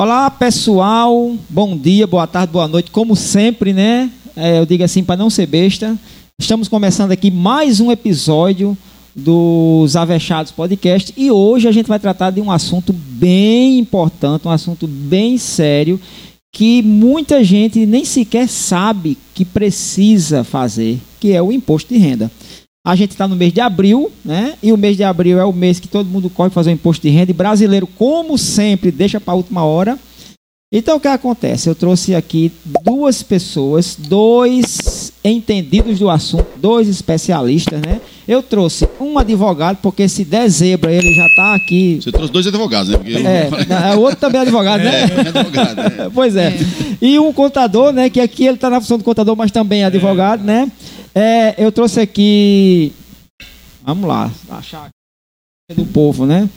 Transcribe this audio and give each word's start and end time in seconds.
Olá, 0.00 0.30
pessoal. 0.30 1.34
Bom 1.50 1.76
dia, 1.76 2.06
boa 2.06 2.24
tarde, 2.24 2.52
boa 2.52 2.68
noite. 2.68 2.88
Como 2.88 3.16
sempre, 3.16 3.72
né? 3.72 4.08
É, 4.36 4.60
eu 4.60 4.64
digo 4.64 4.84
assim 4.84 5.02
para 5.02 5.16
não 5.16 5.28
ser 5.28 5.46
besta. 5.46 5.98
Estamos 6.40 6.68
começando 6.68 7.10
aqui 7.10 7.32
mais 7.32 7.80
um 7.80 7.90
episódio 7.90 8.78
dos 9.12 9.96
Avechados 9.96 10.52
Podcast 10.52 11.12
e 11.16 11.32
hoje 11.32 11.66
a 11.66 11.72
gente 11.72 11.88
vai 11.88 11.98
tratar 11.98 12.30
de 12.30 12.40
um 12.40 12.48
assunto 12.48 12.92
bem 12.92 13.80
importante, 13.80 14.46
um 14.46 14.52
assunto 14.52 14.86
bem 14.86 15.36
sério 15.36 16.00
que 16.52 16.80
muita 16.80 17.42
gente 17.42 17.84
nem 17.84 18.04
sequer 18.04 18.48
sabe 18.48 19.18
que 19.34 19.44
precisa 19.44 20.44
fazer, 20.44 21.00
que 21.18 21.32
é 21.32 21.42
o 21.42 21.50
imposto 21.50 21.92
de 21.92 21.98
renda. 21.98 22.30
A 22.88 22.96
gente 22.96 23.10
está 23.10 23.28
no 23.28 23.36
mês 23.36 23.52
de 23.52 23.60
abril, 23.60 24.10
né? 24.24 24.54
E 24.62 24.72
o 24.72 24.76
mês 24.78 24.96
de 24.96 25.04
abril 25.04 25.38
é 25.38 25.44
o 25.44 25.52
mês 25.52 25.78
que 25.78 25.86
todo 25.86 26.08
mundo 26.08 26.30
corre 26.30 26.48
fazer 26.48 26.70
o 26.70 26.72
imposto 26.72 27.02
de 27.02 27.10
renda. 27.10 27.30
E 27.30 27.34
brasileiro, 27.34 27.86
como 27.86 28.38
sempre, 28.38 28.90
deixa 28.90 29.20
para 29.20 29.34
a 29.34 29.36
última 29.36 29.62
hora. 29.62 29.98
Então, 30.72 30.96
o 30.96 31.00
que 31.00 31.06
acontece? 31.06 31.68
Eu 31.68 31.74
trouxe 31.74 32.14
aqui 32.14 32.50
duas 32.82 33.22
pessoas, 33.22 33.94
dois 33.94 35.12
entendidos 35.22 35.98
do 35.98 36.08
assunto, 36.08 36.46
dois 36.56 36.88
especialistas, 36.88 37.78
né? 37.82 38.00
Eu 38.28 38.42
trouxe 38.42 38.86
um 39.00 39.18
advogado, 39.18 39.78
porque 39.80 40.02
esse 40.02 40.22
dezembro 40.22 40.90
ele 40.90 41.14
já 41.14 41.26
está 41.26 41.54
aqui. 41.54 41.98
Você 42.02 42.12
trouxe 42.12 42.30
dois 42.30 42.46
advogados, 42.46 42.90
né? 42.90 42.98
Porque 42.98 43.14
é, 43.72 43.96
o 43.96 44.00
outro 44.00 44.16
também 44.16 44.40
é 44.40 44.42
advogado, 44.42 44.84
né? 44.84 45.00
É, 45.00 45.02
é 45.04 45.28
advogado, 45.28 45.80
é. 45.80 46.10
Pois 46.12 46.36
é. 46.36 46.48
é. 46.48 46.58
E 47.00 47.18
um 47.18 47.32
contador, 47.32 47.90
né? 47.90 48.10
Que 48.10 48.20
aqui 48.20 48.44
ele 48.44 48.56
está 48.56 48.68
na 48.68 48.82
função 48.82 48.98
de 48.98 49.04
contador, 49.04 49.34
mas 49.34 49.50
também 49.50 49.80
é 49.80 49.86
advogado, 49.86 50.44
né? 50.44 50.70
É, 51.14 51.54
eu 51.56 51.72
trouxe 51.72 52.00
aqui. 52.00 52.92
Vamos 53.82 54.06
lá, 54.06 54.30
achar 54.50 54.90
do 55.74 55.86
povo, 55.86 56.26
né? 56.26 56.50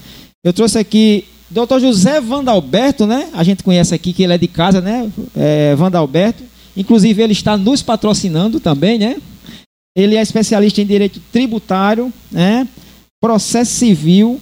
Eu 0.43 0.51
trouxe 0.51 0.77
aqui 0.77 1.23
Dr. 1.49 1.79
José 1.79 2.19
Vandalberto, 2.19 3.07
né? 3.07 3.29
A 3.31 3.43
gente 3.43 3.63
conhece 3.63 3.95
aqui 3.95 4.11
que 4.11 4.23
ele 4.23 4.33
é 4.33 4.37
de 4.37 4.47
casa, 4.47 4.81
né? 4.81 5.09
É, 5.37 5.73
Vandalberto. 5.75 6.43
Inclusive, 6.75 7.21
ele 7.21 7.33
está 7.33 7.55
nos 7.55 7.81
patrocinando 7.81 8.59
também, 8.59 8.99
né? 8.99 9.15
Ele 9.95 10.15
é 10.15 10.21
especialista 10.21 10.81
em 10.81 10.85
direito 10.85 11.21
tributário, 11.31 12.11
né? 12.31 12.67
Processo 13.21 13.71
civil, 13.71 14.39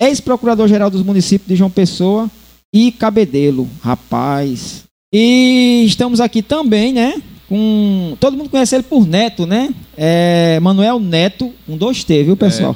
ex-procurador-geral 0.00 0.90
dos 0.90 1.02
municípios 1.02 1.48
de 1.48 1.56
João 1.56 1.70
Pessoa 1.70 2.30
e 2.72 2.92
Cabedelo. 2.92 3.68
Rapaz. 3.82 4.84
E 5.12 5.84
estamos 5.86 6.20
aqui 6.20 6.42
também, 6.42 6.92
né? 6.92 7.20
com. 7.52 8.16
Todo 8.18 8.34
mundo 8.34 8.48
conhece 8.48 8.74
ele 8.74 8.82
por 8.82 9.06
Neto, 9.06 9.46
né? 9.46 9.74
É, 9.94 10.58
Manuel 10.60 10.98
Neto, 10.98 11.52
um 11.68 11.76
2T, 11.76 12.24
viu, 12.24 12.34
pessoal? 12.34 12.74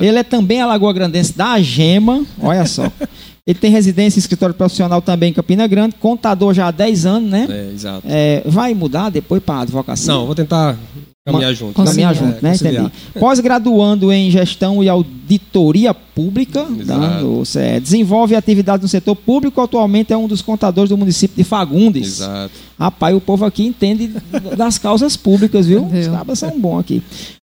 É, 0.00 0.02
ele 0.04 0.18
é 0.18 0.24
também 0.24 0.60
alagoa-grandense 0.60 1.36
da 1.36 1.60
Gema, 1.60 2.24
olha 2.42 2.66
só. 2.66 2.90
Ele 3.46 3.58
tem 3.58 3.70
residência 3.70 4.18
e 4.18 4.20
escritório 4.20 4.54
profissional 4.54 5.00
também 5.00 5.30
em 5.30 5.32
Campina 5.32 5.66
Grande, 5.66 5.94
contador 5.94 6.52
já 6.52 6.66
há 6.66 6.70
10 6.72 7.06
anos, 7.06 7.30
né? 7.30 7.46
É, 7.48 7.72
exato. 7.72 8.02
É, 8.08 8.42
vai 8.44 8.74
mudar 8.74 9.10
depois 9.10 9.42
para 9.42 9.60
advocacia? 9.60 10.12
Não, 10.12 10.26
vou 10.26 10.34
tentar 10.34 10.76
Caminhar 11.26 11.52
junto. 11.54 11.74
Caminhar 11.74 12.14
junto, 12.14 12.38
é, 12.38 12.40
né? 12.40 12.54
Entendi. 12.54 12.92
Pós-graduando 13.18 14.10
em 14.10 14.30
gestão 14.30 14.82
e 14.82 14.88
auditoria 14.88 15.92
pública, 15.92 16.66
tá? 16.86 17.20
Você 17.36 17.78
desenvolve 17.78 18.34
atividade 18.34 18.82
no 18.82 18.88
setor 18.88 19.14
público, 19.14 19.60
atualmente 19.60 20.14
é 20.14 20.16
um 20.16 20.26
dos 20.26 20.40
contadores 20.40 20.88
do 20.88 20.96
município 20.96 21.36
de 21.36 21.44
Fagundes. 21.44 22.20
Exato. 22.20 22.54
Rapaz, 22.78 23.14
o 23.14 23.20
povo 23.20 23.44
aqui 23.44 23.66
entende 23.66 24.10
das 24.56 24.78
causas 24.78 25.14
públicas, 25.14 25.66
viu? 25.66 25.84
Os 25.84 26.08
cabas 26.08 26.38
são 26.38 26.58
bons 26.58 26.80
aqui. 26.80 27.02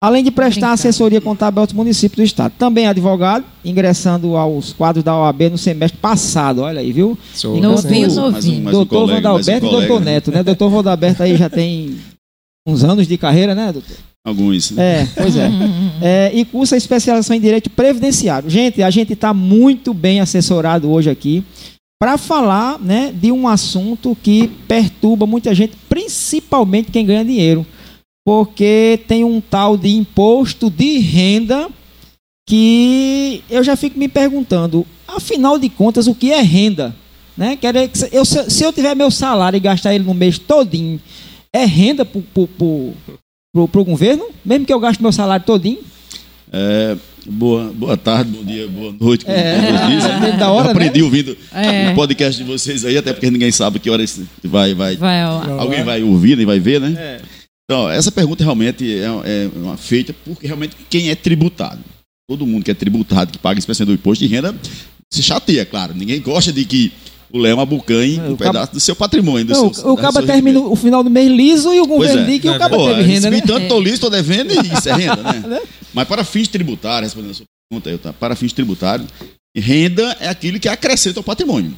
Além 0.03 0.23
de 0.23 0.31
prestar 0.31 0.73
assessoria 0.73 1.21
contábil 1.21 1.61
aos 1.61 1.71
municípios 1.71 2.17
do 2.17 2.23
estado. 2.23 2.53
Também 2.57 2.87
advogado, 2.87 3.45
ingressando 3.63 4.35
aos 4.35 4.73
quadros 4.73 5.03
da 5.03 5.15
OAB 5.15 5.43
no 5.51 5.57
semestre 5.57 5.97
passado, 5.97 6.61
olha 6.61 6.81
aí, 6.81 6.91
viu? 6.91 7.17
Sou 7.33 7.55
novinho, 7.61 8.11
novinho. 8.13 8.69
Doutor 8.69 9.07
Vandalberto 9.07 9.65
um 9.65 9.69
e 9.69 9.71
doutor 9.71 10.01
Neto, 10.01 10.31
né? 10.31 10.43
Doutor 10.43 10.69
Vandalberto 10.69 11.23
aí 11.23 11.37
já 11.37 11.49
tem 11.49 11.95
uns 12.67 12.83
anos 12.83 13.07
de 13.07 13.17
carreira, 13.17 13.55
né, 13.55 13.71
doutor? 13.71 13.97
Alguns. 14.23 14.71
Né? 14.71 15.01
É, 15.01 15.07
pois 15.15 15.35
é. 15.35 15.49
é. 16.01 16.31
E 16.33 16.45
cursa 16.45 16.77
especialização 16.77 17.35
em 17.35 17.41
direito 17.41 17.69
previdenciário. 17.69 18.49
Gente, 18.49 18.83
a 18.83 18.89
gente 18.89 19.13
está 19.13 19.33
muito 19.33 19.93
bem 19.93 20.19
assessorado 20.19 20.91
hoje 20.91 21.09
aqui 21.09 21.43
para 21.99 22.17
falar 22.17 22.79
né, 22.79 23.11
de 23.13 23.31
um 23.31 23.47
assunto 23.47 24.17
que 24.21 24.47
perturba 24.67 25.25
muita 25.25 25.53
gente, 25.53 25.75
principalmente 25.87 26.91
quem 26.91 27.05
ganha 27.05 27.25
dinheiro. 27.25 27.65
Porque 28.25 28.99
tem 29.07 29.23
um 29.23 29.41
tal 29.41 29.75
de 29.75 29.89
imposto 29.89 30.69
de 30.69 30.99
renda 30.99 31.69
que 32.47 33.43
eu 33.49 33.63
já 33.63 33.75
fico 33.75 33.97
me 33.97 34.07
perguntando, 34.07 34.85
afinal 35.07 35.57
de 35.57 35.69
contas, 35.69 36.05
o 36.07 36.13
que 36.13 36.31
é 36.31 36.41
renda? 36.41 36.95
Né? 37.35 37.55
Quer 37.55 37.87
dizer, 37.87 38.09
eu, 38.11 38.25
se 38.25 38.63
eu 38.63 38.73
tiver 38.73 38.95
meu 38.95 39.09
salário 39.09 39.57
e 39.57 39.61
gastar 39.61 39.95
ele 39.95 40.03
no 40.03 40.13
mês 40.13 40.37
todinho 40.37 40.99
é 41.53 41.65
renda 41.65 42.05
para 42.05 42.19
o 42.43 43.85
governo, 43.85 44.29
mesmo 44.43 44.65
que 44.65 44.73
eu 44.73 44.79
gaste 44.79 45.01
meu 45.01 45.11
salário 45.11 45.45
todinho? 45.45 45.79
É, 46.51 46.97
boa, 47.25 47.71
boa 47.73 47.97
tarde, 47.97 48.31
bom 48.31 48.43
dia, 48.43 48.67
boa 48.67 48.93
noite. 48.99 49.25
É, 49.27 49.57
é, 50.29 50.31
da 50.37 50.51
hora, 50.51 50.67
eu 50.67 50.71
aprendi 50.71 50.99
né? 50.99 51.05
ouvindo 51.05 51.37
é. 51.53 51.91
o 51.91 51.95
podcast 51.95 52.41
de 52.41 52.49
vocês 52.49 52.83
aí, 52.85 52.97
até 52.97 53.13
porque 53.13 53.29
ninguém 53.29 53.51
sabe 53.51 53.79
que 53.79 53.89
hora 53.89 54.03
vai, 54.43 54.73
vai, 54.73 54.95
vai 54.95 55.21
alguém 55.21 55.83
vai 55.83 56.03
ouvir 56.03 56.39
e 56.39 56.45
vai 56.45 56.59
ver, 56.59 56.81
né? 56.81 56.93
É. 56.97 57.21
Então, 57.71 57.89
essa 57.89 58.11
pergunta 58.11 58.43
realmente 58.43 58.99
é, 58.99 59.05
é, 59.05 59.49
uma 59.55 59.77
feita 59.77 60.13
porque 60.25 60.45
realmente 60.45 60.75
quem 60.89 61.09
é 61.09 61.15
tributado. 61.15 61.79
Todo 62.29 62.45
mundo 62.45 62.65
que 62.65 62.71
é 62.71 62.73
tributado, 62.73 63.31
que 63.31 63.37
paga 63.37 63.57
inspeção 63.57 63.85
do 63.85 63.93
imposto 63.93 64.25
de 64.25 64.33
renda, 64.33 64.53
se 65.09 65.23
chateia, 65.23 65.65
claro. 65.65 65.93
Ninguém 65.95 66.21
gosta 66.21 66.51
de 66.51 66.65
que 66.65 66.91
o 67.33 67.37
Léo 67.37 67.59
abucanhe 67.59 68.19
um 68.19 68.35
pedaço 68.35 68.73
do 68.73 68.79
seu 68.79 68.95
patrimônio. 68.95 69.45
Do 69.45 69.53
não, 69.53 69.73
seu, 69.73 69.91
o 69.91 69.97
cabo 69.97 70.21
termina 70.23 70.59
o 70.59 70.75
final 70.75 71.03
do 71.03 71.09
mês 71.09 71.31
liso 71.31 71.73
e 71.73 71.79
o 71.79 71.87
governo 71.87 72.21
é. 72.21 72.25
diz 72.25 72.41
que 72.41 72.49
o 72.49 72.57
cabo 72.57 72.85
teve 72.87 73.01
renda, 73.01 73.29
né? 73.29 73.41
Tanto 73.41 73.63
estou 73.63 73.81
liso, 73.81 73.95
estou 73.95 74.09
devendo 74.09 74.53
e 74.53 74.57
isso 74.73 74.89
é 74.89 74.93
renda, 74.93 75.23
né? 75.23 75.43
né? 75.47 75.61
Mas 75.93 76.07
para 76.07 76.23
fins 76.23 76.47
tributários, 76.47 77.13
respondendo 77.13 77.31
a 77.31 77.33
sua 77.35 77.45
pergunta, 77.69 77.97
tá? 77.97 78.13
para 78.13 78.35
fins 78.35 78.53
tributários, 78.53 79.07
renda 79.55 80.15
é 80.19 80.27
aquilo 80.27 80.59
que 80.59 80.69
acrescenta 80.69 81.19
ao 81.19 81.23
patrimônio. 81.23 81.73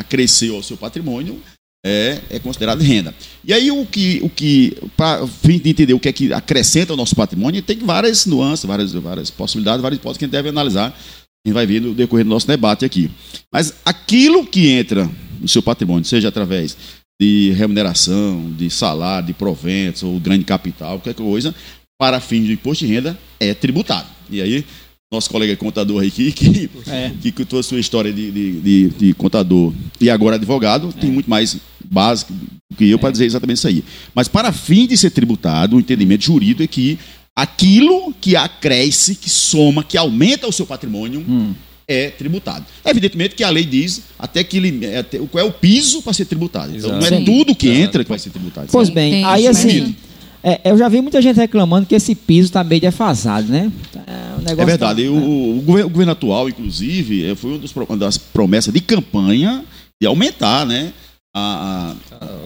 Acresceu 0.00 0.56
ao 0.56 0.62
seu 0.62 0.76
patrimônio 0.76 1.40
é, 1.86 2.20
é 2.30 2.38
considerado 2.40 2.80
renda. 2.80 3.14
E 3.44 3.52
aí 3.52 3.70
o 3.70 3.86
que, 3.86 4.18
o 4.22 4.28
que 4.28 4.76
para 4.96 5.24
fim 5.26 5.58
de 5.58 5.70
entender 5.70 5.94
o 5.94 6.00
que 6.00 6.08
é 6.08 6.12
que 6.12 6.32
acrescenta 6.32 6.92
ao 6.92 6.96
nosso 6.96 7.14
patrimônio, 7.14 7.62
tem 7.62 7.78
várias 7.78 8.26
nuances, 8.26 8.64
várias, 8.64 8.92
várias 8.92 9.30
possibilidades, 9.30 9.80
várias 9.80 10.00
hipóteses 10.00 10.18
que 10.18 10.24
a 10.24 10.26
gente 10.26 10.32
deve 10.32 10.48
analisar 10.48 10.98
gente 11.46 11.54
vai 11.54 11.66
ver 11.66 11.80
no 11.80 11.94
decorrer 11.94 12.24
do 12.24 12.30
nosso 12.30 12.46
debate 12.46 12.84
aqui. 12.84 13.10
Mas 13.52 13.72
aquilo 13.84 14.44
que 14.44 14.68
entra 14.68 15.08
no 15.40 15.48
seu 15.48 15.62
patrimônio, 15.62 16.04
seja 16.04 16.28
através 16.28 16.76
de 17.20 17.52
remuneração, 17.52 18.52
de 18.56 18.68
salário, 18.68 19.28
de 19.28 19.32
proventos 19.32 20.02
ou 20.02 20.18
grande 20.20 20.44
capital, 20.44 20.98
qualquer 20.98 21.14
coisa, 21.14 21.54
para 21.98 22.20
fins 22.20 22.44
de 22.44 22.52
imposto 22.52 22.84
de 22.84 22.92
renda, 22.92 23.18
é 23.40 23.54
tributado. 23.54 24.08
E 24.28 24.42
aí, 24.42 24.64
nosso 25.10 25.30
colega 25.30 25.56
contador 25.56 26.04
aqui, 26.04 26.32
que, 26.32 26.68
é. 26.88 27.12
que 27.22 27.32
contou 27.32 27.60
a 27.60 27.62
sua 27.62 27.78
história 27.78 28.12
de, 28.12 28.30
de, 28.30 28.60
de, 28.60 28.88
de 28.90 29.14
contador 29.14 29.72
e 30.00 30.10
agora 30.10 30.36
advogado, 30.36 30.92
é. 30.96 31.00
tem 31.00 31.10
muito 31.10 31.30
mais 31.30 31.56
básico 31.84 32.32
do 32.32 32.76
que 32.76 32.90
eu 32.90 32.98
é. 32.98 33.00
para 33.00 33.12
dizer 33.12 33.24
exatamente 33.24 33.58
isso 33.58 33.68
aí. 33.68 33.84
Mas 34.14 34.28
para 34.28 34.52
fim 34.52 34.86
de 34.86 34.96
ser 34.96 35.10
tributado, 35.10 35.76
o 35.76 35.80
entendimento 35.80 36.24
jurídico 36.24 36.62
é 36.62 36.66
que 36.66 36.98
aquilo 37.36 38.14
que 38.18 38.34
acresce, 38.34 39.14
que 39.14 39.28
soma, 39.28 39.84
que 39.84 39.98
aumenta 39.98 40.48
o 40.48 40.52
seu 40.52 40.64
patrimônio, 40.64 41.20
hum. 41.20 41.54
é 41.86 42.08
tributado. 42.08 42.64
Evidentemente 42.82 43.34
que 43.34 43.44
a 43.44 43.50
lei 43.50 43.64
diz 43.64 44.02
até 44.18 44.42
que 44.42 44.56
ele, 44.56 44.86
é, 44.86 44.98
até, 44.98 45.18
qual 45.18 45.44
é 45.44 45.46
o 45.46 45.52
piso 45.52 46.00
para 46.00 46.14
ser 46.14 46.24
tributado. 46.24 46.74
Então 46.74 46.98
Exato. 46.98 47.10
não 47.10 47.18
é 47.18 47.24
tudo 47.24 47.54
que 47.54 47.68
entra 47.68 48.02
que 48.02 48.08
vai 48.08 48.18
ser 48.18 48.30
tributado. 48.30 48.68
Pois 48.72 48.88
bem, 48.88 49.22
aí 49.24 49.46
assim. 49.46 49.94
É, 50.42 50.60
eu 50.64 50.78
já 50.78 50.88
vi 50.88 51.00
muita 51.00 51.20
gente 51.20 51.36
reclamando 51.36 51.86
que 51.86 51.94
esse 51.94 52.14
piso 52.14 52.46
está 52.46 52.62
meio 52.62 52.80
defasado, 52.80 53.48
né? 53.48 53.70
É, 54.06 54.52
é 54.52 54.54
verdade. 54.64 55.04
Tá, 55.04 55.10
o, 55.10 55.58
o, 55.58 55.60
governo, 55.60 55.86
o, 55.86 55.90
governo, 55.90 56.12
atual, 56.12 56.48
inclusive, 56.48 57.34
foi 57.34 57.60
uma 57.88 57.96
das 57.96 58.16
promessas 58.16 58.72
de 58.72 58.80
campanha 58.80 59.64
de 60.00 60.06
aumentar, 60.06 60.64
né? 60.64 60.92
A, 61.38 61.94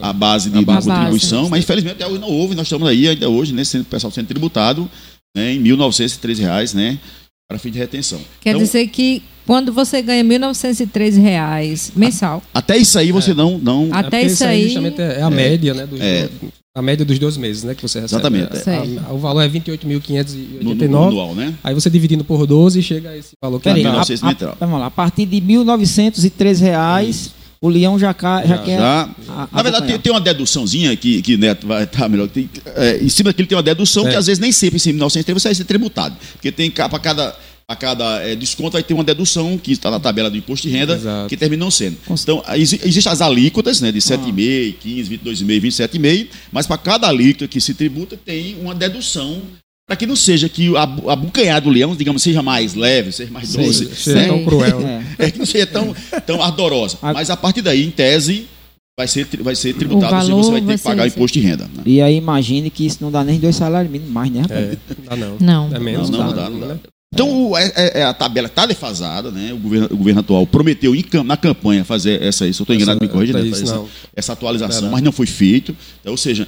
a, 0.03 0.11
a 0.11 0.13
base 0.13 0.51
de, 0.51 0.59
a 0.59 0.63
base. 0.63 0.89
contribuição, 0.89 1.49
mas 1.49 1.61
infelizmente 1.61 1.95
até 1.95 2.07
hoje 2.07 2.19
não 2.19 2.29
houve. 2.29 2.57
Nós 2.57 2.67
estamos 2.67 2.89
aí 2.89 3.09
ainda 3.09 3.29
hoje, 3.29 3.55
né, 3.55 3.63
sendo, 3.63 3.83
o 3.83 3.85
pessoal 3.85 4.11
sendo 4.11 4.27
tributado 4.27 4.91
né, 5.37 5.53
em 5.53 5.63
1.903 5.63 6.39
reais, 6.41 6.75
né, 6.75 6.99
para 7.49 7.57
fim 7.59 7.71
de 7.71 7.79
retenção. 7.79 8.21
Quer 8.41 8.51
então, 8.51 8.63
dizer 8.63 8.89
que 8.89 9.23
quando 9.47 9.73
você 9.73 10.03
ganha 10.03 10.25
1.913 10.25 11.21
reais 11.21 11.93
mensal. 11.95 12.43
A, 12.53 12.59
até 12.59 12.77
isso 12.77 12.99
aí 12.99 13.13
você 13.13 13.31
é. 13.31 13.35
não, 13.35 13.59
não. 13.59 13.89
Até 13.93 14.23
isso 14.23 14.45
aí. 14.45 14.65
Justamente 14.65 15.01
é 15.01 15.23
a 15.23 15.27
é. 15.27 15.31
média, 15.31 15.73
né? 15.73 15.87
Dos, 15.87 16.01
é. 16.01 16.29
A 16.77 16.83
média 16.83 17.05
dos 17.05 17.19
dois 17.19 17.37
meses, 17.37 17.63
né? 17.63 17.75
Que 17.75 17.83
você 17.83 18.01
recebe. 18.01 18.21
Exatamente. 18.21 18.69
É. 18.69 19.09
A, 19.09 19.13
o 19.13 19.19
valor 19.19 19.41
é 19.41 19.49
28.589. 19.49 20.85
anual, 20.85 21.35
né? 21.35 21.55
Aí 21.63 21.75
você 21.75 21.89
dividindo 21.89 22.25
por 22.25 22.45
12 22.45 22.83
chega 22.83 23.11
a 23.11 23.17
esse 23.17 23.33
valor 23.41 23.61
que 23.61 23.69
é. 23.69 23.75
Vamos 24.59 24.81
lá, 24.81 24.87
a 24.87 24.91
partir 24.91 25.27
de 25.27 25.41
1.913 25.41 26.61
reais 26.61 27.40
o 27.63 27.69
leão 27.69 27.99
já, 27.99 28.15
já, 28.19 28.47
já 28.47 28.59
quer. 28.59 28.79
Já. 28.79 29.11
A, 29.29 29.49
Na 29.53 29.63
verdade, 29.63 29.87
tem, 29.87 29.99
tem, 29.99 30.13
uma 30.13 30.21
deduçãozinha 30.21 30.97
que, 30.97 31.21
que 31.21 31.37
Neto 31.37 31.67
vai 31.67 31.85
estar 31.85 32.01
tá 32.01 32.09
melhor. 32.09 32.27
Tem, 32.29 32.49
é, 32.75 32.99
em 32.99 33.09
cima 33.09 33.31
daquilo 33.31 33.47
tem 33.47 33.57
uma 33.57 33.63
dedução 33.63 34.09
é. 34.09 34.13
que 34.13 34.17
às 34.17 34.27
vezes 34.27 34.39
nem 34.39 34.51
sempre 34.51 34.79
em 34.79 34.93
1903 34.93 35.43
você 35.43 35.49
vai 35.49 35.55
ser 35.55 35.65
tributado. 35.65 36.17
Porque 36.33 36.51
tem 36.51 36.71
para 36.71 36.99
cada, 36.99 37.37
a 37.69 37.77
cada 37.77 38.23
é, 38.23 38.35
desconto 38.35 38.73
vai 38.73 38.83
ter 38.83 38.95
uma 38.95 39.05
dedução 39.05 39.59
que 39.59 39.73
está 39.73 39.91
na 39.91 40.01
tabela 40.01 40.31
do 40.31 40.39
imposto 40.39 40.67
de 40.67 40.73
renda, 40.73 40.95
Exato. 40.95 41.29
que 41.29 41.37
termina 41.37 41.63
não 41.63 41.71
sendo. 41.71 41.99
Então, 42.09 42.43
existem 42.55 43.13
as 43.13 43.21
alíquotas, 43.21 43.83
né, 43.83 43.93
de 43.93 43.99
7,5, 44.01 44.77
15, 44.81 45.19
22,5, 45.19 45.61
27,5, 45.61 46.29
mas 46.51 46.67
para 46.67 46.79
cada 46.79 47.09
alíquota 47.09 47.47
que 47.47 47.61
se 47.61 47.75
tributa 47.75 48.17
tem 48.17 48.57
uma 48.59 48.75
dedução 48.75 49.43
para 49.91 49.97
que 49.97 50.07
não 50.07 50.15
seja 50.15 50.49
que 50.49 50.77
a, 50.77 50.83
a 50.83 51.17
bucanhada 51.17 51.63
do 51.63 51.69
leão, 51.69 51.97
digamos, 51.97 52.23
seja 52.23 52.41
mais 52.45 52.77
leve, 52.77 53.11
seja 53.11 53.33
mais 53.33 53.53
doce. 53.53 53.93
Seja 53.93 54.21
né? 54.21 54.29
tão 54.29 54.45
cruel. 54.45 54.79
Né? 54.79 55.05
É. 55.19 55.33
que 55.33 55.39
não 55.41 55.45
seja 55.45 55.67
tão, 55.67 55.93
tão 56.25 56.41
ardorosa. 56.41 56.97
Mas 57.03 57.29
a 57.29 57.37
partir 57.37 57.61
daí, 57.61 57.85
em 57.85 57.91
tese, 57.91 58.47
vai 58.97 59.09
ser, 59.09 59.27
vai 59.41 59.57
ser 59.57 59.75
tributado 59.75 60.31
e 60.31 60.33
você 60.33 60.53
vai 60.53 60.61
ter 60.61 60.79
que 60.79 60.85
pagar 60.85 61.03
o 61.03 61.07
imposto 61.09 61.41
de 61.41 61.45
renda. 61.45 61.65
Né? 61.65 61.83
E 61.85 62.01
aí 62.01 62.15
imagine 62.15 62.71
que 62.71 62.87
isso 62.87 62.99
não 63.01 63.11
dá 63.11 63.25
nem 63.25 63.41
dois 63.41 63.57
salários 63.57 63.91
mínimos 63.91 64.13
mais, 64.13 64.31
né, 64.31 64.43
rapaz? 64.43 64.61
É, 64.61 64.79
não 64.97 65.05
dá 65.05 65.17
não. 65.17 65.39
Não. 65.41 65.77
É 65.77 65.81
menos, 65.81 66.09
não, 66.09 66.19
não, 66.21 66.27
não 66.29 66.37
dá, 66.37 66.49
não 66.49 66.61
dá. 66.69 66.77
Então 67.13 67.59
é, 67.59 67.73
é, 67.75 68.01
é, 68.01 68.05
a 68.05 68.15
tabela 68.15 68.47
está 68.47 68.67
defasada, 68.67 69.33
né? 69.33 69.53
O 69.53 69.59
governo, 69.59 69.89
o 69.91 69.97
governo 69.97 70.21
atual 70.21 70.47
prometeu 70.47 70.95
na 71.25 71.37
campanha 71.37 71.85
fazer 71.85 72.23
essa, 72.23 72.47
isso, 72.47 72.63
eu 72.63 72.65
estou 72.65 72.77
enganado, 72.77 73.01
me 73.03 73.09
corrija, 73.09 73.33
né? 73.33 73.51
essa, 73.51 73.85
essa, 74.15 74.33
atualização, 74.35 74.89
mas 74.89 75.03
não 75.03 75.11
foi 75.11 75.27
feito. 75.27 75.77
Então, 76.01 76.13
ou 76.13 76.17
seja, 76.17 76.47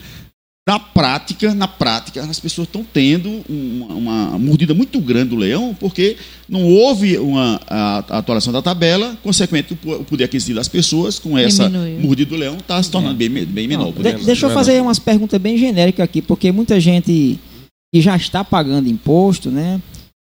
na 0.69 0.79
prática, 0.79 1.53
na 1.55 1.67
prática, 1.67 2.23
as 2.23 2.39
pessoas 2.39 2.69
estão 2.69 2.85
tendo 2.85 3.43
uma, 3.49 3.95
uma, 3.95 4.39
mordida 4.39 4.73
muito 4.73 5.01
grande 5.01 5.31
do 5.31 5.37
leão, 5.37 5.77
porque 5.79 6.17
não 6.49 6.65
houve 6.65 7.19
uma 7.19 7.61
a, 7.67 8.05
a 8.09 8.19
atualização 8.19 8.53
da 8.53 8.63
tabela, 8.63 9.19
consequentemente 9.25 9.77
o 9.85 10.05
poder 10.05 10.25
aquisitivo 10.25 10.57
das 10.57 10.69
pessoas 10.69 11.19
com 11.19 11.37
essa 11.37 11.67
Diminuiu. 11.67 12.01
mordida 12.01 12.31
do 12.31 12.37
leão 12.37 12.59
está 12.59 12.81
se 12.81 12.91
tornando 12.91 13.21
é. 13.21 13.29
bem, 13.29 13.45
bem 13.45 13.67
menor. 13.67 13.93
Não, 13.93 14.03
de, 14.03 14.25
deixa 14.25 14.47
eu 14.47 14.51
fazer 14.51 14.81
umas 14.81 15.01
perguntas 15.01 15.41
bem 15.41 15.59
genéricas 15.59 16.05
aqui, 16.05 16.23
porque 16.23 16.53
muita 16.53 16.79
gente 16.79 17.41
que 17.93 18.01
já 18.01 18.15
está 18.15 18.45
pagando 18.45 18.89
imposto, 18.89 19.51
né? 19.51 19.81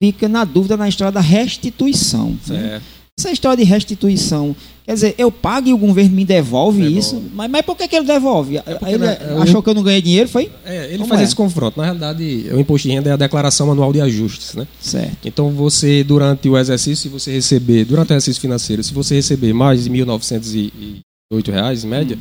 fica 0.03 0.29
na 0.29 0.45
dúvida 0.45 0.77
na 0.77 0.89
história 0.89 1.13
da 1.13 1.21
restituição. 1.21 2.37
Né? 2.49 2.81
Essa 3.21 3.31
história 3.31 3.63
de 3.63 3.71
restituição, 3.71 4.57
quer 4.85 4.95
dizer, 4.95 5.15
eu 5.19 5.31
pago 5.31 5.69
e 5.69 5.75
o 5.75 5.79
governo 5.79 6.17
me 6.17 6.25
devolve, 6.25 6.79
devolve. 6.79 6.99
isso, 6.99 7.23
mas, 7.35 7.51
mas 7.51 7.63
por 7.63 7.77
que, 7.77 7.87
que 7.87 7.97
ele 7.97 8.07
devolve? 8.07 8.57
É 8.57 8.63
ele 8.87 9.07
achou 9.43 9.63
que 9.63 9.69
eu 9.69 9.75
não 9.75 9.83
ganhei 9.83 10.01
dinheiro, 10.01 10.29
foi? 10.29 10.51
É, 10.65 10.87
ele 10.87 10.99
Como 10.99 11.09
faz 11.09 11.21
é? 11.21 11.25
esse 11.25 11.37
confronto. 11.37 11.79
Na 11.79 11.85
realidade, 11.85 12.47
o 12.51 12.59
imposto 12.59 12.89
de 12.89 12.95
renda 12.95 13.11
é 13.11 13.13
a 13.13 13.17
declaração 13.17 13.71
anual 13.71 13.93
de 13.93 14.01
ajustes, 14.01 14.55
né? 14.55 14.67
Certo. 14.81 15.29
Então, 15.29 15.51
você, 15.51 16.03
durante 16.03 16.49
o 16.49 16.57
exercício, 16.57 16.97
se 16.97 17.09
você 17.09 17.33
receber, 17.33 17.85
durante 17.85 18.11
o 18.11 18.13
exercício 18.15 18.41
financeiro, 18.41 18.83
se 18.83 18.95
você 18.95 19.17
receber 19.17 19.53
mais 19.53 19.85
de 19.85 19.91
R$ 19.91 20.05
1.908, 20.05 21.85
em 21.85 21.87
média, 21.87 22.17
hum. 22.17 22.21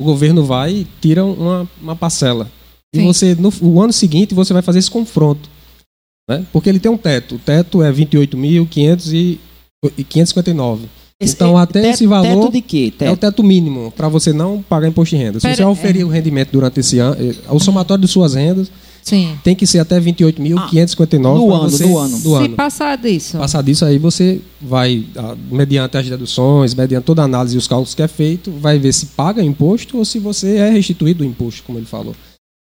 o 0.00 0.04
governo 0.04 0.44
vai 0.44 0.72
e 0.72 0.86
tira 1.00 1.24
uma, 1.24 1.68
uma 1.80 1.94
parcela. 1.94 2.50
Sim. 2.92 3.02
E 3.02 3.04
você, 3.04 3.34
no 3.36 3.52
o 3.62 3.80
ano 3.80 3.92
seguinte, 3.92 4.34
você 4.34 4.52
vai 4.52 4.62
fazer 4.62 4.80
esse 4.80 4.90
confronto. 4.90 5.48
Né? 6.28 6.44
Porque 6.52 6.68
ele 6.68 6.78
tem 6.78 6.90
um 6.90 6.96
teto. 6.96 7.36
O 7.36 7.38
teto 7.38 7.82
é 7.82 7.90
28.559. 9.84 10.80
Então, 11.22 11.58
é, 11.58 11.62
até 11.62 11.82
teto, 11.82 11.94
esse 11.94 12.06
valor 12.06 12.44
teto 12.44 12.52
de 12.52 12.62
quê? 12.62 12.92
Teto. 12.96 13.08
é 13.08 13.12
o 13.12 13.16
teto 13.16 13.42
mínimo 13.42 13.92
para 13.94 14.08
você 14.08 14.32
não 14.32 14.62
pagar 14.62 14.88
imposto 14.88 15.14
de 15.14 15.22
renda. 15.22 15.38
Se 15.38 15.46
Pera, 15.46 15.56
você 15.56 15.64
oferir 15.64 16.02
é... 16.02 16.04
o 16.04 16.08
rendimento 16.08 16.50
durante 16.50 16.80
esse 16.80 16.98
ano, 16.98 17.16
eh, 17.20 17.34
o 17.50 17.58
somatório 17.58 18.00
de 18.02 18.08
suas 18.08 18.34
rendas 18.34 18.70
Sim. 19.02 19.38
tem 19.44 19.54
que 19.54 19.66
ser 19.66 19.80
até 19.80 20.00
28.559 20.00 20.56
ah, 20.56 21.38
do, 21.38 21.52
ano, 21.52 21.70
você, 21.70 21.86
do 21.86 21.98
ano. 21.98 22.18
Do 22.18 22.30
Se 22.30 22.44
ano. 22.44 22.56
passar 22.56 22.96
disso. 22.96 23.36
Passar 23.36 23.62
disso, 23.62 23.84
aí 23.84 23.98
você 23.98 24.40
vai, 24.62 25.04
ah, 25.14 25.36
mediante 25.50 25.98
as 25.98 26.08
deduções, 26.08 26.74
mediante 26.74 27.04
toda 27.04 27.20
a 27.20 27.26
análise 27.26 27.54
e 27.54 27.58
os 27.58 27.68
cálculos 27.68 27.94
que 27.94 28.02
é 28.02 28.08
feito, 28.08 28.50
vai 28.52 28.78
ver 28.78 28.92
se 28.92 29.06
paga 29.06 29.42
imposto 29.42 29.98
ou 29.98 30.06
se 30.06 30.18
você 30.18 30.56
é 30.56 30.70
restituído 30.70 31.22
o 31.22 31.26
imposto, 31.26 31.62
como 31.64 31.78
ele 31.78 31.86
falou. 31.86 32.14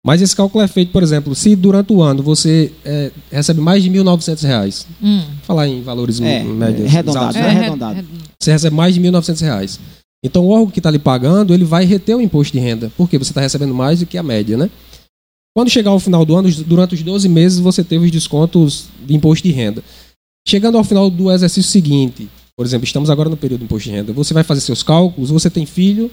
Mas 0.06 0.22
esse 0.22 0.36
cálculo 0.36 0.62
é 0.64 0.68
feito, 0.68 0.92
por 0.92 1.02
exemplo, 1.02 1.34
se 1.34 1.56
durante 1.56 1.94
o 1.94 2.02
ano 2.02 2.22
você 2.22 2.74
é, 2.84 3.10
recebe 3.32 3.62
mais 3.62 3.82
de 3.82 3.90
R$ 3.90 4.00
1.900, 4.00 4.86
hum. 5.02 5.22
falar 5.44 5.68
em 5.68 5.82
valores 5.82 6.20
é, 6.20 6.44
médios. 6.44 6.88
Arredondado, 6.88 7.38
é, 7.38 7.42
arredondado. 7.42 8.08
Você 8.38 8.52
recebe 8.52 8.76
mais 8.76 8.94
de 8.94 9.00
R$ 9.00 9.10
1.900. 9.10 9.80
Então 10.26 10.46
o 10.46 10.50
órgão 10.50 10.72
que 10.72 10.80
está 10.80 10.92
lhe 10.92 11.00
pagando, 11.00 11.54
ele 11.54 11.64
vai 11.64 11.86
reter 11.86 12.16
o 12.16 12.22
imposto 12.22 12.52
de 12.54 12.60
renda, 12.60 12.92
porque 12.98 13.18
você 13.18 13.32
está 13.32 13.40
recebendo 13.40 13.74
mais 13.74 14.02
do 14.02 14.06
que 14.06 14.18
a 14.18 14.24
média, 14.24 14.58
né? 14.58 14.70
Quando 15.56 15.70
chegar 15.70 15.92
ao 15.92 16.00
final 16.00 16.26
do 16.26 16.36
ano, 16.36 16.52
durante 16.66 16.96
os 16.96 17.04
12 17.04 17.30
meses, 17.30 17.60
você 17.60 17.84
teve 17.84 18.06
os 18.06 18.12
descontos 18.12 18.88
de 19.06 19.14
imposto 19.14 19.48
de 19.48 19.54
renda. 19.54 19.84
Chegando 20.48 20.78
ao 20.78 20.84
final 20.84 21.10
do 21.10 21.32
exercício 21.32 21.72
seguinte, 21.72 22.28
por 22.58 22.66
exemplo, 22.66 22.86
estamos 22.86 23.10
agora 23.10 23.30
no 23.30 23.38
período 23.38 23.60
de 23.60 23.66
imposto 23.66 23.90
de 23.90 23.96
renda, 23.96 24.12
você 24.12 24.34
vai 24.34 24.44
fazer 24.44 24.62
seus 24.62 24.84
cálculos, 24.84 25.30
você 25.30 25.50
tem 25.50 25.66
filho, 25.66 26.12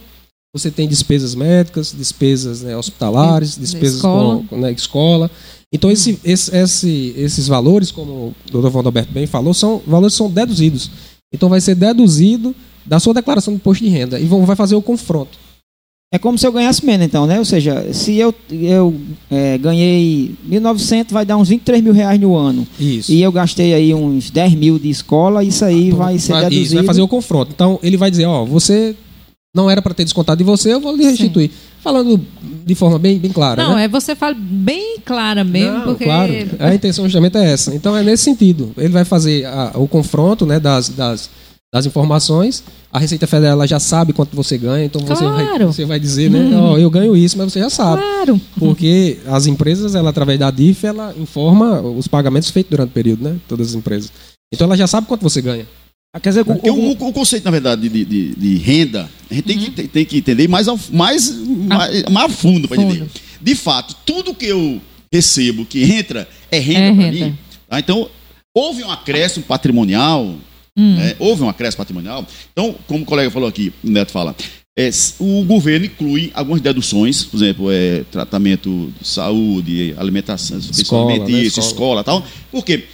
você 0.55 0.70
tem 0.70 0.88
despesas 0.88 1.35
médicas, 1.35 1.94
despesas 1.97 2.62
né, 2.62 2.76
hospitalares, 2.76 3.56
despesas 3.56 3.97
escola. 3.97 4.43
com 4.49 4.58
né, 4.58 4.73
escola. 4.73 5.31
Então, 5.73 5.91
esse, 5.91 6.19
esse, 6.25 6.55
esse, 6.55 7.14
esses 7.17 7.47
valores, 7.47 7.93
como 7.93 8.12
o 8.12 8.35
doutor 8.50 8.70
Valdoberto 8.70 9.12
bem 9.12 9.26
falou, 9.26 9.55
são 9.55 9.81
valores 9.87 10.14
são 10.14 10.29
deduzidos. 10.29 10.91
Então, 11.32 11.49
vai 11.49 11.61
ser 11.61 11.76
deduzido 11.76 12.55
da 12.85 12.99
sua 12.99 13.14
declaração 13.14 13.55
de 13.55 13.61
imposto 13.61 13.85
de 13.85 13.91
renda 13.91 14.19
e 14.19 14.26
vão, 14.26 14.44
vai 14.44 14.56
fazer 14.56 14.75
o 14.75 14.82
confronto. 14.82 15.38
É 16.12 16.19
como 16.19 16.37
se 16.37 16.44
eu 16.44 16.50
ganhasse 16.50 16.85
menos, 16.85 17.06
então, 17.06 17.25
né? 17.25 17.38
Ou 17.38 17.44
seja, 17.44 17.93
se 17.93 18.17
eu, 18.17 18.35
eu 18.50 19.00
é, 19.31 19.56
ganhei 19.56 20.35
1.900, 20.49 21.12
vai 21.12 21.25
dar 21.25 21.37
uns 21.37 21.49
23 21.49 21.85
mil 21.85 21.93
reais 21.93 22.20
no 22.20 22.35
ano. 22.37 22.67
Isso. 22.81 23.12
E 23.12 23.23
eu 23.23 23.31
gastei 23.31 23.73
aí 23.73 23.94
uns 23.94 24.29
10 24.29 24.55
mil 24.55 24.76
de 24.76 24.91
escola, 24.91 25.44
isso 25.44 25.64
aí 25.64 25.93
ah, 25.93 25.94
vai 25.94 26.19
ser 26.19 26.32
deduzido. 26.35 26.62
Isso, 26.64 26.75
vai 26.75 26.85
fazer 26.85 27.02
o 27.02 27.06
confronto. 27.06 27.52
Então, 27.55 27.79
ele 27.81 27.97
vai 27.97 28.11
dizer, 28.11 28.25
ó, 28.25 28.44
você 28.44 28.97
não 29.55 29.69
era 29.69 29.82
para 29.82 29.94
ter 29.94 30.05
descontado 30.05 30.38
de 30.38 30.44
você, 30.44 30.73
eu 30.73 30.81
vou 30.81 30.94
lhe 30.94 31.05
restituir. 31.05 31.50
Sim. 31.50 31.56
Falando 31.81 32.20
de 32.64 32.75
forma 32.75 32.99
bem, 32.99 33.19
bem 33.19 33.32
clara. 33.32 33.62
Não, 33.62 33.75
né? 33.75 33.85
é 33.85 33.88
você 33.88 34.14
fala 34.14 34.37
bem 34.38 34.99
clara 35.05 35.43
mesmo. 35.43 35.79
Não, 35.79 35.85
porque... 35.85 36.05
Claro, 36.05 36.32
a 36.58 36.75
intenção 36.75 37.05
justamente 37.05 37.37
é 37.37 37.52
essa. 37.52 37.75
Então 37.75 37.97
é 37.97 38.02
nesse 38.02 38.25
sentido. 38.25 38.73
Ele 38.76 38.93
vai 38.93 39.05
fazer 39.05 39.47
a, 39.47 39.73
o 39.75 39.88
confronto 39.88 40.47
né, 40.47 40.61
das, 40.61 40.91
das, 40.91 41.31
das 41.73 41.87
informações. 41.87 42.62
A 42.93 42.99
Receita 42.99 43.26
Federal 43.26 43.67
já 43.67 43.81
sabe 43.81 44.12
quanto 44.12 44.37
você 44.37 44.58
ganha, 44.58 44.85
então 44.85 45.00
você, 45.00 45.25
claro. 45.25 45.47
vai, 45.47 45.58
você 45.67 45.85
vai 45.85 45.99
dizer, 45.99 46.31
né? 46.31 46.38
Hum. 46.38 46.73
Oh, 46.73 46.79
eu 46.79 46.91
ganho 46.91 47.17
isso, 47.17 47.38
mas 47.38 47.52
você 47.52 47.61
já 47.61 47.70
sabe. 47.70 48.02
Claro. 48.02 48.41
Porque 48.58 49.19
as 49.26 49.47
empresas, 49.47 49.94
ela, 49.94 50.11
através 50.11 50.38
da 50.38 50.50
DIF, 50.50 50.85
ela 50.85 51.14
informa 51.17 51.81
os 51.81 52.06
pagamentos 52.06 52.50
feitos 52.50 52.70
durante 52.70 52.91
o 52.91 52.93
período, 52.93 53.25
né? 53.25 53.37
Todas 53.49 53.69
as 53.69 53.75
empresas. 53.75 54.12
Então 54.52 54.67
ela 54.67 54.76
já 54.76 54.87
sabe 54.87 55.06
quanto 55.06 55.23
você 55.23 55.41
ganha. 55.41 55.67
Ah, 56.12 56.19
quer 56.19 56.31
dizer, 56.31 56.45
Porque 56.45 56.69
o, 56.69 56.75
o, 56.75 56.91
o, 56.91 57.12
conceito, 57.12 57.45
na 57.45 57.53
verdade, 57.53 57.89
de, 57.89 58.05
de, 58.05 58.35
de 58.35 58.57
renda, 58.57 59.09
a 59.31 59.35
gente 59.35 59.53
uhum. 59.53 59.57
tem, 59.57 59.71
que, 59.71 59.89
tem 59.89 60.05
que 60.05 60.17
entender 60.19 60.49
mais, 60.49 60.67
mais, 60.91 61.31
mais, 61.31 62.03
mais 62.11 62.27
a 62.27 62.29
fundo 62.29 62.67
para 62.67 62.83
entender. 62.83 63.09
De 63.41 63.55
fato, 63.55 63.95
tudo 64.05 64.35
que 64.35 64.47
eu 64.47 64.81
recebo, 65.12 65.64
que 65.64 65.85
entra, 65.85 66.29
é 66.50 66.59
renda 66.59 66.81
é 66.81 66.95
para 66.95 67.12
mim. 67.12 67.38
Tá? 67.69 67.79
Então, 67.79 68.11
houve 68.52 68.83
um 68.83 68.90
acréscimo 68.90 69.45
patrimonial, 69.45 70.35
hum. 70.76 70.97
né? 70.97 71.14
houve 71.21 71.45
um 71.45 71.49
acréscimo 71.49 71.79
patrimonial. 71.79 72.26
Então, 72.52 72.75
como 72.88 73.05
o 73.05 73.07
colega 73.07 73.31
falou 73.31 73.49
aqui, 73.49 73.73
o 73.85 73.88
Neto 73.88 74.11
fala, 74.11 74.35
é, 74.76 74.90
o 75.21 75.45
governo 75.45 75.87
inclui 75.87 76.33
algumas 76.35 76.61
deduções, 76.61 77.23
por 77.23 77.37
exemplo, 77.37 77.71
é, 77.71 78.02
tratamento 78.11 78.93
de 79.00 79.07
saúde, 79.07 79.95
alimentação, 79.97 80.59
escola, 80.59 81.19
né? 81.19 81.40
escola. 81.43 81.67
escola 81.67 82.05
tal. 82.05 82.26
Por 82.50 82.64
quê? 82.64 82.87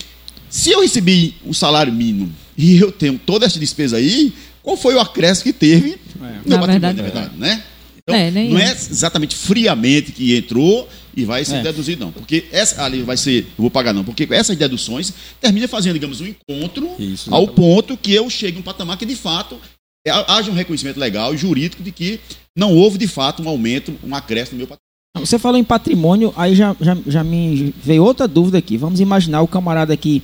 Se 0.50 0.70
eu 0.70 0.82
recebi 0.82 1.34
um 1.46 1.54
salário 1.54 1.92
mínimo 1.92 2.30
e 2.56 2.78
eu 2.78 2.90
tenho 2.90 3.18
toda 3.18 3.46
essa 3.46 3.58
despesa 3.58 3.96
aí, 3.96 4.32
qual 4.62 4.76
foi 4.76 4.94
o 4.94 5.00
acréscimo 5.00 5.44
que 5.44 5.52
teve 5.52 5.90
é. 5.90 5.96
no 6.16 6.22
na 6.22 6.58
patrimônio, 6.58 6.66
verdade, 6.66 6.96
na 6.96 7.02
verdade, 7.02 7.36
né? 7.36 7.62
Então, 8.08 8.14
é, 8.14 8.30
não 8.30 8.58
é 8.58 8.70
exatamente 8.70 9.34
friamente 9.34 10.12
que 10.12 10.36
entrou 10.36 10.88
e 11.16 11.24
vai 11.24 11.44
ser 11.44 11.56
é. 11.56 11.62
deduzido, 11.62 12.04
não. 12.04 12.12
Porque 12.12 12.44
essa 12.52 12.84
ali 12.84 13.02
vai 13.02 13.16
ser, 13.16 13.40
eu 13.40 13.62
vou 13.62 13.70
pagar, 13.70 13.92
não. 13.92 14.04
Porque 14.04 14.28
essas 14.30 14.56
deduções 14.56 15.12
termina 15.40 15.66
fazendo, 15.66 15.94
digamos, 15.94 16.20
um 16.20 16.26
encontro 16.26 16.88
Isso, 17.00 17.34
ao 17.34 17.48
ponto 17.48 17.96
que 17.96 18.14
eu 18.14 18.30
chegue 18.30 18.58
a 18.58 18.60
um 18.60 18.62
patamar 18.62 18.96
que, 18.96 19.04
de 19.04 19.16
fato, 19.16 19.58
é, 20.06 20.10
haja 20.10 20.52
um 20.52 20.54
reconhecimento 20.54 21.00
legal 21.00 21.34
e 21.34 21.36
jurídico 21.36 21.82
de 21.82 21.90
que 21.90 22.20
não 22.56 22.72
houve, 22.72 22.96
de 22.96 23.08
fato, 23.08 23.42
um 23.42 23.48
aumento, 23.48 23.92
um 24.04 24.14
acréscimo 24.14 24.52
no 24.52 24.58
meu 24.58 24.66
patrimônio. 24.68 25.26
Você 25.26 25.38
falou 25.38 25.58
em 25.58 25.64
patrimônio, 25.64 26.32
aí 26.36 26.54
já, 26.54 26.76
já, 26.80 26.96
já 27.06 27.24
me 27.24 27.74
veio 27.82 28.04
outra 28.04 28.28
dúvida 28.28 28.58
aqui. 28.58 28.76
Vamos 28.76 29.00
imaginar 29.00 29.40
o 29.40 29.48
camarada 29.48 29.92
aqui 29.92 30.22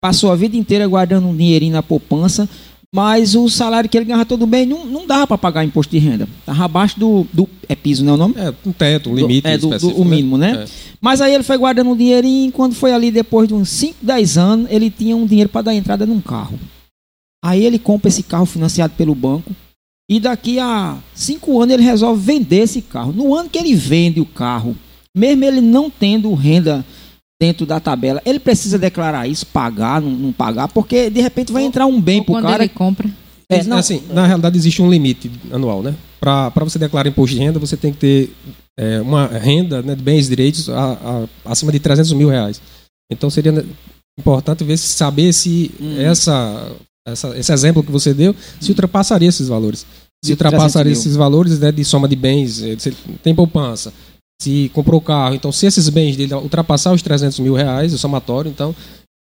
passou 0.00 0.30
a 0.30 0.36
vida 0.36 0.56
inteira 0.56 0.86
guardando 0.86 1.28
um 1.28 1.36
dinheirinho 1.36 1.72
na 1.72 1.82
poupança, 1.82 2.48
mas 2.94 3.34
o 3.34 3.48
salário 3.50 3.88
que 3.88 3.98
ele 3.98 4.06
ganhava 4.06 4.24
todo 4.24 4.46
mês 4.46 4.66
não, 4.66 4.86
não 4.86 5.06
dava 5.06 5.26
para 5.26 5.38
pagar 5.38 5.64
imposto 5.64 5.90
de 5.90 5.98
renda. 5.98 6.26
Estava 6.40 6.64
abaixo 6.64 6.98
do, 6.98 7.26
do. 7.32 7.48
É 7.68 7.76
piso, 7.76 8.02
não 8.02 8.12
é 8.12 8.14
o 8.14 8.18
nome? 8.18 8.34
É, 8.38 8.54
um 8.64 8.72
teto, 8.72 9.10
um 9.10 9.14
limite. 9.14 9.42
Do, 9.58 9.74
é, 9.74 9.78
do, 9.78 9.78
do 9.78 10.00
o 10.00 10.04
né? 10.04 10.10
mínimo, 10.10 10.38
né? 10.38 10.64
É. 10.64 10.68
Mas 11.00 11.20
aí 11.20 11.34
ele 11.34 11.44
foi 11.44 11.58
guardando 11.58 11.90
um 11.90 11.96
dinheirinho, 11.96 12.48
e 12.48 12.52
quando 12.52 12.74
foi 12.74 12.92
ali 12.92 13.10
depois 13.10 13.46
de 13.46 13.54
uns 13.54 13.68
5, 13.68 13.98
10 14.00 14.38
anos, 14.38 14.70
ele 14.70 14.90
tinha 14.90 15.14
um 15.14 15.26
dinheiro 15.26 15.50
para 15.50 15.62
dar 15.62 15.74
entrada 15.74 16.06
num 16.06 16.20
carro. 16.20 16.58
Aí 17.44 17.64
ele 17.64 17.78
compra 17.78 18.08
esse 18.08 18.22
carro 18.22 18.46
financiado 18.46 18.94
pelo 18.96 19.14
banco. 19.14 19.54
E 20.10 20.18
daqui 20.18 20.58
a 20.58 20.96
5 21.14 21.60
anos 21.60 21.74
ele 21.74 21.82
resolve 21.82 22.20
vender 22.24 22.60
esse 22.60 22.80
carro. 22.80 23.12
No 23.12 23.34
ano 23.34 23.50
que 23.50 23.58
ele 23.58 23.74
vende 23.74 24.18
o 24.20 24.24
carro, 24.24 24.74
mesmo 25.14 25.44
ele 25.44 25.60
não 25.60 25.90
tendo 25.90 26.32
renda 26.32 26.84
dentro 27.40 27.64
da 27.64 27.78
tabela, 27.78 28.20
ele 28.24 28.40
precisa 28.40 28.78
declarar 28.78 29.28
isso, 29.28 29.46
pagar, 29.46 30.00
não, 30.00 30.10
não 30.10 30.32
pagar, 30.32 30.68
porque 30.68 31.08
de 31.08 31.20
repente 31.20 31.52
vai 31.52 31.62
entrar 31.62 31.86
um 31.86 32.00
bem 32.00 32.22
para 32.22 32.38
o 32.38 32.42
cara. 32.42 32.64
ele 32.64 32.72
compra. 32.72 33.08
É, 33.50 33.62
não, 33.64 33.78
assim, 33.78 34.02
na 34.10 34.26
realidade 34.26 34.58
existe 34.58 34.82
um 34.82 34.90
limite 34.90 35.30
anual, 35.50 35.82
né? 35.82 35.94
Para 36.20 36.52
você 36.58 36.78
declarar 36.78 37.08
imposto 37.08 37.34
de 37.34 37.40
renda, 37.42 37.58
você 37.58 37.76
tem 37.76 37.92
que 37.92 37.98
ter 37.98 38.32
é, 38.78 39.00
uma 39.00 39.26
renda 39.26 39.80
né, 39.80 39.94
de 39.94 40.02
bens 40.02 40.26
e 40.26 40.30
direitos 40.30 40.68
a, 40.68 40.92
a, 41.44 41.50
acima 41.52 41.72
de 41.72 41.78
300 41.78 42.12
mil 42.12 42.28
reais. 42.28 42.60
Então 43.10 43.30
seria 43.30 43.64
importante 44.18 44.64
ver 44.64 44.76
se 44.76 44.88
saber 44.88 45.32
se 45.32 45.70
essa, 45.98 46.72
essa, 47.06 47.38
esse 47.38 47.52
exemplo 47.52 47.82
que 47.82 47.90
você 47.90 48.12
deu 48.12 48.34
se 48.60 48.70
ultrapassaria 48.70 49.28
esses 49.28 49.48
valores. 49.48 49.86
Se 50.22 50.32
ultrapassaria 50.32 50.92
300 50.92 50.98
mil. 50.98 51.00
esses 51.00 51.16
valores 51.16 51.58
né, 51.58 51.72
de 51.72 51.84
soma 51.84 52.08
de 52.08 52.16
bens, 52.16 52.62
eh, 52.62 52.76
tem 53.22 53.34
poupança, 53.34 53.94
se 54.40 54.70
comprou 54.72 55.00
carro, 55.00 55.34
então 55.34 55.50
se 55.50 55.66
esses 55.66 55.88
bens 55.88 56.16
dele 56.16 56.32
ultrapassar 56.34 56.92
os 56.92 57.02
300 57.02 57.40
mil 57.40 57.54
reais, 57.54 57.92
o 57.92 57.98
somatório, 57.98 58.48
então 58.50 58.74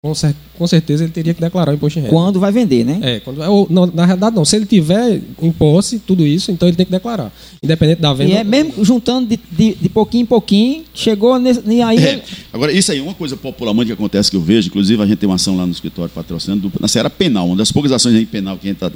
com, 0.03 0.13
cer- 0.15 0.35
com 0.57 0.67
certeza 0.67 1.05
ele 1.05 1.13
teria 1.13 1.35
que 1.35 1.41
declarar 1.41 1.71
o 1.73 1.75
imposto 1.75 1.99
de 1.99 2.05
renda. 2.07 2.13
Quando 2.15 2.39
vai 2.41 2.51
vender, 2.53 2.85
né? 2.85 2.99
É, 3.03 3.21
quando, 3.21 3.41
ou, 3.43 3.67
não, 3.71 3.87
na 3.87 4.05
realidade 4.07 4.35
não, 4.35 4.45
se 4.45 4.55
ele 4.57 4.67
tiver 4.67 5.21
em 5.43 5.53
posse 5.53 5.99
tudo 6.01 6.25
isso, 6.27 6.51
então 6.53 6.69
ele 6.69 6.77
tem 6.77 6.87
que 6.87 6.93
declarar. 6.93 7.33
Independente 7.63 8.01
da 8.01 8.13
venda. 8.13 8.31
E 8.33 8.35
é 8.37 8.43
mesmo 8.45 8.85
juntando 8.85 9.29
de, 9.29 9.39
de, 9.51 9.75
de 9.75 9.89
pouquinho 9.89 10.23
em 10.23 10.27
pouquinho, 10.27 10.85
chegou 10.95 11.37
nesse, 11.39 11.63
e 11.67 11.81
aí. 11.83 11.99
É. 11.99 12.23
Agora, 12.53 12.73
isso 12.73 12.91
aí 12.93 12.99
é 12.99 13.03
uma 13.03 13.15
coisa 13.15 13.37
popularmente 13.37 13.87
que 13.87 13.93
acontece 13.93 14.31
que 14.31 14.37
eu 14.37 14.41
vejo, 14.41 14.69
inclusive 14.69 15.01
a 15.03 15.07
gente 15.07 15.19
tem 15.19 15.29
uma 15.29 15.35
ação 15.37 15.57
lá 15.57 15.65
no 15.67 15.73
escritório 15.73 16.13
patrocinando, 16.13 16.69
do- 16.69 16.81
na 16.81 16.87
Seara 16.89 17.11
Penal, 17.11 17.47
uma 17.49 17.57
das 17.57 17.71
poucas 17.73 17.91
ações 17.93 18.15
aí 18.17 18.27
penal 18.27 18.57
que, 18.59 18.69
a 18.69 18.71
gente 18.71 18.79
tá- 18.79 18.91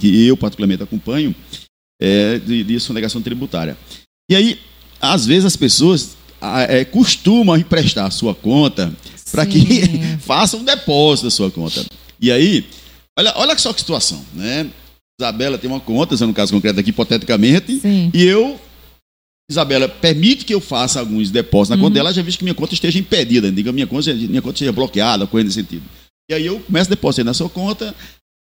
que 0.00 0.26
eu 0.26 0.36
particularmente 0.36 0.82
acompanho, 0.82 1.34
é 2.00 2.38
de, 2.38 2.62
de 2.64 2.78
sonegação 2.80 3.20
tributária. 3.20 3.76
E 4.30 4.36
aí, 4.36 4.58
às 5.00 5.26
vezes 5.26 5.44
as 5.44 5.56
pessoas 5.56 6.16
é, 6.68 6.84
costumam 6.84 7.56
emprestar 7.56 8.06
a 8.06 8.10
sua 8.10 8.34
conta 8.34 8.92
para 9.30 9.46
que 9.46 9.88
faça 10.20 10.56
um 10.56 10.64
depósito 10.64 11.26
da 11.26 11.30
sua 11.30 11.50
conta. 11.50 11.84
E 12.20 12.30
aí, 12.30 12.66
olha, 13.18 13.32
olha 13.36 13.58
só 13.58 13.72
que 13.72 13.80
situação, 13.80 14.24
né? 14.34 14.68
Isabela 15.20 15.58
tem 15.58 15.68
uma 15.68 15.80
conta, 15.80 16.16
no 16.26 16.32
caso 16.32 16.52
concreto 16.52 16.80
aqui, 16.80 16.90
hipoteticamente, 16.90 17.78
Sim. 17.78 18.10
e 18.14 18.24
eu, 18.24 18.58
Isabela, 19.50 19.86
permite 19.86 20.44
que 20.46 20.54
eu 20.54 20.60
faça 20.60 20.98
alguns 20.98 21.30
depósitos 21.30 21.76
na 21.76 21.82
conta 21.82 21.94
dela, 21.94 22.12
já 22.12 22.22
visto 22.22 22.38
que 22.38 22.44
minha 22.44 22.54
conta 22.54 22.72
esteja 22.72 22.98
impedida, 22.98 23.52
diga 23.52 23.70
minha 23.70 23.86
conta, 23.86 24.14
minha 24.14 24.40
conta 24.40 24.54
esteja 24.54 24.72
bloqueada, 24.72 25.26
coisa 25.26 25.44
nesse 25.44 25.60
sentido. 25.60 25.84
E 26.30 26.34
aí 26.34 26.46
eu 26.46 26.60
começo 26.60 26.88
a 26.88 26.94
depositar 26.94 27.24
na 27.24 27.34
sua 27.34 27.50
conta 27.50 27.94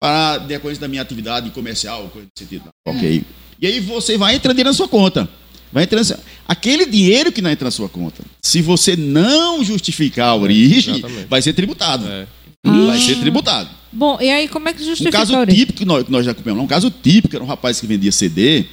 para 0.02 0.40
decorrência 0.40 0.82
da 0.82 0.88
minha 0.88 1.02
atividade 1.02 1.50
comercial, 1.52 2.10
coisa 2.10 2.28
nesse 2.28 2.50
sentido. 2.50 2.70
Ok. 2.86 3.24
E 3.62 3.68
aí 3.68 3.80
você 3.80 4.18
vai 4.18 4.36
entrando 4.36 4.62
na 4.64 4.74
sua 4.74 4.88
conta. 4.88 5.30
Vai 5.72 5.84
entrando, 5.84 6.18
aquele 6.48 6.86
dinheiro 6.86 7.32
que 7.32 7.42
não 7.42 7.50
entra 7.50 7.66
na 7.66 7.72
sua 7.72 7.90
conta, 7.90 8.24
se 8.44 8.62
você 8.62 8.96
não 8.96 9.64
justificar 9.64 10.30
a 10.30 10.36
origem, 10.36 10.96
exatamente. 11.00 11.28
vai 11.28 11.42
ser 11.42 11.54
tributado. 11.54 12.08
É. 12.08 12.28
Vai 12.66 12.98
Ah. 12.98 13.00
ser 13.02 13.20
tributado. 13.20 13.70
Bom, 13.92 14.18
e 14.22 14.30
aí 14.30 14.48
como 14.48 14.68
é 14.70 14.74
que 14.74 14.82
Um 14.82 14.86
justifica 14.86 15.18
caso 15.20 15.36
a 15.36 15.40
origem? 15.42 15.60
típico 15.62 15.80
que 15.80 15.86
nós, 15.86 16.04
que 16.04 16.12
nós 16.12 16.26
já 16.26 16.32
acompanhamos, 16.32 16.64
um 16.64 16.68
caso 16.68 16.90
típico 16.90 17.36
era 17.36 17.44
um 17.44 17.48
rapaz 17.48 17.80
que 17.80 17.88
vendia 17.88 18.12
CD 18.12 18.66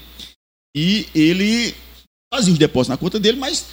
e 0.77 1.07
ele 1.15 1.75
fazia 2.33 2.53
os 2.53 2.59
depósitos 2.59 2.89
na 2.89 2.97
conta 2.97 3.21
dele, 3.21 3.39
mas 3.39 3.67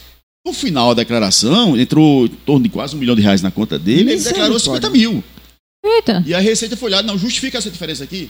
no 0.45 0.53
final 0.53 0.93
da 0.93 1.01
declaração 1.03 1.77
entrou 1.79 2.25
em 2.25 2.29
torno 2.29 2.63
de 2.63 2.69
quase 2.69 2.95
um 2.95 2.99
milhão 2.99 3.15
de 3.15 3.21
reais 3.21 3.41
na 3.41 3.51
conta 3.51 3.79
dele, 3.79 4.11
ele 4.11 4.21
declarou 4.23 4.53
Misericórdia. 4.55 4.89
50 4.89 4.89
mil. 4.89 5.23
Eita. 5.85 6.23
E 6.25 6.33
a 6.33 6.39
Receita 6.39 6.75
foi 6.75 6.89
lá, 6.91 7.01
não, 7.01 7.17
justifica 7.17 7.57
essa 7.57 7.71
diferença 7.71 8.03
aqui. 8.03 8.29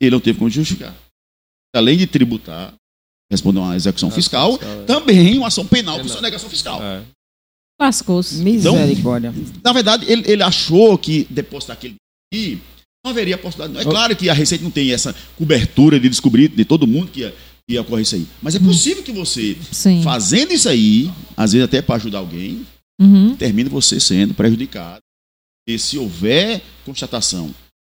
Ele 0.00 0.10
não 0.10 0.20
teve 0.20 0.38
como 0.38 0.50
justificar. 0.50 0.94
Além 1.74 1.96
de 1.96 2.06
tributar, 2.06 2.74
responder 3.30 3.58
uma 3.60 3.76
execução 3.76 4.10
fiscal, 4.10 4.52
fiscal, 4.58 4.80
é. 4.80 4.84
também 4.84 5.36
uma 5.38 5.48
ação 5.48 5.66
penal 5.66 5.96
por 5.96 6.02
Penal. 6.04 6.16
sonegação 6.16 6.48
fiscal. 6.50 6.82
É. 6.82 7.02
Lascou-se. 7.80 8.36
Misericórdia. 8.42 9.32
Na 9.62 9.72
verdade, 9.72 10.04
ele, 10.10 10.24
ele 10.30 10.42
achou 10.42 10.98
que 10.98 11.26
depositar 11.30 11.76
aquele 11.76 11.94
dinheiro 12.32 12.60
não 13.04 13.12
haveria 13.12 13.38
possibilidade. 13.38 13.86
É 13.86 13.90
claro 13.90 14.16
que 14.16 14.28
a 14.28 14.32
Receita 14.34 14.64
não 14.64 14.70
tem 14.70 14.90
essa 14.92 15.14
cobertura 15.36 16.00
de 16.00 16.08
descobrir 16.08 16.48
de 16.48 16.64
todo 16.64 16.86
mundo 16.86 17.10
que 17.12 17.20
ia, 17.20 17.30
que 17.66 17.74
ia 17.74 17.80
ocorrer 17.82 18.02
isso 18.02 18.16
aí. 18.16 18.26
Mas 18.42 18.56
é 18.56 18.58
possível 18.58 19.02
que 19.04 19.12
você, 19.12 19.56
Sim. 19.70 20.02
fazendo 20.02 20.52
isso 20.52 20.68
aí, 20.68 21.10
às 21.36 21.52
vezes 21.52 21.64
até 21.64 21.80
para 21.80 21.94
ajudar 21.96 22.18
alguém, 22.18 22.66
Uhum. 23.00 23.36
termine 23.36 23.68
você 23.70 24.00
sendo 24.00 24.34
prejudicado. 24.34 24.98
E 25.68 25.78
se 25.78 25.96
houver 25.96 26.60
constatação 26.84 27.54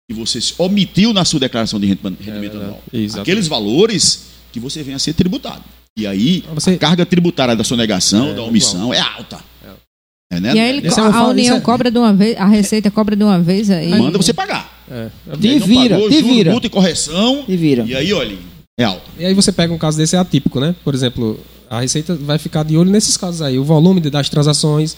que 0.09 0.15
você 0.17 0.41
se 0.41 0.55
omitiu 0.59 1.13
na 1.13 1.25
sua 1.25 1.41
declaração 1.41 1.81
de 1.81 1.87
renda- 1.87 2.11
rendimento 2.21 2.57
É, 2.57 2.61
anual, 2.61 2.83
exatamente. 2.93 3.21
aqueles 3.21 3.49
valores 3.49 4.27
que 4.53 4.61
você 4.61 4.83
venha 4.83 4.97
a 4.97 5.01
ser 5.01 5.15
tributado. 5.15 5.63
E 5.97 6.07
aí, 6.07 6.45
Você- 6.55 6.71
a 6.73 6.79
carga 6.79 7.05
tributária 7.05 7.57
da 7.57 7.65
sonegação, 7.65 8.29
É, 8.31 8.35
da 8.35 8.43
omissão, 8.43 8.93
é 8.95 9.01
alta. 9.01 9.39
É, 10.33 10.41
né? 10.41 10.55
E 10.55 10.59
aí 10.61 10.69
ele, 10.79 10.89
é 10.89 10.91
a, 10.91 11.27
União 11.29 11.39
isso 11.39 11.53
é- 11.55 11.61
cobra 11.61 11.91
de 11.91 11.99
uma 11.99 12.13
vez, 12.15 12.39
a 12.39 12.47
Receita 12.47 12.91
cobra 12.91 13.15
de 13.15 13.23
uma 13.23 13.39
vez 13.39 13.69
aí. 13.71 13.91
Manda 13.91 14.17
você 14.17 14.33
pagar. 14.33 14.83
É. 14.91 15.09
Te 15.39 15.59
vira, 15.59 15.97
pagou, 15.97 16.09
te 16.09 16.21
juro, 16.21 16.35
vira. 16.35 16.51
multa 16.53 16.67
e 16.67 16.71
correção. 16.71 17.45
E 17.47 17.57
vira. 17.57 17.85
E 17.87 17.95
aí, 17.95 18.13
olha, 18.15 18.39
é 18.81 18.85
alto. 18.85 19.03
E 19.19 19.27
aí 19.27 19.35
você 19.35 19.53
pega 19.53 19.73
um 19.75 19.79
caso 19.79 19.99
desse 19.99 20.17
é 20.17 20.19
atípico, 20.19 20.59
né? 20.59 20.75
Por 20.83 20.95
exemplo, 20.95 21.39
a 21.69 21.81
Receita 21.81 22.15
vai 22.15 22.39
ficar 22.39 22.63
de 22.65 22.77
olho 22.79 22.91
nesses 22.91 23.17
casos 23.19 23.43
aí, 23.43 23.59
o 23.59 23.65
volume 23.65 24.01
das 24.01 24.31
transações. 24.31 24.97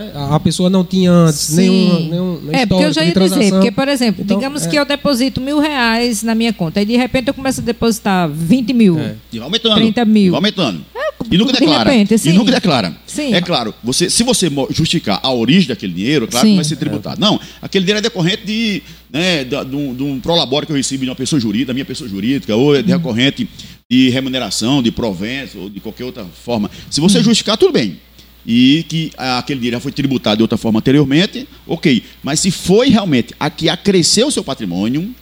Né? 0.00 0.10
A 0.14 0.40
pessoa 0.40 0.70
não 0.70 0.84
tinha 0.84 1.10
antes 1.12 1.40
Sim. 1.40 1.54
nenhuma, 1.68 2.00
nenhum, 2.00 2.40
É, 2.52 2.66
porque 2.66 2.84
eu 2.84 2.92
já 2.92 3.04
ia 3.04 3.12
de 3.12 3.20
dizer, 3.20 3.50
porque, 3.50 3.70
por 3.70 3.88
exemplo, 3.88 4.22
Então, 4.24 4.38
digamos 4.38 4.64
é. 4.66 4.68
que 4.70 4.76
eu 4.76 4.84
deposito 4.84 5.40
mil 5.40 5.58
reais 5.60 6.22
na 6.22 6.34
minha 6.34 6.52
conta, 6.52 6.80
e 6.80 6.86
de 6.86 6.96
repente 6.96 7.28
eu 7.28 7.34
começo 7.34 7.60
a 7.60 7.64
depositar 7.64 8.28
20 8.28 8.72
mil. 8.72 8.98
É. 8.98 9.16
E 9.32 9.38
vai 9.38 9.46
aumentando. 9.46 9.74
30 9.76 10.04
mil. 10.04 10.32
Vai 10.32 10.38
aumentando. 10.38 10.84
E 11.30 11.38
nunca 11.38 11.52
de 11.52 11.60
declara. 11.60 11.90
repente, 11.90 12.28
E 12.28 12.32
nunca 12.32 12.50
declara. 12.52 12.96
Sim. 13.06 13.32
É 13.32 13.40
claro, 13.40 13.72
você, 13.82 14.10
se 14.10 14.22
você 14.24 14.50
justificar 14.70 15.20
a 15.22 15.30
origem 15.32 15.68
daquele 15.68 15.92
dinheiro, 15.92 16.26
claro 16.26 16.44
Sim. 16.46 16.52
que 16.52 16.56
vai 16.56 16.64
ser 16.64 16.76
tributado. 16.76 17.20
Não, 17.20 17.38
aquele 17.60 17.84
dinheiro 17.84 17.98
é 17.98 18.02
decorrente 18.02 18.44
de, 18.44 18.82
né, 19.10 19.44
da- 19.44 19.62
de, 19.62 19.76
um, 19.76 19.94
de 19.94 20.02
um 20.02 20.18
prolabore 20.20 20.66
que 20.66 20.72
eu 20.72 20.76
recebi 20.76 21.04
de 21.04 21.10
uma 21.10 21.16
pessoa 21.16 21.38
jurídica, 21.38 21.68
da 21.68 21.74
minha 21.74 21.84
pessoa 21.84 22.08
jurídica, 22.10 22.56
ou 22.56 22.70
Uhum. 22.70 22.74
é 22.76 22.82
decorrente 22.82 23.48
de 23.88 24.08
remuneração, 24.10 24.82
de 24.82 24.90
provença, 24.90 25.58
ou 25.58 25.70
de 25.70 25.78
qualquer 25.80 26.04
outra 26.04 26.24
forma. 26.44 26.68
Se 26.90 27.00
você 27.00 27.18
Uhum. 27.18 27.24
justificar, 27.24 27.56
tudo 27.56 27.72
bem. 27.72 27.98
E 28.46 28.84
que 28.88 29.12
ah, 29.16 29.38
aquele 29.38 29.60
dinheiro 29.60 29.76
já 29.76 29.80
foi 29.80 29.92
tributado 29.92 30.38
de 30.38 30.42
outra 30.42 30.58
forma 30.58 30.78
anteriormente, 30.80 31.46
ok. 31.66 32.02
Mas 32.22 32.40
se 32.40 32.50
foi 32.50 32.88
realmente 32.88 33.34
a 33.38 33.48
que 33.50 33.68
acresceu 33.68 34.26
o 34.26 34.30
seu 34.32 34.42
patrimônio, 34.44 35.14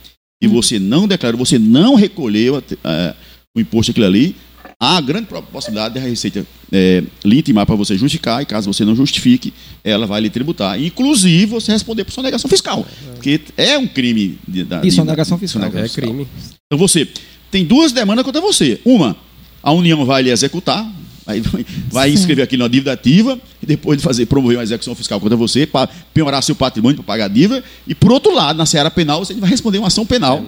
e 0.43 0.47
Uhum. 0.47 0.55
você 0.55 0.79
não 0.79 1.07
declarou, 1.07 1.39
você 1.39 1.59
não 1.59 1.95
recolheu 1.95 2.63
eh, 2.83 3.15
o 3.55 3.61
imposto 3.61 3.91
aquilo 3.91 4.07
ali, 4.07 4.35
há 4.79 4.99
grande 5.03 5.27
pro- 5.27 5.43
possibilidade 5.43 5.95
da 5.95 6.01
Receita 6.01 6.47
é, 6.73 7.03
lhe 7.25 7.39
intimar 7.41 7.67
para 7.67 7.75
você 7.75 7.99
justificar, 7.99 8.41
e 8.41 8.47
caso 8.47 8.73
você 8.73 8.83
não 8.85 8.97
justifique, 8.97 9.53
ela 9.85 10.07
vai 10.07 10.19
lhe 10.23 10.31
tributar. 10.31 10.81
Inclusive, 10.83 11.45
você 11.45 11.73
responder 11.73 12.05
por 12.05 12.13
sonegação 12.13 12.49
fiscal. 12.49 12.87
Porque 13.15 13.41
é 13.57 13.77
um 13.77 13.87
crime 13.87 14.39
de, 14.49 14.65
da, 14.65 14.79
E 14.79 14.83
de- 14.83 14.93
sonegação 14.93 15.37
de- 15.37 15.41
fiscal. 15.43 15.71
É 15.75 15.89
crime. 15.91 16.27
Então 16.67 16.79
você 16.79 17.07
tem 17.51 17.65
duas 17.67 17.93
demandas 17.93 18.25
contra 18.25 18.41
você. 18.41 18.81
Uma, 18.85 19.15
a 19.63 19.73
União 19.73 20.07
vai 20.07 20.23
lhe 20.23 20.31
executar, 20.31 20.91
vai, 21.25 21.43
vai 21.91 22.09
Sim. 22.09 22.15
inscrever 22.15 22.45
aquilo 22.45 22.63
na 22.63 22.69
dívida 22.69 22.93
ativa, 22.93 23.39
e 23.63 23.67
depois 23.67 23.99
de 23.99 24.05
fazer, 24.05 24.27
promover 24.27 24.57
uma 24.59 24.63
execução 24.63 24.95
fiscal 24.95 25.21
contra 25.21 25.37
você, 25.37 25.67
para 25.67 25.89
piorar 26.15 26.43
seu 26.43 26.55
patrimônio, 26.55 26.97
para 26.97 27.05
pagar 27.05 27.25
a 27.27 27.29
dívida. 27.29 27.63
E 27.87 27.95
por 27.95 28.11
outro 28.13 28.35
lado, 28.35 28.57
na 28.57 28.67
seara 28.67 28.91
penal, 28.91 29.25
você 29.25 29.35
vai 29.35 29.49
responder 29.51 29.79
uma 29.79 29.89
ação 29.89 30.05
penal. 30.07 30.43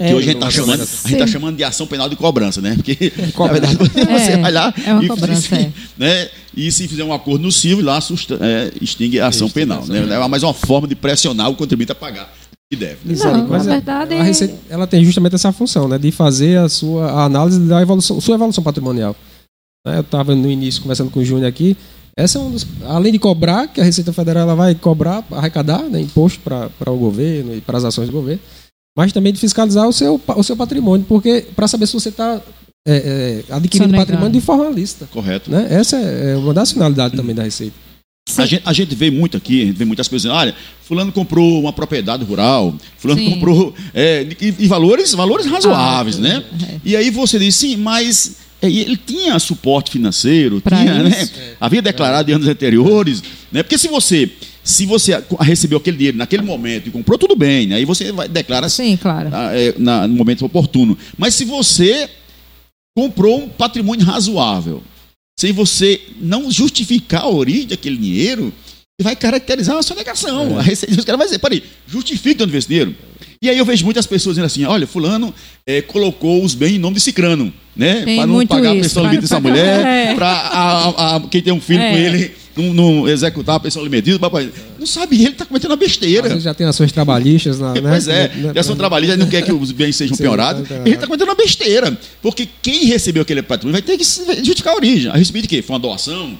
É, 0.00 0.08
Que 0.10 0.14
hoje 0.14 0.28
a 0.28 0.32
gente 0.32 0.36
está 0.36 0.50
chamando, 0.50 0.82
a 0.82 1.08
gente 1.08 1.18
tá 1.18 1.26
chamando 1.26 1.56
de 1.56 1.64
ação 1.64 1.84
penal 1.84 2.08
de 2.08 2.14
cobrança, 2.14 2.60
né? 2.60 2.74
Porque, 2.76 3.12
na 3.18 3.32
Cobrança. 3.32 3.66
verdade, 3.74 3.90
você 4.22 4.30
É, 4.32 4.36
vai 4.36 4.52
lá 4.52 4.72
é 4.86 4.92
uma 4.92 5.04
e, 5.04 5.08
cobrança, 5.08 5.56
é. 5.56 5.72
né? 5.98 6.28
e 6.56 6.70
se 6.70 6.86
fizer 6.86 7.02
um 7.02 7.12
acordo 7.12 7.42
no 7.42 7.50
civil, 7.50 7.84
lá 7.84 8.00
susta- 8.00 8.38
é, 8.40 8.70
extingue 8.80 9.18
a 9.18 9.26
ação 9.26 9.48
Extingue 9.48 9.62
a 9.64 9.66
penal. 9.66 9.82
ação 9.82 9.94
Né? 10.06 10.14
É 10.14 10.28
mais 10.28 10.44
uma 10.44 10.54
forma 10.54 10.86
de 10.86 10.94
pressionar 10.94 11.50
o 11.50 11.56
contribuinte 11.56 11.90
a 11.90 11.96
pagar 11.96 12.32
que 12.70 12.76
deve. 12.78 12.98
né? 13.04 13.14
Não, 13.18 13.32
na 13.38 13.42
Mas 13.44 13.66
é- 13.66 13.70
verdade, 13.70 14.14
a 14.14 14.22
Receita 14.22 14.54
ela 14.70 14.86
tem 14.86 15.04
justamente 15.04 15.34
essa 15.34 15.50
função, 15.50 15.88
né, 15.88 15.98
de 15.98 16.12
fazer 16.12 16.58
a 16.58 16.68
sua 16.68 17.10
a 17.10 17.24
análise 17.24 17.58
da 17.58 17.82
evolução, 17.82 18.20
sua 18.20 18.36
evolução 18.36 18.62
patrimonial. 18.62 19.16
Né, 19.86 19.96
Eu 19.96 20.00
estava 20.00 20.34
no 20.34 20.50
início 20.50 20.82
conversando 20.82 21.10
com 21.10 21.20
o 21.20 21.24
Júnior 21.24 21.48
aqui. 21.48 21.76
Essa 22.16 22.38
é 22.38 22.40
um 22.42 22.50
dos, 22.50 22.66
além 22.84 23.12
de 23.12 23.18
cobrar, 23.18 23.68
que 23.68 23.80
a 23.80 23.84
Receita 23.84 24.12
Federal 24.12 24.42
ela 24.42 24.54
vai 24.56 24.74
cobrar, 24.74 25.24
arrecadar 25.30 25.82
né, 25.84 26.00
imposto 26.00 26.40
para 26.40 26.90
o 26.92 26.96
governo 26.96 27.54
e 27.54 27.60
para 27.60 27.78
as 27.78 27.84
ações 27.84 28.08
do 28.08 28.12
governo, 28.12 28.40
mas 28.96 29.12
também 29.12 29.32
de 29.32 29.38
fiscalizar 29.38 29.86
o 29.88 29.92
seu, 29.92 30.20
o 30.36 30.42
seu 30.42 30.56
patrimônio, 30.56 31.06
porque 31.08 31.46
para 31.54 31.68
saber 31.68 31.86
se 31.86 31.92
você 31.92 32.08
está 32.08 32.40
adquirindo 33.50 33.90
Sonegando. 33.90 33.96
patrimônio 33.98 34.32
de 34.32 34.40
forma 34.40 34.68
lícita. 34.70 35.06
Correto. 35.12 35.48
Né? 35.50 35.68
Essa 35.70 35.96
é 35.96 36.32
é 36.32 36.36
uma 36.36 36.52
das 36.52 36.72
finalidades 36.72 37.16
também 37.16 37.34
da 37.36 37.44
Receita. 37.44 37.76
A 38.36 38.44
gente, 38.44 38.62
a 38.66 38.72
gente 38.72 38.94
vê 38.94 39.10
muito 39.10 39.36
aqui, 39.36 39.62
a 39.62 39.66
gente 39.66 39.76
vê 39.76 39.84
muitas 39.84 40.06
pessoas 40.08 40.22
dizendo, 40.22 40.34
olha, 40.38 40.54
fulano 40.82 41.12
comprou 41.12 41.60
uma 41.60 41.72
propriedade 41.72 42.24
rural, 42.24 42.74
fulano 42.98 43.20
Sim. 43.20 43.30
comprou 43.30 43.74
é, 43.94 44.26
e, 44.40 44.54
e 44.58 44.66
valores, 44.66 45.14
valores 45.14 45.46
razoáveis, 45.46 46.16
Ah, 46.18 46.20
né? 46.20 46.44
é. 46.68 46.80
E 46.84 46.96
aí 46.96 47.08
você 47.10 47.38
diz, 47.38 47.54
sim, 47.54 47.76
mas 47.76 48.36
é, 48.36 48.47
ele 48.62 48.96
tinha 48.96 49.38
suporte 49.38 49.90
financeiro, 49.90 50.60
Pra 50.60 50.78
tinha, 50.78 51.02
né? 51.02 51.22
isso. 51.22 51.32
Havia 51.60 51.80
declarado 51.82 52.30
em 52.30 52.34
anos 52.34 52.48
anteriores, 52.48 53.22
né? 53.52 53.62
Porque 53.62 53.78
se 53.78 53.88
você 53.88 54.30
se 54.64 54.84
você 54.84 55.22
recebeu 55.40 55.78
aquele 55.78 55.96
dinheiro 55.96 56.18
naquele 56.18 56.42
momento 56.42 56.88
e 56.88 56.90
comprou, 56.90 57.16
tudo 57.16 57.34
bem, 57.34 57.66
né? 57.68 57.76
Aí 57.76 57.84
você 57.86 58.12
vai 58.12 58.28
declara 58.28 58.68
Sim, 58.68 58.98
claro. 59.00 59.30
ah, 59.32 59.50
é, 59.56 59.74
na- 59.78 60.06
no 60.06 60.14
momento 60.14 60.44
oportuno. 60.44 60.98
Mas 61.16 61.34
se 61.34 61.44
você 61.46 62.08
comprou 62.96 63.44
um 63.44 63.48
patrimônio 63.48 64.04
razoável, 64.04 64.82
sem 65.38 65.52
você 65.52 66.00
não 66.20 66.50
justificar 66.50 67.22
a 67.22 67.28
origem 67.28 67.68
daquele 67.68 67.96
dinheiro, 67.96 68.52
você 69.00 69.04
vai 69.04 69.14
caracterizar 69.14 69.76
uma 69.76 69.82
sonegação. 69.82 70.58
A 70.58 70.62
Receita, 70.62 70.92
os 70.98 71.04
caras 71.04 71.18
vão 71.18 71.26
dizer, 71.26 71.38
peraí, 71.38 71.62
justifique 71.86 72.34
de 72.34 72.42
onde 72.42 72.50
veio 72.50 72.58
esse 72.58 72.66
dinheiro. 72.68 72.94
E 73.40 73.48
aí 73.48 73.56
eu 73.56 73.64
vejo 73.64 73.84
muitas 73.84 74.04
pessoas 74.08 74.34
dizendo 74.34 74.46
assim, 74.46 74.64
olha, 74.64 74.88
fulano 74.88 75.32
eh, 75.64 75.80
colocou 75.82 76.42
os 76.44 76.52
bens 76.54 76.72
em 76.72 76.78
nome 76.80 76.96
de 76.96 77.00
cicrano, 77.02 77.52
né? 77.76 78.02
Tem 78.04 78.16
Para 78.16 78.26
não 78.26 78.44
pagar 78.44 78.70
a 78.70 78.74
isso, 78.74 78.82
pensão 78.88 79.02
para- 79.04 79.12
limite 79.12 79.22
dessa 79.28 79.40
para- 79.40 79.50
mulher, 79.50 79.86
É. 80.10 80.14
para 80.16 81.22
quem 81.30 81.40
tem 81.40 81.52
um 81.52 81.60
filho 81.60 81.80
É. 81.80 81.90
com 81.92 81.96
ele 81.96 82.32
não, 82.56 82.74
não 82.74 83.08
executar 83.08 83.54
a 83.54 83.60
pensão 83.60 83.80
alimentícia, 83.80 84.18
papai, 84.18 84.50
não 84.76 84.84
sabe, 84.84 85.14
ele 85.14 85.28
está 85.28 85.44
cometendo 85.46 85.70
uma 85.70 85.76
besteira. 85.76 86.40
Já 86.40 86.52
tem 86.52 86.66
ações 86.66 86.90
trabalhistas, 86.90 87.60
na, 87.60 87.74
né? 87.74 87.80
Pois 87.80 88.08
é, 88.08 88.26
tem 88.26 88.58
ação 88.58 88.74
trabalhista, 88.74 89.16
não 89.16 89.28
quer 89.28 89.42
que 89.42 89.52
os 89.52 89.70
bens 89.70 89.94
sejam 89.94 90.16
Sim, 90.16 90.24
piorados. 90.24 90.68
tá, 90.68 90.74
tá. 90.74 90.80
Ele 90.84 90.96
está 90.96 91.06
cometendo 91.06 91.28
uma 91.28 91.36
besteira. 91.36 91.96
Porque 92.20 92.48
quem 92.60 92.86
recebeu 92.86 93.22
aquele 93.22 93.42
patrimônio 93.42 93.80
vai 93.80 93.82
ter 93.82 93.96
que 93.96 94.02
justificar 94.44 94.72
a 94.72 94.76
origem. 94.76 95.08
A 95.12 95.14
recebi 95.16 95.42
de 95.42 95.46
quê? 95.46 95.62
Foi 95.62 95.74
uma 95.74 95.78
doação? 95.80 96.36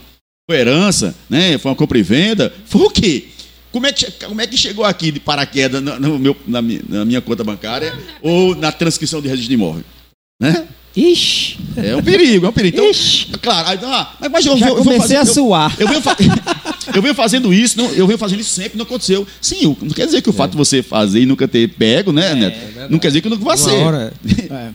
Foi 0.50 0.56
herança? 0.58 1.14
Né? 1.28 1.58
Foi 1.58 1.70
uma 1.70 1.76
compra 1.76 1.98
e 1.98 2.02
venda? 2.02 2.50
Foi 2.64 2.80
o 2.80 2.90
quê? 2.90 3.26
Como 3.70 3.86
é 3.86 3.92
que, 3.92 4.10
como 4.24 4.40
é 4.40 4.46
que 4.46 4.56
chegou 4.56 4.82
aqui 4.82 5.12
de 5.12 5.20
paraquedas 5.20 5.82
no, 5.82 6.00
no 6.00 6.18
meu- 6.18 6.34
na, 6.46 6.62
na 6.62 7.04
minha 7.04 7.20
conta 7.20 7.44
bancária 7.44 7.94
ou 8.22 8.54
na 8.56 8.72
transcrição 8.72 9.20
de 9.20 9.28
registro 9.28 9.48
de 9.50 9.54
imóvel? 9.54 9.84
Né? 10.40 10.66
Ixi, 10.96 11.58
É 11.76 11.94
um 11.94 12.02
perigo, 12.02 12.46
é 12.46 12.48
um 12.48 12.52
perigo. 12.52 12.78
Então, 12.78 12.90
Ixi. 12.90 13.26
claro, 13.42 13.68
aí, 13.68 13.78
ah, 13.82 14.16
mas, 14.18 14.30
mas 14.32 14.46
eu, 14.46 14.56
já 14.56 14.68
vou- 14.68 14.78
eu 14.78 14.84
vou 14.84 14.94
comecei 14.94 15.18
a 15.18 15.26
suar. 15.26 15.76
eu, 15.78 15.84
eu 15.84 15.88
venho 15.88 16.00
fa- 16.00 16.16
eu 16.96 17.02
venho 17.02 17.14
fazendo 17.14 17.52
isso, 17.52 17.76
não, 17.76 17.90
eu 17.90 18.06
venho 18.06 18.18
fazendo 18.18 18.40
isso 18.40 18.50
sempre, 18.54 18.78
não 18.78 18.84
aconteceu. 18.84 19.26
Sim, 19.42 19.76
não 19.82 19.90
quer 19.90 20.06
dizer 20.06 20.22
que 20.22 20.30
o 20.30 20.32
fato 20.32 20.52
de 20.52 20.56
você 20.56 20.82
fazer 20.82 21.20
e 21.20 21.26
nunca 21.26 21.46
ter 21.46 21.68
pego, 21.68 22.10
né, 22.10 22.34
Neto? 22.34 22.88
não 22.90 22.98
quer 22.98 23.08
dizer 23.08 23.20
que 23.20 23.28
nunca 23.28 23.44
vai 23.44 23.54
Uma 23.56 23.62
ser. 23.62 23.70
hora, 23.76 24.12
É. 24.50 24.70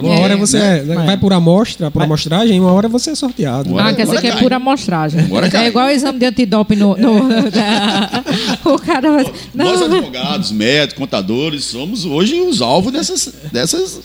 uma 0.00 0.14
É, 0.14 0.20
hora 0.20 0.36
você 0.38 0.58
né? 0.58 0.78
é- 0.78 0.82
vai 1.04 1.18
por 1.18 1.32
amostra, 1.34 1.90
por 1.90 2.02
amostragem, 2.02 2.58
uma 2.58 2.72
hora 2.72 2.88
você 2.88 3.10
é 3.10 3.14
sorteado. 3.14 3.68
Bora- 3.68 3.90
ah, 3.90 3.94
quer 3.94 4.06
dizer 4.06 4.20
que 4.22 4.26
é 4.26 4.30
cai. 4.30 4.40
pura 4.40 4.56
amostragem. 4.56 5.22
Bora 5.24 5.50
cai. 5.50 5.66
É 5.66 5.68
igual 5.68 5.86
o 5.86 5.90
exame 5.90 6.18
de 6.18 6.24
antidoping 6.26 6.76
no. 6.76 6.96
no 6.96 7.50
da- 7.50 8.24
o 8.64 8.78
cara 8.78 9.12
vai. 9.12 9.32
Nós, 9.54 9.82
advogados, 9.82 10.50
médicos, 10.50 10.98
contadores, 10.98 11.64
somos 11.66 12.06
hoje 12.06 12.40
os 12.40 12.62
alvos 12.62 12.90
dessas. 12.92 13.34
dessas 13.52 14.00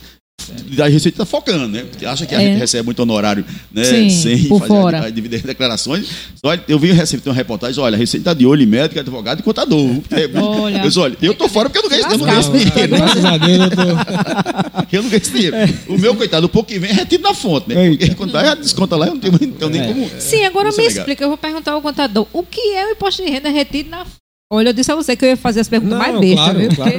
da 0.75 0.87
Receita 0.87 1.09
está 1.21 1.25
focando, 1.25 1.67
né? 1.67 1.83
Porque 1.89 2.05
acha 2.05 2.25
que 2.25 2.33
a 2.35 2.41
É. 2.41 2.45
gente 2.45 2.59
recebe 2.59 2.85
muito 2.85 2.99
honorário 3.01 3.43
né? 3.71 3.83
Sim, 3.83 4.09
sem 4.11 4.43
por 4.45 4.59
fazer 4.59 4.67
fora. 4.73 4.99
a, 4.99 5.05
a 5.05 5.09
dividir 5.09 5.41
declarações. 5.41 6.07
Olha, 6.43 6.63
eu 6.67 6.77
vi 6.79 6.91
receber 6.91 7.27
uma 7.27 7.35
reportagem, 7.35 7.81
olha, 7.83 7.95
a 7.95 7.97
Receita 7.97 8.21
está 8.29 8.33
de 8.33 8.45
olho 8.45 8.61
em 8.61 8.65
médico, 8.65 8.99
advogado 8.99 9.39
e 9.39 9.43
contador. 9.43 9.77
É, 10.11 10.27
Olha. 10.39 10.77
Eu, 10.77 10.81
disse, 10.87 10.99
olha, 10.99 11.17
eu 11.21 11.33
tô 11.33 11.49
fora 11.49 11.69
porque 11.69 11.79
eu 11.79 11.83
não 11.83 11.89
ganho, 11.89 12.11
eu 12.11 12.17
não 12.17 12.25
ganho 12.25 12.39
esse 12.39 12.51
dinheiro. 12.51 12.91
né? 12.91 12.97
graças 12.97 13.25
a 13.25 13.37
Deus 13.37 13.59
eu 13.59 13.69
tô. 13.71 14.87
Eu 14.89 15.03
não 15.03 15.09
ganho 15.09 15.21
esse 15.21 15.31
dinheiro. 15.31 15.55
O 15.89 15.97
meu, 15.97 16.15
coitado, 16.15 16.45
o 16.45 16.49
pouco 16.49 16.69
que 16.69 16.79
vem 16.79 16.89
é 16.91 16.93
retido 16.93 17.23
na 17.23 17.33
fonte, 17.33 17.67
né? 17.69 17.89
Porque 17.89 18.15
quando 18.15 18.31
vai, 18.31 18.55
desconta 18.55 18.95
lá, 18.95 19.07
eu 19.07 19.13
não 19.15 19.19
tenho, 19.19 19.33
não 19.33 19.39
tenho 19.39 19.69
nem 19.69 19.85
como. 19.85 20.09
Sim, 20.19 20.45
agora 20.45 20.71
me 20.71 20.83
é 20.83 20.87
explica. 20.87 21.23
Eu 21.23 21.27
vou 21.29 21.37
perguntar 21.37 21.71
ao 21.73 21.81
contador. 21.81 22.25
O 22.31 22.41
que 22.43 22.73
é 22.73 22.85
o 22.87 22.91
imposto 22.91 23.21
de 23.23 23.29
renda 23.29 23.49
retido 23.49 23.89
na. 23.89 24.05
Olha, 24.51 24.69
eu 24.69 24.73
disse 24.73 24.91
a 24.91 24.95
você 24.95 25.15
que 25.15 25.25
eu 25.25 25.29
ia 25.29 25.37
fazer 25.37 25.59
as 25.59 25.67
perguntas 25.67 25.97
mais 25.97 26.19
bestas, 26.19 26.35
claro, 26.45 26.59
viu? 26.59 26.69
claro. 26.75 26.93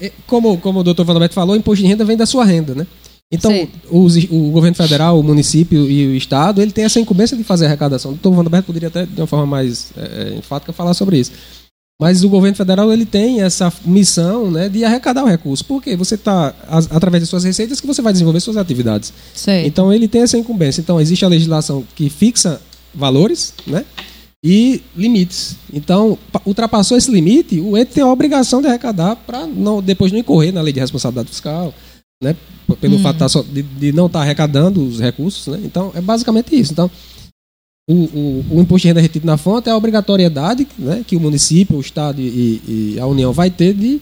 É, 0.00 0.12
Como, 0.26 0.58
como 0.58 0.80
o 0.80 0.84
doutor 0.84 1.04
Vanderbeck 1.04 1.34
falou, 1.34 1.54
o 1.54 1.58
imposto 1.58 1.82
de 1.82 1.88
renda 1.88 2.04
vem 2.04 2.16
da 2.16 2.26
sua 2.26 2.44
renda, 2.44 2.74
né? 2.74 2.86
Então, 3.32 3.50
os- 3.90 4.16
o 4.30 4.50
governo 4.50 4.76
federal, 4.76 5.18
o 5.18 5.22
município 5.22 5.90
e 5.90 6.06
o 6.08 6.14
estado, 6.14 6.60
ele 6.60 6.70
tem 6.70 6.84
essa 6.84 7.00
incumbência 7.00 7.36
de 7.36 7.42
fazer 7.42 7.66
arrecadação. 7.66 8.10
O 8.12 8.14
doutor 8.14 8.36
Vanderbeck 8.36 8.66
poderia 8.66 8.88
até, 8.88 9.06
de 9.06 9.20
uma 9.20 9.26
forma 9.26 9.46
mais 9.46 9.90
é, 9.96 10.34
enfática, 10.38 10.72
falar 10.72 10.92
sobre 10.94 11.18
isso. 11.18 11.32
Mas 12.00 12.22
o 12.24 12.28
governo 12.28 12.56
federal 12.56 12.92
ele 12.92 13.06
tem 13.06 13.42
essa 13.42 13.72
missão 13.84 14.50
né, 14.50 14.68
de 14.68 14.84
arrecadar 14.84 15.24
o 15.24 15.28
recurso. 15.28 15.64
Por 15.64 15.82
quê? 15.82 15.96
Você 15.96 16.14
está, 16.16 16.52
através 16.90 17.22
de 17.22 17.28
suas 17.28 17.44
receitas, 17.44 17.80
que 17.80 17.86
você 17.86 18.02
vai 18.02 18.12
desenvolver 18.12 18.40
suas 18.40 18.56
atividades. 18.56 19.12
Sei. 19.34 19.66
Então 19.66 19.92
ele 19.92 20.08
tem 20.08 20.22
essa 20.22 20.36
incumbência. 20.36 20.80
Então 20.80 21.00
existe 21.00 21.24
a 21.24 21.28
legislação 21.28 21.84
que 21.94 22.10
fixa 22.10 22.60
valores, 22.94 23.54
né? 23.66 23.84
E 24.44 24.82
limites. 24.96 25.56
Então, 25.72 26.18
pa- 26.32 26.42
ultrapassou 26.44 26.96
esse 26.96 27.10
limite, 27.10 27.60
o 27.60 27.76
ente 27.78 27.92
tem 27.92 28.02
a 28.02 28.08
obrigação 28.08 28.60
de 28.60 28.66
arrecadar 28.66 29.14
para 29.14 29.46
não, 29.46 29.80
depois 29.80 30.10
não 30.10 30.18
incorrer 30.18 30.52
na 30.52 30.60
lei 30.60 30.72
de 30.72 30.80
responsabilidade 30.80 31.28
fiscal, 31.28 31.72
né? 32.22 32.36
Pelo 32.80 32.98
fato 32.98 33.24
de 33.24 33.32
tá 33.32 33.42
de, 33.42 33.62
de 33.62 33.92
não 33.92 34.06
estar 34.06 34.20
arrecadando 34.20 34.84
os 34.84 34.98
recursos, 34.98 35.46
né? 35.46 35.60
Então, 35.64 35.92
é 35.94 36.00
basicamente 36.00 36.58
isso. 36.58 36.72
Então, 36.72 36.90
o, 37.88 37.94
o, 37.94 38.44
o 38.52 38.60
imposto 38.60 38.82
de 38.82 38.88
renda 38.88 39.00
retido 39.00 39.26
na 39.26 39.36
fonte 39.36 39.68
é 39.68 39.72
a 39.72 39.76
obrigatoriedade 39.76 40.66
né, 40.78 41.04
que 41.06 41.16
o 41.16 41.20
município, 41.20 41.76
o 41.76 41.80
Estado 41.80 42.20
e, 42.20 42.94
e 42.94 43.00
a 43.00 43.06
União 43.06 43.32
vai 43.32 43.50
ter 43.50 43.74
de, 43.74 44.00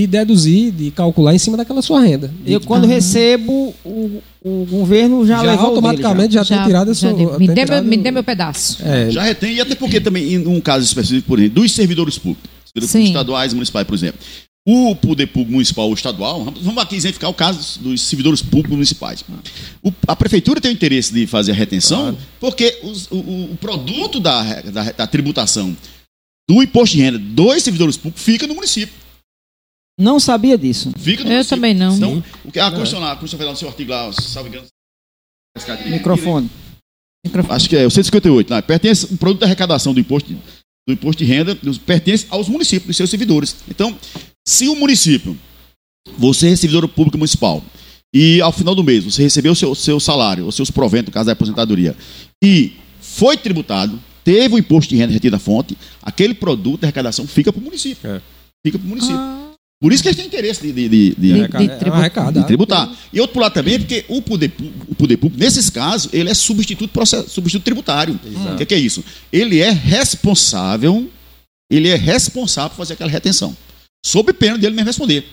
de 0.00 0.06
deduzir, 0.06 0.70
de 0.72 0.90
calcular 0.90 1.34
em 1.34 1.38
cima 1.38 1.56
daquela 1.56 1.80
sua 1.80 2.00
renda. 2.00 2.30
Eu, 2.46 2.60
quando 2.60 2.86
recebo, 2.86 3.74
o, 3.84 4.20
o 4.44 4.66
governo 4.68 5.26
já, 5.26 5.36
já 5.36 5.42
levou 5.52 5.66
automaticamente 5.68 6.34
já, 6.34 6.44
tem 6.44 6.62
tirado 6.64 6.90
a 6.90 6.94
já 6.94 7.00
sua. 7.00 7.14
dei- 7.14 7.26
me, 7.26 7.38
tem 7.38 7.46
dê 7.48 7.54
meu, 7.54 7.64
tirado- 7.64 7.84
me 7.86 7.96
dê 7.96 8.10
meu 8.10 8.24
pedaço. 8.24 8.78
É, 8.84 9.10
Já 9.10 9.22
retém, 9.22 9.54
e 9.54 9.60
até 9.60 9.74
porque 9.74 10.00
também, 10.00 10.34
em 10.34 10.46
um 10.46 10.60
caso 10.60 10.84
específico, 10.84 11.26
por 11.28 11.38
exemplo, 11.38 11.62
dos 11.62 11.72
servidores 11.72 12.18
públicos, 12.18 12.50
servidores 12.66 12.90
Sim. 12.90 12.98
públicos 12.98 13.08
estaduais 13.20 13.52
e 13.52 13.54
municipais, 13.54 13.86
por 13.86 13.94
exemplo. 13.94 14.20
O 14.68 14.96
poder 14.96 15.28
público 15.28 15.52
municipal 15.52 15.86
ou 15.86 15.94
estadual, 15.94 16.44
vamos 16.60 16.82
aqui 16.82 16.96
exemplificar 16.96 17.30
o 17.30 17.34
caso 17.34 17.78
dos 17.80 18.00
servidores 18.02 18.42
públicos 18.42 18.72
municipais. 18.72 19.24
O- 19.82 19.92
a 20.08 20.16
prefeitura 20.16 20.60
tem 20.60 20.72
o 20.72 20.74
interesse 20.74 21.14
de 21.14 21.24
fazer 21.26 21.52
a 21.52 21.54
retenção, 21.54 22.18
porque 22.40 22.80
os- 22.82 23.06
o, 23.10 23.14
o- 23.16 23.52
o 23.52 23.56
produto 23.60 24.18
da, 24.18 24.60
da- 24.62 24.90
da 24.92 25.06
tributação 25.06 25.76
do 26.50 26.62
imposto 26.62 26.96
de 26.96 27.02
renda 27.02 27.18
dos 27.18 27.62
servidores 27.62 27.96
públicos 27.96 28.22
fica 28.22 28.46
no 28.46 28.54
município. 28.56 28.92
Não 29.98 30.20
sabia 30.20 30.58
disso. 30.58 30.92
Fica 30.98 31.22
no 31.24 31.30
Eu 31.30 31.32
município. 31.34 31.56
também 31.56 31.74
não. 31.74 31.96
Então, 31.96 32.24
o 32.44 32.52
que 32.52 32.60
a 32.60 32.64
Constituição, 32.70 33.00
lá, 33.00 33.12
a 33.12 33.16
Constituição 33.16 33.38
Federal, 33.38 33.52
no 33.54 33.58
seu 33.58 33.68
artigo 33.68 33.90
lá, 33.92 34.12
salvo 34.12 34.48
engano, 34.48 34.66
Microfone. 35.90 36.50
acho 37.50 37.68
que 37.68 37.76
é 37.76 37.86
o 37.86 37.90
158, 37.90 38.52
né? 38.52 38.60
pertence 38.62 39.06
o 39.06 39.16
produto 39.16 39.40
da 39.40 39.46
arrecadação 39.46 39.94
do 39.94 40.00
imposto, 40.00 40.28
de- 40.28 40.36
do 40.86 40.92
imposto 40.92 41.24
de 41.24 41.28
renda, 41.30 41.54
dos- 41.54 41.78
pertence 41.78 42.26
aos 42.28 42.48
municípios, 42.48 42.88
dos 42.88 42.96
seus 42.96 43.08
servidores. 43.10 43.56
Então, 43.68 43.96
se 44.46 44.68
o 44.68 44.76
município, 44.76 45.36
você 46.18 46.48
é 46.50 46.56
servidor 46.56 46.86
público 46.88 47.16
municipal, 47.18 47.62
e 48.14 48.40
ao 48.42 48.52
final 48.52 48.74
do 48.74 48.84
mês 48.84 49.02
você 49.04 49.22
recebeu 49.22 49.52
o 49.52 49.56
seu, 49.56 49.74
seu 49.74 49.98
salário, 49.98 50.46
os 50.46 50.54
seus 50.54 50.70
proventos, 50.70 51.06
no 51.06 51.12
caso 51.12 51.26
da 51.26 51.32
aposentadoria, 51.32 51.96
e 52.44 52.72
foi 53.00 53.36
tributado, 53.36 53.98
teve 54.22 54.54
o 54.54 54.58
imposto 54.58 54.90
de 54.90 54.96
renda 54.96 55.12
retido 55.12 55.32
da 55.32 55.38
fonte, 55.38 55.76
aquele 56.02 56.34
produto 56.34 56.82
da 56.82 56.86
arrecadação 56.86 57.26
fica 57.26 57.52
para 57.52 57.60
o 57.60 57.64
município. 57.64 58.08
É. 58.10 58.20
Fica 58.64 58.78
para 58.78 58.86
o 58.86 58.88
município. 58.88 59.16
Ah, 59.16 59.45
Por 59.80 59.92
isso 59.92 60.02
que 60.02 60.08
eles 60.08 60.16
têm 60.16 60.26
interesse 60.26 60.62
de- 60.62 60.72
de- 60.72 60.88
de- 60.88 61.14
de, 61.14 61.32
De- 61.32 61.40
é 61.42 61.76
tributar. 61.76 62.32
de 62.32 62.46
tributar. 62.46 62.96
E 63.12 63.20
outro 63.20 63.38
lado 63.40 63.52
também, 63.52 63.78
porque 63.78 64.04
o 64.08 64.22
poder, 64.22 64.50
o 64.88 64.94
poder 64.94 65.18
público, 65.18 65.38
nesses 65.42 65.68
casos, 65.68 66.08
ele 66.14 66.30
é 66.30 66.34
substituto, 66.34 66.90
processo, 66.90 67.28
substituto 67.28 67.64
tributário. 67.64 68.18
O 68.54 68.56
que, 68.56 68.64
que 68.64 68.74
é 68.74 68.78
isso? 68.78 69.04
Ele 69.30 69.60
é 69.60 69.70
responsável, 69.70 71.10
ele 71.70 71.88
é 71.88 71.94
responsável 71.96 72.70
por 72.70 72.76
fazer 72.76 72.94
aquela 72.94 73.10
retenção. 73.10 73.54
Sob 74.04 74.32
pena 74.32 74.56
dele 74.56 74.74
mesmo 74.74 74.86
responder. 74.86 75.24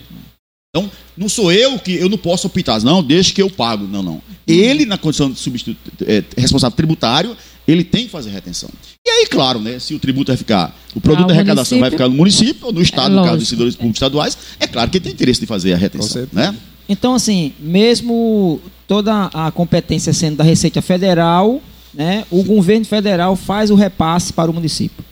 Então, 0.75 0.91
não 1.15 1.29
sou 1.29 1.51
eu 1.51 1.77
que 1.79 1.93
eu 1.93 2.09
não 2.09 2.17
posso 2.17 2.47
optar, 2.47 2.81
não, 2.81 3.03
deixa 3.03 3.31
que 3.33 3.41
eu 3.41 3.49
pago. 3.49 3.85
Não, 3.87 4.01
não. 4.03 4.21
Ele, 4.47 4.85
na 4.85 4.97
condição 4.97 5.31
de 5.31 5.39
substituto, 5.39 5.79
é, 6.05 6.23
responsável 6.35 6.75
tributário, 6.75 7.37
ele 7.67 7.83
tem 7.83 8.05
que 8.05 8.11
fazer 8.11 8.29
retenção. 8.29 8.69
E 9.05 9.09
aí, 9.09 9.25
claro, 9.27 9.59
né, 9.59 9.79
se 9.79 9.93
o 9.93 9.99
tributo 9.99 10.31
vai 10.31 10.37
ficar, 10.37 10.75
o 10.95 11.01
produto 11.01 11.21
Ah, 11.21 11.25
o 11.25 11.27
da 11.27 11.33
arrecadação 11.33 11.79
vai 11.79 11.89
ficar 11.91 12.07
no 12.09 12.15
município 12.15 12.67
ou 12.67 12.73
no 12.73 12.81
estado, 12.81 13.13
É 13.13 13.17
no 13.17 13.23
caso 13.23 13.37
dos 13.37 13.47
servidores 13.47 13.75
públicos 13.75 13.97
estaduais, 13.97 14.37
é 14.59 14.67
claro 14.67 14.89
que 14.89 14.97
ele 14.97 15.03
tem 15.05 15.13
interesse 15.13 15.39
de 15.39 15.45
fazer 15.45 15.73
a 15.73 15.77
retenção. 15.77 16.27
Né? 16.31 16.55
Então, 16.87 17.15
assim, 17.15 17.53
mesmo 17.59 18.59
toda 18.87 19.25
a 19.33 19.51
competência 19.51 20.11
sendo 20.13 20.37
da 20.37 20.43
Receita 20.43 20.81
Federal, 20.81 21.61
né, 21.93 22.25
o 22.29 22.43
governo 22.43 22.85
federal 22.85 23.35
faz 23.35 23.69
o 23.71 23.75
repasse 23.75 24.33
para 24.33 24.49
o 24.51 24.53
município. 24.53 25.03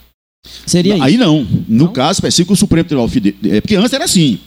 Seria 0.66 0.94
isso. 0.94 1.02
Aí 1.04 1.16
não. 1.16 1.46
No 1.68 1.84
Não? 1.84 1.92
caso 1.92 2.16
específico, 2.16 2.52
o 2.52 2.56
Supremo 2.56 2.84
Tribunal 2.84 3.08
Federal. 3.08 3.38
É, 3.44 3.60
porque 3.60 3.76
antes 3.76 3.92
era 3.92 4.04
assim. 4.04 4.40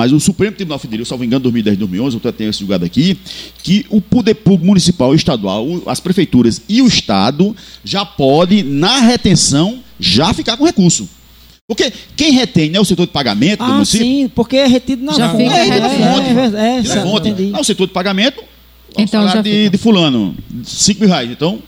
Mas 0.00 0.12
o 0.12 0.18
Supremo 0.18 0.56
Tribunal 0.56 0.78
Federal, 0.78 1.04
salvo 1.04 1.24
engano, 1.24 1.42
2010, 1.42 1.76
2011, 1.76 2.20
eu 2.24 2.32
tenho 2.32 2.48
esse 2.48 2.60
julgado 2.60 2.86
aqui, 2.86 3.18
que 3.62 3.84
o 3.90 4.00
poder 4.00 4.32
público 4.32 4.64
municipal 4.64 5.12
e 5.12 5.16
estadual, 5.16 5.66
as 5.84 6.00
prefeituras 6.00 6.62
e 6.66 6.80
o 6.80 6.86
Estado 6.86 7.54
já 7.84 8.02
pode, 8.02 8.62
na 8.62 9.00
retenção, 9.00 9.80
já 9.98 10.32
ficar 10.32 10.56
com 10.56 10.64
recurso. 10.64 11.06
Porque 11.68 11.92
quem 12.16 12.32
retém 12.32 12.74
é 12.74 12.80
o 12.80 12.84
setor 12.86 13.04
de 13.04 13.12
pagamento 13.12 13.58
do 13.58 13.64
Ah, 13.64 13.74
município. 13.74 14.06
sim, 14.06 14.32
porque 14.34 14.56
é 14.56 14.66
retido 14.66 15.04
na 15.04 15.12
Já 15.12 15.32
fonte. 15.32 15.44
é, 15.44 15.64
retido 15.64 15.80
na 15.80 15.86
é, 15.92 16.14
fonte. 16.14 16.28
é, 17.28 17.36
é, 17.36 17.50
é, 17.50 17.58
é 17.58 17.60
o 17.60 17.64
setor 17.64 17.86
de 17.86 17.92
pagamento, 17.92 18.42
Então, 18.96 19.28
já 19.28 19.42
de, 19.42 19.68
de 19.68 19.76
fulano, 19.76 20.34
5 20.64 20.98
mil 20.98 21.10
reais. 21.10 21.30
Então, 21.30 21.58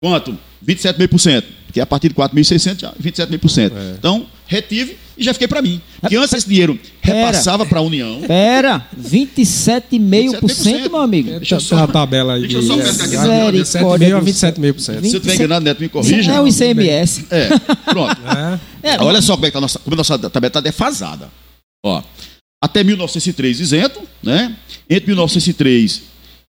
quanto? 0.00 0.38
27,5%. 0.64 1.42
Que 1.72 1.80
é 1.80 1.82
a 1.82 1.86
partir 1.86 2.10
de 2.10 2.14
4.600, 2.14 2.80
já 2.80 2.92
27,5%. 2.92 3.72
Então, 3.98 4.24
retive 4.46 4.96
e 5.22 5.24
já 5.26 5.32
fiquei 5.32 5.48
para 5.48 5.62
mim. 5.62 5.80
Porque 6.00 6.16
antes 6.16 6.32
esse 6.34 6.48
dinheiro 6.48 6.78
repassava 7.00 7.64
para 7.64 7.78
a 7.78 7.82
União. 7.82 8.20
Pera, 8.26 8.86
27,5%, 9.00 10.90
meu 10.90 10.96
amigo. 11.00 11.30
Deixa 11.38 11.54
eu 11.56 11.60
só- 11.60 11.76
uma 11.76 11.88
tabela 11.88 12.34
aí. 12.34 12.42
deixa 12.42 12.58
eu 12.58 12.62
só 12.62 12.76
pescar 12.76 13.06
aqui. 13.06 13.16
Misericórdia 13.16 13.62
de 13.62 13.68
7,5% 13.68 14.16
a 14.16 14.20
do 14.20 14.80
céu. 14.80 14.94
27,5%. 15.00 15.00
Se 15.08 15.16
eu 15.16 15.18
estiver 15.20 15.34
enganado, 15.36 15.64
Neto, 15.64 15.80
me 15.80 15.88
corrija. 15.88 16.32
É 16.32 16.40
o 16.40 16.46
ICMS. 16.46 17.26
É, 17.30 17.48
pronto. 17.84 18.16
É. 18.82 18.94
É, 18.94 19.00
Olha 19.00 19.22
só 19.22 19.34
como 19.34 19.46
é 19.46 19.48
que 19.48 19.52
tá 19.52 19.58
a 19.58 19.60
nossa, 19.62 19.78
como 19.78 19.94
a 19.94 19.96
nossa 19.98 20.18
tabela 20.18 20.48
está 20.48 20.60
defasada. 20.60 21.30
Ó, 21.84 22.02
até 22.62 22.82
1903 22.82 23.60
isento, 23.60 24.00
né? 24.22 24.56
Entre 24.90 25.06
1903 25.06 26.02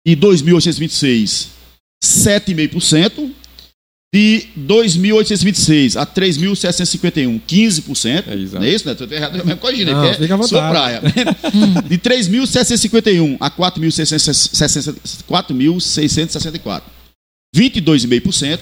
e 0.07 0.17
2826, 0.17 1.49
7,5%. 2.03 3.31
De 4.15 4.47
2.826 4.59 5.97
a 5.97 6.05
3.751, 6.05 7.41
15%. 7.49 8.25
É, 8.27 8.35
exato. 8.35 8.59
não 8.59 8.63
é 8.63 8.69
isso, 8.69 8.87
né? 8.87 8.95
Tô 8.95 9.05
errado, 9.05 9.39
eu 9.39 9.45
mesmo 9.47 9.59
corrigindo, 9.59 9.91
Não, 9.91 10.03
que 10.03 10.09
é 10.09 10.15
fica 10.15 10.35
à 10.35 10.43
sua 10.43 10.69
praia. 10.69 11.01
De 11.89 11.97
3.751 11.97 13.39
a 13.41 13.51
4.664, 13.51 15.25
4.664, 15.27 16.83
22,5%. 17.57 18.59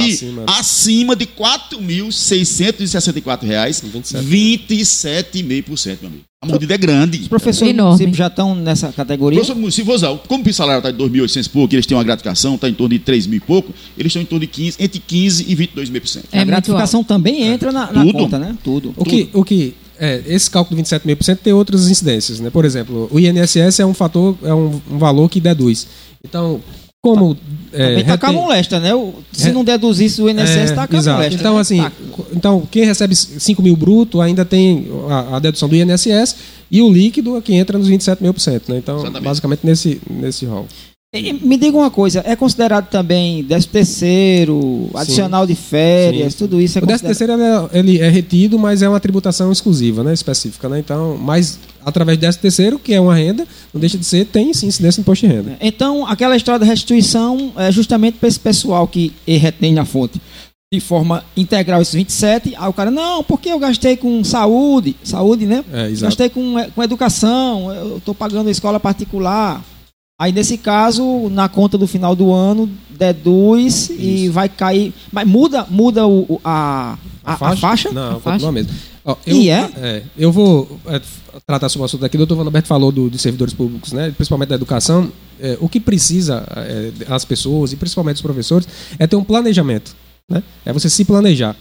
E 0.00 0.12
Acima. 0.12 0.44
acima 0.48 1.16
de 1.16 1.26
4.664 1.26 3.46
reais, 3.46 3.80
27. 3.80 4.24
27,5%, 4.24 5.98
meu 6.00 6.08
amigo. 6.10 6.24
A 6.42 6.46
mordida 6.46 6.74
é 6.74 6.78
grande. 6.78 7.18
Os 7.18 7.28
professores 7.28 7.74
do 7.74 7.76
Enorme. 7.76 7.92
município 7.98 8.14
já 8.14 8.28
estão 8.28 8.54
nessa 8.54 8.90
categoria? 8.92 9.36
Professor 9.38 9.54
do 9.54 9.60
município, 9.60 9.84
vou 9.84 9.94
usar, 9.94 10.16
como 10.26 10.42
o 10.48 10.54
salário 10.54 10.78
está 10.78 10.90
de 10.90 10.96
2.800 10.96 11.46
e 11.46 11.48
pouco, 11.50 11.74
eles 11.74 11.84
têm 11.86 11.94
uma 11.96 12.04
gratificação, 12.04 12.54
está 12.54 12.66
em 12.68 12.72
torno 12.72 12.94
de 12.94 12.98
3 12.98 13.26
mil 13.26 13.36
e 13.36 13.40
pouco, 13.40 13.74
eles 13.98 14.10
estão 14.10 14.22
em 14.22 14.24
torno 14.24 14.40
de 14.40 14.46
15, 14.46 14.76
entre 14.82 14.98
15 15.00 15.44
e 15.46 15.54
22,5%. 15.56 16.24
É 16.32 16.40
a 16.40 16.44
gratificação 16.44 17.04
também 17.04 17.42
entra 17.42 17.70
na, 17.70 17.92
na 17.92 18.02
Tudo. 18.04 18.12
conta, 18.14 18.38
né? 18.38 18.56
Tudo. 18.64 18.94
O 18.96 19.04
que, 19.04 19.28
o 19.34 19.44
que 19.44 19.74
é, 19.98 20.22
esse 20.26 20.50
cálculo 20.50 20.82
de 20.82 20.88
27,5% 20.88 21.38
tem 21.44 21.52
outras 21.52 21.90
incidências, 21.90 22.40
né? 22.40 22.48
Por 22.48 22.64
exemplo, 22.64 23.06
o 23.12 23.20
INSS 23.20 23.80
é 23.80 23.84
um 23.84 23.92
fator, 23.92 24.34
é 24.42 24.54
um, 24.54 24.80
um 24.90 24.96
valor 24.96 25.28
que 25.28 25.40
deduz. 25.40 25.86
Então, 26.24 26.62
como 27.02 27.34
é, 27.72 27.88
Também 27.88 28.04
tá 28.04 28.18
com 28.18 28.26
a 28.26 28.28
retém- 28.28 28.42
molesta, 28.44 28.80
né? 28.80 28.94
O- 28.94 29.14
se 29.32 29.44
Re- 29.46 29.52
não 29.52 29.64
deduzisse 29.64 30.20
o 30.20 30.28
INSS, 30.28 30.72
É, 30.72 30.74
tá 30.74 30.86
com 30.86 30.96
a 30.96 30.98
exato. 30.98 31.16
molesta. 31.16 31.40
Então, 31.40 31.54
né? 31.54 31.60
assim, 31.60 31.80
Tá. 31.80 31.92
então, 32.32 32.68
quem 32.70 32.84
recebe 32.84 33.14
5 33.14 33.62
mil 33.62 33.74
bruto 33.76 34.20
ainda 34.20 34.44
tem 34.44 34.86
a, 35.08 35.36
a 35.36 35.38
dedução 35.38 35.68
do 35.68 35.74
INSS 35.76 36.36
e 36.70 36.82
o 36.82 36.92
líquido 36.92 37.36
é 37.38 37.40
que 37.40 37.54
entra 37.54 37.78
nos 37.78 37.88
27 37.88 38.22
mil 38.22 38.34
por 38.34 38.40
cento. 38.40 38.70
Né? 38.70 38.78
Então, 38.78 38.96
Exatamente. 38.98 39.24
basicamente 39.24 39.60
nesse, 39.64 40.00
nesse 40.10 40.44
rol. 40.44 40.66
Me 41.12 41.56
diga 41.56 41.76
uma 41.76 41.90
coisa, 41.90 42.22
é 42.24 42.36
considerado 42.36 42.88
também 42.88 43.42
13 43.42 43.66
terceiro, 43.66 44.88
adicional 44.94 45.44
de 45.44 45.56
férias, 45.56 46.34
Sim. 46.34 46.38
tudo 46.38 46.60
isso 46.60 46.78
é 46.78 46.82
o 46.82 46.86
décimo 46.86 47.08
considerado... 47.08 47.38
terceiro 47.40 47.74
ele 47.74 47.98
é, 47.98 47.98
ele 47.98 48.06
é 48.06 48.08
retido, 48.08 48.56
mas 48.56 48.80
é 48.80 48.88
uma 48.88 49.00
tributação 49.00 49.50
exclusiva, 49.50 50.04
né? 50.04 50.14
específica. 50.14 50.68
Né? 50.68 50.78
Então, 50.78 51.18
mas 51.18 51.58
através 51.84 52.16
do 52.16 52.20
décimo 52.20 52.42
terceiro, 52.42 52.78
que 52.78 52.94
é 52.94 53.00
uma 53.00 53.12
renda, 53.12 53.44
não 53.74 53.80
deixa 53.80 53.98
de 53.98 54.04
ser, 54.04 54.24
tem 54.26 54.54
sim 54.54 54.68
incidência 54.68 55.00
no 55.00 55.02
imposto 55.02 55.26
de 55.26 55.32
renda. 55.32 55.56
Então, 55.60 56.06
aquela 56.06 56.36
história 56.36 56.60
da 56.60 56.66
restituição 56.66 57.52
é 57.56 57.72
justamente 57.72 58.18
para 58.18 58.28
esse 58.28 58.38
pessoal 58.38 58.86
que 58.86 59.12
retém 59.26 59.72
na 59.72 59.84
fonte 59.84 60.20
de 60.72 60.78
forma 60.78 61.24
integral 61.36 61.82
esses 61.82 61.94
27, 61.94 62.54
aí 62.56 62.68
o 62.68 62.72
cara, 62.72 62.92
não, 62.92 63.24
porque 63.24 63.48
eu 63.48 63.58
gastei 63.58 63.96
com 63.96 64.22
saúde, 64.22 64.94
saúde, 65.02 65.44
né? 65.44 65.64
É. 65.72 65.90
Gastei 65.90 66.28
com, 66.28 66.54
com 66.72 66.82
educação, 66.84 67.74
eu 67.74 67.96
estou 67.96 68.14
pagando 68.14 68.48
escola 68.48 68.78
particular. 68.78 69.60
Aí, 70.20 70.32
nesse 70.32 70.58
caso, 70.58 71.30
na 71.30 71.48
conta 71.48 71.78
do 71.78 71.86
final 71.86 72.14
do 72.14 72.30
ano, 72.30 72.68
deduz 72.90 73.88
e 73.90 74.28
vai 74.28 74.50
cair. 74.50 74.92
Mas 75.10 75.26
muda, 75.26 75.66
muda 75.70 76.06
o, 76.06 76.20
o- 76.34 76.40
a, 76.44 76.98
a, 77.24 77.32
a 77.52 77.56
faixa? 77.56 77.90
Não, 77.90 78.02
A 78.18 78.20
continua 78.20 78.30
faixa? 78.38 78.52
mesmo. 78.52 78.72
Ó, 79.02 79.16
eu, 79.26 79.36
E 79.36 79.48
é? 79.48 79.70
é, 79.78 80.02
Eu 80.18 80.30
vou 80.30 80.78
é, 80.86 81.00
tratar 81.46 81.70
sobre 81.70 81.84
o 81.84 81.86
assunto 81.86 82.04
aqui. 82.04 82.16
O 82.16 82.18
doutor 82.18 82.36
Vanderberto 82.36 82.68
falou 82.68 82.92
do, 82.92 83.08
dos 83.08 83.22
servidores 83.22 83.54
públicos, 83.54 83.92
né, 83.94 84.10
principalmente 84.14 84.50
da 84.50 84.56
educação. 84.56 85.10
É, 85.40 85.56
o 85.58 85.70
que 85.70 85.80
precisa 85.80 86.44
é, 86.54 86.90
as 87.08 87.24
pessoas, 87.24 87.72
e 87.72 87.76
principalmente 87.76 88.16
os 88.16 88.22
professores, 88.22 88.68
é 88.98 89.06
ter 89.06 89.16
um 89.16 89.24
planejamento. 89.24 89.96
Né? 90.28 90.42
É 90.66 90.72
você 90.72 90.90
se 90.90 91.02
planejar. 91.06 91.56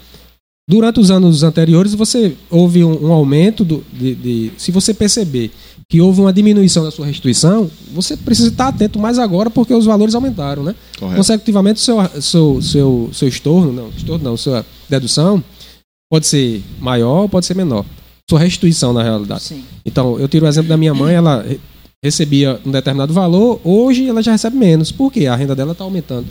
Durante 0.70 1.00
os 1.00 1.10
anos 1.10 1.44
anteriores, 1.44 1.94
você 1.96 2.36
houve 2.50 2.84
um, 2.84 3.06
um 3.08 3.14
aumento 3.14 3.64
do, 3.64 3.84
de, 3.92 4.14
de- 4.16 4.52
Se 4.58 4.70
você 4.72 4.94
perceber 4.94 5.50
que 5.90 6.00
houve 6.00 6.22
uma 6.22 6.32
diminuição 6.32 6.84
da 6.84 6.92
sua 6.92 7.08
restituição, 7.08 7.70
você 7.92 8.16
precisa 8.16 8.50
estar 8.50 8.68
atento 8.68 9.00
mais 9.00 9.18
agora 9.18 9.50
porque 9.50 9.74
os 9.74 9.86
valores 9.86 10.14
aumentaram, 10.14 10.64
né? 10.64 10.76
Correto. 11.00 11.18
Consecutivamente, 11.18 11.80
seu, 11.80 11.98
seu, 12.22 12.62
seu, 12.62 13.10
seu 13.12 13.28
estorno, 13.28 13.74
não, 13.74 13.90
estorno 13.90 14.24
não, 14.24 14.38
sua 14.38 14.64
dedução 14.88 15.44
pode 16.12 16.28
ser 16.28 16.62
maior, 16.80 17.28
pode 17.28 17.46
ser 17.48 17.56
menor. 17.56 17.84
Sua 18.30 18.40
restituição, 18.40 18.94
na 18.94 19.02
realidade. 19.02 19.42
Sim. 19.42 19.64
Então, 19.84 20.20
eu 20.20 20.28
tiro 20.28 20.46
o 20.46 20.50
exemplo 20.50 20.70
da 20.70 20.78
minha 20.78 20.94
mãe, 20.94 21.16
ela 21.16 21.42
re- 21.42 21.60
recebia 22.04 22.60
um 22.64 22.70
determinado 22.70 23.12
valor, 23.12 23.60
hoje 23.64 24.08
ela 24.08 24.22
já 24.22 24.32
recebe 24.32 24.56
menos. 24.56 24.92
Por 24.92 25.12
quê? 25.12 25.26
A 25.26 25.36
renda 25.36 25.56
dela 25.56 25.72
está 25.72 25.84
aumentando. 25.84 26.28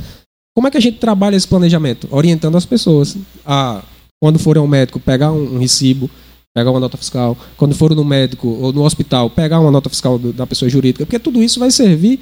Como 0.56 0.68
é 0.68 0.70
que 0.70 0.76
a 0.76 0.80
gente 0.80 0.98
trabalha 0.98 1.34
esse 1.34 1.48
planejamento? 1.48 2.06
Orientando 2.12 2.56
as 2.56 2.64
pessoas 2.64 3.16
a, 3.44 3.82
quando 4.22 4.38
forem 4.38 4.60
ao 4.60 4.68
médico, 4.68 5.00
pegar 5.00 5.32
um, 5.32 5.56
um 5.56 5.58
recibo, 5.58 6.08
pegar 6.54 6.70
uma 6.70 6.80
nota 6.80 6.96
fiscal. 6.96 7.36
Quando 7.56 7.74
forem 7.74 7.96
no 7.96 8.04
médico 8.04 8.48
ou 8.48 8.72
no 8.72 8.82
hospital, 8.84 9.30
pegar 9.30 9.60
uma 9.60 9.70
nota 9.70 9.88
fiscal 9.88 10.18
do- 10.18 10.32
da 10.32 10.46
pessoa 10.46 10.68
jurídica, 10.68 11.04
porque 11.06 11.18
tudo 11.18 11.42
isso 11.42 11.60
vai 11.60 11.70
servir 11.70 12.20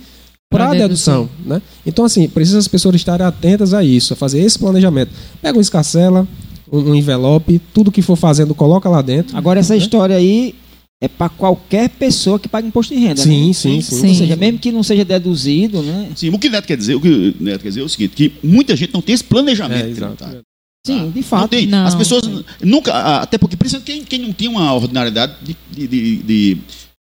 para 0.50 0.64
a 0.66 0.74
dedução. 0.74 1.28
Né? 1.44 1.60
Então, 1.84 2.04
assim, 2.04 2.28
precisa 2.28 2.58
as 2.58 2.68
pessoas 2.68 2.94
estarem 2.96 3.26
atentas 3.26 3.72
a 3.74 3.82
isso, 3.82 4.12
a 4.12 4.16
fazer 4.16 4.40
esse 4.40 4.58
planejamento. 4.58 5.10
Pega 5.42 5.56
um 5.58 5.60
escarcela, 5.60 6.26
um, 6.70 6.90
um 6.90 6.94
envelope, 6.94 7.60
tudo 7.72 7.90
que 7.90 8.02
for 8.02 8.16
fazendo, 8.16 8.54
coloca 8.54 8.88
lá 8.88 9.02
dentro. 9.02 9.36
Agora, 9.36 9.58
essa 9.60 9.76
história 9.76 10.16
aí 10.16 10.54
é 11.02 11.08
para 11.08 11.28
qualquer 11.28 11.90
pessoa 11.90 12.38
que 12.38 12.48
paga 12.48 12.66
imposto 12.66 12.94
de 12.94 13.00
renda. 13.00 13.20
Sim, 13.20 13.48
né? 13.48 13.52
sim, 13.52 13.80
sim. 13.80 13.96
Sim. 13.96 14.08
Ou 14.08 14.14
seja, 14.14 14.36
mesmo 14.36 14.58
que 14.58 14.72
não 14.72 14.82
seja 14.82 15.04
deduzido, 15.04 15.82
né? 15.82 16.10
Sim, 16.16 16.30
o 16.30 16.38
que 16.38 16.48
o 16.48 16.50
Neto 16.50 16.66
quer 16.66 16.76
dizer, 16.76 16.94
o 16.94 17.00
que 17.00 17.08
o 17.38 17.42
Neto 17.44 17.62
quer 17.62 17.68
dizer 17.68 17.80
é 17.80 17.84
o 17.84 17.88
seguinte, 17.88 18.14
que 18.14 18.32
muita 18.42 18.74
gente 18.76 18.94
não 18.94 19.02
tem 19.02 19.14
esse 19.14 19.24
planejamento 19.24 20.04
É. 20.04 20.40
Sim, 20.86 21.10
de 21.10 21.16
Não 21.16 21.22
fato. 21.22 21.48
tem. 21.50 21.66
Não. 21.66 21.86
As 21.86 21.94
pessoas 21.94 22.22
nunca, 22.62 22.92
ah, 22.92 23.22
até 23.22 23.36
porque, 23.38 23.56
principalmente 23.56 23.86
quem, 23.86 24.04
quem 24.04 24.18
não 24.26 24.32
tinha 24.32 24.50
uma 24.50 24.72
ordinariedade 24.72 25.34
de, 25.42 25.56
de- 25.72 25.86
de- 25.88 26.16
de 26.22 26.58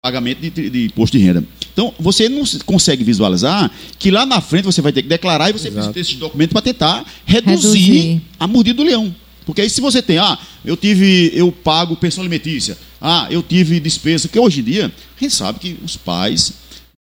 pagamento 0.02 0.40
de, 0.40 0.50
de- 0.50 0.70
de 0.70 0.84
imposto 0.86 1.16
de 1.16 1.24
renda. 1.24 1.44
Então, 1.72 1.94
você 1.98 2.28
não 2.28 2.44
se- 2.44 2.58
consegue 2.64 3.02
visualizar 3.04 3.70
que 3.98 4.10
lá 4.10 4.26
na 4.26 4.40
frente 4.40 4.64
você 4.64 4.82
vai 4.82 4.92
ter 4.92 5.02
que 5.02 5.08
declarar 5.08 5.48
e 5.50 5.52
você 5.52 5.68
Exato. 5.68 5.74
precisa 5.74 5.92
ter 5.94 6.00
esses 6.00 6.14
documentos 6.16 6.52
para 6.52 6.62
tentar 6.62 7.04
reduzir, 7.24 7.78
Reduzir. 7.78 8.22
a 8.38 8.46
mordida 8.46 8.76
do 8.76 8.82
leão. 8.82 9.14
Porque 9.46 9.60
aí 9.60 9.70
se 9.70 9.80
você 9.80 10.00
tem, 10.02 10.18
ah, 10.18 10.38
eu 10.64 10.76
tive, 10.76 11.30
eu 11.34 11.50
pago 11.50 11.96
pensão 11.96 12.22
alimentícia, 12.22 12.76
ah, 13.00 13.26
eu 13.30 13.42
tive 13.42 13.80
despesa, 13.80 14.28
porque 14.28 14.38
hoje 14.38 14.60
em 14.60 14.64
dia, 14.64 14.86
a 15.16 15.20
gente 15.24 15.34
sabe 15.34 15.58
que 15.58 15.76
os 15.84 15.96
pais, 15.96 16.52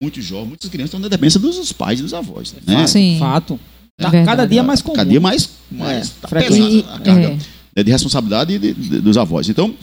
muitos 0.01 0.23
jovens, 0.25 0.47
muitas 0.49 0.69
crianças 0.69 0.89
estão 0.89 0.99
na 0.99 1.07
dependência 1.07 1.39
dos 1.39 1.71
pais 1.73 1.99
e 1.99 2.03
dos 2.03 2.13
avós. 2.13 2.53
Né? 2.65 2.87
Sim. 2.87 3.17
Fato. 3.19 3.59
É 4.01 4.05
Tá 4.05 4.09
verdade. 4.11 4.37
cada 4.37 4.47
dia 4.47 4.63
mais 4.63 4.81
comum. 4.81 4.95
Cada 4.95 5.09
dia 5.09 5.19
mais, 5.19 5.49
mais 5.71 6.07
É, 6.07 6.11
tá 6.21 6.27
pesada 6.27 6.79
a 6.95 6.99
carga 6.99 7.27
É. 7.27 7.37
né, 7.75 7.83
de 7.83 7.91
responsabilidade 7.91 8.57
de- 8.59 8.73
de- 8.73 8.99
dos 9.01 9.17
avós. 9.17 9.47
Então, 9.49 9.73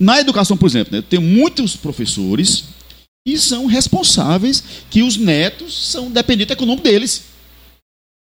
na 0.00 0.20
educação, 0.20 0.56
por 0.56 0.66
exemplo, 0.68 0.96
né, 0.96 1.02
tem 1.08 1.18
muitos 1.20 1.76
professores 1.76 2.64
que 3.26 3.36
são 3.38 3.66
responsáveis 3.66 4.62
que 4.90 5.02
os 5.02 5.16
netos 5.16 5.88
são 5.90 6.10
dependentes 6.10 6.52
econômicos 6.52 6.90
deles. 6.90 7.22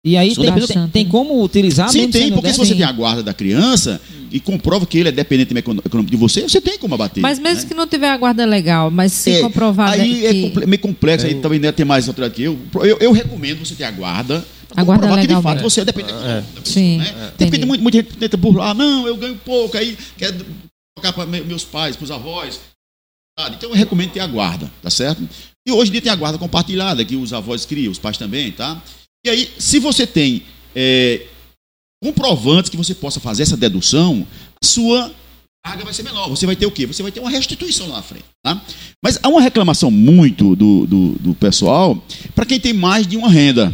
E 0.05 0.15
aí 0.15 0.33
tem, 0.33 0.53
tem, 0.65 0.87
tem 0.87 1.05
como 1.09 1.43
utilizar 1.43 1.89
Sim, 1.89 1.97
mesmo 2.07 2.13
tem, 2.13 2.31
porque 2.31 2.51
se 2.53 2.57
você 2.57 2.71
Sim. 2.71 2.77
tem 2.77 2.85
a 2.85 2.91
guarda 2.91 3.21
da 3.21 3.33
criança 3.33 3.99
e 4.31 4.39
comprova 4.39 4.85
que 4.85 4.97
ele 4.97 5.09
é 5.09 5.11
dependente 5.11 5.53
econômico 5.57 6.09
de 6.09 6.15
você, 6.15 6.41
você 6.43 6.61
tem 6.61 6.77
como 6.79 6.95
abater. 6.95 7.21
Mas 7.21 7.37
mesmo 7.37 7.63
né? 7.63 7.67
que 7.67 7.73
não 7.73 7.85
tiver 7.85 8.09
a 8.09 8.15
guarda 8.15 8.45
legal, 8.45 8.89
mas 8.89 9.11
se 9.11 9.31
É, 9.31 9.41
comprovar 9.41 9.91
Aí 9.91 10.21
que... 10.21 10.25
é 10.25 10.41
comple- 10.43 10.65
meio 10.67 10.81
complexo, 10.81 11.25
aí 11.25 11.33
Tem- 11.33 11.41
também 11.41 11.59
deve 11.59 11.73
ter 11.73 11.83
mais 11.83 12.07
autoridade 12.07 12.33
que 12.35 12.43
eu. 12.43 12.57
Eu, 12.75 12.97
eu 12.99 13.11
recomendo 13.11 13.59
você 13.65 13.75
ter 13.75 13.83
a 13.83 13.91
guarda. 13.91 14.45
A 14.75 14.83
guarda 14.83 15.01
comprovar 15.01 15.21
que 15.21 15.27
de 15.27 15.33
legal 15.35 15.41
fato 15.41 15.61
você 15.61 15.81
é 15.81 15.85
dependente 15.85 16.13
pessoa, 16.13 16.43
Sim, 16.63 16.97
né? 16.97 17.07
é. 17.07 17.31
Tem 17.37 17.49
porque 17.49 17.65
muita, 17.65 17.81
muita 17.83 17.97
gente 17.97 18.17
tenta 18.17 18.37
burlar, 18.37 18.75
não, 18.75 19.07
eu 19.07 19.17
ganho 19.17 19.35
pouco, 19.37 19.77
aí 19.77 19.97
quer 20.17 20.33
colocar 20.95 21.13
para 21.13 21.25
meus 21.25 21.63
pais, 21.63 21.95
para 21.95 22.03
os 22.03 22.11
avós. 22.11 22.59
sabe? 23.37 23.55
Então 23.55 23.69
eu 23.69 23.75
recomendo 23.75 24.11
ter 24.11 24.19
a 24.19 24.27
guarda, 24.27 24.71
tá 24.81 24.89
certo? 24.89 25.27
E 25.67 25.71
hoje 25.71 25.89
em 25.89 25.93
dia 25.93 26.01
tem 26.01 26.11
a 26.11 26.15
guarda 26.15 26.37
compartilhada, 26.37 27.03
que 27.03 27.15
os 27.15 27.33
avós 27.33 27.65
criam, 27.65 27.91
os 27.91 27.99
pais 27.99 28.17
também, 28.17 28.51
tá? 28.51 28.81
E 29.25 29.29
aí, 29.29 29.51
se 29.57 29.79
você 29.79 30.07
tem 30.07 30.43
é, 30.75 31.25
comprovantes 32.01 32.69
que 32.69 32.77
você 32.77 32.95
possa 32.95 33.19
fazer 33.19 33.43
essa 33.43 33.57
dedução, 33.57 34.25
a 34.63 34.65
sua 34.65 35.13
carga 35.63 35.83
vai 35.83 35.93
ser 35.93 36.03
menor. 36.03 36.29
Você 36.29 36.45
vai 36.45 36.55
ter 36.55 36.65
o 36.65 36.71
quê? 36.71 36.85
Você 36.85 37.03
vai 37.03 37.11
ter 37.11 37.19
uma 37.19 37.29
restituição 37.29 37.87
lá 37.89 37.97
na 37.97 38.01
frente. 38.01 38.23
Tá? 38.43 38.61
Mas 39.03 39.19
há 39.21 39.27
uma 39.27 39.41
reclamação 39.41 39.91
muito 39.91 40.55
do, 40.55 40.85
do, 40.87 41.09
do 41.19 41.33
pessoal 41.35 42.01
para 42.33 42.45
quem 42.45 42.59
tem 42.59 42.73
mais 42.73 43.05
de 43.05 43.17
uma 43.17 43.29
renda. 43.29 43.71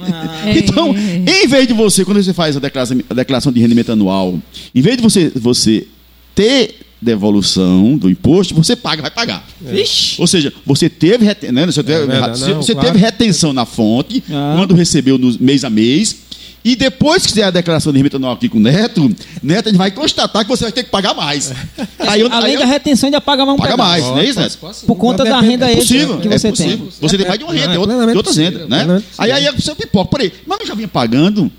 Ah, 0.00 0.32
É. 0.46 0.58
Então, 0.58 0.92
em 0.96 1.46
vez 1.46 1.68
de 1.68 1.72
você, 1.72 2.04
quando 2.04 2.22
você 2.22 2.34
faz 2.34 2.56
a 2.56 2.60
declaração, 2.60 3.00
a 3.08 3.14
declaração 3.14 3.52
de 3.52 3.60
rendimento 3.60 3.92
anual, 3.92 4.38
em 4.74 4.80
vez 4.80 4.96
de 4.96 5.02
você, 5.02 5.30
você 5.34 5.86
ter 6.34 6.80
devolução 7.00 7.96
do 7.96 8.10
imposto, 8.10 8.54
você 8.54 8.74
paga, 8.76 9.02
vai 9.02 9.10
pagar. 9.10 9.46
Vixe. 9.60 10.20
Ou 10.20 10.26
seja, 10.26 10.52
você 10.66 10.88
teve, 10.88 11.24
reten- 11.24 11.52
né, 11.52 11.64
você 11.66 11.82
teve, 11.82 12.04
É 12.04 12.06
verdade, 12.06 12.38
você- 12.38 12.48
não, 12.50 12.62
você 12.62 12.72
claro. 12.74 12.88
teve 12.88 12.98
retenção 13.04 13.52
na 13.52 13.64
fonte, 13.64 14.22
Ah. 14.30 14.54
quando 14.56 14.74
recebeu 14.74 15.16
no 15.18 15.36
mês 15.40 15.64
a 15.64 15.70
mês, 15.70 16.16
e 16.64 16.76
depois 16.76 17.22
que 17.22 17.28
fizer 17.30 17.44
a 17.44 17.50
declaração 17.50 17.92
de 17.92 17.98
rendimento 17.98 18.16
anual 18.16 18.34
aqui 18.34 18.48
com 18.48 18.58
o 18.58 18.60
Neto, 18.60 19.10
Neto 19.42 19.68
ele 19.68 19.78
vai 19.78 19.90
constatar 19.90 20.42
que 20.44 20.48
você 20.48 20.64
vai 20.64 20.72
ter 20.72 20.84
que 20.84 20.90
pagar 20.90 21.14
mais. 21.14 21.52
Aí, 21.98 22.20
eu- 22.20 22.32
Além 22.32 22.52
aí 22.52 22.58
da 22.58 22.64
eu- 22.64 22.68
retenção, 22.68 23.06
ainda 23.08 23.20
paga 23.20 23.44
mais 23.44 23.56
um 23.56 23.58
paga 23.60 23.72
pedaço. 23.72 23.88
mais, 23.90 24.04
não 24.04 24.18
é 24.18 24.24
isso, 24.24 24.40
Neto? 24.40 24.58
Por 24.86 24.94
conta 24.96 25.24
da 25.24 25.40
renda 25.40 25.66
É 25.70 25.72
extra 25.78 25.96
possível, 25.96 26.18
que 26.20 26.28
é 26.28 26.38
você 26.38 26.50
possível. 26.50 26.78
tem. 26.78 27.08
Você 27.08 27.16
tem 27.18 27.26
mais 27.26 27.38
de 27.38 27.44
uma 27.44 27.52
renda, 27.52 27.66
É, 27.66 27.72
de 27.72 27.78
outra- 27.78 27.96
de 27.96 28.16
outras 28.16 28.36
possível, 28.36 28.60
rendas, 28.68 28.86
né? 28.86 29.02
Aí, 29.18 29.32
aí 29.32 29.44
possível. 29.52 29.60
você 29.60 29.74
pipoca, 29.74 30.10
peraí, 30.10 30.32
mas 30.46 30.60
eu 30.60 30.66
já 30.66 30.74
vinha 30.74 30.88
pagando, 30.88 31.50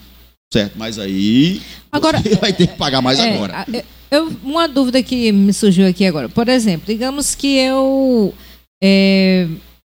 certo, 0.54 0.74
mas 0.78 0.98
aí 1.00 1.62
Agora- 1.92 2.20
você 2.20 2.36
vai 2.36 2.54
ter 2.54 2.68
que 2.68 2.78
pagar 2.78 3.02
mais 3.02 3.20
É, 3.20 3.34
agora. 3.36 3.66
eu- 4.12 4.32
uma 4.44 4.68
dúvida 4.68 5.02
que 5.04 5.32
me 5.32 5.52
surgiu 5.54 5.88
aqui 5.88 6.06
agora. 6.06 6.30
Por 6.30 6.48
exemplo, 6.48 6.86
digamos 6.88 7.36
que 7.36 7.58
eu. 7.58 8.34
é, 8.82 9.48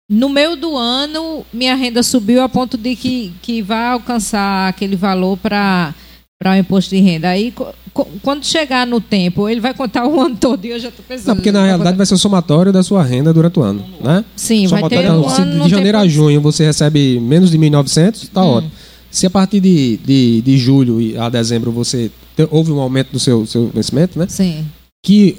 no 0.09 0.29
meio 0.29 0.55
do 0.55 0.77
ano, 0.77 1.43
minha 1.51 1.75
renda 1.75 2.03
subiu 2.03 2.41
a 2.43 2.49
ponto 2.49 2.77
de 2.77 2.95
que, 2.95 3.33
que 3.41 3.61
vai 3.61 3.87
alcançar 3.87 4.69
aquele 4.69 4.95
valor 4.95 5.37
para 5.37 5.93
o 6.45 6.53
imposto 6.55 6.91
de 6.95 7.01
renda. 7.01 7.29
Aí, 7.29 7.51
quando 8.21 8.45
chegar 8.45 8.85
no 8.85 9.01
tempo, 9.01 9.49
ele 9.49 9.59
vai 9.59 9.73
contar 9.73 10.05
o 10.07 10.21
ano 10.21 10.35
todo 10.35 10.63
e 10.65 10.69
eu 10.69 10.79
já 10.79 10.89
estou 10.89 11.03
pensando. 11.07 11.27
Não, 11.29 11.35
porque 11.35 11.51
na 11.51 11.59
realidade 11.63 11.83
contar- 11.91 11.97
vai 11.97 12.05
ser 12.05 12.13
o 12.13 12.17
somatório 12.17 12.71
da 12.71 12.83
sua 12.83 13.03
renda 13.03 13.33
durante 13.33 13.57
o 13.59 13.63
ano, 13.63 13.83
né? 14.01 14.23
Sim, 14.35 14.67
vai 14.67 14.81
ter 14.83 14.95
Somatório, 14.97 15.11
um 15.13 15.19
então, 15.21 15.35
ano. 15.43 15.63
de 15.63 15.69
janeiro 15.69 15.97
a 15.97 16.07
junho 16.07 16.39
você 16.41 16.65
recebe 16.65 17.19
menos 17.19 17.49
de 17.49 17.57
1.900, 17.57 18.29
tá 18.31 18.43
Hum. 18.43 18.47
ótimo. 18.47 18.71
Se 19.09 19.25
a 19.25 19.29
partir 19.29 19.59
de, 19.61 19.97
de, 20.05 20.41
de 20.41 20.57
julho 20.57 20.99
a 21.21 21.29
dezembro 21.29 21.71
você 21.71 22.11
te, 22.35 22.45
houve 22.51 22.71
um 22.71 22.79
aumento 22.81 23.11
do 23.13 23.19
seu, 23.19 23.45
seu 23.47 23.67
vencimento, 23.73 24.19
né? 24.19 24.25
Sim. 24.29 24.65
Que 25.03 25.37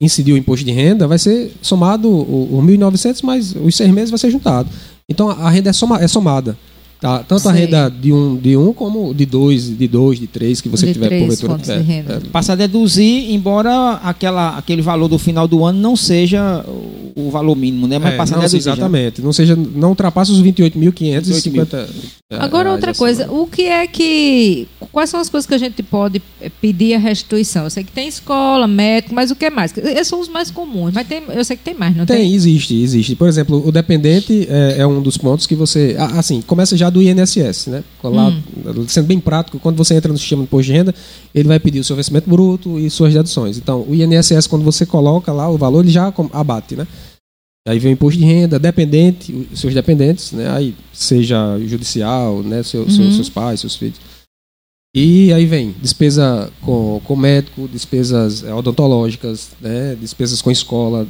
incidiu 0.00 0.34
o 0.34 0.38
imposto 0.38 0.64
de 0.64 0.72
renda, 0.72 1.06
vai 1.06 1.18
ser 1.18 1.52
somado 1.62 2.08
o, 2.10 2.58
o 2.58 2.62
1.900, 2.62 3.20
mas 3.22 3.54
os 3.54 3.76
seis 3.76 3.90
meses 3.90 4.10
vai 4.10 4.18
ser 4.18 4.30
juntado. 4.30 4.68
Então 5.08 5.28
a 5.28 5.50
renda 5.50 5.70
é, 5.70 5.72
soma, 5.72 6.02
é 6.02 6.08
somada. 6.08 6.56
Tá? 7.04 7.18
Tanto 7.18 7.46
a 7.50 7.52
renda 7.52 7.90
de 7.90 8.14
um, 8.14 8.34
de 8.34 8.56
um 8.56 8.72
como 8.72 9.12
de 9.12 9.26
dois, 9.26 9.76
de 9.76 9.86
dois, 9.86 10.18
de 10.18 10.26
três 10.26 10.62
que 10.62 10.70
você 10.70 10.86
de 10.86 10.94
tiver 10.94 11.08
três 11.08 11.20
porventura. 11.22 11.52
fontes 11.52 11.70
de 11.70 11.82
renda. 11.82 12.22
Passa 12.32 12.54
a 12.54 12.56
deduzir, 12.56 13.30
embora 13.30 14.00
aquela, 14.02 14.56
aquele 14.56 14.80
valor 14.80 15.06
do 15.06 15.18
final 15.18 15.46
do 15.46 15.66
ano 15.66 15.78
não 15.78 15.96
seja 15.96 16.64
o, 17.14 17.28
valor 17.30 17.56
mínimo, 17.56 17.86
né? 17.86 17.98
Mas 17.98 18.14
É, 18.14 18.16
passa 18.16 18.36
a 18.36 18.38
deduzir. 18.38 18.62
já. 18.62 18.72
exatamente. 18.72 19.20
Não, 19.20 19.34
seja, 19.34 19.54
não 19.54 19.90
ultrapasse 19.90 20.32
os 20.32 20.42
28.550. 20.42 21.88
Agora, 22.30 22.70
reais 22.70 22.76
outra 22.76 22.94
coisa, 22.94 23.30
o 23.30 23.46
que 23.46 23.62
é 23.62 23.86
que. 23.86 24.66
Quais 24.90 25.10
são 25.10 25.20
as 25.20 25.28
coisas 25.28 25.46
que 25.46 25.54
a 25.54 25.58
gente 25.58 25.82
pode 25.82 26.22
eh, 26.40 26.50
pedir 26.60 26.94
a 26.94 26.98
restituição? 26.98 27.64
Eu 27.64 27.70
sei 27.70 27.84
que 27.84 27.92
tem 27.92 28.08
escola, 28.08 28.66
médico, 28.66 29.14
mas 29.14 29.30
o 29.30 29.36
que 29.36 29.50
mais? 29.50 29.76
Esses 29.76 30.08
são 30.08 30.20
os 30.20 30.28
mais 30.28 30.50
comuns, 30.50 30.92
mas 30.94 31.06
tem, 31.06 31.22
eu 31.28 31.44
sei 31.44 31.56
que 31.56 31.64
tem 31.64 31.74
mais, 31.74 31.94
não 31.94 32.06
tem? 32.06 32.16
Tem, 32.16 32.34
existe, 32.34 32.80
existe. 32.80 33.14
Por 33.14 33.28
exemplo, 33.28 33.62
o 33.66 33.70
dependente 33.70 34.46
é, 34.48 34.76
é 34.78 34.86
um 34.86 35.02
dos 35.02 35.18
pontos 35.18 35.46
que 35.46 35.54
você. 35.54 35.96
Assim, 35.98 36.40
começa 36.40 36.76
já 36.76 36.90
do 36.94 37.02
INSS, 37.02 37.66
né? 37.66 37.84
Lá, 38.02 38.28
Hum. 38.28 38.86
Sendo 38.88 39.06
bem 39.06 39.20
prático, 39.20 39.58
quando 39.58 39.76
você 39.76 39.94
entra 39.94 40.10
no 40.12 40.16
sistema 40.18 40.42
de 40.42 40.46
imposto 40.46 40.66
de 40.66 40.72
renda, 40.78 40.94
ele 41.34 41.48
vai 41.48 41.60
pedir 41.60 41.80
o 41.80 41.84
seu 41.84 41.94
vencimento 41.96 42.30
bruto 42.30 42.78
e 42.78 42.88
suas 42.88 43.12
deduções. 43.12 43.58
Então, 43.58 43.82
o 43.86 43.94
INSS, 43.94 44.46
quando 44.46 44.62
você 44.64 44.86
coloca 44.86 45.32
lá 45.32 45.50
o 45.50 45.58
valor, 45.58 45.80
ele 45.84 45.90
já 45.92 46.12
abate, 46.32 46.76
né? 46.76 46.86
Aí 47.66 47.78
vem 47.78 47.92
o 47.92 47.94
imposto 47.94 48.18
de 48.18 48.24
renda, 48.26 48.58
dependente, 48.58 49.48
seus 49.54 49.74
dependentes, 49.74 50.32
né? 50.32 50.50
Aí 50.50 50.74
seja 50.92 51.58
judicial, 51.66 52.42
né? 52.42 52.62
Seu, 52.62 52.82
Uhum. 52.82 53.12
seus 53.12 53.28
pais, 53.28 53.60
seus 53.60 53.74
filhos. 53.76 53.98
E 54.96 55.32
aí 55.32 55.44
vem 55.44 55.74
despesa 55.82 56.52
com, 56.60 57.00
com 57.04 57.16
médico, 57.16 57.66
despesas 57.72 58.44
eh, 58.44 58.54
odontológicas, 58.54 59.50
né? 59.60 59.96
Despesas 60.00 60.40
com 60.40 60.50
escola, 60.50 61.06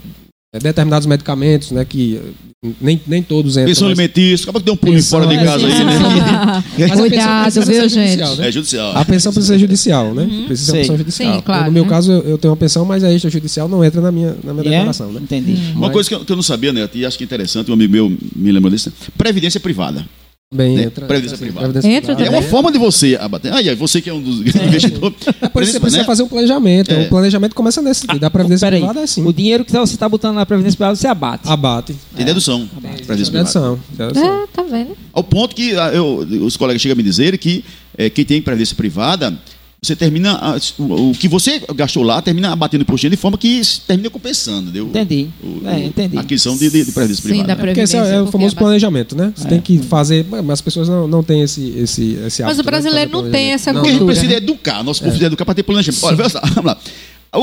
determinados 0.59 1.07
medicamentos, 1.07 1.71
né? 1.71 1.85
Que 1.85 2.21
eh, 2.65 2.69
nem, 2.81 3.01
nem 3.07 3.23
todos 3.23 3.53
entram. 3.57 3.67
Pensão 3.67 3.89
mas- 3.89 3.99
alimentícia, 3.99 4.45
acaba 4.45 4.59
que 4.61 4.65
deu 4.65 4.75
um 4.75 4.77
pulo 4.77 4.93
Pensão 4.95 5.21
fora 5.23 5.37
de 5.37 5.45
casa 5.45 5.67
aí, 5.67 5.85
né? 5.85 6.65
Mas 6.79 7.01
Cuidado, 7.01 7.61
viu, 7.65 7.89
gente? 7.89 8.17
né? 8.17 8.49
É 8.49 8.53
judicial. 8.53 8.97
A 8.97 9.05
pensão 9.05 9.33
precisa 9.33 9.55
ser 9.55 9.59
judicial, 9.61 10.15
né? 10.15 10.45
Precisa 10.47 10.73
ser 10.73 10.77
uma 10.79 10.81
pensão 10.83 10.97
judicial. 10.99 11.35
Sim, 11.37 11.41
claro, 11.43 11.67
no 11.67 11.73
meu 11.73 11.85
né? 11.85 11.89
caso, 11.91 12.13
eu, 12.13 12.23
eu 12.23 12.39
tenho 12.39 12.53
uma 12.53 12.57
pensão, 12.57 12.85
mas 12.85 13.03
a 13.05 13.13
extrajudicial 13.13 13.69
não 13.69 13.85
entra 13.85 14.01
na 14.01 14.11
minha, 14.13 14.37
na 14.43 14.53
minha 14.55 14.67
É? 14.67 14.71
declaração, 14.71 15.13
né? 15.13 15.21
Entendi. 15.23 15.53
Uma 15.73 15.83
Mas- 15.87 15.93
coisa 15.93 16.09
que 16.09 16.15
eu, 16.15 16.25
que 16.25 16.33
eu 16.33 16.37
não 16.37 16.43
sabia, 16.43 16.73
Neto, 16.73 16.97
e 16.97 17.05
acho 17.05 17.19
que 17.19 17.25
é 17.25 17.27
interessante, 17.27 17.71
um 17.71 17.75
amigo 17.75 17.93
meu 17.93 18.09
me 18.37 18.53
lembrou 18.53 18.71
disso, 18.73 18.93
previdência 19.19 19.61
privada. 19.61 20.05
Bem, 20.53 20.77
Né? 20.77 20.83
entra. 20.85 21.07
Previdência 21.07 21.35
assim, 21.35 21.45
privada. 21.47 21.67
previdência 21.69 21.89
Entra 21.97 22.15
privada. 22.15 22.25
É 22.25 22.31
uma 22.31 22.37
também. 22.39 22.51
forma 22.51 22.71
de 22.73 22.79
você 22.79 23.17
abater. 23.21 23.53
Ah, 23.53 23.57
aí, 23.57 23.75
você 23.75 24.01
que 24.01 24.09
é 24.09 24.15
um 24.15 24.23
dos 24.23 24.39
investidores. 24.41 25.17
É 25.43 25.49
por 25.49 25.63
isso 25.63 25.73
que 25.73 25.79
você 25.79 25.81
precisa 25.81 26.03
né? 26.03 26.05
fazer 26.05 26.23
um 26.23 26.29
planejamento. 26.29 26.93
É. 26.93 27.03
O 27.03 27.09
planejamento 27.09 27.55
começa 27.57 27.83
nesse 27.83 28.03
sentido. 28.03 28.21
Da 28.21 28.31
previdência 28.31 28.65
Peraí, 28.67 28.81
privada 28.81 29.01
é 29.01 29.03
assim. 29.05 29.27
o 29.27 29.33
dinheiro 29.33 29.65
que 29.65 29.73
você 29.73 29.95
está 29.95 30.09
botando 30.09 30.37
na 30.37 30.47
Previdência 30.47 30.77
Privada, 30.77 30.95
você 30.95 31.09
abate. 31.09 31.49
Abate. 31.49 31.97
Tem 32.17 32.25
dedução. 32.25 32.69
Previdência 32.69 33.05
privada. 33.05 33.29
Dedução. 33.33 33.81
Dedução. 33.91 34.43
É, 34.43 34.47
tá 34.47 34.63
vendo? 34.63 34.97
Ao 35.13 35.25
ponto 35.25 35.57
que 35.57 35.75
ah, 35.77 35.89
eu- 35.93 36.19
os 36.43 36.57
colegas 36.57 36.81
chegam 36.81 36.93
a 36.95 36.97
me 36.97 37.03
dizer 37.03 37.37
que 37.39 37.65
eh, 37.99 38.09
quem 38.11 38.25
tem 38.25 38.41
previdência 38.41 38.77
privada, 38.77 39.37
você 39.85 39.95
termina. 39.97 40.57
o, 40.79 41.11
o 41.11 41.13
que 41.15 41.29
você 41.29 41.63
gastou 41.75 42.03
lá 42.03 42.21
termina 42.23 42.53
abatendo 42.53 42.83
imposto 42.83 43.09
de 43.09 43.17
forma 43.17 43.37
que 43.39 43.61
termina 43.87 44.11
compensando. 44.11 44.63
Entendeu? 44.71 44.87
Entendi. 44.89 45.29
O- 45.43 45.69
É, 45.69 45.75
o- 45.77 45.79
entendi. 45.85 46.17
A 46.17 46.21
aquisição 46.21 46.57
de, 46.57 46.71
de, 46.71 46.85
de 46.85 46.93
previdência 46.93 47.23
Sim, 47.23 47.29
privada. 47.29 47.49
da 47.49 47.55
né? 47.57 47.67
Porque 47.67 47.81
esse 47.81 47.97
é, 47.97 47.99
é 47.99 48.03
Previdência, 48.03 48.29
o 48.29 48.33
famoso 48.33 48.55
é 48.55 48.59
planejamento, 48.59 49.17
né? 49.17 49.33
Você 49.37 49.49
tem 49.49 49.61
que 49.61 49.79
fazer. 49.79 50.27
Mas 50.31 50.51
as 50.51 50.61
pessoas 50.61 50.89
não, 50.89 51.07
não 51.07 51.23
têm 51.23 51.43
esse, 51.43 51.69
esse, 51.79 52.13
esse 52.27 52.43
Mas 52.43 52.53
hábito, 52.53 52.61
o 52.61 52.65
brasileiro 52.65 52.99
né, 52.99 53.07
de 53.07 53.13
fazer 53.13 53.25
não 53.25 53.31
tem 53.31 53.53
essa 53.53 53.73
planejamento. 53.73 53.75
Porque 53.75 53.89
a 53.89 53.91
gente 53.93 53.99
cultura, 53.99 54.15
precisa 54.15 54.33
né? 54.33 54.37
educar, 54.37 54.83
nosso 54.85 55.01
povo 55.01 55.11
precisa 55.11 55.27
educar 55.27 55.45
para 55.45 55.55
ter 55.55 55.63
planejamento. 55.63 56.05
Olha, 56.07 56.17
veja 56.17 56.29
só, 56.31 56.41
vamos 56.41 56.65
lá. 56.65 56.79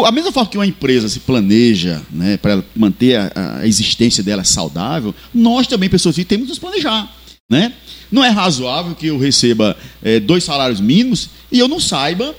A 0.08 0.12
mesma 0.12 0.32
forma 0.32 0.50
que 0.50 0.58
uma 0.58 0.66
empresa 0.66 1.10
se 1.10 1.20
planeja 1.20 2.02
né, 2.10 2.38
para 2.38 2.64
manter 2.74 3.18
a, 3.18 3.60
a 3.60 3.68
existência 3.68 4.24
dela 4.24 4.42
saudável, 4.46 5.14
nós 5.34 5.68
também, 5.68 5.90
pessoas 5.90 6.16
temos 6.16 6.46
que 6.46 6.50
nos 6.50 6.60
planejar. 6.60 7.14
Né? 7.50 7.74
Não 8.12 8.24
é 8.24 8.30
razoável 8.30 8.93
que 8.93 9.08
eu 9.08 9.17
receba 9.17 9.78
eh, 10.04 10.19
dois 10.19 10.43
salários 10.43 10.82
mínimos 10.82 11.30
e 11.52 11.60
eu 11.60 11.67
não 11.67 11.80
saiba 11.80 12.36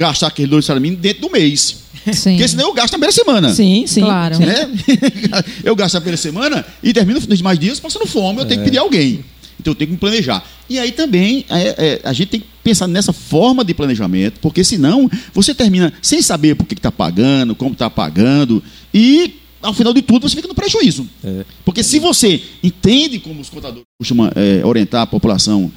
gastar 0.00 0.28
aqueles 0.28 0.50
dois 0.50 0.64
salários 0.64 0.82
mínimos 0.82 1.02
dentro 1.02 1.22
do 1.22 1.30
mês. 1.30 1.84
Sim. 2.12 2.30
Porque 2.32 2.48
senão 2.48 2.68
eu 2.68 2.74
gasto 2.74 2.92
na 2.92 2.98
primeira 2.98 3.12
semana. 3.12 3.54
Sim, 3.54 3.86
sim. 3.86 4.00
Claro. 4.00 4.38
Né? 4.38 4.70
eu 5.62 5.76
gasto 5.76 5.94
na 5.94 6.00
primeira 6.00 6.16
semana 6.16 6.64
e 6.82 6.92
termino 6.92 7.20
nos 7.20 7.38
demais 7.38 7.58
dias 7.58 7.78
passando 7.78 8.06
fome, 8.06 8.40
eu 8.40 8.46
tenho 8.46 8.60
que 8.60 8.64
pedir 8.64 8.78
alguém. 8.78 9.24
Então 9.60 9.72
eu 9.72 9.74
tenho 9.74 9.88
que 9.88 9.92
me 9.92 9.98
planejar. 9.98 10.42
E 10.68 10.78
aí 10.78 10.92
também 10.92 11.44
é, 11.50 11.68
é, 11.76 12.00
a 12.02 12.12
gente 12.12 12.28
tem 12.28 12.40
que 12.40 12.46
pensar 12.64 12.86
nessa 12.86 13.12
forma 13.12 13.62
de 13.62 13.74
planejamento, 13.74 14.40
porque 14.40 14.64
senão 14.64 15.10
você 15.34 15.54
termina 15.54 15.92
sem 16.00 16.22
saber 16.22 16.54
por 16.54 16.66
que 16.66 16.74
está 16.74 16.90
pagando, 16.90 17.54
como 17.54 17.72
está 17.72 17.90
pagando, 17.90 18.62
e 18.94 19.39
ao 19.62 19.74
final 19.74 19.92
de 19.92 20.02
tudo 20.02 20.28
você 20.28 20.36
fica 20.36 20.48
no 20.48 20.54
prejuízo. 20.54 21.06
É. 21.24 21.44
Porque 21.64 21.82
se 21.82 21.98
você 21.98 22.40
entende 22.62 23.18
como 23.18 23.40
os 23.40 23.48
contadores 23.50 23.84
costumam 24.00 24.30
é, 24.34 24.64
orientar 24.64 25.02
a 25.02 25.06
população 25.06 25.70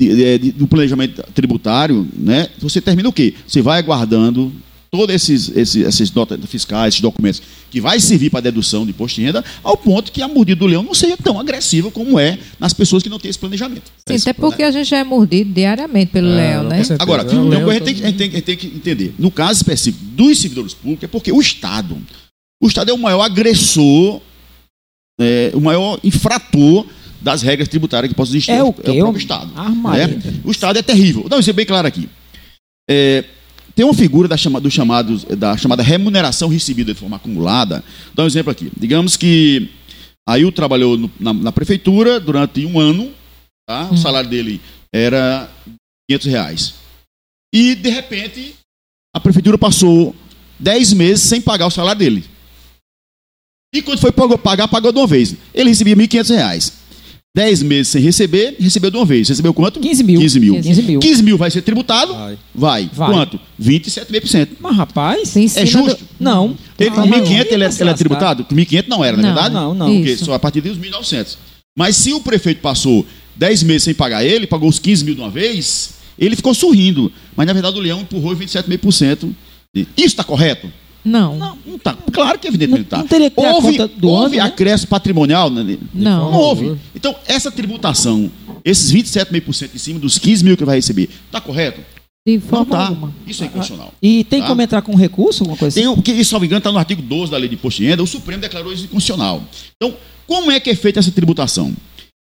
de- 0.00 0.14
de- 0.14 0.38
de- 0.38 0.52
do 0.52 0.66
planejamento 0.66 1.22
tributário, 1.34 2.06
né, 2.16 2.48
você 2.60 2.80
termina 2.80 3.08
o 3.08 3.12
quê? 3.12 3.34
Você 3.46 3.62
vai 3.62 3.78
aguardando 3.78 4.52
todos 4.90 5.14
esses, 5.14 5.50
esses, 5.54 5.84
essas 5.84 6.10
notas 6.12 6.38
fiscais, 6.48 6.94
esses 6.94 7.00
documentos, 7.00 7.42
que 7.70 7.80
vai 7.80 7.98
servir 8.00 8.30
para 8.30 8.40
dedução 8.40 8.84
de 8.84 8.90
imposto 8.92 9.20
de 9.20 9.26
renda, 9.26 9.44
ao 9.62 9.76
ponto 9.76 10.12
que 10.12 10.22
a 10.22 10.28
mordida 10.28 10.58
do 10.60 10.66
leão 10.66 10.82
não 10.82 10.94
seja 10.94 11.16
tão 11.16 11.38
agressiva 11.40 11.90
como 11.90 12.18
é 12.18 12.38
nas 12.58 12.72
pessoas 12.72 13.02
que 13.02 13.08
não 13.08 13.18
têm 13.18 13.28
esse 13.28 13.38
planejamento. 13.38 13.90
Sim, 14.08 14.14
Esse- 14.14 14.30
até 14.30 14.40
porque 14.40 14.62
a 14.62 14.70
gente 14.70 14.88
já 14.88 14.98
é 14.98 15.04
mordido 15.04 15.52
diariamente 15.52 16.12
pelo 16.12 16.28
É, 16.28 16.36
Léo, 16.36 16.62
não, 16.62 16.70
né? 16.70 16.82
Agora, 16.98 17.22
leão 17.24 17.68
a 17.68 17.74
gente 17.74 17.82
a 17.82 17.92
gente 18.06 18.16
tem- 18.16 18.28
a 18.28 18.32
gente 18.32 18.42
tem 18.42 18.56
que 18.56 18.66
entender. 18.68 19.14
No 19.18 19.30
caso 19.30 19.58
específico 19.58 20.02
dos 20.04 20.38
servidores 20.38 20.72
públicos, 20.72 21.04
é 21.04 21.08
porque 21.08 21.32
o 21.32 21.40
Estado, 21.40 21.98
o 22.62 22.66
Estado 22.66 22.90
é 22.90 22.94
o 22.94 22.98
maior 22.98 23.22
agressor, 23.22 24.20
é, 25.20 25.50
o 25.54 25.60
maior 25.60 25.98
infrator 26.04 26.86
das 27.20 27.42
regras 27.42 27.68
tributárias 27.68 28.10
que 28.10 28.16
possam 28.16 28.34
existir. 28.34 28.52
É 28.52 28.62
o 28.62 28.66
É 28.66 28.70
o 28.70 28.72
quê? 28.74 28.98
próprio 28.98 29.18
Estado. 29.20 29.52
Né? 29.54 29.60
O 30.44 30.50
Estado 30.50 30.78
é 30.78 30.82
terrível. 30.82 31.22
Vou 31.22 31.28
dar 31.30 31.36
um 31.36 31.40
exemplo 31.40 31.56
bem 31.56 31.66
claro 31.66 31.86
aqui. 31.88 32.08
É, 32.88 33.24
tem 33.74 33.84
uma 33.84 33.94
figura 33.94 34.28
da, 34.28 34.36
chama, 34.36 34.60
do 34.60 34.70
chamados, 34.70 35.24
da 35.24 35.56
chamada 35.56 35.82
remuneração 35.82 36.48
recebida 36.48 36.94
de 36.94 36.98
forma 37.00 37.16
acumulada. 37.16 37.84
Vou 38.06 38.14
dar 38.14 38.22
um 38.24 38.26
exemplo 38.26 38.50
aqui. 38.52 38.70
Digamos 38.78 39.16
que 39.16 39.68
Ail 40.28 40.50
trabalhou 40.52 40.96
no- 40.96 41.10
na, 41.20 41.32
na 41.32 41.52
prefeitura 41.52 42.18
durante 42.20 42.64
um 42.64 42.78
ano, 42.80 43.12
tá? 43.68 43.88
o 43.90 43.96
salário 43.96 44.28
dele 44.30 44.60
era 44.94 45.50
500 46.10 46.26
reais. 46.26 46.74
E, 47.54 47.74
de 47.74 47.90
repente, 47.90 48.54
a 49.14 49.20
prefeitura 49.20 49.56
passou 49.58 50.14
10 50.58 50.92
meses 50.92 51.22
sem 51.24 51.40
pagar 51.40 51.66
o 51.66 51.70
salário 51.70 51.98
dele. 51.98 52.24
E 53.78 53.82
quando 53.82 53.98
foi 53.98 54.10
pagar, 54.38 54.68
pagou 54.68 54.92
de 54.92 54.98
uma 54.98 55.06
vez. 55.06 55.34
Ele 55.54 55.68
recebia 55.68 55.94
1.500 55.96 56.28
reais. 56.34 56.72
10 57.36 57.62
meses 57.64 57.88
sem 57.88 58.00
receber, 58.00 58.56
recebeu 58.58 58.90
de 58.90 58.96
uma 58.96 59.04
vez. 59.04 59.28
Recebeu 59.28 59.52
quanto? 59.52 59.78
15 59.78 60.02
mil. 60.02 60.18
15 60.20 60.40
mil. 60.40 60.54
15 60.62 60.82
mil. 60.82 61.00
15 61.00 61.22
mil 61.22 61.36
vai 61.36 61.50
ser 61.50 61.60
tributado? 61.60 62.14
Vai. 62.14 62.38
Vai. 62.54 62.90
Vai. 62.94 63.10
Quanto? 63.12 63.38
27,5%. 63.60 64.48
Mas, 64.58 64.74
rapaz, 64.76 65.36
Em 65.36 65.46
cima 65.46 65.62
É 65.62 65.66
justo? 65.66 66.02
do- 66.02 66.08
não. 66.18 66.56
Ele, 66.78 66.90
Não, 66.90 67.06
1.500 67.06 67.52
ele, 67.52 67.64
é, 67.64 67.70
ele 67.80 67.90
é 67.90 67.94
tributado? 67.94 68.44
1.500 68.50 68.88
não 68.88 69.04
era, 69.04 69.16
na 69.18 69.22
Não. 69.22 69.34
verdade? 69.34 69.54
Não, 69.54 69.74
não. 69.74 69.90
Isso. 69.90 69.98
Porque 69.98 70.16
só 70.24 70.32
a 70.34 70.38
partir 70.38 70.62
dos 70.62 70.78
1.900. 70.78 71.36
Mas 71.76 71.96
se 71.96 72.14
o 72.14 72.20
prefeito 72.20 72.62
passou 72.62 73.04
10 73.36 73.62
meses 73.62 73.82
sem 73.82 73.92
pagar 73.92 74.24
ele, 74.24 74.46
pagou 74.46 74.66
os 74.66 74.78
15 74.78 75.04
mil 75.04 75.14
de 75.14 75.20
uma 75.20 75.28
vez, 75.30 75.90
ele 76.18 76.36
ficou 76.36 76.54
sorrindo. 76.54 77.12
Mas 77.36 77.46
na 77.46 77.52
verdade 77.52 77.76
o 77.76 77.80
leão 77.82 78.00
empurrou 78.00 78.34
27,5%. 78.34 79.30
Isso 79.74 79.86
está 80.06 80.24
correto? 80.24 80.72
Não. 81.06 81.36
Não, 81.38 81.58
não 81.64 81.76
está. 81.76 81.94
Claro 82.12 82.38
que 82.38 82.48
evidentemente 82.48 82.88
Não- 82.90 82.98
não 82.98 83.06
teria 83.06 83.30
que 83.30 83.36
ter 83.36 83.46
a 83.46 83.52
houve 83.54 83.78
conta 83.78 83.88
do 83.88 84.08
houve 84.08 84.36
ano, 84.38 84.44
né? 84.46 84.52
acréscimo 84.52 84.88
patrimonial? 84.90 85.48
né? 85.50 85.78
Não. 85.94 86.30
Não 86.32 86.38
houve. 86.38 86.76
Então, 86.94 87.14
essa 87.26 87.50
tributação, 87.50 88.30
esses 88.64 88.90
27,5% 88.92 89.70
em 89.74 89.78
cima 89.78 90.00
dos 90.00 90.18
15 90.18 90.44
mil 90.44 90.56
que 90.56 90.64
vai 90.64 90.76
receber, 90.76 91.08
está 91.26 91.40
correto? 91.40 91.80
De 92.26 92.34
Não 92.34 92.40
forma 92.40 92.64
está. 92.64 92.86
alguma. 92.88 93.14
Isso 93.24 93.44
é 93.44 93.46
inconstitucional. 93.46 93.94
E 94.02 94.24
tem 94.24 94.40
Tá. 94.40 94.48
como 94.48 94.60
entrar 94.60 94.82
com 94.82 94.96
recurso, 94.96 95.44
alguma 95.44 95.56
coisa 95.56 95.74
Tem, 95.76 95.84
assim? 95.88 95.96
o 95.96 96.02
que, 96.02 96.24
se 96.24 96.32
não 96.32 96.40
me 96.40 96.46
engano, 96.46 96.58
está 96.58 96.72
no 96.72 96.78
artigo 96.78 97.00
12 97.00 97.30
da 97.30 97.38
lei 97.38 97.48
de 97.48 97.54
imposto 97.54 97.80
de 97.80 97.86
renda, 97.88 98.02
o 98.02 98.06
Supremo 98.06 98.40
declarou 98.42 98.72
isso 98.72 98.82
inconstitucional. 98.84 99.42
Então, 99.76 99.94
como 100.26 100.50
é 100.50 100.58
que 100.58 100.68
é 100.70 100.74
feita 100.74 100.98
essa 100.98 101.12
tributação? 101.12 101.72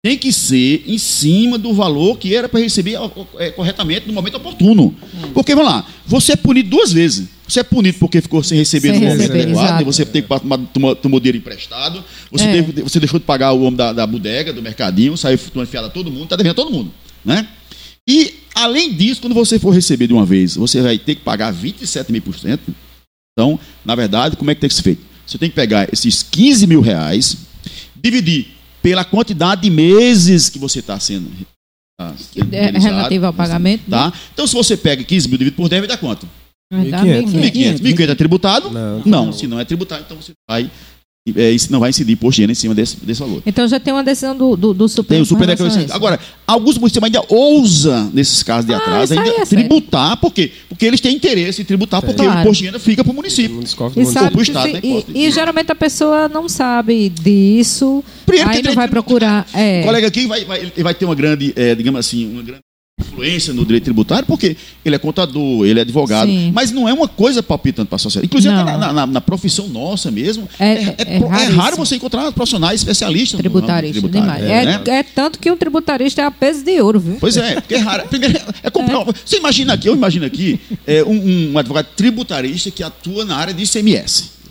Tem 0.04 0.18
que 0.18 0.34
ser 0.34 0.84
em 0.88 0.98
cima 0.98 1.60
do 1.60 1.74
valor 1.76 2.18
que 2.18 2.34
era 2.36 2.50
para 2.50 2.60
receber 2.60 2.98
é, 3.38 3.52
corretamente 3.52 4.08
no 4.08 4.14
momento 4.14 4.36
oportuno. 4.38 4.96
Hum. 5.14 5.32
Porque, 5.32 5.54
vamos 5.54 5.72
lá, 5.72 5.88
você 6.08 6.32
é 6.32 6.36
punido 6.36 6.72
duas 6.72 6.92
vezes. 6.92 7.28
Você 7.48 7.60
é 7.60 7.64
punido 7.64 8.00
porque 8.00 8.20
ficou 8.20 8.42
sem 8.42 8.58
receber 8.58 8.90
Sem 8.94 9.00
no 9.00 9.06
momento 9.06 9.22
receber, 9.32 9.42
adequado, 9.44 9.84
você 9.86 10.04
tem 10.04 10.24
que 10.24 10.28
tomar, 10.28 10.96
tomou 10.96 11.20
dinheiro 11.20 11.38
emprestado, 11.38 12.04
você, 12.32 12.46
É. 12.46 12.52
teve- 12.52 12.82
você 12.82 13.00
deixou 13.00 13.20
de 13.20 13.26
pagar 13.26 13.52
o 13.52 13.62
homem 13.62 13.76
da, 13.76 13.94
da 13.94 14.08
bodega, 14.08 14.52
do 14.52 14.62
mercadinho, 14.62 15.16
saiu 15.16 15.38
tomando 15.38 15.68
fiada 15.68 15.86
a 15.88 15.90
todo 15.92 16.10
mundo, 16.10 16.24
está 16.24 16.36
devendo 16.36 16.54
a 16.54 16.56
todo 16.56 16.72
mundo. 16.72 16.92
Né? 17.24 17.48
E, 18.10 18.34
além 18.56 18.94
disso, 18.94 19.22
quando 19.22 19.34
você 19.36 19.60
for 19.60 19.70
receber 19.70 20.08
de 20.08 20.14
uma 20.14 20.26
vez, 20.26 20.56
você 20.56 20.82
vai 20.82 20.98
ter 20.98 21.14
que 21.14 21.22
pagar 21.22 21.52
27 21.52 22.12
mil 22.12 22.24
por 22.24 22.36
cento. 22.40 22.74
Então, 23.38 23.60
na 23.86 23.94
verdade, 23.94 24.36
como 24.36 24.50
é 24.50 24.56
que 24.56 24.62
tem 24.62 24.68
que 24.68 24.76
ser 24.76 24.82
feito? 24.82 25.04
Você 25.28 25.38
tem 25.38 25.50
que 25.50 25.56
pegar 25.56 25.88
esses 25.94 26.24
15 26.24 26.66
mil 26.66 26.82
reais, 26.82 27.38
dividir 28.02 28.48
pela 28.82 29.06
quantidade 29.06 29.62
de 29.62 29.70
meses 29.70 30.50
que 30.50 30.60
você 30.60 30.80
está 30.80 31.00
sendo 31.00 31.30
tá 32.00 32.14
é 32.52 32.78
relativo 32.78 33.26
ao 33.28 33.34
pagamento. 33.34 33.90
Tá? 33.90 34.08
Né? 34.08 34.14
Então, 34.34 34.48
se 34.48 34.54
você 34.54 34.76
pega 34.76 35.04
15 35.04 35.28
mil 35.28 35.38
dividido 35.38 35.58
por 35.58 35.70
10, 35.70 35.82
vai 35.82 35.88
dar 35.88 35.98
quanto? 35.98 36.28
1.500. 36.74 37.26
1.500. 37.26 37.80
1.500 37.82 38.10
é 38.10 38.16
tributado? 38.16 38.70
Não. 38.72 39.02
Não, 39.06 39.34
se 39.34 39.46
não 39.46 39.60
é 39.60 39.66
tributado, 39.66 40.04
então 40.06 40.18
você 40.18 40.32
vai 40.50 40.70
é, 41.36 41.56
não 41.70 41.80
vai 41.80 41.92
incidir 41.92 42.14
imposto 42.14 42.38
de 42.38 42.42
renda 42.42 42.52
em 42.52 42.56
cima 42.56 42.74
desse, 42.74 42.98
desse 42.98 43.20
valor. 43.20 43.44
Então 43.46 43.68
já 43.68 43.80
tem 43.80 43.94
uma 43.94 44.04
decisão 44.04 44.36
do, 44.36 44.56
do, 44.56 44.74
do 44.74 44.90
Supremo. 44.90 45.08
Tem 45.08 45.22
o 45.22 45.26
Supremo 45.26 45.94
Agora, 45.94 46.20
alguns 46.48 46.80
municípios 46.80 47.04
ainda 47.04 47.24
ousam, 47.30 48.10
nesses 48.12 48.42
casos 48.42 48.66
de 48.66 48.74
ah, 48.74 48.78
atraso, 48.78 49.14
ainda 49.14 49.30
é 49.30 49.46
tributar. 49.46 50.08
Sério. 50.08 50.18
Por 50.18 50.34
quê? 50.34 50.52
Porque 50.68 50.84
eles 50.84 51.00
têm 51.00 51.16
interesse 51.16 51.62
em 51.62 51.66
tributar, 51.66 52.02
porque 52.02 52.24
claro. 52.24 52.40
o 52.40 52.42
imposto 52.42 52.64
de 52.64 52.66
renda 52.66 52.80
fica 52.80 53.04
para 53.04 53.12
o 53.12 53.16
município. 53.16 53.62
E, 53.62 54.06
sabe, 54.06 54.36
o 54.36 54.42
Estado, 54.42 54.74
né, 54.74 54.80
e, 54.82 55.26
e, 55.28 55.32
geralmente 55.32 55.72
a 55.72 55.76
pessoa 55.76 56.28
não 56.28 56.50
sabe 56.50 57.10
disso, 57.10 58.04
Primeiro 58.26 58.50
aí 58.50 58.64
não 58.64 58.74
vai 58.74 58.88
procurar. 58.88 59.48
É. 59.54 59.82
O 59.82 59.86
colega 59.86 60.08
aqui 60.08 60.26
vai, 60.26 60.44
vai, 60.44 60.72
vai 60.76 60.96
ter 60.96 61.06
uma 61.06 61.14
grande, 61.14 61.54
é, 61.56 61.76
digamos 61.76 62.00
assim, 62.00 62.32
uma 62.32 62.42
grande 62.42 62.64
influência 63.02 63.54
no 63.54 63.66
direito 63.66 63.84
tributário, 63.84 64.26
porque 64.26 64.56
ele 64.86 64.96
é 64.96 65.00
contador, 65.00 65.66
ele 65.66 65.80
é 65.80 65.82
advogado, 65.82 66.28
Sim. 66.28 66.52
mas 66.54 66.72
não 66.72 66.88
é 66.88 66.94
uma 66.94 67.08
coisa 67.08 67.44
palpitante 67.44 67.88
para 67.88 67.98
a 67.98 68.00
sociedade. 68.00 68.28
Inclusive, 68.28 68.54
na, 68.54 68.94
na, 68.94 69.08
na, 69.08 69.22
profissão 69.22 69.68
nossa 69.68 70.10
mesmo, 70.10 70.48
é, 70.60 70.72
é, 70.74 70.96
é, 71.00 71.18
é 71.18 71.46
raro 71.50 71.78
você 71.78 71.96
encontrar 71.96 72.32
profissionais 72.32 72.82
especialistas 72.82 73.40
tributarista, 73.40 74.00
tributário. 74.00 74.46
É, 74.46 74.66
né? 74.66 74.82
é, 74.88 75.04
tanto 75.04 75.40
que 75.40 75.52
um 75.52 75.58
tributarista 75.58 76.22
é 76.22 76.26
a 76.26 76.32
peso 76.32 76.64
de 76.64 76.82
ouro, 76.82 77.00
viu? 77.00 77.18
Pois 77.20 77.38
é, 77.38 77.56
porque 77.56 77.76
é 77.76 77.80
raro. 77.80 78.08
Primeiro, 78.08 78.40
é 78.64 78.70
comprar. 78.70 79.04
Você 79.26 79.38
imagina 79.38 79.74
aqui, 79.74 79.88
eu 79.88 79.96
imagino 79.96 80.26
aqui, 80.26 80.60
um, 81.06 81.52
um 81.52 81.58
advogado 81.58 81.88
tributarista 81.96 82.72
que 82.72 82.84
atua 82.84 83.26
na 83.26 83.36
área 83.36 83.54
de 83.54 83.64
ICMS. 83.64 84.42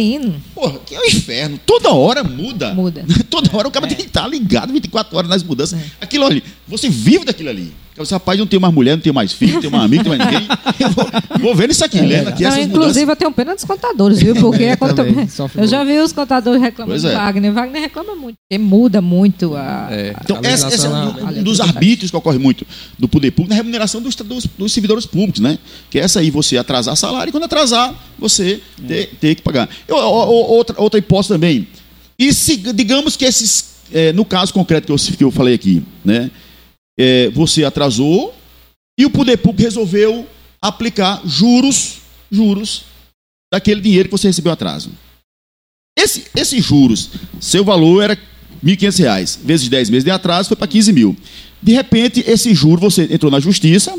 Sim. 0.00 0.34
Porra, 0.54 0.78
que 0.78 0.94
é 0.94 0.98
o 0.98 1.02
um 1.02 1.06
inferno. 1.06 1.60
Toda 1.66 1.90
hora 1.90 2.24
muda. 2.24 2.72
Muda. 2.72 3.04
Toda 3.28 3.54
hora 3.54 3.68
o 3.68 3.70
cara 3.70 3.84
é. 3.86 3.88
tem 3.88 3.98
que 3.98 4.04
estar 4.04 4.26
ligado 4.26 4.72
24 4.72 5.16
horas 5.16 5.28
nas 5.28 5.42
mudanças. 5.42 5.78
É. 5.78 5.84
Aquilo 6.00 6.24
ali, 6.24 6.42
você 6.66 6.88
vive 6.88 7.24
daquilo 7.24 7.50
ali. 7.50 7.72
Esse 8.02 8.12
rapaz 8.12 8.38
não 8.38 8.46
tem 8.46 8.58
mais 8.58 8.72
mulher, 8.72 8.96
não 8.96 9.02
tem 9.02 9.12
mais 9.12 9.32
filho, 9.32 9.54
não 9.54 9.60
tem 9.60 9.70
mais 9.70 9.84
amigo, 9.84 10.04
não 10.04 10.16
tem 10.16 10.18
mais 10.18 10.32
ninguém. 10.32 10.48
Eu 10.78 10.90
vou, 10.90 11.06
vou 11.40 11.54
vendo 11.54 11.70
isso 11.70 11.84
aqui, 11.84 11.98
é, 11.98 12.02
lendo 12.02 12.28
aqui 12.28 12.42
não, 12.42 12.50
essas 12.50 12.64
Inclusive, 12.64 13.00
mudanças. 13.00 13.08
eu 13.08 13.16
tenho 13.16 13.32
pena 13.32 13.54
dos 13.54 13.64
contadores, 13.64 14.18
viu? 14.20 14.34
Porque 14.40 14.64
é, 14.64 14.76
conta... 14.76 15.04
eu 15.56 15.66
já 15.66 15.84
vi 15.84 15.98
os 15.98 16.12
contadores 16.12 16.60
reclamando 16.60 17.06
é. 17.06 17.10
do 17.10 17.16
Wagner. 17.16 17.52
Wagner 17.52 17.82
reclama 17.82 18.14
muito, 18.14 18.36
porque 18.48 18.58
muda 18.62 19.00
muito 19.00 19.54
a. 19.54 19.88
É. 19.90 20.14
Então, 20.22 20.40
a 20.42 20.50
esse, 20.50 20.66
esse 20.66 20.86
é 20.86 20.88
um, 20.88 21.38
um 21.38 21.42
dos 21.42 21.60
arbítrios 21.60 22.10
que 22.10 22.16
ocorre 22.16 22.38
muito 22.38 22.66
do 22.98 23.08
poder 23.08 23.30
público 23.30 23.50
na 23.50 23.56
remuneração 23.56 24.00
dos, 24.00 24.14
dos, 24.14 24.46
dos, 24.46 24.72
servidores 24.72 25.06
públicos, 25.06 25.40
né? 25.40 25.58
Que 25.90 25.98
é 25.98 26.02
essa 26.02 26.20
aí, 26.20 26.30
você 26.30 26.56
atrasar 26.56 26.96
salário 26.96 27.30
e 27.30 27.32
quando 27.32 27.44
atrasar, 27.44 27.94
você 28.18 28.60
ter, 28.86 29.10
ter 29.20 29.34
que 29.34 29.42
pagar. 29.42 29.68
Eu, 29.86 29.96
outra, 29.96 30.80
outra 30.80 30.98
hipótese 30.98 31.28
também. 31.28 31.68
E 32.18 32.32
se, 32.32 32.56
digamos 32.56 33.16
que 33.16 33.24
esses, 33.24 33.64
é, 33.92 34.12
no 34.12 34.24
caso 34.24 34.52
concreto 34.52 34.86
que 34.86 34.92
eu, 34.92 35.16
que 35.16 35.24
eu 35.24 35.30
falei 35.30 35.54
aqui, 35.54 35.82
né? 36.04 36.30
É, 37.00 37.30
você 37.30 37.64
atrasou 37.64 38.34
e 38.98 39.06
o 39.06 39.10
poder 39.10 39.38
público 39.38 39.62
resolveu 39.62 40.26
aplicar 40.60 41.22
juros, 41.24 41.96
juros 42.30 42.82
daquele 43.50 43.80
dinheiro 43.80 44.10
que 44.10 44.12
você 44.12 44.26
recebeu 44.26 44.52
atraso. 44.52 44.90
Esse, 45.98 46.26
esses 46.36 46.62
juros, 46.62 47.08
seu 47.40 47.64
valor 47.64 48.02
era 48.02 48.14
R$ 48.14 48.20
1.500, 48.62 49.38
vezes 49.42 49.66
10 49.66 49.88
meses 49.88 50.04
de 50.04 50.10
atraso, 50.10 50.48
foi 50.48 50.56
para 50.58 50.66
15 50.66 50.92
mil. 50.92 51.16
De 51.62 51.72
repente, 51.72 52.22
esse 52.26 52.54
juro 52.54 52.78
você 52.78 53.08
entrou 53.10 53.32
na 53.32 53.40
justiça 53.40 53.98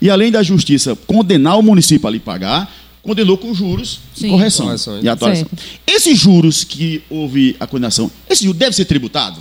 e, 0.00 0.08
além 0.08 0.30
da 0.30 0.42
justiça 0.42 0.96
condenar 0.96 1.58
o 1.58 1.62
município 1.62 2.08
a 2.08 2.10
lhe 2.10 2.18
pagar, 2.18 2.74
condenou 3.02 3.36
com 3.36 3.52
juros 3.52 4.00
Sim. 4.14 4.30
correção 4.30 4.66
Correções. 4.66 5.04
e 5.04 5.08
atuação. 5.08 5.46
Esses 5.86 6.18
juros 6.18 6.64
que 6.64 7.02
houve 7.10 7.56
a 7.60 7.66
condenação, 7.66 8.10
esse 8.28 8.44
juro 8.44 8.56
deve 8.56 8.74
ser 8.74 8.86
tributado? 8.86 9.38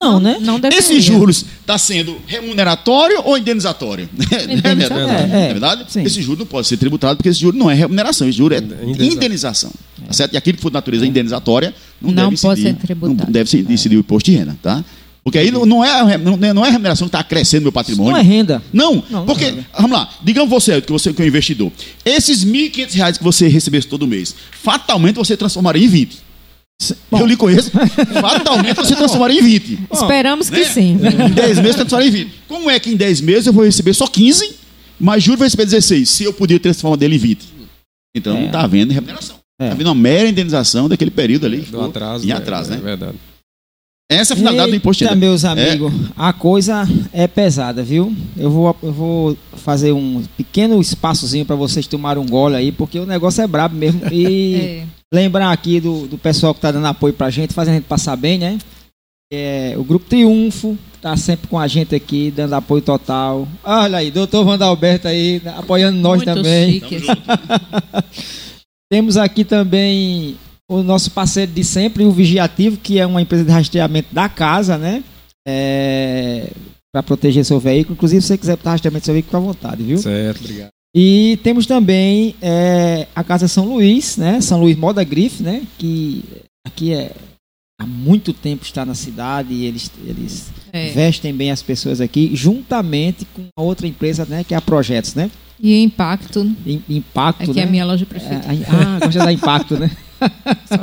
Não, 0.00 0.20
né? 0.20 0.38
Não 0.40 0.60
Esses 0.72 1.02
juros 1.02 1.44
está 1.60 1.76
sendo 1.76 2.18
remuneratório 2.24 3.20
ou 3.24 3.36
indenizatório? 3.36 4.08
Indenizatório. 4.48 5.08
É, 5.08 5.22
é, 5.22 5.44
é, 5.46 5.48
verdade? 5.48 5.86
Sim. 5.88 6.04
Esse 6.04 6.22
juro 6.22 6.38
não 6.38 6.46
pode 6.46 6.68
ser 6.68 6.76
tributado 6.76 7.16
porque 7.16 7.28
esse 7.28 7.40
juro 7.40 7.56
não 7.56 7.68
é 7.68 7.74
remuneração, 7.74 8.28
esse 8.28 8.38
juro 8.38 8.54
é 8.54 8.58
indenização. 8.86 9.72
Tá 10.06 10.12
certo? 10.12 10.34
E 10.34 10.36
aquilo 10.36 10.56
que 10.56 10.62
for 10.62 10.68
de 10.70 10.74
natureza 10.74 11.04
é. 11.04 11.08
indenizatória 11.08 11.74
não, 12.00 12.12
não 12.12 12.30
deve 12.30 12.40
pode 12.40 12.60
incidir, 12.60 12.80
ser 12.80 12.86
tributado. 12.86 13.24
Não 13.24 13.32
deve 13.32 13.72
incidir 13.72 13.96
o 13.96 13.98
imposto 13.98 14.30
de 14.30 14.36
renda, 14.36 14.56
tá? 14.62 14.84
Porque 15.24 15.36
aí 15.36 15.50
não 15.50 15.84
é, 15.84 16.16
não 16.16 16.64
é 16.64 16.68
a 16.68 16.70
remuneração 16.70 17.08
que 17.08 17.16
está 17.16 17.24
crescendo 17.24 17.62
meu 17.64 17.72
patrimônio. 17.72 18.12
Não 18.12 18.18
é 18.18 18.22
renda. 18.22 18.62
Não, 18.72 19.02
não 19.10 19.26
porque, 19.26 19.50
não 19.50 19.58
é 19.58 19.64
vamos 19.80 19.98
lá, 19.98 20.08
digamos 20.22 20.48
você, 20.48 20.80
que 20.80 20.92
você 20.92 21.12
que 21.12 21.20
é 21.20 21.24
um 21.24 21.28
investidor, 21.28 21.72
esses 22.04 22.44
R$ 22.44 22.70
1.500 22.70 23.18
que 23.18 23.24
você 23.24 23.48
recebesse 23.48 23.88
todo 23.88 24.06
mês, 24.06 24.32
fatalmente 24.52 25.16
você 25.16 25.36
transformaria 25.36 25.84
em 25.84 25.88
20. 25.88 26.27
Bom. 27.10 27.18
Eu 27.20 27.26
lhe 27.26 27.36
conheço. 27.36 27.70
Fatalmente 28.20 28.76
você 28.76 28.94
transformaria 28.94 29.40
em 29.40 29.44
20. 29.44 29.78
Esperamos 29.92 30.50
né? 30.50 30.58
que 30.58 30.64
sim. 30.66 30.92
Em 30.92 31.30
10 31.30 31.58
meses 31.58 31.74
transformaria 31.76 32.08
em 32.08 32.24
20. 32.24 32.34
Como 32.46 32.70
é 32.70 32.78
que 32.78 32.90
em 32.90 32.96
10 32.96 33.20
meses 33.20 33.46
eu 33.46 33.52
vou 33.52 33.64
receber 33.64 33.94
só 33.94 34.06
15, 34.06 34.56
mas 34.98 35.22
juro 35.22 35.38
vai 35.38 35.46
receber 35.46 35.64
16, 35.64 36.08
se 36.08 36.24
eu 36.24 36.32
podia 36.32 36.60
transformar 36.60 36.96
dele 36.96 37.16
em 37.16 37.18
20? 37.18 37.48
Então 38.14 38.36
é. 38.36 38.46
está 38.46 38.60
havendo 38.60 38.92
remuneração. 38.92 39.36
Está 39.36 39.70
é. 39.70 39.70
havendo 39.72 39.88
uma 39.88 39.94
mera 39.94 40.28
indenização 40.28 40.88
daquele 40.88 41.10
período 41.10 41.46
ali. 41.46 41.58
Do 41.62 41.80
atraso. 41.80 42.26
Em 42.26 42.32
atraso, 42.32 42.72
é, 42.72 42.76
né? 42.76 42.80
É 42.80 42.84
verdade. 42.84 43.18
Essa 44.10 44.32
é 44.32 44.34
a 44.34 44.36
finalidade 44.38 44.68
Eita, 44.68 44.78
do 44.78 44.80
imposto 44.80 45.04
de 45.04 45.10
renda. 45.10 45.20
meus 45.20 45.44
amigos, 45.44 45.92
é. 45.92 45.96
a 46.16 46.32
coisa 46.32 46.88
é 47.12 47.26
pesada, 47.26 47.82
viu? 47.82 48.14
Eu 48.38 48.50
vou, 48.50 48.76
eu 48.82 48.92
vou 48.92 49.36
fazer 49.56 49.92
um 49.92 50.24
pequeno 50.34 50.80
espaçozinho 50.80 51.44
para 51.44 51.56
vocês 51.56 51.86
tomarem 51.86 52.22
um 52.22 52.26
gole 52.26 52.56
aí, 52.56 52.72
porque 52.72 52.98
o 52.98 53.04
negócio 53.04 53.42
é 53.42 53.46
brabo 53.46 53.76
mesmo. 53.76 54.00
E 54.10 54.54
é. 54.94 54.97
Lembrar 55.12 55.52
aqui 55.52 55.80
do, 55.80 56.06
do 56.06 56.18
pessoal 56.18 56.54
que 56.54 56.58
está 56.58 56.70
dando 56.70 56.86
apoio 56.86 57.14
para 57.14 57.26
a 57.26 57.30
gente, 57.30 57.54
fazendo 57.54 57.74
a 57.74 57.78
gente 57.78 57.88
passar 57.88 58.16
bem, 58.16 58.38
né? 58.38 58.58
É, 59.30 59.74
o 59.76 59.84
Grupo 59.84 60.06
Triunfo 60.06 60.78
está 60.94 61.16
sempre 61.16 61.48
com 61.48 61.58
a 61.58 61.66
gente 61.66 61.94
aqui, 61.94 62.30
dando 62.30 62.54
apoio 62.54 62.80
total. 62.80 63.46
Olha 63.62 63.98
aí, 63.98 64.10
doutor 64.10 64.44
Vandalberto 64.44 65.06
aí, 65.06 65.42
apoiando 65.56 65.98
nós 65.98 66.22
Muito 66.22 66.34
também. 66.34 66.82
Temos 68.90 69.18
aqui 69.18 69.44
também 69.44 70.36
o 70.70 70.82
nosso 70.82 71.10
parceiro 71.10 71.52
de 71.52 71.62
sempre, 71.62 72.04
o 72.04 72.10
Vigiativo, 72.10 72.78
que 72.78 72.98
é 72.98 73.06
uma 73.06 73.20
empresa 73.20 73.44
de 73.44 73.50
rastreamento 73.50 74.14
da 74.14 74.28
casa, 74.28 74.78
né? 74.78 75.04
É, 75.46 76.50
para 76.92 77.02
proteger 77.02 77.44
seu 77.44 77.60
veículo. 77.60 77.94
Inclusive, 77.94 78.22
se 78.22 78.28
você 78.28 78.38
quiser 78.38 78.54
estar 78.54 78.70
rastreamento 78.70 79.02
do 79.02 79.06
seu 79.06 79.14
veículo, 79.14 79.30
fica 79.30 79.38
à 79.38 79.52
vontade, 79.52 79.82
viu? 79.82 79.98
Certo, 79.98 80.40
obrigado. 80.40 80.70
E 80.94 81.38
temos 81.42 81.66
também 81.66 82.34
é, 82.40 83.06
a 83.14 83.22
Casa 83.22 83.46
São 83.46 83.66
Luís, 83.66 84.16
né? 84.16 84.40
São 84.40 84.60
Luís 84.60 84.76
Moda 84.76 85.04
Grife, 85.04 85.42
né? 85.42 85.62
Que 85.78 86.24
aqui 86.64 86.92
é 86.92 87.12
há 87.80 87.86
muito 87.86 88.32
tempo 88.32 88.64
está 88.64 88.84
na 88.84 88.94
cidade 88.94 89.54
e 89.54 89.64
eles, 89.64 89.90
eles 90.04 90.50
é. 90.72 90.90
vestem 90.90 91.32
bem 91.32 91.50
as 91.50 91.62
pessoas 91.62 92.00
aqui, 92.00 92.30
juntamente 92.34 93.24
com 93.26 93.46
a 93.56 93.62
outra 93.62 93.86
empresa, 93.86 94.26
né? 94.28 94.42
Que 94.42 94.54
é 94.54 94.56
a 94.56 94.60
Projetos, 94.60 95.14
né? 95.14 95.30
E 95.60 95.82
Impacto. 95.82 96.54
impacto, 96.88 97.42
Aqui 97.42 97.54
né? 97.54 97.62
é 97.62 97.64
a 97.64 97.70
minha 97.70 97.84
loja 97.84 98.06
preferida. 98.06 98.46
É, 98.46 98.64
ah, 98.68 98.98
gosta 99.04 99.18
da 99.24 99.32
Impacto, 99.32 99.76
né? 99.76 99.90
Só 100.66 100.76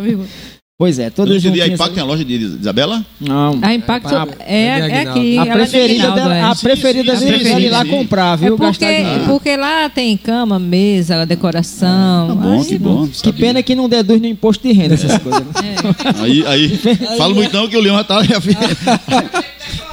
Pois 0.78 1.00
é, 1.00 1.10
todas 1.10 1.42
juntas. 1.42 1.62
A 1.62 1.68
Impacto 1.68 1.94
tem 1.94 2.04
a 2.04 2.06
loja 2.06 2.26
de 2.26 2.34
Isabela? 2.34 3.06
Não. 3.22 3.58
A 3.62 3.74
Impacto 3.74 4.14
é, 4.42 4.56
é, 4.56 4.68
é 4.68 5.02
aqui. 5.08 5.38
A 5.38 5.46
preferida, 5.46 6.12
dela, 6.12 6.36
é. 6.36 6.44
a 6.44 6.54
preferida 6.54 7.16
sim, 7.16 7.30
é 7.30 7.60
ir 7.62 7.70
lá 7.70 7.86
comprar, 7.86 8.36
viu? 8.36 8.56
É 8.56 8.58
porque, 8.58 8.86
porque 9.26 9.56
lá 9.56 9.90
tem 9.90 10.18
cama, 10.18 10.60
mesa, 10.60 11.26
decoração. 11.26 12.28
Tá 12.28 12.36
bom, 12.36 12.62
que 12.62 12.78
bom. 12.78 13.08
Que 13.08 13.32
pena 13.32 13.64
que 13.64 13.74
não 13.74 13.88
deduz 13.88 14.20
no 14.20 14.28
imposto 14.28 14.68
de 14.68 14.74
renda 14.74 14.96
essas 14.96 15.18
coisas. 15.18 15.44
Né? 15.44 15.54
É. 15.64 16.22
Aí, 16.22 16.46
aí, 16.46 16.78
fala 17.18 17.34
muito 17.34 17.56
não 17.56 17.70
que 17.70 17.78
o 17.78 17.80
Leão 17.80 17.96
já 17.96 18.04
tá... 18.04 18.20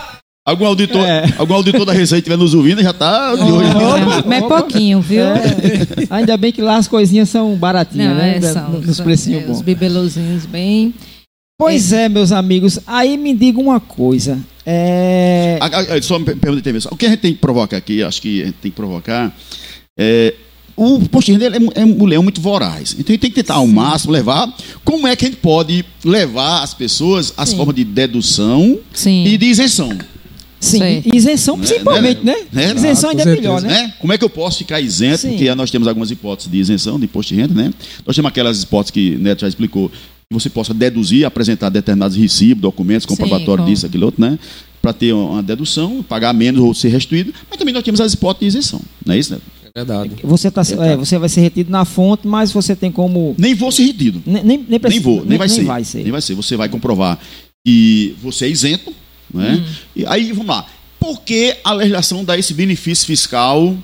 Algum 0.45 0.67
auditor, 0.67 1.07
é. 1.07 1.25
algum 1.39 1.55
auditor 1.55 1.85
da 1.85 1.93
Receita 1.93 2.19
estiver 2.19 2.37
nos 2.37 2.53
ouvindo 2.53 2.83
já 2.83 2.91
está 2.91 3.37
de 3.37 3.43
olho. 3.43 3.69
Mas 4.27 4.43
é 4.43 4.49
pouquinho, 4.49 5.01
viu? 5.01 5.23
É. 5.23 5.43
Ainda 6.11 6.37
bem 6.37 6.51
que 6.51 6.61
lá 6.61 6.77
as 6.79 6.89
coisinhas 6.89 7.29
são 7.29 7.55
baratinhas, 7.55 8.09
Não, 8.09 8.17
né? 8.17 8.39
É, 8.39 8.41
são, 8.41 8.71
nos 8.71 9.01
precinhos 9.01 9.45
é, 9.45 9.47
bons. 9.47 9.57
Os 9.59 9.63
bibelozinhos 9.63 10.45
bem. 10.45 10.93
Pois 11.57 11.93
é. 11.93 12.05
é. 12.05 12.09
meus 12.09 12.33
amigos. 12.33 12.81
Aí 12.89 13.17
me 13.17 13.33
diga 13.35 13.61
uma 13.61 13.79
coisa. 13.79 14.37
É... 14.67 15.61
Só 16.03 16.17
uma 16.17 16.27
pergunta 16.27 16.73
de 16.73 16.89
O 16.89 16.97
que 16.97 17.07
a 17.07 17.11
gente 17.11 17.21
tem 17.21 17.35
que 17.35 17.41
provocar 17.41 17.77
aqui, 17.77 18.03
acho 18.03 18.21
que 18.21 18.43
a 18.43 18.47
gente 18.47 18.57
tem 18.57 18.71
que 18.73 18.77
provocar. 18.77 19.33
É, 19.97 20.35
o 20.77 21.01
posto 21.09 21.27
de 21.27 21.39
renda 21.39 21.57
é, 21.77 21.85
um 21.85 22.05
leão 22.05 22.23
muito 22.23 22.41
voraz. 22.41 22.97
Então 22.99 23.11
a 23.11 23.13
gente 23.13 23.21
tem 23.21 23.31
que 23.31 23.37
tentar 23.37 23.55
ao 23.55 23.67
máximo 23.69 24.13
levar. 24.13 24.53
Como 24.85 25.07
é 25.07 25.15
que 25.15 25.25
a 25.25 25.29
gente 25.29 25.39
pode 25.41 25.85
levar 26.05 26.65
as 26.65 26.75
pessoas 26.75 27.33
às 27.37 27.51
Sim. 27.51 27.59
formas 27.59 27.77
de 27.77 27.85
dedução 27.85 28.79
Sim. 28.93 29.25
e 29.25 29.39
de 29.39 29.47
isenção? 29.47 29.97
Sim, 30.63 31.03
isenção 31.13 31.57
né, 31.57 31.67
principalmente, 31.67 32.25
né? 32.25 32.37
né? 32.53 32.67
né? 32.69 32.75
Isenção 32.77 33.11
ainda 33.11 33.23
é 33.23 33.27
melhor, 33.27 33.61
né? 33.61 33.69
né? 33.69 33.95
Como 33.99 34.13
é 34.13 34.19
que 34.19 34.25
eu 34.25 34.31
posso 34.31 34.59
ficar 34.59 34.81
isento? 34.81 35.19
Sim. 35.19 35.31
Porque 35.31 35.53
nós 35.57 35.73
temos 35.73 35.89
algumas 35.89 36.11
hipóteses 36.13 36.51
de 36.51 36.57
isenção 36.57 36.99
de 37.01 37.07
imposto 37.07 37.35
de 37.35 37.41
renda, 37.41 37.53
né? 37.53 37.75
Nós 38.07 38.15
temos 38.15 38.29
aquelas 38.29 38.63
hipóteses 38.63 38.93
que 38.93 39.17
Neto 39.17 39.41
já 39.41 39.49
explicou, 39.49 39.89
que 39.89 39.97
você 40.31 40.49
possa 40.49 40.73
deduzir, 40.73 41.27
apresentar 41.27 41.69
determinados 41.69 42.17
recibos, 42.17 42.63
documentos, 42.63 43.05
comprobatório 43.05 43.65
disso, 43.65 43.87
aquilo 43.87 44.07
outro, 44.07 44.21
né? 44.21 44.39
Para 44.81 44.93
ter 44.93 45.13
uma 45.13 45.43
dedução, 45.43 46.01
pagar 46.01 46.33
menos 46.33 46.63
ou 46.63 46.73
ser 46.73 46.91
restituído. 46.91 47.35
Mas 47.51 47.59
também 47.59 47.75
nós 47.75 47.83
temos 47.83 48.01
as 48.01 48.15
hipóteses 48.15 48.53
de 48.53 48.59
isenção, 48.59 48.81
não 49.05 49.15
é 49.15 49.19
isso, 49.19 49.33
né? 49.33 49.41
É 49.75 49.81
verdade. 49.81 50.13
Você, 50.23 50.51
tá, 50.51 50.63
é, 50.81 50.97
você 50.97 51.19
vai 51.19 51.29
ser 51.29 51.41
retido 51.41 51.71
na 51.71 51.85
fonte, 51.85 52.29
mas 52.29 52.53
você 52.53 52.77
tem 52.77 52.93
como. 52.93 53.35
Nem 53.37 53.55
vou 53.55 53.73
ser 53.73 53.85
retido. 53.85 54.23
Nem, 54.25 54.45
nem, 54.45 54.67
nem, 54.69 54.81
nem 54.81 55.01
vou, 55.01 55.21
nem, 55.21 55.31
nem 55.31 55.39
vai, 55.39 55.49
nem 55.49 55.57
ser. 55.57 55.65
vai 55.65 55.85
ser. 55.85 56.03
Nem 56.03 56.13
vai 56.13 56.21
ser. 56.21 56.35
Você 56.35 56.57
vai 56.57 56.69
comprovar 56.69 57.19
que 57.65 58.15
você 58.23 58.45
é 58.45 58.49
isento, 58.49 58.93
né? 59.33 59.63
Hum. 59.67 59.73
E 59.97 60.07
aí, 60.07 60.33
vamos 60.33 60.47
lá 60.49 60.67
por 61.01 61.21
que 61.23 61.57
a 61.65 61.73
legislação 61.73 62.25
dá 62.25 62.39
esse 62.39 62.55
benefício 62.55 63.05
fiscal 63.07 63.77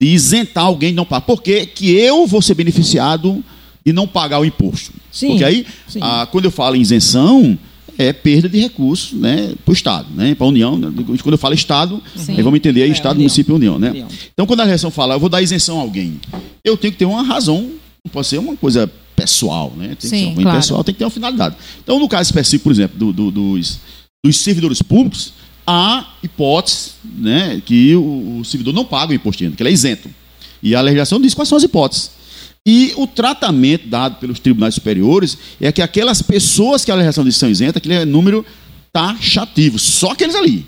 de 0.00 0.08
isentar 0.08 0.64
alguém 0.64 0.90
de 0.90 0.96
não 0.96 1.04
pagar? 1.04 1.20
Por 1.24 1.40
que, 1.40 1.66
que 1.66 1.92
eu 1.92 2.26
vou 2.26 2.42
ser 2.42 2.54
beneficiado 2.54 3.44
de 3.86 3.92
não 3.92 4.08
pagar 4.08 4.40
o 4.40 4.44
imposto? 4.44 4.90
Sim, 5.12 5.28
Porque 5.28 5.44
aí, 5.44 5.64
sim. 5.86 6.00
ah, 6.02 6.26
quando 6.32 6.46
eu 6.46 6.50
falo 6.50 6.74
em 6.74 6.80
isenção, 6.80 7.56
é 7.96 8.12
perda 8.12 8.48
de 8.48 8.58
recursos 8.58 9.12
né, 9.12 9.54
para 9.64 9.70
o 9.70 9.72
Estado, 9.72 10.08
né, 10.16 10.34
para 10.34 10.44
a 10.44 10.48
União. 10.48 10.80
Quando 11.22 11.34
eu 11.34 11.38
falo 11.38 11.54
Estado, 11.54 12.02
Sim. 12.16 12.34
aí 12.36 12.42
vamos 12.42 12.56
entender 12.56 12.82
aí 12.82 12.88
É, 12.88 12.92
Estado, 12.92 13.12
União. 13.12 13.22
município 13.22 13.52
e 13.52 13.54
União. 13.54 13.78
Né? 13.78 13.90
União. 13.90 14.08
Então, 14.32 14.44
quando 14.44 14.58
a 14.58 14.64
legislação 14.64 14.90
fala, 14.90 15.14
eu 15.14 15.20
vou 15.20 15.28
dar 15.28 15.40
isenção 15.40 15.78
a 15.78 15.82
alguém, 15.82 16.20
eu 16.64 16.76
tenho 16.76 16.92
que 16.92 16.98
ter 16.98 17.04
uma 17.04 17.22
razão, 17.22 17.70
não 18.04 18.10
pode 18.12 18.26
ser 18.26 18.38
uma 18.38 18.56
coisa 18.56 18.90
pessoal, 19.14 19.72
né? 19.76 19.88
Tem 19.90 19.96
que 19.96 20.08
Sim, 20.08 20.18
ser 20.24 20.24
uma 20.32 20.42
claro. 20.42 20.58
pessoal, 20.58 20.82
tem 20.82 20.92
que 20.92 20.98
ter 20.98 21.04
uma 21.04 21.10
finalidade. 21.10 21.54
Então, 21.84 22.00
no 22.00 22.08
caso 22.08 22.26
específico, 22.28 22.64
por 22.64 22.72
exemplo, 22.72 22.98
do- 22.98 23.12
do- 23.12 23.30
dos, 23.30 23.78
dos 24.24 24.38
servidores 24.38 24.80
públicos, 24.80 25.34
há 25.66 26.14
hipótese 26.22 26.92
né, 27.04 27.60
que 27.64 27.94
o, 27.94 28.38
o 28.40 28.44
servidor 28.44 28.72
não 28.72 28.84
paga 28.84 29.12
o 29.12 29.14
imposto 29.14 29.38
de 29.38 29.44
renda, 29.44 29.56
que 29.56 29.62
ele 29.62 29.70
é 29.70 29.72
isento. 29.72 30.08
E 30.62 30.74
a 30.74 30.80
legislação 30.80 31.20
diz 31.20 31.34
quais 31.34 31.48
são 31.48 31.58
as 31.58 31.64
hipóteses. 31.64 32.10
E 32.66 32.94
o 32.96 33.06
tratamento 33.06 33.86
dado 33.86 34.16
pelos 34.18 34.38
tribunais 34.38 34.74
superiores 34.74 35.36
é 35.60 35.70
que 35.70 35.82
aquelas 35.82 36.22
pessoas 36.22 36.82
que 36.82 36.90
a 36.90 36.94
legislação 36.94 37.22
diz 37.22 37.34
que 37.34 37.40
são 37.40 37.50
isentas, 37.50 37.76
aquele 37.76 37.94
é 37.94 38.04
número 38.06 38.44
taxativo, 38.90 39.78
só 39.78 40.12
aqueles 40.12 40.34
ali. 40.34 40.64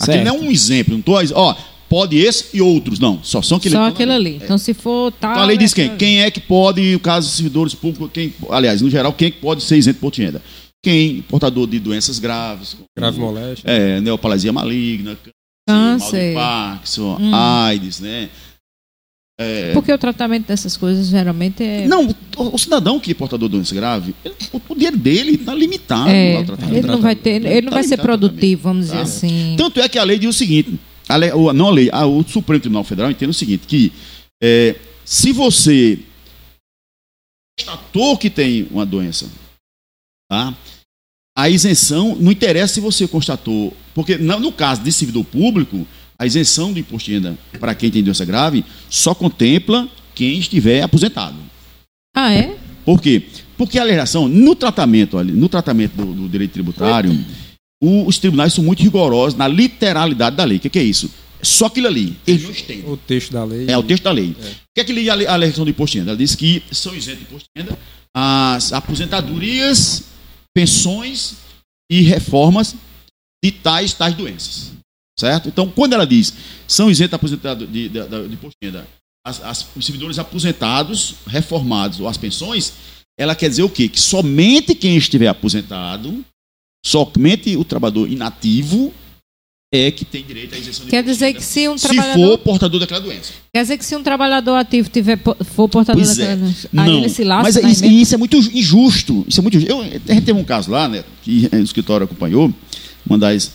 Aquele 0.00 0.24
não 0.24 0.30
é 0.36 0.38
Certo. 0.38 0.44
um 0.46 0.50
exemplo, 0.50 0.92
não 0.94 1.00
estou 1.00 1.38
ó, 1.38 1.54
pode 1.90 2.16
esse 2.16 2.56
e 2.56 2.62
outros, 2.62 2.98
não, 2.98 3.22
só 3.22 3.42
são 3.42 3.58
aqueles. 3.58 3.76
Só 3.76 3.84
aquele 3.88 4.12
ali. 4.12 4.40
Então, 4.42 4.56
se 4.56 4.72
for 4.72 5.12
tal. 5.12 5.32
Então 5.32 5.42
a 5.42 5.46
lei 5.46 5.58
diz 5.58 5.72
é 5.72 5.74
quem? 5.74 5.84
aquele- 5.84 5.98
Quem 5.98 6.22
é 6.22 6.30
que 6.30 6.40
pode, 6.40 6.80
no 6.92 7.00
caso 7.00 7.28
de 7.28 7.34
servidores 7.34 7.74
públicos, 7.74 8.08
quem, 8.14 8.32
aliás, 8.48 8.80
no 8.80 8.88
geral, 8.88 9.12
quem 9.12 9.28
é 9.28 9.30
que 9.30 9.38
pode 9.40 9.62
ser 9.62 9.76
isento 9.76 10.10
de 10.10 10.22
renda? 10.22 10.42
Quem? 10.82 11.22
Portador 11.22 11.66
de 11.66 11.78
doenças 11.78 12.18
graves. 12.18 12.74
como, 12.74 12.86
Grave 12.96 13.18
moléstia. 13.20 13.70
É, 13.70 14.00
neoplasia 14.00 14.52
maligna, 14.52 15.16
Câncer. 15.68 15.98
mal 16.08 16.10
de 16.10 16.34
Parkinson, 16.34 17.16
Hum. 17.20 17.34
AIDS, 17.34 18.00
né? 18.00 18.30
É, 19.42 19.72
Porque 19.72 19.90
o 19.92 19.96
tratamento 19.98 20.46
dessas 20.48 20.76
coisas 20.76 21.08
geralmente 21.08 21.62
é. 21.62 21.86
Não, 21.86 22.06
o, 22.36 22.54
o 22.54 22.58
cidadão 22.58 23.00
que 23.00 23.12
é 23.12 23.14
portador 23.14 23.48
de 23.48 23.56
doença 23.56 23.74
grave, 23.74 24.14
ele- 24.22 24.34
o 24.52 24.60
poder 24.60 24.94
dele 24.94 25.32
está 25.36 25.54
limitado 25.54 26.10
é, 26.10 26.36
ao 26.36 26.44
tratamento. 26.44 26.76
ele 26.76 26.86
não 26.86 27.00
vai 27.00 27.16
ter, 27.16 27.42
ele 27.44 27.62
não 27.62 27.70
Tá 27.70 27.76
vai 27.76 27.84
ser 27.84 27.96
produtivo, 27.98 28.62
vamos 28.62 28.86
dizer 28.86 28.96
Tá. 28.96 29.02
assim. 29.02 29.54
Tanto 29.56 29.80
é 29.80 29.88
que 29.88 29.98
a 29.98 30.04
lei 30.04 30.18
diz 30.18 30.28
o 30.28 30.38
seguinte, 30.38 30.78
a 31.08 31.16
lei- 31.16 31.32
o- 31.32 31.52
não 31.54 31.68
a 31.68 31.70
lei, 31.70 31.88
a- 31.90 32.04
o 32.06 32.22
Supremo 32.26 32.60
Tribunal 32.60 32.84
Federal 32.84 33.10
entende 33.10 33.30
o 33.30 33.34
seguinte, 33.34 33.66
que 33.66 33.90
é, 34.42 34.76
se 35.06 35.32
você 35.32 35.98
constatou 37.58 38.16
que 38.18 38.28
tem 38.28 38.66
uma 38.70 38.84
doença, 38.84 39.26
tá? 40.30 40.54
a 41.36 41.48
isenção, 41.50 42.16
não 42.20 42.30
interessa 42.32 42.74
se 42.74 42.80
você 42.80 43.06
constatou, 43.08 43.74
porque 43.94 44.16
no, 44.16 44.38
no 44.40 44.52
caso 44.52 44.82
de 44.82 44.92
servidor 44.92 45.24
público, 45.24 45.86
a 46.18 46.26
isenção 46.26 46.72
do 46.72 46.78
imposto 46.78 47.06
de 47.10 47.14
renda 47.16 47.38
para 47.58 47.74
quem 47.74 47.90
tem 47.90 48.02
doença 48.02 48.24
grave 48.24 48.64
só 48.88 49.14
contempla 49.14 49.88
quem 50.14 50.38
estiver 50.38 50.82
aposentado. 50.82 51.36
Ah, 52.14 52.32
é? 52.32 52.56
Por 52.84 53.00
quê? 53.00 53.22
Porque 53.56 53.78
a 53.78 53.84
legislação, 53.84 54.28
no 54.28 54.54
tratamento, 54.54 55.16
olha, 55.16 55.32
no 55.32 55.48
tratamento 55.48 55.92
do, 55.96 56.12
do 56.14 56.28
direito 56.28 56.52
tributário, 56.52 57.12
o- 57.82 58.06
os 58.06 58.18
tribunais 58.18 58.52
são 58.52 58.62
muito 58.64 58.82
rigorosos 58.82 59.38
na 59.38 59.48
literalidade 59.48 60.36
da 60.36 60.44
lei. 60.44 60.58
O 60.58 60.60
que, 60.60 60.68
que 60.68 60.78
é 60.78 60.82
isso? 60.82 61.10
É 61.40 61.44
só 61.44 61.66
aquilo 61.66 61.86
ali. 61.86 62.16
Eles 62.26 62.42
não 62.42 62.50
estendem. 62.50 62.90
O 62.90 62.96
texto 62.98 63.32
da 63.32 63.44
lei. 63.44 63.66
É 63.68 63.78
o 63.78 63.82
texto 63.82 64.02
da 64.04 64.10
lei. 64.12 64.30
O 64.30 64.34
que 64.74 64.80
é 64.80 64.84
que 64.84 64.92
lê 64.92 65.08
a, 65.08 65.12
a 65.14 65.36
legislação 65.36 65.64
do 65.64 65.70
imposto 65.70 65.92
de 65.94 65.98
renda? 66.00 66.10
Ela 66.10 66.18
diz 66.18 66.34
que 66.34 66.62
são 66.70 66.94
isentos 66.94 67.20
de 67.20 67.24
imposto 67.26 67.48
de 67.56 67.62
renda 67.62 67.78
as 68.14 68.72
aposentadorias, 68.72 70.04
pensões 70.54 71.36
e 71.90 72.02
reformas 72.02 72.74
de 73.44 73.50
tais 73.52 73.92
tais 73.94 74.14
doenças. 74.14 74.72
Certo? 75.18 75.48
Então, 75.48 75.70
quando 75.70 75.92
ela 75.92 76.06
diz 76.06 76.32
são 76.66 76.90
isentos 76.90 77.14
aposentado 77.14 77.66
de, 77.66 77.88
de, 77.88 78.08
de, 78.08 78.28
de 78.28 78.36
as, 79.26 79.42
as- 79.42 79.66
os 79.76 79.84
servidores 79.84 80.18
aposentados, 80.18 81.16
reformados 81.26 82.00
ou 82.00 82.08
as 82.08 82.16
pensões, 82.16 82.72
ela 83.18 83.34
quer 83.34 83.50
dizer 83.50 83.62
o 83.62 83.68
quê? 83.68 83.86
Que 83.88 84.00
somente 84.00 84.74
quem 84.74 84.96
estiver 84.96 85.28
aposentado, 85.28 86.24
somente 86.84 87.54
o 87.56 87.64
trabalhador 87.64 88.08
inativo 88.08 88.94
é 89.72 89.90
que 89.92 90.04
tem 90.04 90.24
direito 90.24 90.52
à 90.54 90.58
isenção 90.58 90.84
de 90.84 90.90
Quer 90.90 91.04
dizer 91.04 91.32
que 91.32 91.44
se 91.44 91.68
um 91.68 91.78
se 91.78 91.86
trabalhador. 91.86 92.30
for 92.30 92.38
portador 92.38 92.80
daquela 92.80 93.00
doença. 93.00 93.32
Quer 93.54 93.62
dizer 93.62 93.78
que 93.78 93.84
se 93.84 93.94
um 93.94 94.02
trabalhador 94.02 94.56
ativo 94.56 94.88
tiver, 94.88 95.16
for 95.44 95.68
portador 95.68 96.02
Pois 96.02 96.18
é. 96.18 96.34
daquela. 96.34 96.48
Aí 96.82 96.90
Não, 96.90 96.98
ele 96.98 97.08
se 97.08 97.22
lasca. 97.22 97.42
mas 97.44 97.56
é 97.56 97.62
né, 97.62 97.70
isso, 97.70 97.84
isso 97.84 98.14
é 98.14 98.18
muito 98.18 98.36
injusto. 98.36 99.24
Isso 99.28 99.38
é 99.38 99.42
muito. 99.42 99.58
Eu, 99.58 99.80
a 99.80 99.84
gente 99.84 100.22
teve 100.24 100.32
um 100.32 100.42
caso 100.44 100.72
lá, 100.72 100.88
né, 100.88 101.04
que 101.22 101.48
o 101.52 101.56
escritório 101.62 102.04
acompanhou, 102.04 102.52
uma 103.06 103.16
das 103.16 103.52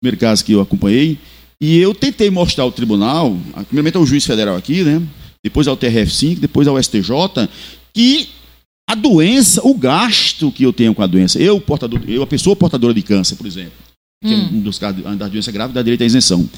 primeiros 0.00 0.20
casos 0.20 0.42
que 0.42 0.52
eu 0.52 0.60
acompanhei, 0.60 1.18
e 1.60 1.78
eu 1.78 1.92
tentei 1.94 2.30
mostrar 2.30 2.62
ao 2.62 2.70
tribunal, 2.70 3.36
primeiramente 3.66 3.96
ao 3.96 4.06
juiz 4.06 4.24
federal 4.24 4.54
aqui, 4.56 4.84
né, 4.84 5.02
depois 5.42 5.66
ao 5.66 5.76
TRF5, 5.76 6.38
depois 6.38 6.68
ao 6.68 6.80
STJ, 6.80 7.48
que 7.92 8.28
a 8.88 8.94
doença, 8.94 9.60
o 9.66 9.74
gasto 9.74 10.52
que 10.52 10.62
eu 10.62 10.72
tenho 10.72 10.94
com 10.94 11.02
a 11.02 11.08
doença, 11.08 11.40
eu, 11.40 11.60
portador, 11.60 12.00
eu 12.06 12.22
a 12.22 12.26
pessoa 12.26 12.54
portadora 12.54 12.94
de 12.94 13.02
câncer, 13.02 13.34
por 13.34 13.46
exemplo, 13.46 13.72
que 14.24 14.32
é 14.32 14.36
Hum. 14.36 14.48
um 14.54 14.60
dos 14.60 14.78
casos 14.78 15.02
da 15.16 15.28
doença 15.28 15.52
grave, 15.52 15.72
dá 15.72 15.82
direito 15.82 16.02
à 16.02 16.06
isenção. 16.06 16.48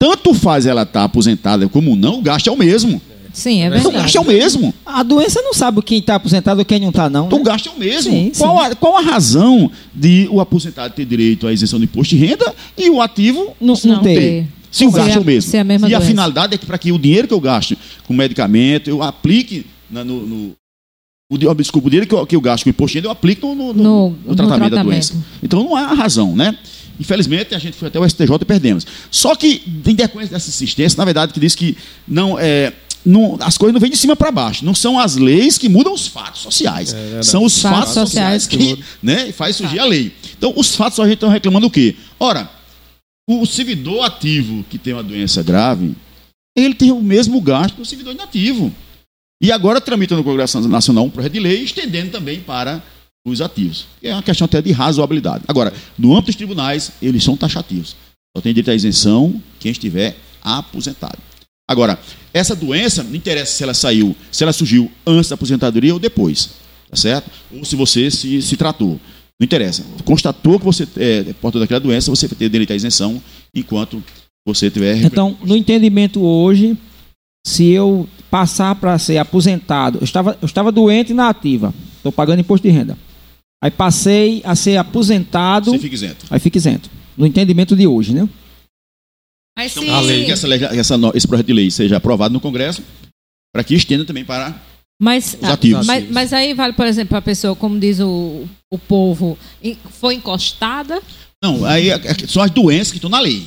Tanto 0.00 0.34
faz 0.34 0.66
ela 0.66 0.82
estar 0.82 1.04
aposentada 1.04 1.68
como 1.68 1.96
não, 1.96 2.18
o 2.18 2.22
gasto 2.22 2.48
é 2.48 2.52
o 2.52 2.56
mesmo. 2.56 3.00
Sim, 3.32 3.62
é 3.62 3.66
Então, 3.66 3.78
o 3.78 3.82
verdade. 3.82 4.02
gasto 4.04 4.16
é 4.16 4.20
o 4.20 4.24
mesmo. 4.24 4.74
A 4.86 5.02
doença 5.02 5.42
não 5.42 5.52
sabe 5.52 5.82
quem 5.82 5.98
está 5.98 6.14
aposentado 6.14 6.60
ou 6.60 6.64
quem 6.64 6.78
não 6.78 6.90
está, 6.90 7.10
não. 7.10 7.26
Então 7.26 7.38
o 7.40 7.44
né? 7.44 7.50
gasto 7.50 7.68
é 7.68 7.72
o 7.72 7.78
mesmo. 7.78 8.12
Sim, 8.12 8.30
qual, 8.36 8.60
a, 8.60 8.74
qual 8.76 8.96
a 8.96 9.00
razão 9.00 9.70
de 9.92 10.28
o 10.30 10.40
aposentado 10.40 10.94
ter 10.94 11.04
direito 11.04 11.46
à 11.46 11.52
isenção 11.52 11.78
do 11.80 11.84
imposto 11.84 12.14
de 12.14 12.24
renda 12.24 12.54
e 12.78 12.88
o 12.90 13.00
ativo 13.02 13.56
Não, 13.60 13.74
não 13.84 13.96
Não 13.96 14.02
tem. 14.02 14.16
ter. 14.16 14.46
se 14.70 14.86
o 14.86 14.90
Se 14.90 14.96
gasto 14.96 15.10
é- 15.10 15.14
é 15.16 15.18
o 15.18 15.24
mesmo? 15.24 15.50
se 15.50 15.56
é 15.56 15.60
a 15.60 15.64
mesma 15.64 15.88
e 15.88 15.94
a 15.94 15.98
doença. 15.98 16.10
finalidade 16.10 16.54
é 16.54 16.58
que 16.58 16.66
para 16.66 16.78
que 16.78 16.92
o 16.92 16.98
dinheiro 16.98 17.26
que 17.26 17.34
eu 17.34 17.40
gasto 17.40 17.76
com 18.06 18.14
medicamento, 18.14 18.88
eu 18.88 19.02
aplique 19.02 19.66
na- 19.90 20.04
no. 20.04 20.24
no 20.26 20.52
o, 21.32 21.54
desculpa, 21.54 21.88
o 21.88 21.90
dinheiro 21.90 22.06
que 22.08 22.14
eu, 22.14 22.24
que 22.26 22.36
eu 22.36 22.40
gasto 22.40 22.62
com 22.64 22.70
imposto 22.70 22.92
de 22.92 22.98
renda, 22.98 23.08
eu 23.08 23.12
aplico 23.12 23.48
no, 23.48 23.54
no- 23.54 23.72
no- 23.72 23.82
No- 23.82 24.10
no 24.10 24.16
no 24.28 24.36
tratamento 24.36 24.60
da 24.70 24.76
tratamento. 24.76 24.84
doença. 25.12 25.14
Então 25.42 25.64
não 25.64 25.74
há 25.74 25.86
razão, 25.92 26.36
né? 26.36 26.56
Infelizmente, 26.98 27.54
a 27.54 27.58
gente 27.58 27.76
foi 27.76 27.88
até 27.88 27.98
o 27.98 28.08
STJ 28.08 28.28
e 28.40 28.44
perdemos. 28.44 28.86
Só 29.10 29.34
que, 29.34 29.62
em 29.86 29.94
decorrência 29.94 30.34
dessa 30.34 30.48
insistência, 30.48 30.96
na 30.96 31.04
verdade, 31.04 31.32
que 31.32 31.40
diz 31.40 31.54
que 31.54 31.76
não 32.06 32.38
é. 32.38 32.72
não- 33.04 33.36
as 33.40 33.58
coisas 33.58 33.72
não 33.74 33.80
vêm 33.80 33.90
de 33.90 33.96
cima 33.96 34.16
para 34.16 34.30
baixo. 34.32 34.64
Não 34.64 34.74
são 34.74 34.98
as 34.98 35.16
leis 35.16 35.58
que 35.58 35.68
mudam 35.68 35.92
os 35.92 36.06
fatos 36.06 36.40
sociais. 36.40 36.92
verdade. 36.92 37.26
são 37.26 37.44
os 37.44 37.60
Fatos 37.60 37.78
fatos, 37.78 37.94
sociais, 37.94 38.42
sociais 38.44 38.76
que 38.78 38.84
né, 39.02 39.30
faz 39.32 39.56
surgir 39.56 39.78
a 39.78 39.84
lei. 39.84 40.12
Então, 40.38 40.52
os 40.56 40.74
fatos 40.74 40.98
a 41.00 41.04
gente 41.04 41.14
está 41.14 41.28
reclamando 41.28 41.66
o 41.66 41.70
quê? 41.70 41.96
Ora, 42.18 42.48
o 43.28 43.44
servidor 43.46 44.04
ativo 44.04 44.64
que 44.70 44.78
tem 44.78 44.92
uma 44.94 45.02
doença 45.02 45.42
grave, 45.42 45.94
ele 46.56 46.74
tem 46.74 46.92
o 46.92 47.00
mesmo 47.02 47.40
gasto 47.40 47.76
do 47.76 47.84
servidor 47.84 48.14
inativo. 48.14 48.72
E 49.42 49.50
agora 49.52 49.80
tramita 49.80 50.14
no 50.16 50.24
Congresso 50.24 50.60
Nacional 50.68 51.04
um 51.04 51.10
projeto 51.10 51.32
de 51.32 51.40
lei 51.40 51.62
estendendo 51.64 52.10
também 52.12 52.40
para 52.40 52.82
os 53.26 53.40
ativos. 53.40 53.86
É 54.02 54.12
uma 54.12 54.22
questão 54.22 54.44
até 54.44 54.60
de 54.60 54.70
razoabilidade. 54.72 55.44
Agora, 55.48 55.72
no 55.98 56.12
âmbito 56.12 56.26
dos 56.26 56.36
tribunais, 56.36 56.92
eles 57.00 57.24
são 57.24 57.36
taxativos. 57.36 57.96
Só 58.36 58.42
tem 58.42 58.52
direito 58.52 58.70
à 58.70 58.74
isenção 58.74 59.40
quem 59.58 59.72
estiver 59.72 60.16
aposentado. 60.42 61.18
Agora, 61.68 61.98
essa 62.32 62.54
doença, 62.54 63.02
não 63.02 63.14
interessa 63.14 63.52
se 63.52 63.62
ela 63.62 63.72
saiu, 63.72 64.14
se 64.30 64.42
ela 64.42 64.52
surgiu 64.52 64.90
antes 65.06 65.30
da 65.30 65.34
aposentadoria 65.34 65.94
ou 65.94 65.98
depois, 65.98 66.50
tá 66.90 66.96
certo? 66.96 67.30
Ou 67.50 67.64
se 67.64 67.74
você 67.74 68.10
se, 68.10 68.42
se 68.42 68.56
tratou. 68.56 69.00
Não 69.40 69.44
interessa. 69.44 69.84
Constatou 70.04 70.58
que 70.58 70.64
você 70.64 70.86
é 70.96 71.22
portador 71.40 71.60
daquela 71.60 71.80
doença, 71.80 72.10
você 72.10 72.28
vai 72.28 72.36
ter 72.36 72.48
direito 72.50 72.72
à 72.72 72.76
isenção 72.76 73.20
enquanto 73.54 74.02
você 74.46 74.70
tiver. 74.70 75.02
Então, 75.02 75.36
no 75.42 75.56
entendimento 75.56 76.22
hoje, 76.22 76.76
se 77.46 77.70
eu 77.70 78.06
passar 78.30 78.74
para 78.74 78.98
ser 78.98 79.16
aposentado, 79.16 79.98
eu 79.98 80.04
estava, 80.04 80.36
eu 80.42 80.46
estava 80.46 80.70
doente 80.70 81.14
na 81.14 81.30
ativa, 81.30 81.72
estou 81.96 82.12
pagando 82.12 82.40
imposto 82.40 82.66
de 82.66 82.72
renda. 82.74 82.98
Aí 83.64 83.70
passei 83.70 84.42
a 84.44 84.54
ser 84.54 84.76
aposentado, 84.76 85.70
você 85.70 85.78
fica 85.78 85.94
isento. 85.94 86.26
aí 86.28 86.38
fica 86.38 86.58
isento. 86.58 86.90
No 87.16 87.24
entendimento 87.26 87.74
de 87.74 87.86
hoje, 87.86 88.12
né? 88.12 88.28
Mas 89.56 89.72
se... 89.72 89.80
Então, 89.80 89.94
a 89.94 90.00
lei, 90.00 90.26
que 90.26 90.32
essa, 90.32 90.46
lei- 90.46 90.62
essa 90.64 90.96
esse 91.14 91.26
projeto 91.26 91.46
de 91.46 91.52
lei 91.54 91.70
seja 91.70 91.96
aprovado 91.96 92.34
no 92.34 92.40
Congresso, 92.40 92.82
para 93.54 93.64
que 93.64 93.74
estenda 93.74 94.04
também 94.04 94.22
para. 94.22 94.54
Mas, 95.00 95.38
Os 95.40 95.48
ativos. 95.48 95.86
mas, 95.86 96.10
mas 96.10 96.32
aí 96.34 96.52
vale, 96.52 96.74
por 96.74 96.86
exemplo, 96.86 97.16
a 97.16 97.22
pessoa, 97.22 97.56
como 97.56 97.78
diz 97.80 98.00
o, 98.00 98.44
o 98.70 98.78
povo, 98.78 99.38
foi 99.98 100.14
encostada. 100.16 101.00
Não, 101.42 101.64
aí 101.64 101.88
é- 101.88 101.94
é- 101.94 102.26
são 102.28 102.42
as 102.42 102.50
doenças 102.50 102.90
que 102.90 102.98
estão 102.98 103.08
na 103.10 103.18
lei. 103.20 103.44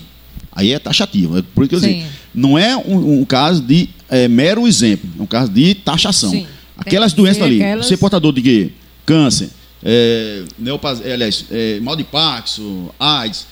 Aí 0.52 0.72
é 0.72 0.80
taxativo. 0.80 1.38
É 1.38 1.42
por 1.44 1.62
isso 1.64 1.70
que 1.70 1.76
eu 1.76 1.80
Sim. 1.80 2.00
digo, 2.00 2.10
não 2.34 2.58
é 2.58 2.76
um, 2.76 3.20
um 3.22 3.24
caso 3.26 3.62
de 3.62 3.90
é, 4.10 4.28
mero 4.28 4.68
exemplo, 4.68 5.08
é 5.20 5.22
um 5.22 5.28
caso 5.28 5.52
de 5.52 5.76
taxação. 5.76 6.32
Sim. 6.32 6.48
Aquelas 6.76 7.14
doenças 7.14 7.38
ser 7.38 7.44
ali, 7.44 7.62
aquelas- 7.62 7.92
é 7.92 7.98
portador 7.98 8.34
de 8.34 8.42
quê? 8.42 8.72
Câncer, 9.06 9.50
é, 9.84 10.44
neopas- 10.58 11.02
é, 11.06 11.14
aliás, 11.14 11.46
é, 11.52 11.80
mal 11.80 11.96
de 11.96 12.04
Parkinson, 12.04 12.90
AIDS, 13.00 13.46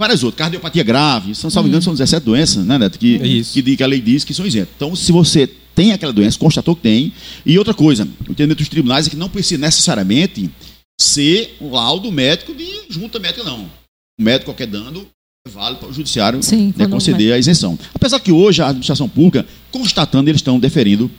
várias 0.00 0.22
outras, 0.22 0.38
cardiopatia 0.38 0.82
grave, 0.82 1.34
são, 1.34 1.48
salvo 1.50 1.66
Hum. 1.66 1.70
engano, 1.70 1.82
são 1.82 1.92
17 1.94 2.24
doenças, 2.24 2.64
né, 2.64 2.78
Neto? 2.78 2.98
Que, 2.98 3.16
É 3.16 3.62
que, 3.62 3.76
que 3.76 3.82
a 3.82 3.86
lei 3.86 4.00
diz 4.00 4.24
que 4.24 4.34
são 4.34 4.46
isentas. 4.46 4.70
Então, 4.76 4.94
se 4.96 5.12
você 5.12 5.48
tem 5.74 5.92
aquela 5.92 6.12
doença, 6.12 6.38
constatou 6.38 6.74
que 6.76 6.82
tem, 6.82 7.12
e 7.46 7.58
outra 7.58 7.72
coisa, 7.74 8.04
o 8.28 8.32
entendimento 8.32 8.58
dos 8.58 8.68
tribunais 8.68 9.06
é 9.06 9.10
que 9.10 9.16
não 9.16 9.28
precisa 9.28 9.60
necessariamente 9.60 10.50
ser 11.00 11.56
um 11.60 11.70
laudo 11.70 12.10
médico 12.12 12.54
de 12.54 12.66
junta 12.90 13.18
médica, 13.18 13.42
não. 13.42 13.62
O 14.20 14.22
médico 14.22 14.46
qualquer 14.46 14.66
dando 14.66 15.06
é 15.46 15.50
válido 15.50 15.80
para 15.80 15.88
o 15.88 15.92
judiciário 15.92 16.42
Sim, 16.42 16.72
né, 16.76 16.86
conceder 16.86 17.32
a 17.32 17.38
isenção. 17.38 17.76
Apesar 17.94 18.20
que 18.20 18.30
hoje 18.30 18.62
a 18.62 18.66
administração 18.68 19.08
pública, 19.08 19.44
constatando, 19.70 20.30
eles 20.30 20.40
estão 20.40 20.60
deferindo 20.60 21.10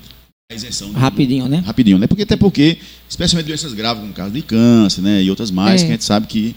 isenção. 0.53 0.91
do- 0.91 0.99
Rapidinho, 0.99 1.47
né? 1.47 1.63
Rapidinho, 1.65 1.97
né? 1.97 2.07
Porque 2.07 2.23
até 2.23 2.35
porque, 2.35 2.77
especialmente 3.09 3.47
doenças 3.47 3.73
graves, 3.73 3.99
como 4.01 4.11
o 4.11 4.15
caso 4.15 4.31
de 4.33 4.41
câncer, 4.41 5.01
né? 5.01 5.21
E 5.23 5.29
outras 5.29 5.51
mais, 5.51 5.81
É. 5.81 5.85
que 5.85 5.91
a 5.91 5.93
gente 5.95 6.03
sabe 6.03 6.27
que 6.27 6.55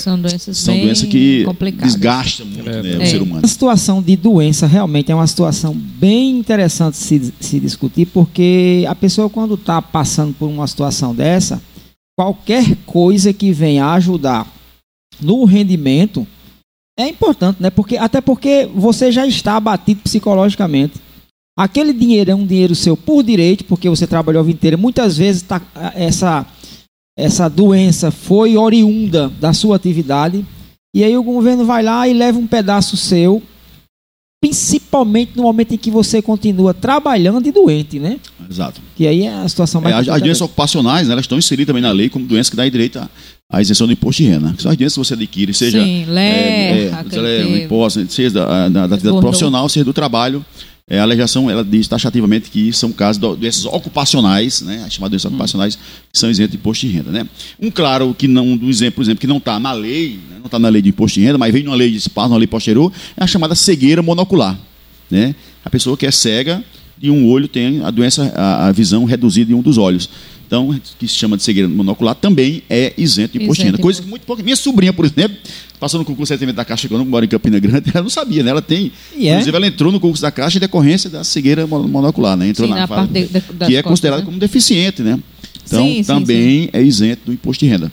São 0.00 0.18
doenças 0.18 0.56
são 0.56 0.74
bem 0.74 0.84
doenças 0.86 1.06
que 1.08 1.44
desgastam 1.82 2.46
muito 2.46 2.68
É, 2.68 2.82
né, 2.82 2.96
o 2.96 3.02
é. 3.02 3.06
ser 3.06 3.20
humano. 3.20 3.44
A 3.44 3.48
situação 3.48 4.02
de 4.02 4.16
doença 4.16 4.66
realmente 4.66 5.12
é 5.12 5.14
uma 5.14 5.26
situação 5.26 5.74
bem 5.74 6.38
interessante 6.38 6.96
se, 6.96 7.32
se 7.38 7.60
discutir, 7.60 8.06
porque 8.06 8.86
a 8.88 8.94
pessoa, 8.94 9.28
quando 9.28 9.54
está 9.54 9.82
passando 9.82 10.32
por 10.32 10.48
uma 10.48 10.66
situação 10.66 11.14
dessa, 11.14 11.60
qualquer 12.18 12.74
coisa 12.86 13.34
que 13.34 13.52
venha 13.52 13.92
ajudar 13.92 14.50
no 15.20 15.44
rendimento 15.44 16.26
é 16.98 17.06
importante, 17.08 17.58
né? 17.62 17.68
Porque, 17.68 17.98
até 17.98 18.22
porque 18.22 18.66
você 18.74 19.12
já 19.12 19.26
está 19.26 19.56
abatido 19.56 20.00
psicologicamente. 20.02 20.94
Aquele 21.58 21.92
dinheiro 21.92 22.30
é 22.30 22.34
um 22.34 22.46
dinheiro 22.46 22.74
seu 22.74 22.96
por 22.96 23.22
direito, 23.22 23.64
porque 23.64 23.88
você 23.88 24.06
trabalhou 24.06 24.40
a 24.40 24.44
vida 24.44 24.56
inteira. 24.58 24.76
Muitas 24.76 25.16
vezes 25.16 25.40
tá, 25.42 25.60
essa, 25.94 26.44
essa 27.18 27.48
doença 27.48 28.10
foi 28.10 28.56
oriunda 28.58 29.30
da 29.40 29.54
sua 29.54 29.76
atividade. 29.76 30.44
E 30.94 31.02
aí 31.02 31.16
o 31.16 31.22
governo 31.22 31.64
vai 31.64 31.82
lá 31.82 32.06
e 32.06 32.12
leva 32.12 32.38
um 32.38 32.46
pedaço 32.46 32.96
seu, 32.96 33.42
principalmente 34.42 35.32
no 35.34 35.42
momento 35.44 35.74
em 35.74 35.78
que 35.78 35.90
você 35.90 36.20
continua 36.20 36.74
trabalhando 36.74 37.46
e 37.46 37.52
doente, 37.52 37.98
né? 37.98 38.18
Exato. 38.50 38.80
Que 38.94 39.06
aí 39.06 39.22
é 39.22 39.32
a 39.32 39.48
situação 39.48 39.80
É, 39.80 39.84
mais 39.84 39.94
as, 39.96 40.08
as 40.14 40.22
doenças 40.22 40.42
ocupacionais, 40.42 41.08
né, 41.08 41.12
elas 41.12 41.24
estão 41.24 41.38
inseridas 41.38 41.66
também 41.68 41.82
na 41.82 41.90
lei 41.90 42.08
como 42.08 42.26
doenças 42.26 42.50
que 42.50 42.56
dá 42.56 42.68
direito 42.68 42.98
à, 42.98 43.08
à 43.50 43.60
isenção 43.62 43.86
do 43.86 43.92
imposto 43.92 44.22
de 44.22 44.28
renda. 44.28 44.52
Que 44.52 44.62
São 44.62 44.70
as 44.70 44.76
doenças 44.76 44.92
que 44.94 44.98
você 44.98 45.14
adquire, 45.14 45.52
seja 45.54 45.82
Sim, 45.82 46.04
ler, 46.06 46.20
é, 46.20 46.92
é, 47.12 47.42
é, 47.42 47.46
um 47.46 47.56
imposto, 47.56 48.06
seja 48.10 48.34
da, 48.34 48.44
da, 48.44 48.68
da 48.68 48.84
atividade 48.84 49.02
Bordou. 49.04 49.20
profissional, 49.22 49.68
seja 49.68 49.84
do 49.84 49.92
trabalho. 49.92 50.44
É, 50.88 51.00
a 51.00 51.04
legislação 51.04 51.50
ela 51.50 51.64
diz 51.64 51.88
taxativamente 51.88 52.48
que 52.48 52.72
são 52.72 52.92
casos 52.92 53.20
de 53.20 53.40
doenças 53.40 53.64
ocupacionais, 53.64 54.60
né, 54.60 54.84
as 54.86 54.92
chamadas 54.92 55.10
doenças 55.10 55.24
ocupacionais, 55.24 55.74
que 55.74 56.16
são 56.16 56.30
isentas 56.30 56.52
de 56.52 56.58
imposto 56.58 56.86
de 56.86 56.92
renda. 56.92 57.10
Né? 57.10 57.28
Um 57.60 57.72
claro 57.72 58.14
que 58.16 58.28
não, 58.28 58.46
um 58.46 58.70
exemplo, 58.70 58.94
por 58.94 59.02
exemplo, 59.02 59.20
que 59.20 59.26
não 59.26 59.38
está 59.38 59.58
na 59.58 59.72
lei, 59.72 60.20
né, 60.30 60.36
não 60.38 60.46
está 60.46 60.60
na 60.60 60.68
lei 60.68 60.80
de 60.80 60.90
imposto 60.90 61.18
de 61.18 61.26
renda, 61.26 61.38
mas 61.38 61.52
vem 61.52 61.64
numa 61.64 61.74
lei 61.74 61.90
de 61.90 61.96
espaço, 61.96 62.28
numa 62.28 62.38
lei 62.38 62.46
posterior, 62.46 62.92
é 63.16 63.24
a 63.24 63.26
chamada 63.26 63.56
cegueira 63.56 64.00
monocular. 64.00 64.56
Né? 65.10 65.34
A 65.64 65.68
pessoa 65.68 65.96
que 65.96 66.06
é 66.06 66.10
cega 66.12 66.62
de 66.96 67.10
um 67.10 67.28
olho 67.28 67.48
tem 67.48 67.82
a 67.82 67.90
doença, 67.90 68.32
a, 68.36 68.68
a 68.68 68.72
visão 68.72 69.04
reduzida 69.04 69.50
em 69.50 69.56
um 69.56 69.62
dos 69.62 69.78
olhos. 69.78 70.08
Então, 70.46 70.78
que 70.98 71.08
se 71.08 71.14
chama 71.14 71.36
de 71.36 71.42
cegueira 71.42 71.68
monocular, 71.68 72.14
também 72.14 72.62
é 72.70 72.92
isento 72.96 73.36
de 73.36 73.44
imposto 73.44 73.64
Coisa 73.80 74.00
que 74.02 74.08
muito 74.08 74.24
pouca. 74.24 74.42
Minha 74.42 74.54
sobrinha, 74.56 74.92
por 74.92 75.04
exemplo, 75.04 75.36
passou 75.80 75.98
no 75.98 76.04
concurso 76.06 76.30
de 76.30 76.34
atendimento 76.34 76.56
da 76.56 76.64
Caixa 76.64 76.86
Econômica, 76.86 77.10
mora 77.10 77.24
em 77.24 77.28
Campina 77.28 77.58
Grande, 77.58 77.90
ela 77.94 78.02
não 78.02 78.10
sabia, 78.10 78.42
né? 78.44 78.50
Ela 78.50 78.62
tem. 78.62 78.92
É? 79.18 79.30
Inclusive, 79.32 79.56
ela 79.56 79.66
entrou 79.66 79.90
no 79.92 79.98
concurso 79.98 80.22
da 80.22 80.30
Caixa 80.30 80.58
em 80.58 80.60
decorrência 80.60 81.10
da 81.10 81.24
cegueira 81.24 81.66
mon- 81.66 81.88
monocular, 81.88 82.36
né? 82.36 82.48
Entrou 82.48 82.68
Sim, 82.68 82.74
na, 82.74 82.80
na 82.80 82.86
fase- 82.86 83.08
parte 83.08 83.12
de- 83.12 83.28
que 83.28 83.40
é 83.40 83.82
costas, 83.82 83.82
considerada 83.82 84.22
né? 84.22 84.26
como 84.26 84.38
deficiente, 84.38 85.02
né? 85.02 85.18
Então, 85.66 85.84
Sim, 85.84 85.94
sim, 85.96 86.02
também 86.04 86.70
é 86.72 86.80
isento 86.80 87.22
do 87.26 87.32
imposto 87.32 87.64
de 87.64 87.70
renda. 87.70 87.90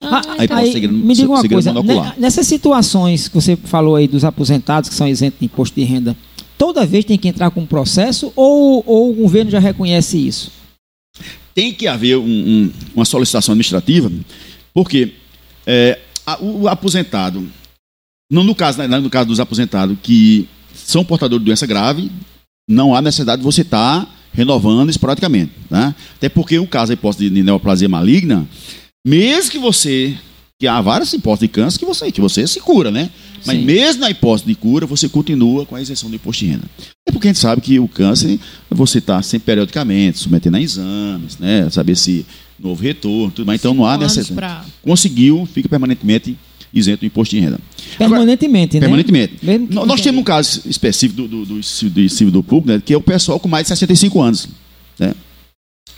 Ah, 0.00 0.22
Aí 0.38 0.46
pode 0.46 0.60
aí, 0.76 0.86
me 0.88 1.12
diga 1.12 1.28
uma 1.28 1.42
coisa, 1.48 1.72
monocular. 1.72 2.10
né, 2.10 2.14
nessas 2.18 2.46
situações 2.46 3.26
que 3.26 3.34
você 3.34 3.56
falou 3.56 3.96
aí 3.96 4.06
dos 4.06 4.24
aposentados 4.24 4.88
que 4.88 4.94
são 4.94 5.08
isentos 5.08 5.40
de 5.40 5.46
imposto 5.46 5.74
de 5.74 5.84
renda, 5.84 6.16
toda 6.56 6.86
vez 6.86 7.04
tem 7.04 7.18
que 7.18 7.26
entrar 7.26 7.50
com 7.50 7.62
um 7.62 7.66
processo 7.66 8.32
ou, 8.36 8.84
ou 8.86 9.10
o 9.10 9.14
governo 9.14 9.50
já 9.50 9.58
reconhece 9.58 10.16
isso? 10.16 10.52
Tem 11.58 11.72
que 11.74 11.88
haver 11.88 12.16
um- 12.16 12.22
um- 12.24 12.72
uma 12.94 13.04
solicitação 13.04 13.52
administrativa, 13.52 14.08
porque 14.72 15.14
é, 15.66 15.98
a- 16.24 16.40
o, 16.40 16.68
aposentado, 16.68 17.44
não 18.30 18.44
no 18.44 18.54
caso, 18.54 18.78
né, 18.78 18.86
no 18.86 19.10
caso 19.10 19.26
dos 19.28 19.40
aposentados 19.40 19.98
que 20.00 20.46
são 20.72 21.04
portadores 21.04 21.40
de 21.42 21.46
doença 21.46 21.66
grave, 21.66 22.12
não 22.70 22.94
há 22.94 23.02
necessidade 23.02 23.42
de 23.42 23.44
você 23.44 23.62
estar 23.62 24.08
renovando 24.32 24.88
esporadicamente. 24.88 25.50
Né? 25.68 25.92
Até 26.14 26.28
porque 26.28 26.60
o 26.60 26.66
caso 26.66 26.88
da 26.90 26.94
hipótese 26.94 27.28
de 27.28 27.42
neoplasia 27.42 27.88
maligna, 27.88 28.46
mesmo 29.04 29.50
que 29.50 29.58
você. 29.58 30.16
que 30.60 30.66
há 30.68 30.80
várias 30.80 31.12
hipóteses 31.12 31.48
de 31.48 31.48
câncer 31.48 31.78
que 31.80 31.84
você, 31.84 32.12
que 32.12 32.20
você 32.20 32.46
se 32.46 32.60
cura, 32.60 32.90
né? 32.92 33.10
Mas 33.46 33.56
Sim. 33.58 33.64
mesmo 33.64 34.00
na 34.02 34.10
hipótese 34.10 34.46
de 34.46 34.54
cura, 34.54 34.86
você 34.86 35.08
continua 35.08 35.64
com 35.66 35.74
a 35.76 35.82
isenção 35.82 36.08
do 36.10 36.16
imposto 36.16 36.44
de 36.44 36.50
renda. 36.52 36.64
É 37.06 37.12
porque 37.12 37.28
a 37.28 37.30
gente 37.30 37.40
sabe 37.40 37.60
que 37.62 37.78
o 37.78 37.88
câncer, 37.88 38.38
você 38.70 38.98
está 38.98 39.20
sempre 39.22 39.46
periodicamente, 39.46 40.18
submetendo 40.18 40.56
a 40.56 40.60
exames, 40.60 41.38
né? 41.38 41.68
Saber 41.70 41.96
se 41.96 42.24
novo 42.58 42.82
retorno, 42.82 43.30
tudo 43.30 43.46
mais. 43.46 43.60
Então 43.60 43.72
não 43.74 43.86
há 43.86 43.96
necessidade. 43.96 44.34
pra- 44.34 44.64
Conseguiu, 44.82 45.46
fica 45.52 45.68
permanentemente 45.68 46.36
isento 46.74 47.00
do 47.00 47.06
imposto 47.06 47.34
de 47.34 47.40
renda. 47.40 47.58
Permanentemente, 47.96 48.74
né? 48.74 48.80
Permanentemente. 48.80 49.34
Mesmo 49.42 49.68
No- 49.70 49.86
Nós 49.86 50.00
temos 50.02 50.20
um 50.20 50.24
caso 50.24 50.62
específico 50.66 51.22
do, 51.22 51.28
do, 51.28 51.46
do, 51.46 51.54
do 51.90 52.08
servidor 52.08 52.42
público, 52.42 52.68
né, 52.68 52.82
que 52.84 52.92
é 52.92 52.96
o 52.96 53.00
pessoal 53.00 53.40
com 53.40 53.48
mais 53.48 53.64
de 53.64 53.68
65 53.68 54.20
anos. 54.20 54.48
Né? 54.98 55.14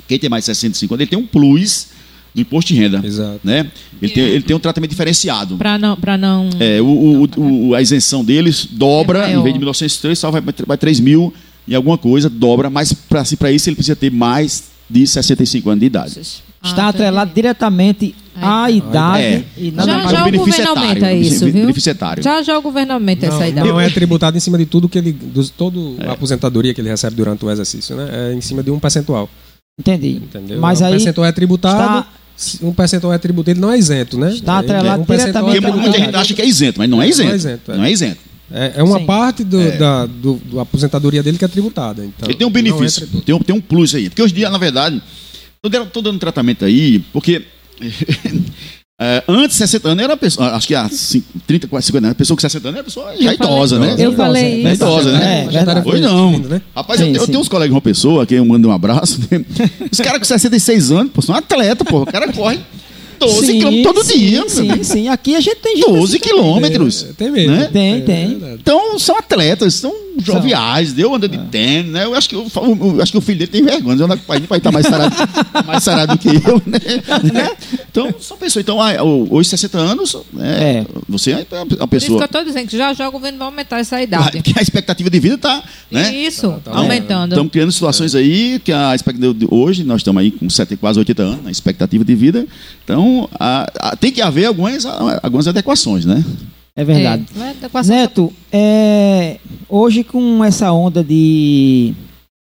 Quem 0.06 0.18
tem 0.18 0.30
mais 0.30 0.42
de 0.42 0.46
65 0.46 0.94
anos, 0.94 1.02
ele 1.02 1.10
tem 1.10 1.18
um 1.18 1.26
plus 1.26 1.88
do 2.34 2.40
imposto 2.40 2.72
de 2.72 2.78
renda. 2.80 3.00
Exato. 3.04 3.40
Né? 3.42 3.70
Ele, 4.00 4.12
tem, 4.12 4.22
ele 4.24 4.42
tem 4.42 4.56
um 4.56 4.60
tratamento 4.60 4.90
diferenciado. 4.90 5.56
Pra 5.56 5.76
não. 5.78 5.96
Pra 5.96 6.16
não... 6.16 6.48
É, 6.60 6.80
o, 6.80 6.84
o- 6.86 7.24
o- 7.24 7.68
o- 7.68 7.74
a 7.74 7.82
isenção 7.82 8.24
deles 8.24 8.66
dobra, 8.70 9.28
É 9.28 9.34
em 9.34 9.42
vez 9.42 9.52
de 9.52 9.58
1903, 9.58 10.18
só 10.18 10.30
vai 10.30 10.40
para 10.40 10.76
3 10.76 11.00
mil 11.00 11.32
e 11.66 11.74
alguma 11.74 11.98
coisa, 11.98 12.28
dobra, 12.30 12.70
mas 12.70 12.92
para 12.92 13.50
isso 13.52 13.68
ele 13.68 13.76
precisa 13.76 13.94
ter 13.96 14.10
mais 14.10 14.64
de 14.88 15.06
65 15.06 15.70
anos 15.70 15.80
de 15.80 15.86
idade. 15.86 16.20
Está 16.20 16.84
Ah, 16.84 16.88
atrelado 16.88 17.32
diretamente 17.34 18.14
à 18.36 18.70
idade 18.70 19.22
É. 19.22 19.44
e 19.56 19.70
Já- 19.70 19.76
nada 19.76 19.92
já 19.92 19.96
mais. 19.98 20.04
o 20.06 20.10
governo 20.10 20.30
beneficiário, 20.44 20.78
aumenta 20.82 21.12
isso, 21.12 21.44
viu? 21.46 21.52
beneficiário. 21.54 22.22
Já 22.22 22.42
já 22.42 22.58
o 22.58 22.62
governo 22.62 22.92
aumenta 22.94 23.26
essa 23.26 23.38
Não, 23.38 23.46
idade. 23.48 23.68
não 23.68 23.80
é 23.80 23.88
tributado 23.90 24.36
em 24.36 24.40
cima 24.40 24.58
de 24.58 24.66
tudo 24.66 24.88
que 24.88 24.98
ele. 24.98 25.12
Dos, 25.12 25.48
todo 25.50 25.96
a 26.06 26.12
aposentadoria 26.12 26.74
que 26.74 26.80
ele 26.80 26.88
recebe 26.90 27.16
durante 27.16 27.44
o 27.44 27.50
exercício, 27.50 27.96
né? 27.96 28.08
É 28.30 28.34
em 28.34 28.40
cima 28.40 28.62
de 28.62 28.70
um 28.70 28.78
percentual. 28.78 29.28
Entendi. 29.78 30.20
Entendeu? 30.22 30.60
Mas 30.60 30.82
aí 30.82 30.90
percentual 30.92 31.26
é 31.26 31.32
tributado. 31.32 31.78
está, 32.00 32.06
Um 32.62 32.72
percentual 32.72 33.12
é 33.12 33.18
tributado, 33.18 33.50
ele 33.52 33.60
não 33.60 33.70
é 33.70 33.78
isento, 33.78 34.18
né? 34.18 34.32
Está 34.32 34.58
atrelado 34.58 35.02
um 35.02 35.04
percentual 35.04 35.50
diretamente 35.50 35.72
Porque 35.72 35.88
muita 35.88 35.98
gente 36.04 36.16
acha 36.16 36.34
que 36.34 36.42
é 36.42 36.46
isento, 36.46 36.78
mas 36.78 36.88
não 36.88 37.02
é 37.02 37.08
isento. 37.08 37.26
Não 37.28 37.32
é 37.32 37.36
isento, 37.36 37.72
é. 37.72 37.76
Não 37.76 37.84
é 37.84 37.92
isento. 37.92 38.20
É, 38.52 38.72
é 38.76 38.82
uma 38.82 38.98
Sim. 38.98 39.06
parte 39.06 39.44
do, 39.44 39.60
É. 39.60 39.76
da 39.76 40.06
do, 40.06 40.34
do 40.36 40.58
aposentadoria 40.58 41.22
dele 41.22 41.38
que 41.38 41.44
é 41.44 41.48
tributada. 41.48 42.04
Então, 42.04 42.28
Ele 42.28 42.36
tem 42.36 42.46
um 42.46 42.50
não 42.50 42.54
benefício, 42.54 43.06
tem 43.24 43.34
um, 43.34 43.38
tem 43.38 43.54
um 43.54 43.60
plus 43.60 43.94
aí. 43.94 44.08
Porque 44.08 44.22
hoje 44.22 44.32
em 44.32 44.36
dia, 44.38 44.50
na 44.50 44.58
verdade, 44.58 45.00
estou 45.62 46.02
dando 46.02 46.18
tratamento 46.18 46.64
aí, 46.64 46.98
porque 47.12 47.42
é, 49.00 49.24
antes 49.26 49.56
de 49.56 49.62
60 49.64 49.88
anos 49.88 50.04
era 50.04 50.16
pessoa, 50.16 50.48
acho 50.54 50.66
que 50.68 50.74
há 50.74 50.88
cin- 50.90 51.24
30, 51.46 51.66
quase 51.66 51.86
50 51.86 52.06
anos, 52.06 52.12
a 52.12 52.14
pessoa 52.14 52.36
com 52.36 52.40
60 52.42 52.68
anos 52.68 52.76
era 52.78 52.84
pessoa 52.84 53.06
já 53.06 53.12
Eu 53.12 53.16
falei- 53.18 53.34
idosa, 53.34 53.78
né? 53.78 53.96
Eu 53.98 54.12
falei 54.12 54.62
isso. 54.62 54.74
idosa, 54.74 55.12
né? 55.12 55.46
É, 55.48 55.50
Já 55.52 55.64
tá. 55.64 55.82
Hoje 55.84 56.02
não. 56.02 56.38
né? 56.38 56.60
Rapaz, 56.76 57.00
Sim, 57.00 57.08
eu, 57.08 57.14
eu 57.14 57.20
sim. 57.22 57.26
tenho 57.28 57.40
uns 57.40 57.48
colegas 57.48 57.70
de 57.70 57.74
uma 57.74 57.80
pessoa 57.80 58.26
que 58.26 58.34
eu 58.34 58.44
mando 58.44 58.68
um 58.68 58.72
abraço. 58.72 59.18
né? 59.30 59.42
Os 59.90 59.98
caras 59.98 60.18
com 60.18 60.24
66 60.24 60.92
anos, 60.92 61.12
pô, 61.12 61.22
são 61.22 61.34
atleta, 61.34 61.84
pô. 61.84 62.02
O 62.02 62.06
cara 62.06 62.30
corre 62.32 62.60
12 63.18 63.46
Sim, 63.46 63.58
quilômetros 63.58 63.82
todo 63.94 64.04
sim, 64.04 64.18
dia. 64.18 64.48
Sim, 64.48 64.82
sim. 64.82 65.08
Aqui 65.08 65.34
a 65.36 65.40
gente 65.40 65.56
tem 65.56 65.76
gente 65.76 65.86
12 65.90 66.16
assim 66.16 66.18
quilômetros. 66.18 67.06
É, 67.08 67.12
tem 67.12 67.30
mesmo. 67.30 67.56
Né? 67.56 67.68
Tem, 67.72 67.94
É, 67.96 68.00
tem. 68.00 68.40
Então, 68.54 68.98
são 68.98 69.16
atletas, 69.18 69.74
são 69.74 69.92
joviais, 70.26 70.92
deu 70.92 71.14
anda 71.14 71.28
de 71.28 71.38
tênis, 71.38 71.90
né? 71.90 72.04
Eu 72.04 72.14
acho 72.14 72.28
que, 72.28 72.34
eu, 72.34 72.46
eu 72.54 73.02
acho 73.02 73.12
que 73.12 73.18
o 73.18 73.20
filho 73.20 73.38
dele 73.38 73.50
tem 73.50 73.62
vergonha, 73.62 74.06
não 74.06 74.18
pai 74.18 74.40
vai 74.40 74.58
estar 74.58 74.70
mais 74.72 74.86
sarado, 74.86 75.14
mais 75.66 75.82
sarado 75.82 76.12
do 76.16 76.18
que 76.18 76.28
eu, 76.28 76.62
né? 76.66 76.78
Né? 77.32 77.50
Então, 77.90 78.14
são 78.20 78.36
pessoas. 78.36 78.62
Então, 78.62 78.80
ah, 78.80 79.02
hoje, 79.02 79.48
60 79.50 79.78
anos, 79.78 80.16
né? 80.32 80.60
É. 80.80 80.86
você 81.08 81.32
é 81.32 81.46
uma 81.52 81.66
Por 81.66 81.74
isso 81.74 81.86
que 81.86 81.86
pessoa. 81.88 82.22
eu 82.24 82.28
tô 82.28 82.42
dizendo 82.44 82.66
que 82.68 82.76
já 82.76 82.92
já 82.94 83.08
o 83.08 83.12
governo 83.12 83.38
vai 83.38 83.46
aumentar 83.48 83.78
essa 83.78 84.00
idade. 84.02 84.40
Que 84.50 84.58
a 84.58 84.62
expectativa 84.62 85.08
de 85.10 85.20
vida 85.20 85.34
está, 85.36 85.62
né? 85.90 86.14
Isso, 86.14 86.60
tá 86.64 86.72
aumentando. 86.76 87.32
Estamos 87.32 87.52
criando 87.52 87.72
situações 87.72 88.14
aí 88.14 88.58
que 88.64 88.72
a 88.72 88.94
expectativa 88.94 89.34
de 89.34 89.46
hoje, 89.50 89.84
nós 89.84 90.00
estamos 90.00 90.20
aí 90.20 90.30
com 90.30 90.48
70, 90.48 90.80
quase 90.80 90.98
80 90.98 91.22
anos, 91.22 91.46
a 91.46 91.50
expectativa 91.50 92.04
de 92.04 92.14
vida. 92.14 92.46
Então, 92.84 93.28
a- 93.38 93.70
a- 93.78 93.96
tem 93.96 94.10
que 94.12 94.20
haver 94.22 94.46
algumas, 94.46 94.84
algumas 95.22 95.46
adequações, 95.46 96.04
né? 96.04 96.24
É 96.76 96.84
verdade. 96.84 97.24
É, 97.64 97.68
com 97.68 97.78
essa- 97.78 97.92
Neto, 97.92 98.32
é, 98.52 99.36
hoje 99.68 100.02
com 100.04 100.44
essa 100.44 100.72
onda 100.72 101.02
de 101.04 101.92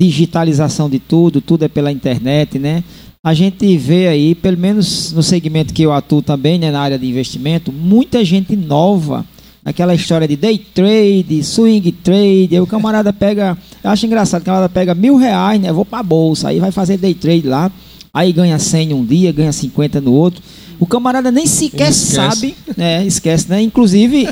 digitalização 0.01 0.89
de 0.89 0.99
tudo, 0.99 1.41
tudo 1.41 1.65
é 1.65 1.69
pela 1.69 1.93
internet, 1.93 2.59
né? 2.59 2.83
A 3.23 3.35
gente 3.35 3.77
vê 3.77 4.09
aí, 4.09 4.35
pelo 4.35 4.57
menos 4.57 5.13
no 5.13 5.23
segmento 5.23 5.75
que 5.75 5.83
eu 5.83 5.93
atuo 5.93 6.23
também, 6.23 6.59
né, 6.59 6.71
na 6.71 6.81
área 6.81 6.99
de 6.99 7.07
investimento, 7.07 7.71
muita 7.71 8.25
gente 8.25 8.57
nova 8.57 9.27
naquela 9.63 9.95
história 9.95 10.27
de 10.27 10.37
day 10.37 10.57
trade, 10.57 11.43
swing 11.45 11.93
trade. 11.93 12.49
Aí 12.53 12.61
o 12.61 12.67
camarada 12.67 13.13
pega, 13.13 13.59
eu 13.85 13.91
acho 13.91 14.07
engraçado, 14.07 14.41
o 14.41 14.45
camarada 14.45 14.71
pega 14.71 14.95
mil 14.95 15.17
reais, 15.17 15.61
né? 15.61 15.71
Vou 15.71 15.85
pra 15.85 16.03
bolsa, 16.03 16.49
aí 16.49 16.59
vai 16.59 16.73
fazer 16.73 16.97
day 16.97 17.13
trade 17.13 17.47
lá, 17.47 17.71
aí 18.13 18.33
ganha 18.33 18.59
100 18.59 18.95
um 18.95 19.05
dia, 19.05 19.31
ganha 19.33 19.53
50 19.53 20.01
no 20.01 20.13
outro. 20.15 20.43
O 20.81 20.87
camarada 20.87 21.31
nem 21.31 21.47
sequer 21.47 21.91
Esquece. 21.91 22.15
sabe, 22.15 22.57
né? 22.77 23.07
Esquece, 23.07 23.49
né? 23.49 23.61
Inclusive, 23.63 24.29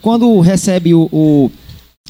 quando 0.00 0.40
recebe 0.40 0.94
o, 0.94 1.08
o- 1.12 1.50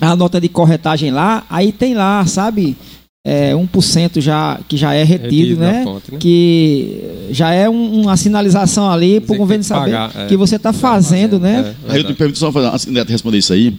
a 0.01 0.15
nota 0.17 0.41
de 0.41 0.49
corretagem 0.49 1.11
lá, 1.11 1.45
aí 1.51 1.73
tem 1.73 1.93
lá, 1.95 2.25
sabe? 2.27 2.77
é, 3.25 3.55
1% 3.55 4.21
já, 4.21 4.59
que 4.67 4.77
já 4.77 4.93
é 4.95 5.05
retido, 5.05 5.31
Retido 5.31 5.61
né? 5.61 5.85
fonte, 5.85 6.11
né? 6.13 6.19
Que 6.19 7.29
já 7.31 7.53
é 7.53 7.69
um- 7.69 8.01
uma 8.03 8.17
sinalização 8.17 8.91
ali 8.91 9.21
para 9.21 9.35
o 9.35 9.39
governo 9.39 9.63
saber 9.63 9.93
pagar, 9.93 10.11
é. 10.17 10.27
que 10.27 10.37
você 10.37 10.57
está 10.57 10.73
fazendo, 10.73 11.39
né? 11.39 11.73
É, 11.89 11.93
Aí 11.93 11.99
eu 12.01 12.05
te 12.09 12.15
pergunto 12.15 12.39
só 12.41 12.51
fazer, 12.51 12.67
assim, 12.75 12.93
responder 13.09 13.39
isso 13.39 13.53
aí. 13.53 13.79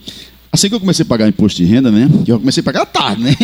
Assim 0.50 0.70
que 0.70 0.76
eu 0.76 0.80
comecei 0.80 1.04
a 1.04 1.06
pagar 1.06 1.28
imposto 1.28 1.58
de 1.62 1.66
renda, 1.66 1.92
né? 1.92 2.08
Eu 2.26 2.40
comecei 2.40 2.62
a 2.62 2.64
pagar 2.64 2.86
tarde, 2.86 3.22
né? 3.22 3.36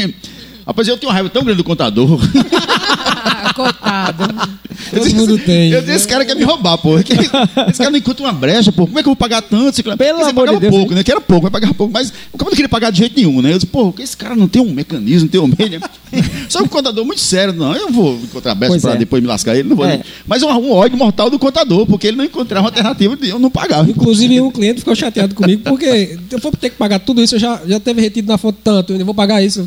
Rapaz, 0.65 0.87
eu 0.87 0.95
tenho 0.97 1.09
uma 1.09 1.13
raiva 1.13 1.29
tão 1.29 1.43
grande 1.43 1.57
do 1.57 1.63
contador. 1.65 2.17
Coitado. 3.53 4.59
Todo 4.91 5.15
mundo 5.15 5.37
tem. 5.39 5.71
Eu 5.71 5.81
disse, 5.81 5.93
esse 5.93 6.07
cara 6.07 6.25
quer 6.25 6.35
me 6.35 6.43
roubar, 6.43 6.77
pô. 6.77 6.97
Esse 6.99 7.77
cara 7.77 7.91
não 7.91 7.97
encontra 7.97 8.25
uma 8.25 8.33
brecha, 8.33 8.71
pô. 8.71 8.85
Como 8.87 8.97
é 8.99 9.03
que 9.03 9.09
eu 9.09 9.11
vou 9.11 9.15
pagar 9.15 9.41
tanto? 9.41 9.69
Esse 9.69 9.83
Pelo 9.83 10.21
amor 10.21 10.27
de 10.27 10.33
pagava 10.33 10.59
Deus, 10.59 10.73
pouco, 10.73 10.93
né? 10.93 11.03
Que 11.03 11.11
era 11.11 11.21
pouco, 11.21 11.41
vai 11.43 11.51
pagar 11.51 11.73
pouco. 11.73 11.91
Mas 11.93 12.13
o 12.31 12.37
cara 12.37 12.49
não 12.49 12.55
queria 12.55 12.69
pagar 12.69 12.91
de 12.91 12.99
jeito 12.99 13.15
nenhum, 13.15 13.41
né? 13.41 13.49
Eu 13.53 13.57
disse, 13.57 13.65
pô, 13.65 13.93
esse 13.99 14.15
cara 14.15 14.35
não 14.35 14.47
tem 14.47 14.61
um 14.61 14.71
mecanismo, 14.71 15.21
não 15.21 15.27
tem 15.27 15.41
um 15.41 15.47
meio, 15.47 15.79
né? 15.79 15.89
Só 16.49 16.59
que 16.59 16.65
o 16.65 16.69
contador 16.69 17.05
muito 17.05 17.21
sério, 17.21 17.53
não. 17.53 17.75
Eu 17.75 17.91
vou 17.91 18.15
encontrar 18.15 18.55
brecha 18.55 18.71
Pois 18.71 18.81
pra 18.81 18.93
é. 18.93 18.97
depois 18.97 19.21
me 19.21 19.27
lascar 19.27 19.55
ele, 19.55 19.69
não 19.69 19.75
vou. 19.75 19.85
É. 19.85 19.97
né? 19.97 20.03
Mas 20.25 20.43
um, 20.43 20.47
um 20.47 20.71
ódio 20.71 20.97
mortal 20.97 21.29
do 21.29 21.37
contador, 21.37 21.85
porque 21.85 22.07
ele 22.07 22.17
não 22.17 22.25
encontrava 22.25 22.63
uma 22.63 22.69
alternativa 22.69 23.15
de 23.15 23.29
eu 23.29 23.39
não 23.39 23.49
pagava. 23.49 23.89
Inclusive, 23.89 24.41
um 24.41 24.51
cliente 24.51 24.79
ficou 24.79 24.95
chateado 24.95 25.35
comigo, 25.35 25.63
porque 25.63 26.17
eu 26.31 26.39
vou 26.39 26.51
ter 26.51 26.69
que 26.69 26.75
pagar 26.77 26.99
tudo 26.99 27.21
isso, 27.21 27.35
eu 27.35 27.39
já, 27.39 27.61
já 27.65 27.79
teve 27.79 28.01
retido 28.01 28.27
na 28.27 28.37
fonte 28.37 28.59
tanto, 28.63 28.93
eu 28.93 29.05
vou 29.05 29.15
pagar 29.15 29.41
isso. 29.43 29.65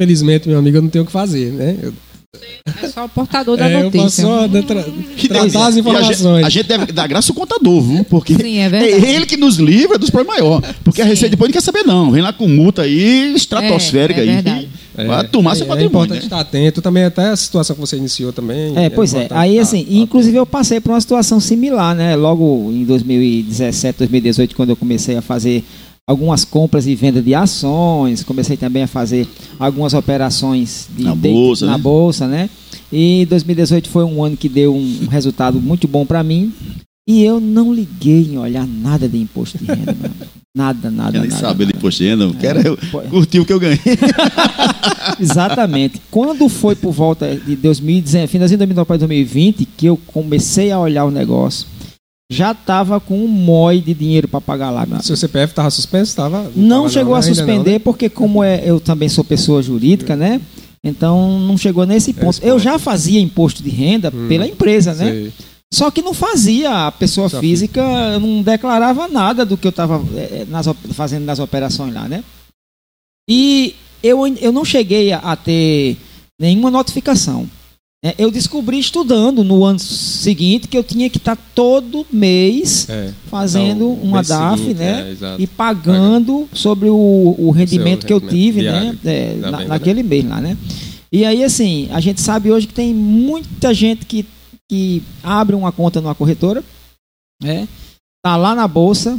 Felizmente, 0.00 0.48
meu 0.48 0.58
amigo, 0.58 0.76
eu 0.76 0.82
não 0.82 0.90
tenho 0.90 1.04
o 1.04 1.06
que 1.06 1.12
fazer, 1.12 1.52
né? 1.52 1.76
Eu, 1.82 1.92
É 2.82 2.88
só 2.88 3.04
o 3.04 3.08
portador 3.08 3.56
da 3.56 3.68
é, 3.68 3.82
eu 3.82 3.90
posso 3.90 4.22
notícia. 4.22 4.24
só 4.24 4.46
né, 4.48 4.62
tra- 4.62 4.84
tratar 5.28 5.66
as 5.68 5.76
a 5.76 5.80
informações. 5.80 6.18
gente, 6.18 6.44
a 6.46 6.48
gente 6.48 6.66
deve 6.66 6.92
dar 6.92 7.06
graça 7.06 7.32
ao 7.32 7.36
contador, 7.36 7.80
viu? 7.82 8.04
Porque 8.04 8.34
Sim, 8.34 8.58
é 8.58 8.68
verdade. 8.68 9.06
ele 9.06 9.26
que 9.26 9.36
nos 9.36 9.56
livra 9.56 9.98
dos 9.98 10.10
problemas 10.10 10.38
maiores. 10.40 10.68
Porque 10.84 11.00
a 11.00 11.04
Sim. 11.04 11.10
Receita 11.10 11.30
depois 11.30 11.48
não 11.48 11.52
quer 11.54 11.62
saber, 11.62 11.84
não. 11.84 12.10
Vem 12.10 12.22
lá 12.22 12.32
com 12.32 12.46
multa 12.48 12.82
aí, 12.82 13.34
estratosférica 13.34 14.20
É, 14.20 14.26
é 14.26 14.30
aí. 14.50 14.68
Vai 15.06 15.28
tomar 15.28 15.54
seu 15.54 15.66
é, 15.66 15.68
patrimônio. 15.68 16.14
É 16.14 16.16
importante 16.16 16.18
né? 16.20 16.24
estar 16.24 16.40
atento. 16.40 16.80
Também 16.82 17.04
até 17.04 17.28
a 17.28 17.36
situação 17.36 17.74
que 17.74 17.80
você 17.80 17.96
iniciou 17.96 18.32
também. 18.32 18.72
É, 18.76 18.88
pois 18.88 19.12
é. 19.14 19.26
Aí, 19.30 19.58
assim, 19.58 19.80
estar 19.80 19.92
inclusive 19.92 20.36
eu 20.36 20.46
passei 20.46 20.80
por 20.80 20.90
uma 20.90 21.00
situação 21.00 21.38
similar, 21.38 21.94
né? 21.94 22.16
Logo 22.16 22.70
em 22.72 22.84
2017, 22.84 23.98
2018, 23.98 24.56
quando 24.56 24.70
eu 24.70 24.76
comecei 24.76 25.16
a 25.16 25.22
fazer 25.22 25.62
algumas 26.08 26.44
compras 26.44 26.86
e 26.86 26.94
venda 26.94 27.20
de 27.20 27.34
ações, 27.34 28.22
comecei 28.22 28.56
também 28.56 28.84
a 28.84 28.86
fazer 28.86 29.26
algumas 29.58 29.92
operações 29.92 30.88
de 30.96 31.02
Na 31.02 31.14
de- 31.14 31.28
bolsa, 31.32 31.66
na 31.66 31.72
né? 31.76 31.78
bolsa, 31.82 32.28
né? 32.28 32.50
E 32.92 33.26
2018 33.28 33.88
foi 33.88 34.04
um 34.04 34.22
ano 34.22 34.36
que 34.36 34.48
deu 34.48 34.72
um 34.74 35.06
resultado 35.10 35.60
muito 35.60 35.88
bom 35.88 36.06
para 36.06 36.22
mim. 36.22 36.52
E 37.08 37.22
eu 37.24 37.40
não 37.40 37.72
liguei 37.72 38.22
em 38.32 38.38
olhar 38.38 38.66
nada 38.66 39.08
de 39.08 39.16
imposto 39.18 39.58
de 39.58 39.64
renda, 39.64 39.92
amigo. 39.92 40.14
Nada, 40.56 40.90
nada, 40.90 41.12
Quer 41.12 41.20
nem 41.20 41.28
nada. 41.28 41.40
saber 41.40 41.66
de 41.66 41.72
nada. 41.72 41.78
imposto 41.78 42.02
de 42.02 42.08
renda. 42.08 42.24
Eu 42.24 42.34
quero 42.34 42.60
eu 42.60 42.76
pô. 42.90 43.00
curtir 43.02 43.40
o 43.40 43.44
que 43.44 43.52
eu 43.52 43.60
ganhei. 43.60 43.78
Exatamente. 45.20 46.00
Quando 46.10 46.48
foi 46.48 46.74
por 46.74 46.92
volta 46.92 47.34
de 47.36 47.56
2019, 47.56 48.26
finalzinho 48.28 48.56
de 48.58 48.64
2019 48.66 48.86
para 48.86 48.96
2020, 48.96 49.64
que 49.76 49.86
eu 49.86 49.96
comecei 50.06 50.70
a 50.72 50.78
olhar 50.80 51.04
o 51.04 51.10
negócio, 51.10 51.66
já 52.30 52.52
estava 52.52 52.98
com 53.00 53.24
um 53.24 53.28
mói 53.28 53.80
de 53.80 53.94
dinheiro 53.94 54.26
para 54.28 54.40
pagar 54.40 54.70
lá. 54.70 54.86
Seu 55.02 55.16
CPF 55.16 55.52
estava 55.52 55.70
suspenso? 55.70 56.16
Tava, 56.16 56.50
Não 56.56 56.82
tava 56.82 56.88
chegou 56.90 57.14
a 57.14 57.18
ainda 57.18 57.28
não, 57.28 57.34
suspender, 57.34 57.72
né? 57.72 57.78
porque 57.78 58.08
como 58.08 58.42
é, 58.42 58.62
eu 58.64 58.80
também 58.80 59.08
sou 59.08 59.22
pessoa 59.22 59.62
jurídica, 59.62 60.16
né? 60.16 60.40
Então 60.82 61.38
não 61.40 61.56
chegou 61.56 61.86
nesse 61.86 62.12
ponto. 62.12 62.38
Esse 62.38 62.44
Eu 62.46 62.54
ponto. 62.54 62.62
já 62.64 62.78
fazia 62.78 63.20
imposto 63.20 63.62
de 63.62 63.70
renda 63.70 64.12
Hum. 64.14 64.26
pela 64.28 64.46
empresa, 64.46 64.94
né? 64.94 65.10
Sei. 65.10 65.32
Só 65.72 65.90
que 65.90 66.00
não 66.00 66.14
fazia, 66.14 66.86
a 66.86 66.92
pessoa 66.92 67.28
Só 67.28 67.40
física 67.40 68.18
não 68.20 68.40
declarava 68.42 69.08
nada 69.08 69.44
do 69.44 69.56
que 69.56 69.66
eu 69.66 69.70
estava 69.70 70.00
fazendo 70.94 71.24
nas 71.24 71.38
operações 71.38 71.92
lá, 71.92 72.08
né? 72.08 72.22
E 73.28 73.74
eu, 74.02 74.26
eu 74.36 74.52
não 74.52 74.64
cheguei 74.64 75.12
a, 75.12 75.18
a 75.18 75.34
ter 75.36 75.96
nenhuma 76.40 76.70
notificação. 76.70 77.48
Né? 78.04 78.14
Eu 78.18 78.30
descobri 78.30 78.78
estudando 78.78 79.42
no 79.42 79.64
ano 79.64 79.78
seguinte 79.78 80.68
que 80.68 80.76
eu 80.76 80.84
tinha 80.84 81.08
que 81.10 81.18
estar 81.18 81.36
todo 81.54 82.06
mês 82.12 82.88
É. 82.88 83.12
fazendo 83.28 83.92
Então, 83.92 84.04
uma 84.08 84.22
DAF, 84.22 84.58
seguinte, 84.60 84.78
né? 84.78 85.16
é, 85.20 85.36
e 85.38 85.46
pagando 85.46 86.48
sobre 86.52 86.88
o, 86.88 87.34
o 87.38 87.50
rendimento 87.50 88.02
Seu 88.02 88.06
que 88.06 88.12
eu 88.12 88.18
rendimento 88.18 88.34
tive, 88.42 88.60
diário 88.60 88.92
né? 88.92 88.98
É, 89.04 89.34
da 89.34 89.50
na- 89.50 89.58
venda, 89.58 89.68
naquele 89.70 90.02
mês 90.02 90.24
lá, 90.28 90.40
né? 90.40 90.56
E 91.12 91.24
aí, 91.24 91.42
assim, 91.42 91.88
a 91.92 92.00
gente 92.00 92.20
sabe 92.20 92.50
hoje 92.50 92.66
que 92.66 92.74
tem 92.74 92.92
muita 92.92 93.72
gente 93.72 94.04
que, 94.04 94.26
que 94.70 95.02
abre 95.22 95.54
uma 95.56 95.72
conta 95.72 96.00
numa 96.00 96.14
corretora, 96.14 96.62
né? 97.42 97.66
Tá 98.24 98.36
lá 98.36 98.54
na 98.54 98.66
bolsa 98.66 99.18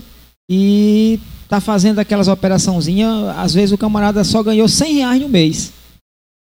e 0.52 1.20
tá 1.48 1.60
fazendo 1.62 2.00
aquelas 2.00 2.28
operaçãozinhas. 2.28 3.10
Às 3.38 3.54
vezes 3.54 3.72
o 3.72 3.78
camarada 3.78 4.24
só 4.24 4.44
ganhou 4.44 4.68
100 4.68 4.94
reais 4.96 5.22
no 5.22 5.30
mês. 5.30 5.72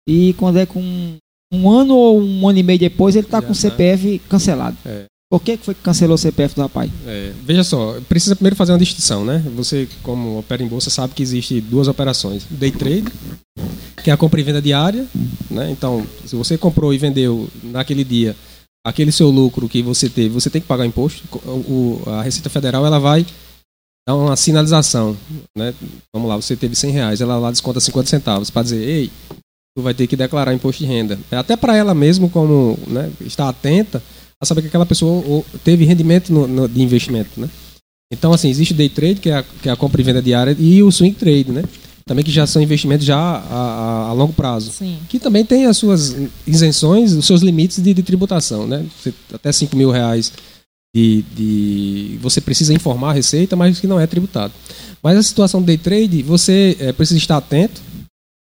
E 0.09 0.35
quando 0.35 0.59
é 0.59 0.66
com 0.66 1.16
um 1.55 1.70
ano 1.70 1.94
ou 1.94 2.20
um 2.20 2.48
ano 2.48 2.59
e 2.59 2.62
meio 2.62 2.78
depois, 2.78 3.14
ele 3.16 3.26
tá 3.26 3.40
Já 3.40 3.46
com 3.46 3.52
o 3.52 3.57
tá. 3.57 3.61
CPF 3.61 4.20
cancelado. 4.28 4.76
É. 4.84 5.05
Por 5.30 5.40
que 5.42 5.57
foi 5.57 5.74
que 5.74 5.80
cancelou 5.82 6.14
o 6.14 6.18
CPF 6.18 6.55
do 6.55 6.62
rapaz? 6.62 6.90
É, 7.07 7.32
veja 7.44 7.64
só, 7.64 7.98
precisa 8.09 8.36
primeiro 8.36 8.55
fazer 8.55 8.72
uma 8.72 8.78
distinção, 8.78 9.24
né? 9.24 9.42
Você, 9.57 9.88
como 10.02 10.38
opera 10.38 10.62
em 10.62 10.68
bolsa, 10.68 10.90
sabe 10.90 11.14
que 11.14 11.22
existe 11.22 11.61
duas 11.61 11.88
operações: 11.88 12.44
day 12.50 12.70
trade, 12.70 13.07
que 14.02 14.11
é 14.11 14.12
a 14.12 14.16
compra 14.16 14.40
e 14.40 14.44
venda 14.44 14.62
diária, 14.62 15.07
né? 15.50 15.70
Então, 15.70 16.07
se 16.24 16.36
você 16.36 16.57
comprou 16.57 16.94
e 16.94 16.98
vendeu 16.98 17.48
naquele 17.64 18.05
dia 18.05 18.36
aquele 18.86 19.11
seu 19.11 19.30
lucro 19.30 19.68
que 19.68 19.82
você 19.82 20.09
teve, 20.11 20.28
você 20.28 20.50
tem 20.50 20.61
que 20.61 20.68
pagar 20.68 20.84
imposto. 20.86 21.22
O- 21.48 22.02
a 22.07 22.22
Receita 22.22 22.50
Federal 22.50 22.84
ela 22.86 23.00
vai 23.00 23.24
dar 24.07 24.14
uma 24.14 24.36
sinalização, 24.36 25.16
né? 25.57 25.74
Vamos 26.14 26.28
lá, 26.28 26.36
você 26.36 26.55
teve 26.55 26.76
100 26.76 26.90
reais, 26.92 27.20
ela 27.22 27.38
lá 27.38 27.50
desconta 27.50 27.80
50 27.80 28.09
centavos 28.09 28.50
para 28.50 28.62
dizer, 28.62 28.86
ei, 28.86 29.11
tu 29.77 29.83
vai 29.83 29.93
ter 29.93 30.07
que 30.07 30.16
declarar 30.16 30.55
imposto 30.55 30.83
de 30.85 30.89
renda. 30.89 31.18
É 31.31 31.37
Até 31.37 31.57
para 31.57 31.77
ela 31.77 31.95
mesmo, 31.95 32.31
como 32.31 32.79
né, 32.87 33.11
estar 33.22 33.49
atenta 33.49 34.03
a 34.41 34.47
saber 34.47 34.62
que 34.62 34.68
aquela 34.68 34.87
pessoa 34.87 35.45
teve 35.64 35.85
rendimento 35.85 36.33
no- 36.33 36.47
no- 36.47 36.68
de 36.68 36.81
investimento, 36.81 37.31
né? 37.41 37.49
Então, 38.12 38.33
assim, 38.33 38.49
existe 38.49 38.72
o 38.72 38.77
day 38.77 38.89
trade, 38.89 39.16
que 39.20 39.31
é, 39.31 39.37
a, 39.39 39.43
que 39.43 39.68
é 39.68 39.72
a 39.72 39.77
compra 39.77 40.01
e 40.01 40.05
venda 40.05 40.22
diária, 40.22 40.57
e 40.59 40.83
o 40.83 40.93
swing 40.93 41.16
trade, 41.16 41.51
né? 41.51 41.64
Também 42.07 42.25
que 42.25 42.31
já 42.31 42.47
são 42.47 42.62
investimentos 42.62 43.05
já 43.07 43.16
a, 43.18 43.39
a- 43.39 44.09
a 44.11 44.12
longo 44.12 44.33
prazo. 44.33 44.70
Sim. 44.70 44.99
Que 45.09 45.18
também 45.18 45.45
tem 45.45 45.64
as 45.66 45.77
suas 45.77 46.14
isenções, 46.47 47.12
os 47.12 47.27
seus 47.27 47.41
limites 47.41 47.83
de, 47.83 47.93
de 47.95 48.03
tributação, 48.03 48.66
né? 48.68 48.85
Você- 49.03 49.14
até 49.33 49.51
5 49.51 49.75
mil 49.75 49.91
reais 49.91 50.33
de, 50.95 51.22
de- 51.35 52.18
Você 52.20 52.41
precisa 52.41 52.72
informar 52.72 53.11
a 53.11 53.14
receita, 53.14 53.57
mas 53.57 53.81
que 53.81 53.87
não 53.89 53.99
é 53.99 54.07
tributado. 54.07 54.53
Mas 55.03 55.16
a 55.18 55.22
situação 55.22 55.61
do 55.61 55.66
day 55.66 55.79
trade, 55.79 56.22
você 56.22 56.77
eh, 56.79 56.93
precisa 56.93 57.18
estar 57.18 57.39
atento, 57.39 57.81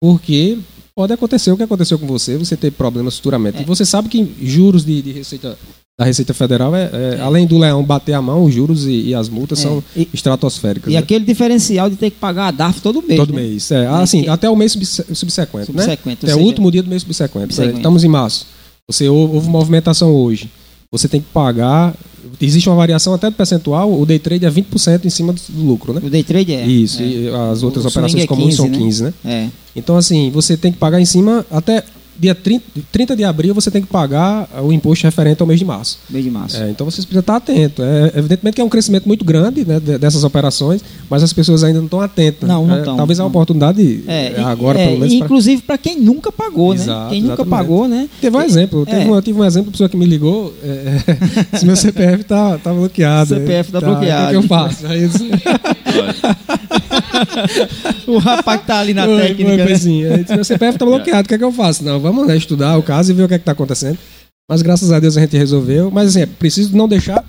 porque 0.01 0.57
pode 0.95 1.13
acontecer 1.13 1.51
o 1.51 1.57
que 1.57 1.63
aconteceu 1.63 1.97
com 1.99 2.07
você, 2.07 2.37
você 2.37 2.55
ter 2.57 2.71
problemas 2.71 3.15
futuramente. 3.17 3.61
E 3.61 3.65
você 3.65 3.85
sabe 3.85 4.09
que 4.09 4.35
juros 4.41 4.83
de, 4.85 5.01
de 5.01 5.11
receita 5.11 5.57
da 5.99 6.05
Receita 6.05 6.33
Federal, 6.33 6.73
é, 6.75 6.89
é, 7.17 7.21
além 7.21 7.45
do 7.45 7.59
leão 7.59 7.83
bater 7.83 8.13
a 8.13 8.21
mão, 8.21 8.45
os 8.45 8.53
juros 8.53 8.85
e, 8.87 9.09
e 9.09 9.13
as 9.15 9.29
multas 9.29 9.59
É. 9.59 9.63
são 9.63 9.83
E- 9.95 10.07
estratosféricas. 10.13 10.89
E 10.91 10.93
né? 10.95 10.99
aquele 10.99 11.23
diferencial 11.23 11.89
de 11.91 11.95
ter 11.95 12.09
que 12.09 12.17
pagar 12.17 12.47
a 12.47 12.51
DAF 12.51 12.81
todo 12.81 13.03
mês. 13.03 13.19
Todo 13.19 13.33
né? 13.33 13.41
mês. 13.41 13.69
É, 13.69 13.85
assim, 13.87 14.23
que- 14.23 14.29
até 14.29 14.49
o 14.49 14.55
mês 14.55 14.71
subse- 14.71 15.05
subsequente, 15.13 15.71
né? 15.71 15.83
Subsequente, 15.83 16.25
ou 16.25 16.31
É 16.31 16.35
o 16.35 16.39
último 16.39 16.71
dia 16.71 16.81
do 16.81 16.89
mês 16.89 17.03
subsequente. 17.03 17.53
Subsequente. 17.53 17.77
Estamos 17.77 18.03
em 18.03 18.07
março. 18.07 18.47
Você 18.89 19.07
houve 19.07 19.35
houve 19.35 19.47
movimentação 19.49 20.11
hoje. 20.15 20.49
Você 20.91 21.07
tem 21.07 21.21
que 21.21 21.27
pagar. 21.31 21.93
Existe 22.39 22.69
uma 22.69 22.75
variação 22.75 23.13
até 23.13 23.29
do 23.29 23.35
percentual. 23.35 23.91
O 23.91 24.05
day 24.05 24.19
trade 24.19 24.45
é 24.45 24.49
20% 24.51 25.05
em 25.05 25.09
cima 25.09 25.33
do, 25.33 25.41
lucro, 25.63 25.93
né? 25.93 26.01
O 26.03 26.09
day 26.09 26.23
trade 26.23 26.53
é. 26.53 26.65
Isso. 26.65 27.01
é. 27.01 27.05
E 27.05 27.29
as 27.29 27.63
outras 27.63 27.85
O 27.85 27.87
operações 27.89 28.11
swing 28.11 28.23
é 28.23 28.27
comuns 28.27 28.55
são 28.55 28.69
15, 28.69 28.77
né? 28.79 28.85
15, 28.85 29.03
né? 29.03 29.13
É. 29.25 29.47
Então, 29.75 29.97
assim, 29.97 30.29
você 30.31 30.57
tem 30.57 30.71
que 30.71 30.77
pagar 30.77 30.99
em 30.99 31.05
cima 31.05 31.45
até 31.49 31.83
dia 32.21 32.35
30, 32.35 32.63
30 32.91 33.15
de 33.15 33.23
abril 33.23 33.51
você 33.53 33.71
tem 33.71 33.81
que 33.81 33.87
pagar 33.87 34.47
o 34.63 34.71
imposto 34.71 35.05
referente 35.05 35.41
ao 35.41 35.47
mês 35.47 35.59
de 35.59 35.65
março. 35.65 35.97
Mês 36.07 36.23
de 36.23 36.29
março. 36.29 36.55
É, 36.61 36.69
então 36.69 36.85
vocês 36.85 37.03
precisam 37.03 37.21
estar 37.21 37.35
atentos. 37.37 37.83
É, 37.83 38.13
evidentemente 38.15 38.55
que 38.55 38.61
é 38.61 38.63
um 38.63 38.69
crescimento 38.69 39.07
muito 39.07 39.25
grande 39.25 39.65
né, 39.65 39.79
de- 39.79 39.97
dessas 39.97 40.23
operações, 40.23 40.83
mas 41.09 41.23
as 41.23 41.33
pessoas 41.33 41.63
ainda 41.63 41.79
não 41.79 41.85
estão 41.85 41.99
atentas. 41.99 42.47
Não, 42.47 42.67
não 42.67 42.75
É, 42.75 42.79
estão, 42.79 42.95
Talvez 42.95 43.19
a 43.19 43.23
não. 43.23 43.29
oportunidade 43.29 44.03
É, 44.07 44.33
é, 44.37 44.43
agora, 44.43 44.79
é, 44.79 44.85
pelo 44.87 44.99
menos. 44.99 45.13
Inclusive 45.15 45.63
para 45.63 45.79
quem 45.79 45.99
nunca 45.99 46.31
pagou, 46.31 46.75
né? 46.75 46.81
Exato, 46.83 47.09
Quem 47.09 47.21
nunca 47.21 47.33
exatamente. 47.33 47.49
pagou, 47.59 47.87
né? 47.87 48.07
Teve 48.21 48.37
um 48.37 48.41
exemplo. 48.41 48.85
Teve 48.85 49.01
É. 49.01 49.05
um, 49.07 49.15
eu 49.15 49.21
tive 49.23 49.39
um 49.39 49.45
exemplo 49.45 49.65
de 49.67 49.71
pessoa 49.71 49.89
que 49.89 49.97
me 49.97 50.05
ligou. 50.05 50.53
É, 50.63 51.57
se 51.57 51.65
meu 51.65 51.75
CPF 51.75 52.23
tá, 52.25 52.59
tá 52.59 52.71
bloqueado. 52.71 53.33
CPF 53.33 53.71
tá 53.71 53.79
O 53.79 53.81
que, 53.81 53.87
bloqueado. 53.87 54.29
que 54.29 54.35
eu 54.35 54.43
faço? 54.43 54.85
Aí 54.85 55.09
O 58.07 58.17
rapaz 58.17 58.61
que 58.61 58.67
tá 58.67 58.79
ali 58.79 58.93
na 58.93 59.05
Oi, 59.05 59.21
técnica. 59.21 59.57
né? 59.57 59.65
Disse, 59.65 59.89
meu 60.35 60.43
CPF 60.43 60.77
tá 60.77 60.85
bloqueado. 60.85 61.25
O 61.25 61.27
que 61.27 61.35
é 61.35 61.37
que 61.37 61.43
eu 61.43 61.51
faço? 61.51 61.83
Não, 61.83 61.99
vamos 61.99 62.27
né, 62.27 62.35
estudar 62.37 62.77
o 62.77 62.83
caso 62.83 63.11
e 63.11 63.15
ver 63.15 63.23
o 63.23 63.27
que 63.27 63.33
é 63.35 63.39
que 63.39 63.45
tá 63.45 63.51
acontecendo. 63.51 63.97
Mas 64.49 64.61
graças 64.61 64.91
a 64.91 64.99
Deus 64.99 65.17
a 65.17 65.21
gente 65.21 65.37
resolveu. 65.37 65.89
Mas 65.91 66.09
assim, 66.09 66.21
é 66.21 66.25
preciso 66.25 66.75
não 66.75 66.87
deixar 66.87 67.23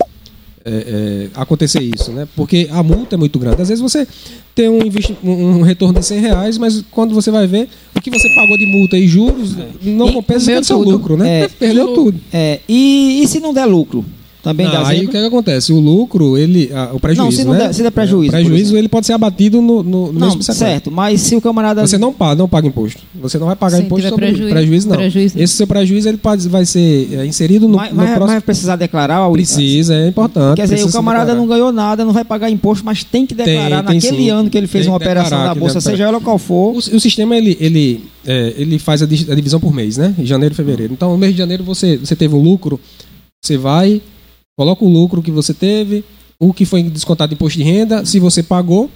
é, 0.65 0.71
é, 0.71 1.27
acontecer 1.35 1.81
isso, 1.81 2.11
né? 2.11 2.27
Porque 2.35 2.67
a 2.71 2.81
multa 2.81 3.15
é 3.15 3.17
muito 3.17 3.37
grande. 3.39 3.61
Às 3.61 3.69
vezes 3.69 3.81
você 3.81 4.07
tem 4.55 4.69
um, 4.69 4.79
um 5.23 5.61
retorno 5.61 5.99
de 5.99 6.05
100 6.05 6.19
reais, 6.19 6.57
mas 6.57 6.83
quando 6.91 7.13
você 7.13 7.31
vai 7.31 7.47
ver 7.47 7.67
o 7.95 8.01
que 8.01 8.09
você 8.09 8.29
pagou 8.35 8.57
de 8.57 8.65
multa 8.65 8.97
e 8.97 9.07
juros, 9.07 9.55
não 9.81 10.09
E 10.09 10.13
compensa 10.13 10.59
o 10.59 10.63
seu 10.63 10.77
tudo. 10.79 10.91
lucro, 10.91 11.17
né? 11.17 11.41
É, 11.41 11.47
Perdeu 11.47 11.93
tudo. 11.93 12.19
É, 12.31 12.59
e, 12.67 13.21
e 13.23 13.27
se 13.27 13.39
não 13.39 13.53
der 13.53 13.65
lucro? 13.65 14.05
Também 14.43 14.65
Não, 14.65 14.73
dá 14.73 14.79
aí 14.79 14.83
o 14.83 14.99
zebra? 14.99 15.11
que, 15.11 15.17
é 15.17 15.21
que 15.21 15.27
acontece? 15.27 15.71
O 15.71 15.79
lucro, 15.79 16.37
ele. 16.37 16.69
ah, 16.73 16.89
o 16.91 16.99
prejuízo. 16.99 17.23
Não, 17.23 17.31
se 17.31 17.43
não 17.45 17.53
né? 17.53 17.59
der- 17.59 17.73
se 17.73 17.81
der 17.81 17.91
prejuízo, 17.91 18.27
O 18.27 18.31
prejuízo 18.33 18.75
ele 18.75 18.89
pode 18.89 19.05
ser 19.05 19.13
abatido 19.13 19.61
no, 19.61 19.81
no, 19.81 20.11
no 20.11 20.19
Não, 20.19 20.31
subsequente. 20.31 20.59
certo, 20.59 20.91
mas 20.91 21.21
se 21.21 21.33
o 21.33 21.39
camarada. 21.39 21.79
Você 21.87 21.97
não 21.97 22.11
paga, 22.11 22.35
não 22.35 22.49
paga 22.49 22.67
imposto. 22.67 23.01
Você 23.21 23.39
não 23.39 23.47
vai 23.47 23.55
pagar 23.55 23.77
Se 23.77 23.83
imposto 23.83 24.09
sobre 24.09 24.25
prejuízo, 24.27 24.49
prejuízo, 24.53 24.89
não. 24.89 24.95
prejuízo 24.97 25.37
não. 25.37 25.43
Esse 25.45 25.53
seu 25.55 25.65
prejuízo 25.65 26.09
ele 26.09 26.17
pode, 26.17 26.49
vai 26.49 26.65
ser 26.65 27.07
é, 27.13 27.25
inserido 27.25 27.69
no, 27.69 27.77
vai, 27.77 27.89
no 27.91 27.95
vai- 27.95 28.05
próximo. 28.07 28.27
vai 28.27 28.41
precisar 28.41 28.75
declarar. 28.75 29.25
o- 29.29 29.31
Precisa, 29.31 29.95
é 29.95 30.09
importante. 30.09 30.57
Quer 30.57 30.67
dizer, 30.67 30.83
o 30.83 30.91
camarada 30.91 31.33
não 31.33 31.47
ganhou 31.47 31.71
nada, 31.71 32.03
não 32.03 32.11
vai 32.11 32.25
pagar 32.25 32.49
imposto, 32.49 32.83
mas 32.85 33.01
tem 33.01 33.25
que 33.25 33.33
declarar 33.33 33.81
Tem, 33.85 34.01
tem 34.01 34.09
naquele 34.09 34.23
sim. 34.23 34.29
ano 34.29 34.49
que 34.49 34.57
ele 34.57 34.67
fez 34.67 34.83
Tem 34.83 34.91
uma 34.91 34.97
operação 34.97 35.37
na 35.39 35.55
bolsa, 35.55 35.79
seja 35.79 36.03
ela 36.03 36.19
qual 36.19 36.37
for. 36.37 36.73
O, 36.73 36.77
o 36.79 36.99
sistema 36.99 37.37
ele, 37.37 37.55
ele, 37.61 38.03
é, 38.25 38.53
ele 38.57 38.77
faz 38.77 39.01
a, 39.01 39.05
di- 39.05 39.25
a 39.31 39.35
divisão 39.35 39.57
por 39.59 39.73
mês, 39.73 39.95
né? 39.95 40.13
Em 40.19 40.25
janeiro 40.25 40.53
e 40.53 40.55
fevereiro. 40.57 40.91
Então, 40.91 41.11
no 41.13 41.17
mês 41.17 41.31
de 41.31 41.37
janeiro 41.37 41.63
você, 41.63 41.95
você 41.95 42.13
teve 42.13 42.35
um 42.35 42.41
lucro, 42.41 42.77
você 43.41 43.57
vai, 43.57 44.01
coloca 44.57 44.83
o 44.85 44.89
lucro 44.89 45.21
que 45.21 45.31
você 45.31 45.53
teve, 45.53 46.03
o 46.39 46.53
que 46.53 46.65
foi 46.65 46.83
descontado 46.83 47.29
de 47.29 47.35
imposto 47.35 47.57
de 47.57 47.63
renda, 47.63 48.05
se 48.05 48.19
você 48.19 48.43
pagou, 48.43 48.89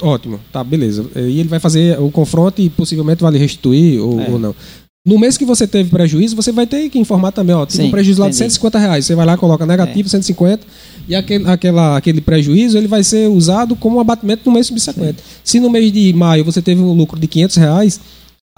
ótimo, 0.00 0.38
tá, 0.52 0.62
beleza. 0.62 1.06
E 1.16 1.40
ele 1.40 1.48
vai 1.48 1.58
fazer 1.58 1.98
o 2.00 2.10
confronto 2.10 2.60
e 2.60 2.68
possivelmente 2.68 3.22
vai 3.22 3.32
lhe 3.32 3.38
restituir 3.38 4.00
ou, 4.00 4.20
É. 4.20 4.30
ou 4.30 4.38
não. 4.38 4.54
No 5.06 5.18
mês 5.18 5.38
que 5.38 5.44
você 5.44 5.66
teve 5.66 5.88
prejuízo, 5.88 6.36
você 6.36 6.52
vai 6.52 6.66
ter 6.66 6.90
que 6.90 6.98
informar 6.98 7.32
também, 7.32 7.54
ó, 7.56 7.64
tive 7.64 7.82
Sim, 7.84 7.88
um 7.88 7.90
prejuízo 7.90 8.20
lá 8.20 8.28
de 8.28 8.34
entendi. 8.36 8.50
150 8.52 8.78
reais. 8.78 9.06
Você 9.06 9.14
vai 9.14 9.24
lá, 9.24 9.38
coloca 9.38 9.64
negativo, 9.64 10.06
150, 10.06 10.66
e 11.08 11.14
aquele, 11.14 11.48
aquela, 11.48 11.96
aquele 11.96 12.20
prejuízo 12.20 12.76
ele 12.76 12.88
vai 12.88 13.02
ser 13.02 13.26
usado 13.30 13.74
como 13.74 14.00
abatimento 14.00 14.42
no 14.44 14.52
mês 14.52 14.66
subsequente. 14.66 15.22
Se 15.42 15.58
no 15.60 15.70
mês 15.70 15.90
de 15.90 16.12
maio 16.12 16.44
você 16.44 16.60
teve 16.60 16.82
um 16.82 16.92
lucro 16.92 17.18
de 17.18 17.26
500 17.26 17.56
reais, 17.56 18.00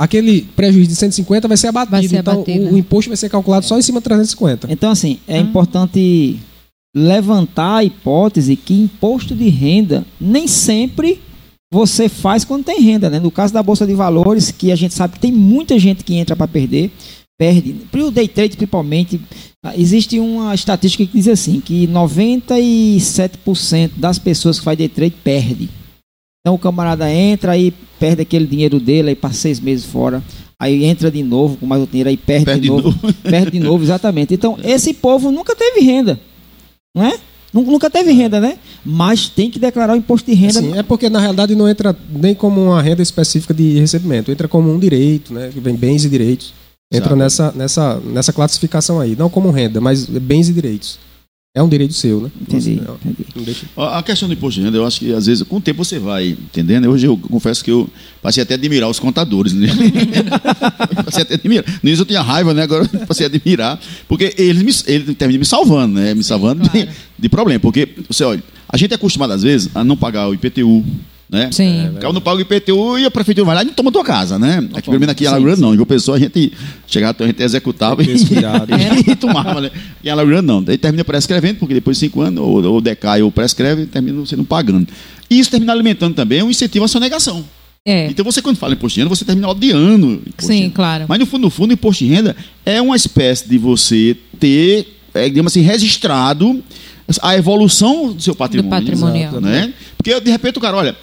aquele 0.01 0.43
prejuízo 0.57 0.89
de 0.89 0.97
150 0.97 1.47
vai 1.47 1.59
ser 1.59 1.67
abatido. 1.69 1.91
Vai 1.91 2.09
ser 2.09 2.17
então 2.17 2.33
abatido. 2.33 2.71
O, 2.71 2.73
o 2.73 2.79
imposto 2.79 3.11
vai 3.11 3.17
ser 3.19 3.29
calculado 3.29 3.67
só 3.67 3.79
em 3.79 3.83
cima 3.83 4.01
de 4.01 4.05
350. 4.05 4.73
Então, 4.73 4.91
assim, 4.91 5.19
é 5.29 5.37
Ah. 5.37 5.41
importante 5.41 6.39
levantar 6.97 7.77
a 7.77 7.85
hipótese 7.85 8.57
que 8.57 8.73
imposto 8.75 9.35
de 9.35 9.49
renda 9.51 10.05
nem 10.19 10.49
sempre 10.49 11.21
você 11.73 12.09
faz 12.09 12.45
quando 12.45 12.65
tem 12.65 12.81
renda, 12.81 13.09
né? 13.11 13.21
No 13.21 13.31
caso 13.31 13.53
da 13.53 13.63
Bolsa 13.63 13.87
de 13.87 13.93
Valores, 13.95 14.51
que 14.51 14.73
a 14.73 14.77
gente 14.77 14.95
sabe 14.95 15.13
que 15.15 15.21
tem 15.21 15.31
muita 15.31 15.79
gente 15.79 16.03
que 16.03 16.15
entra 16.15 16.35
para 16.35 16.49
perder, 16.49 16.91
perde. 17.39 17.75
Para 17.93 18.07
o 18.07 18.11
day 18.11 18.27
trade, 18.27 18.57
principalmente, 18.57 19.21
existe 19.77 20.19
uma 20.19 20.53
estatística 20.55 21.05
que 21.07 21.13
diz 21.13 21.29
assim, 21.29 21.61
que 21.61 21.87
97% 21.87 23.91
das 23.99 24.19
pessoas 24.19 24.59
que 24.59 24.65
fazem 24.65 24.79
day 24.79 24.89
trade 24.89 25.15
perde. 25.23 25.69
Então 26.41 26.55
o 26.55 26.59
camarada 26.59 27.09
entra 27.13 27.57
e 27.57 27.73
perde 28.01 28.23
aquele 28.23 28.47
dinheiro 28.47 28.81
dele, 28.81 29.11
aí 29.11 29.15
passa 29.15 29.35
seis 29.43 29.61
meses 29.61 29.85
fora, 29.85 30.21
aí 30.59 30.85
entra 30.85 31.11
de 31.11 31.23
novo 31.23 31.57
com 31.59 31.67
mais 31.67 31.81
outro 31.81 31.93
dinheiro, 31.93 32.09
aí 32.11 32.17
perde, 32.17 32.47
Perde 32.47 32.61
de 32.63 32.67
de 32.69 32.73
novo, 32.75 33.13
perde 33.23 33.51
de 33.53 33.61
novo, 33.61 33.85
exatamente. 33.85 34.35
Então 34.35 34.57
esse 34.65 34.93
povo 34.95 35.31
nunca 35.31 35.55
teve 35.55 35.81
renda, 35.81 36.19
não 36.97 37.05
é? 37.05 37.19
Nu- 37.53 37.63
Nunca 37.63 37.91
teve 37.91 38.13
renda, 38.13 38.41
né? 38.41 38.59
Mas 38.85 39.29
tem 39.29 39.51
que 39.51 39.59
declarar 39.59 39.93
o 39.95 39.97
imposto 39.97 40.31
de 40.31 40.37
renda. 40.37 40.61
Assim, 40.61 40.79
é 40.79 40.83
porque 40.83 41.11
na 41.11 41.19
realidade 41.21 41.55
não 41.55 41.69
entra 41.69 41.95
nem 42.11 42.35
como 42.35 42.63
uma 42.63 42.81
renda 42.81 43.03
específica 43.03 43.53
de 43.53 43.79
recebimento, 43.79 44.31
entra 44.31 44.47
como 44.49 44.73
um 44.73 44.79
direito, 44.79 45.35
né? 45.35 45.51
Que 45.53 45.61
vem 45.61 45.75
bens 45.75 46.05
e 46.05 46.09
direitos. 46.09 46.55
Entra 46.93 47.09
Exato. 47.11 47.17
nessa, 47.17 47.53
nessa, 47.53 48.01
nessa 48.01 48.33
classificação 48.33 48.99
aí. 49.01 49.15
Não 49.17 49.29
como 49.31 49.51
renda, 49.51 49.81
mas 49.81 50.07
bens 50.07 50.49
e 50.49 50.53
direitos. 50.53 50.99
É 51.53 51.61
um 51.61 51.69
direito 51.69 51.93
seu, 51.95 52.21
né? 52.21 52.31
Entendi, 52.41 52.81
Você- 53.35 53.45
deixa- 53.45 53.67
A 53.77 54.01
questão 54.05 54.29
do 54.29 54.35
imposto 54.35 54.61
de 54.61 54.67
renda, 54.67 54.79
eu 54.79 54.87
acho 54.87 55.01
que 55.01 55.13
às 55.13 55.27
vezes, 55.27 55.43
com 55.43 55.57
o 55.57 55.61
tempo 55.61 55.85
você 55.85 55.99
vai 55.99 56.29
entendendo. 56.29 56.89
Hoje 56.89 57.07
eu 57.09 57.17
confesso 57.17 57.65
que 57.65 57.73
eu 57.73 57.91
passei 58.23 58.41
até 58.45 58.55
a 58.55 58.57
admirar 58.57 58.89
os 58.89 59.01
contadores. 59.01 59.53
Né? 59.53 59.67
passei 61.05 61.23
até 61.23 61.35
a 61.35 61.37
admirar. 61.37 61.65
No 61.83 61.89
início 61.89 62.03
eu 62.03 62.07
tinha 62.07 62.23
raiva, 62.23 62.55
né? 62.55 62.63
Agora 62.63 62.89
eu 62.93 63.01
passei 63.05 63.27
a 63.27 63.29
admirar. 63.29 63.81
Porque 64.07 64.33
eles, 64.39 64.63
me, 64.63 64.93
eles 64.93 65.17
terminam 65.17 65.41
me 65.41 65.45
salvando, 65.45 65.95
né? 65.95 66.15
Me 66.15 66.23
salvando 66.23 66.69
de, 66.69 66.89
de 67.19 67.29
problema. 67.29 67.59
Porque, 67.59 67.89
você 68.09 68.23
olha, 68.23 68.43
a 68.69 68.77
gente 68.77 68.93
é 68.93 68.95
acostumado 68.95 69.33
às 69.33 69.43
vezes 69.43 69.71
a 69.75 69.83
não 69.83 69.97
pagar 69.97 70.29
o 70.29 70.35
IPTU. 70.35 70.85
Né? 71.31 71.49
Sim. 71.53 71.91
O 71.91 72.01
cara 72.01 72.13
não 72.13 72.21
paga 72.21 72.39
o 72.39 72.41
IPTU 72.41 72.99
e 72.99 73.05
a 73.05 73.11
prefeitura 73.11 73.47
vai 73.47 73.55
lá 73.55 73.63
e 73.63 73.67
não 73.67 73.73
toma 73.73 73.93
tua 73.93 74.03
casa, 74.03 74.37
né? 74.37 74.59
Aqui, 74.75 74.91
pelo 74.91 74.99
menos 74.99 75.13
aqui 75.13 75.25
em 75.25 75.27
Alagoas 75.29 75.61
não. 75.61 75.73
Em 75.73 75.77
João 75.77 75.87
Pessoa 75.87 76.17
a 76.17 76.21
gente 76.21 76.53
chegava, 76.89 77.17
a 77.23 77.27
gente 77.27 77.41
executava 77.41 78.03
cuidado. 78.05 78.69
e, 78.73 79.11
e 79.13 79.15
tomava, 79.15 79.61
né? 79.61 79.71
Em 80.03 80.09
Alagoas 80.09 80.43
não. 80.43 80.61
Daí 80.61 80.77
termina 80.77 81.05
prescrevendo, 81.05 81.61
porque 81.61 81.73
depois 81.73 81.97
de 81.97 82.07
cinco 82.07 82.21
anos, 82.21 82.43
ou, 82.43 82.65
ou 82.65 82.81
decai 82.81 83.23
ou 83.23 83.31
prescreve, 83.31 83.87
termina 83.87 84.19
você 84.19 84.35
não 84.35 84.45
pagando. 84.45 84.89
E 85.31 85.39
isso 85.39 85.51
termina 85.51 85.73
alimentando 85.73 86.15
também 86.15 86.43
um 86.43 86.51
incentivo 86.51 86.85
à 86.85 86.89
sonegação. 86.89 87.45
É. 87.87 88.09
Então 88.09 88.25
você, 88.25 88.43
quando 88.43 88.57
fala 88.57 88.75
imposto 88.75 88.97
de 88.97 89.01
renda, 89.01 89.15
você 89.15 89.25
termina 89.25 89.49
odiando 89.49 90.09
o 90.09 90.17
de 90.37 90.45
Sim, 90.45 90.63
renda. 90.63 90.75
claro. 90.75 91.05
Mas 91.09 91.19
no 91.21 91.27
fundo, 91.27 91.43
no 91.43 91.51
fundo, 91.51 91.71
o 91.71 91.75
imposto 91.75 92.05
de 92.05 92.11
renda 92.11 92.37
é 92.67 92.83
uma 92.83 92.97
espécie 92.97 93.49
de 93.49 93.57
você 93.57 94.17
ter, 94.41 94.99
é, 95.15 95.29
digamos 95.29 95.53
assim, 95.53 95.61
registrado 95.61 96.61
a 97.23 97.37
evolução 97.37 98.13
do 98.13 98.23
seu 98.23 98.35
patrimônio. 98.35 98.71
patrimonial. 98.71 99.41
Né? 99.41 99.73
Porque 99.97 100.19
de 100.21 100.31
repente 100.31 100.59
o 100.59 100.61
cara, 100.61 100.77
olha, 100.77 100.97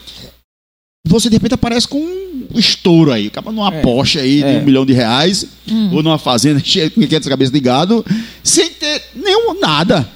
você 1.07 1.29
de 1.29 1.35
repente 1.35 1.53
aparece 1.53 1.87
com 1.87 1.97
um 1.99 2.47
estouro 2.59 3.11
aí, 3.11 3.27
acaba 3.27 3.51
numa 3.51 3.73
É. 3.73 3.81
Porsche 3.81 4.19
aí 4.19 4.37
de 4.37 4.43
É. 4.43 4.57
um 4.59 4.63
milhão 4.65 4.85
de 4.85 4.93
reais, 4.93 5.45
Hum. 5.69 5.89
ou 5.93 6.03
numa 6.03 6.17
fazenda 6.17 6.59
cheia 6.63 6.89
com 6.89 6.99
500 7.01 7.27
cabeças 7.29 7.51
de 7.51 7.59
gado, 7.59 8.05
sem 8.43 8.69
ter 8.71 9.01
nenhum 9.15 9.59
nada. 9.59 10.07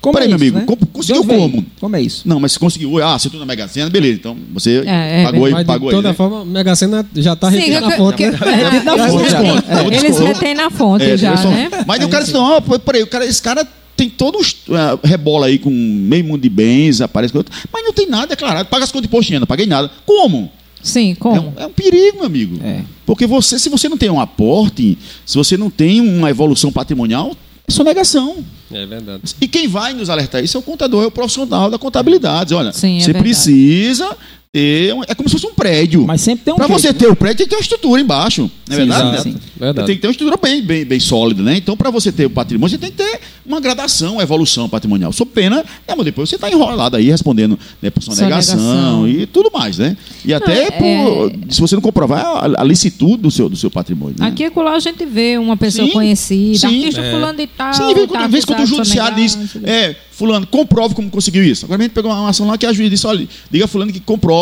Como 0.00 0.14
Peraí, 0.14 0.26
é 0.26 0.28
meu 0.28 0.36
isso, 0.36 0.56
amigo, 0.56 0.58
né? 0.60 0.64
co- 0.64 0.86
conseguiu 0.92 1.22
De 1.22 1.28
como? 1.28 1.66
Como 1.80 1.96
é 1.96 2.00
isso? 2.00 2.22
Não, 2.26 2.38
mas 2.38 2.52
se 2.52 2.58
conseguiu, 2.58 3.02
ah, 3.04 3.18
se 3.18 3.28
tu 3.28 3.36
na 3.36 3.44
Mega 3.44 3.66
Sena, 3.66 3.90
beleza, 3.90 4.14
então 4.20 4.36
você 4.54 4.84
É, 4.86 5.22
é, 5.22 5.24
pagou 5.24 5.44
aí, 5.46 5.52
Mas 5.52 5.60
de 5.62 5.66
pagou 5.66 5.88
aí. 5.88 5.94
toda 5.96 6.08
né? 6.10 6.14
forma, 6.14 6.42
a 6.42 6.44
Mega 6.44 6.76
Sena 6.76 7.04
já 7.16 7.32
está 7.32 7.50
na 7.50 7.90
fonte. 7.96 8.16
que- 8.16 8.30
né? 8.30 8.38
É 8.40 8.70
dentro 8.70 8.84
da 8.86 8.94
É, 9.04 9.08
fonte, 9.08 9.34
é. 9.34 9.96
Eles 9.98 10.18
retêm 10.20 10.54
na 10.54 10.70
fonte 10.70 11.04
É, 11.04 11.16
já, 11.16 11.34
né? 11.34 11.68
Mas 11.84 12.04
o 12.04 12.08
cara 12.08 12.22
disse, 12.22 12.32
não, 12.32 12.62
pô, 12.62 12.78
peraí, 12.78 13.02
o 13.02 13.08
cara, 13.08 13.26
esse 13.26 13.42
cara 13.42 13.66
tem 13.98 14.08
todo 14.08 14.38
os 14.38 14.52
uh, 14.68 14.98
rebola 15.02 15.46
aí 15.46 15.58
com 15.58 15.68
meio 15.70 16.24
mundo 16.24 16.40
de 16.40 16.48
bens, 16.48 17.00
aparece 17.00 17.32
com 17.32 17.38
outro, 17.38 17.52
mas 17.72 17.84
não 17.84 17.92
tem 17.92 18.06
nada 18.08 18.28
declarado, 18.28 18.68
paga 18.68 18.84
as 18.84 18.90
contas 18.92 19.02
de 19.02 19.08
imposto 19.08 19.26
de 19.26 19.34
renda, 19.34 19.46
paguei 19.46 19.66
nada. 19.66 19.90
Como? 20.06 20.50
Sim, 20.80 21.10
É 21.10 21.14
como? 21.16 21.48
um, 21.48 21.52
é 21.60 21.66
um 21.66 21.72
perigo, 21.72 22.18
meu 22.18 22.26
amigo. 22.26 22.60
É. 22.64 22.82
Porque 23.04 23.26
você, 23.26 23.58
se 23.58 23.68
você 23.68 23.88
não 23.88 23.98
tem 23.98 24.08
um 24.08 24.20
aporte, 24.20 24.96
se 25.26 25.36
você 25.36 25.56
não 25.56 25.68
tem 25.68 26.00
uma 26.00 26.30
evolução 26.30 26.70
patrimonial, 26.70 27.36
é 27.66 27.72
sonegação. 27.72 28.36
É 28.72 28.86
verdade. 28.86 29.22
E 29.40 29.48
quem 29.48 29.66
vai 29.66 29.92
nos 29.92 30.08
alertar 30.08 30.42
isso 30.44 30.56
é 30.56 30.60
o 30.60 30.62
contador, 30.62 31.02
é 31.02 31.06
o 31.06 31.10
profissional 31.10 31.68
da 31.68 31.78
contabilidade. 31.78 32.54
Olha, 32.54 32.72
Sim, 32.72 32.96
é 32.98 33.00
você 33.00 33.06
verdade. 33.06 33.24
precisa 33.24 34.16
ter. 34.52 34.94
um- 34.94 35.02
é 35.06 35.14
como 35.14 35.28
se 35.28 35.34
fosse 35.34 35.46
um 35.46 35.54
prédio. 35.54 36.04
Mas 36.06 36.20
sempre 36.20 36.44
tem 36.44 36.54
um 36.54 36.56
Para 36.56 36.66
jeito, 36.66 36.80
você 36.80 36.88
né? 36.88 36.94
ter 36.94 37.06
o 37.08 37.16
prédio, 37.16 37.36
tem 37.38 37.46
que 37.46 37.50
ter 37.50 37.56
uma 37.56 37.62
estrutura 37.62 38.00
embaixo. 38.00 38.42
Não 38.42 38.76
é 38.76 38.80
Sim, 38.80 38.86
verdade? 38.86 39.02
exato. 39.14 39.28
né? 39.28 39.34
Sim. 39.34 39.40
Verdade. 39.58 39.86
Tem 39.86 39.96
que 39.96 40.02
ter 40.02 40.06
uma 40.08 40.12
estrutura 40.12 40.38
bem, 40.42 40.62
bem, 40.62 40.84
bem 40.84 41.00
sólida, 41.00 41.42
né? 41.42 41.56
Então, 41.56 41.76
para 41.76 41.90
você 41.90 42.10
ter 42.12 42.26
o 42.26 42.30
patrimônio, 42.30 42.70
você 42.70 42.78
tem 42.78 42.90
que 42.90 42.96
ter 42.96 43.20
uma 43.44 43.60
gradação, 43.60 44.14
uma 44.14 44.22
evolução 44.22 44.68
patrimonial. 44.68 45.12
Sob 45.12 45.30
pena, 45.32 45.64
é, 45.86 45.94
mas 45.94 46.04
depois 46.04 46.28
você 46.28 46.36
está 46.36 46.50
enrolado 46.50 46.96
aí 46.96 47.10
respondendo 47.10 47.58
né, 47.82 47.90
por 47.90 48.02
sonegação, 48.02 48.58
Sonegação. 48.58 49.08
e 49.08 49.26
tudo 49.26 49.50
mais, 49.52 49.78
né? 49.78 49.96
E 50.24 50.32
até 50.34 50.66
é- 50.66 50.70
por, 50.70 51.32
se 51.52 51.60
você 51.60 51.74
não 51.74 51.82
comprovar 51.82 52.24
a, 52.24 52.60
a 52.62 52.64
licitude 52.64 53.18
do 53.22 53.30
seu, 53.30 53.48
do 53.48 53.56
seu 53.56 53.70
patrimônio. 53.70 54.16
Né? 54.18 54.26
Aqui 54.28 54.42
e 54.44 54.46
acolá 54.46 54.72
a 54.74 54.80
gente 54.80 55.04
vê 55.04 55.36
uma 55.38 55.56
pessoa 55.56 55.86
Sim, 55.86 55.92
conhecida, 55.92 56.58
sim. 56.58 56.66
artista 56.66 57.00
É. 57.00 57.10
fulano 57.10 57.38
de 57.38 57.46
tal. 57.46 57.72
Sim, 57.74 57.94
vez, 57.94 58.06
tá 58.06 58.18
quando, 58.18 58.30
vez 58.30 58.44
quando 58.44 58.60
o 58.62 58.66
judiciário 58.66 59.16
diz, 59.16 59.38
é, 59.64 59.94
fulano, 60.12 60.46
comprove 60.46 60.94
como 60.94 61.10
conseguiu 61.10 61.44
isso. 61.44 61.64
Agora 61.64 61.80
a 61.80 61.84
gente 61.84 61.92
pegou 61.92 62.10
uma 62.10 62.28
ação 62.28 62.46
lá 62.46 62.56
que 62.58 62.66
a 62.66 62.72
juiz 62.72 62.90
disse, 62.90 63.06
olha, 63.06 63.26
diga 63.50 63.64
a 63.64 63.68
fulano 63.68 63.92
que 63.92 64.00
comprove 64.00 64.38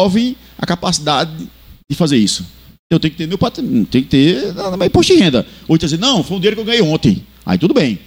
a 0.59 0.66
capacidade 0.66 1.30
de 1.88 1.96
fazer 1.96 2.16
isso. 2.16 2.44
Eu 2.90 3.00
tenho 3.00 3.12
que 3.12 3.18
ter 3.18 3.26
meu 3.26 3.38
patrimônio, 3.38 3.84
tem 3.86 4.02
que 4.02 4.09
ter 4.09 4.54
ah, 4.59 4.76
mas 4.76 4.86
imposto 4.86 5.12
de 5.12 5.20
renda. 5.20 5.46
Ou 5.66 5.76
dizer, 5.76 5.98
não, 5.98 6.22
foi 6.22 6.36
um 6.36 6.40
dinheiro 6.40 6.57
que 6.57 6.62
eu 6.62 6.66
ganhei 6.66 6.82
ontem. 6.82 7.24
Aí 7.44 7.59
tudo 7.59 7.74
bem. 7.74 7.98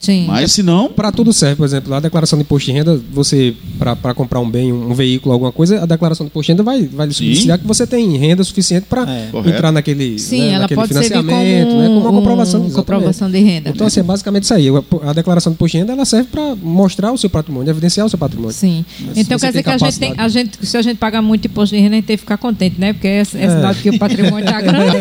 Sim. 0.00 0.24
Mas 0.26 0.50
se 0.52 0.62
não, 0.62 0.88
Para 0.88 1.12
tudo 1.12 1.30
serve, 1.30 1.56
por 1.56 1.64
exemplo, 1.66 1.92
a 1.94 2.00
declaração 2.00 2.38
de 2.38 2.42
imposto 2.42 2.66
de 2.70 2.72
renda, 2.72 2.98
você, 3.12 3.54
para 3.78 4.14
comprar 4.14 4.40
um 4.40 4.48
bem, 4.50 4.72
um, 4.72 4.90
um 4.90 4.94
veículo, 4.94 5.32
alguma 5.34 5.52
coisa, 5.52 5.82
a 5.82 5.86
declaração 5.86 6.24
de 6.24 6.30
imposto 6.30 6.46
de 6.46 6.52
renda 6.52 6.62
vai, 6.62 6.82
vai 6.86 7.06
lhe 7.06 7.14
que 7.14 7.66
você 7.66 7.86
tem 7.86 8.16
renda 8.16 8.42
suficiente 8.42 8.86
para 8.88 9.02
É. 9.08 9.28
Entrar 9.50 9.70
naquele, 9.70 10.18
Sim, 10.18 10.40
né, 10.40 10.48
ela 10.52 10.58
naquele 10.60 10.80
pode 10.80 10.92
servir 10.94 11.10
como, 11.10 11.22
financiamento, 11.28 11.74
né, 11.76 11.86
como 11.86 12.00
uma 12.00 12.12
comprovação. 12.12 12.60
um- 12.60 12.66
exatamente. 12.66 12.74
comprovação 12.74 13.30
de 13.30 13.38
renda. 13.40 13.70
Então, 13.70 13.86
assim, 13.86 14.00
é 14.00 14.02
basicamente 14.02 14.44
isso 14.44 14.54
aí. 14.54 14.66
A 15.04 15.12
declaração 15.12 15.52
de 15.52 15.56
imposto 15.56 15.76
de 15.76 15.78
renda 15.80 15.92
ela 15.92 16.04
serve 16.06 16.28
para 16.32 16.56
mostrar 16.56 17.12
o 17.12 17.18
seu 17.18 17.28
patrimônio, 17.28 17.68
evidenciar 17.70 18.06
o 18.06 18.08
seu 18.08 18.18
patrimônio. 18.18 18.54
Sim. 18.54 18.84
Mas 19.00 19.18
Então 19.18 19.38
quer 19.38 19.48
dizer 19.48 19.62
que 19.62 19.68
a 19.70 19.76
gente 19.78 19.98
tem, 19.98 20.14
a 20.16 20.28
gente, 20.28 20.66
se 20.66 20.76
a 20.78 20.82
gente 20.82 20.96
pagar 20.96 21.20
muito 21.20 21.44
imposto 21.46 21.74
de 21.76 21.80
renda, 21.82 21.96
a 21.96 21.98
gente 21.98 22.06
tem 22.06 22.16
que 22.16 22.22
ficar 22.22 22.38
contente, 22.38 22.80
né? 22.80 22.94
Porque 22.94 23.06
é, 23.06 23.20
é 23.20 23.24
sinal 23.24 23.74
de 23.74 23.82
que 23.82 23.90
o 23.90 23.98
patrimônio 23.98 24.44
está 24.48 24.60
grande. 24.62 24.96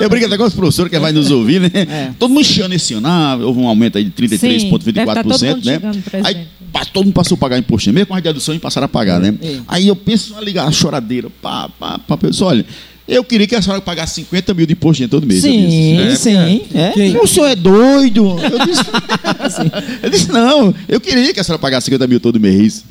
eu 0.00 0.08
brinco 0.08 0.26
até 0.26 0.36
com 0.36 0.44
os 0.44 0.54
professores 0.54 0.90
que 0.90 0.98
vai 0.98 1.12
nos 1.12 1.30
ouvir, 1.30 1.60
né? 1.60 1.70
É. 1.74 2.10
Todo 2.18 2.30
mundo 2.30 2.40
enchendo 2.40 2.74
esse 2.74 2.94
ano, 2.94 3.06
ah, 3.06 3.38
houve 3.40 3.60
um 3.60 3.68
aumento 3.68 3.98
aí 3.98 3.99
de 4.04 4.10
tá 4.10 5.22
todo 5.22 5.34
33,24%, 5.38 5.54
mundo 5.54 5.66
né? 5.66 5.80
Aí 6.24 6.46
todo 6.92 7.04
mundo 7.04 7.14
passou 7.14 7.36
a 7.36 7.38
pagar 7.38 7.58
imposto 7.58 7.90
de 7.90 7.92
mesmo 7.92 8.08
com 8.08 8.14
a 8.14 8.20
dedução 8.20 8.54
e 8.54 8.58
passaram 8.58 8.86
a 8.86 8.88
pagar, 8.88 9.20
né? 9.20 9.34
É. 9.42 9.60
Aí 9.68 9.88
eu 9.88 9.96
penso 9.96 10.30
numa 10.30 10.42
ligar, 10.42 10.70
choradeira, 10.72 11.28
pá, 11.42 11.68
pá, 11.68 11.98
pá, 11.98 12.16
pessoal, 12.16 12.50
olha, 12.50 12.66
Eu 13.10 13.24
queria 13.24 13.44
que 13.44 13.56
a 13.56 13.60
senhora 13.60 13.82
pagasse 13.82 14.14
50 14.14 14.54
mil 14.54 14.66
de 14.66 14.74
imposto 14.74 15.06
todo 15.08 15.26
mês. 15.26 15.42
Sim, 15.42 16.00
é, 16.00 16.14
sim. 16.14 16.62
É. 16.72 17.18
O 17.20 17.26
senhor 17.26 17.48
é 17.48 17.56
doido? 17.56 18.36
Eu 18.38 18.64
disse, 18.64 18.82
eu 20.00 20.10
disse, 20.10 20.30
não, 20.30 20.72
eu 20.88 21.00
queria 21.00 21.34
que 21.34 21.40
a 21.40 21.44
senhora 21.44 21.58
pagasse 21.58 21.86
50 21.86 22.06
mil 22.06 22.20
todo 22.20 22.38
mês. 22.38 22.84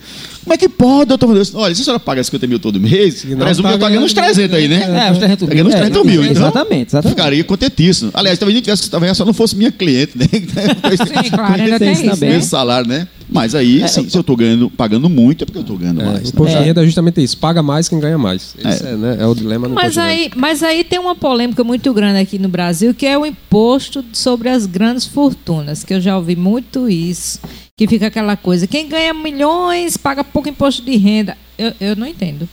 Como 0.44 0.54
é 0.54 0.58
que 0.58 0.68
pode, 0.68 1.10
doutor 1.10 1.34
Deus? 1.34 1.54
Olha, 1.56 1.74
se 1.74 1.82
a 1.82 1.86
senhora 1.86 2.00
paga 2.00 2.24
50 2.24 2.48
mil 2.48 2.60
todo 2.60 2.80
mês, 2.80 3.24
presumo 3.24 3.68
que 3.68 3.74
eu 3.74 3.78
ganhando 3.78 4.04
uns 4.04 4.14
300 4.14 4.58
aí, 4.58 4.68
né? 4.68 5.08
É, 5.08 5.12
uns 5.12 5.20
300 5.20 5.48
mil. 5.48 5.50
Ganhando 5.50 5.68
uns 5.68 5.76
300 5.76 6.06
mil, 6.06 6.24
então. 6.24 6.32
Exatamente, 6.32 6.90
exatamente. 6.90 7.16
Ficaria 7.16 7.44
contentíssimo. 7.44 8.12
Aliás, 8.14 8.40
talvez 8.40 8.56
a 8.56 8.58
gente 8.58 8.66
tivesse, 8.66 8.90
talvez 8.90 9.16
só 9.16 9.26
não 9.26 9.34
fosse 9.34 9.56
minha 9.56 9.72
cliente, 9.72 10.18
né? 10.18 10.26
Sim, 10.32 11.30
claro, 11.30 11.54
ainda 11.62 11.80
tem 11.80 11.94
isso, 11.94 12.26
né? 12.26 12.42
salário, 12.42 12.90
né? 12.90 13.08
Mas 13.32 13.54
aí, 13.54 13.84
é, 13.84 13.88
sim, 13.88 14.10
se 14.10 14.18
eu 14.18 14.22
estou 14.22 14.36
ganhando, 14.36 14.70
pagando 14.70 15.08
muito, 15.08 15.44
é 15.44 15.46
porque 15.46 15.60
eu 15.60 15.62
estou 15.62 15.78
ganhando 15.78 16.02
é, 16.02 16.06
mais. 16.06 16.30
O 16.30 16.30
imposto 16.30 16.58
de 16.58 16.64
renda 16.64 16.82
é 16.82 16.86
justamente 16.86 17.24
isso. 17.24 17.38
Paga 17.38 17.62
mais 17.62 17.88
quem 17.88 18.00
ganha 18.00 18.18
mais. 18.18 18.56
Esse 18.58 18.86
é, 18.86 18.92
é, 18.92 18.96
né, 18.96 19.18
é 19.20 19.26
o 19.26 19.36
dilema 19.36 19.68
no 19.68 19.76
mas 19.76 19.98
aí, 19.98 20.32
mas 20.36 20.64
aí 20.64 20.84
tem 20.84 20.98
uma 21.00 21.16
polêmica 21.16 21.64
muito 21.64 21.94
grande 21.94 22.20
aqui 22.20 22.40
no 22.40 22.50
Brasil, 22.50 22.94
que 22.94 23.06
é 23.06 23.18
o 23.18 23.26
imposto 23.26 24.04
sobre 24.14 24.50
as 24.50 24.66
grandes 24.66 25.06
fortunas, 25.06 25.84
que 25.84 25.94
eu 25.94 26.02
já 26.02 26.18
ouvi 26.18 26.36
muito 26.36 26.90
isso 26.90 27.40
que 27.80 27.88
fica 27.88 28.08
aquela 28.08 28.36
coisa, 28.36 28.68
quem 28.68 28.90
ganha 28.90 29.14
milhões 29.14 29.96
paga 29.96 30.22
pouco 30.22 30.50
imposto 30.50 30.82
de 30.82 30.98
renda. 30.98 31.38
Eu, 31.58 31.74
eu 31.80 31.96
não 31.96 32.06
entendo. 32.06 32.48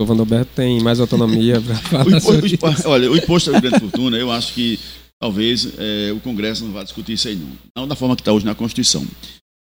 O 0.00 0.06
Vandoberto 0.06 0.52
tem 0.54 0.80
mais 0.80 1.00
autonomia 1.00 1.60
para 1.60 1.74
falar 1.82 2.06
o 2.06 2.20
sobre 2.20 2.42
o, 2.42 2.46
isso. 2.46 2.88
Olha, 2.88 3.10
o 3.10 3.16
imposto 3.16 3.50
da 3.50 3.58
grande 3.58 3.80
fortuna, 3.80 4.16
eu 4.16 4.30
acho 4.30 4.54
que 4.54 4.78
talvez 5.18 5.66
é, 5.78 6.12
o 6.12 6.20
Congresso 6.20 6.64
não 6.64 6.72
vá 6.72 6.84
discutir 6.84 7.14
isso 7.14 7.26
aí 7.26 7.34
não. 7.34 7.48
Não 7.76 7.88
da 7.88 7.96
forma 7.96 8.14
que 8.14 8.22
está 8.22 8.32
hoje 8.32 8.46
na 8.46 8.54
Constituição. 8.54 9.04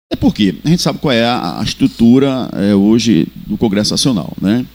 É 0.09 0.15
porque 0.15 0.55
a 0.63 0.69
gente 0.69 0.81
sabe 0.81 0.99
qual 0.99 1.11
é 1.11 1.25
a, 1.25 1.61
estrutura 1.63 2.49
é, 2.53 2.73
hoje 2.73 3.27
do 3.45 3.57
Congresso 3.57 3.91
Nacional, 3.91 4.31
né? 4.41 4.65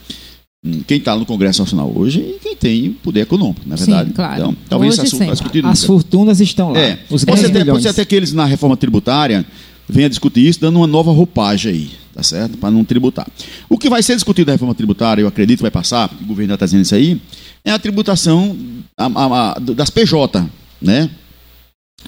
Hum, 0.65 0.83
quem 0.87 0.99
está 0.99 1.17
no 1.17 1.25
Congresso 1.25 1.63
Nacional 1.63 1.91
hoje 1.95 2.21
e 2.21 2.39
quem 2.41 2.55
tem 2.55 2.93
poder 2.93 3.21
econômico, 3.21 3.63
na 3.67 3.75
é 3.75 3.79
verdade. 3.79 4.09
Sim, 4.11 4.15
claro. 4.15 4.35
Então, 4.35 4.57
talvez 4.69 4.93
hoje, 4.93 5.07
esse 5.07 5.17
assunto 5.17 5.33
discutido. 5.33 5.69
As 5.69 5.85
fortunas 5.85 6.41
estão 6.41 6.73
lá. 6.73 6.79
É. 6.79 6.99
Os 7.11 7.25
pode, 7.25 7.41
ser, 7.41 7.65
pode 7.65 7.83
ser 7.83 7.89
até 7.89 8.05
que 8.05 8.15
eles, 8.15 8.33
na 8.33 8.45
reforma 8.45 8.77
tributária, 8.77 9.45
venha 9.89 10.09
discutir 10.09 10.47
isso, 10.47 10.61
dando 10.61 10.77
uma 10.77 10.87
nova 10.87 11.11
roupagem 11.11 11.73
aí, 11.73 11.91
tá 12.15 12.23
certo? 12.23 12.59
Para 12.59 12.71
não 12.71 12.85
tributar. 12.85 13.27
O 13.69 13.79
que 13.79 13.89
vai 13.89 14.03
ser 14.03 14.15
discutido 14.15 14.49
na 14.49 14.53
reforma 14.53 14.75
tributária, 14.75 15.23
eu 15.23 15.29
acredito, 15.29 15.63
vai 15.63 15.71
passar, 15.71 16.11
o 16.21 16.27
governo 16.27 16.51
já 16.51 16.55
está 16.55 16.67
dizendo 16.67 16.83
isso 16.83 16.95
aí, 16.95 17.21
é 17.65 17.71
a 17.71 17.79
tributação 17.79 18.57
a, 18.97 19.07
a, 19.07 19.53
a, 19.53 19.59
das 19.59 19.91
PJ, 19.91 20.47
né? 20.81 21.11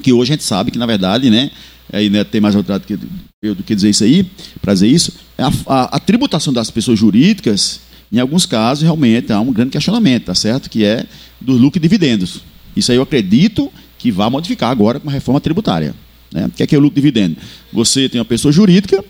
Que 0.02 0.12
hoje 0.12 0.32
a 0.32 0.34
gente 0.34 0.44
sabe 0.44 0.70
que, 0.70 0.78
na 0.78 0.86
verdade, 0.86 1.30
né? 1.30 1.50
Aí 1.92 2.08
né, 2.10 2.24
tem 2.24 2.40
mais 2.40 2.54
outra 2.54 2.78
do 2.78 2.86
que, 2.86 2.96
do 2.96 3.62
que 3.62 3.74
dizer 3.74 3.90
isso 3.90 4.04
aí, 4.04 4.24
para 4.60 4.72
dizer 4.74 4.88
isso, 4.88 5.12
é 5.36 5.44
a, 5.66 6.00
tributação 6.00 6.52
das 6.52 6.70
pessoas 6.70 6.98
jurídicas, 6.98 7.80
em 8.10 8.18
alguns 8.18 8.46
casos, 8.46 8.82
realmente 8.82 9.32
há 9.32 9.40
um 9.40 9.52
grande 9.52 9.70
questionamento, 9.70 10.24
tá 10.24 10.34
certo? 10.34 10.70
Que 10.70 10.84
é 10.84 11.04
dos 11.40 11.60
lucros 11.60 11.78
e 11.78 11.82
dividendos. 11.82 12.40
Isso 12.74 12.90
aí 12.90 12.98
eu 12.98 13.02
acredito 13.02 13.72
que 13.98 14.10
vai 14.10 14.28
modificar 14.30 14.70
agora 14.70 14.98
com 14.98 15.08
a 15.08 15.12
reforma 15.12 15.40
tributária. 15.40 15.94
Né? 16.32 16.46
O 16.46 16.50
que 16.50 16.62
é, 16.62 16.66
que 16.66 16.74
é 16.74 16.78
o 16.78 16.80
lucro 16.80 16.96
dividendo? 16.96 17.36
Você 17.72 18.08
tem 18.08 18.18
uma 18.18 18.24
pessoa 18.24 18.50
jurídica, 18.50 19.04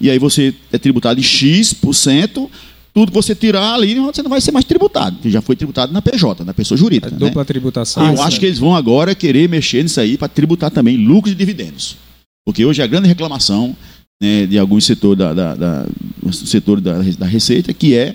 e 0.00 0.10
aí 0.10 0.18
você 0.18 0.54
é 0.72 0.78
tributado 0.78 1.18
em 1.18 1.22
X%, 1.22 2.48
tudo 2.92 3.10
que 3.10 3.14
você 3.14 3.34
tirar 3.34 3.74
ali, 3.74 3.94
você 3.94 4.22
não 4.22 4.30
vai 4.30 4.40
ser 4.40 4.52
mais 4.52 4.64
tributado, 4.64 5.16
que 5.18 5.30
já 5.30 5.40
foi 5.40 5.56
tributado 5.56 5.92
na 5.92 6.02
PJ, 6.02 6.44
na 6.44 6.52
pessoa 6.52 6.76
jurídica. 6.76 7.08
É 7.08 7.10
dupla 7.10 7.42
né? 7.42 7.46
tributação. 7.46 8.06
Eu 8.06 8.20
ah, 8.20 8.26
acho 8.26 8.38
que 8.38 8.46
eles 8.46 8.58
vão 8.58 8.76
agora 8.76 9.14
querer 9.14 9.48
mexer 9.48 9.82
nisso 9.82 10.00
aí 10.00 10.18
para 10.18 10.28
tributar 10.28 10.70
também 10.70 10.96
lucros 10.96 11.32
e 11.32 11.36
dividendos. 11.36 11.96
Porque 12.44 12.64
hoje 12.64 12.82
a 12.82 12.86
grande 12.86 13.08
reclamação 13.08 13.74
né, 14.20 14.46
de 14.46 14.58
alguns 14.58 14.84
setores 14.84 15.18
da, 15.18 15.32
da, 15.32 15.54
da, 15.54 15.86
setor 16.32 16.80
da, 16.80 16.98
da 17.18 17.26
Receita, 17.26 17.72
que 17.72 17.94
é 17.94 18.14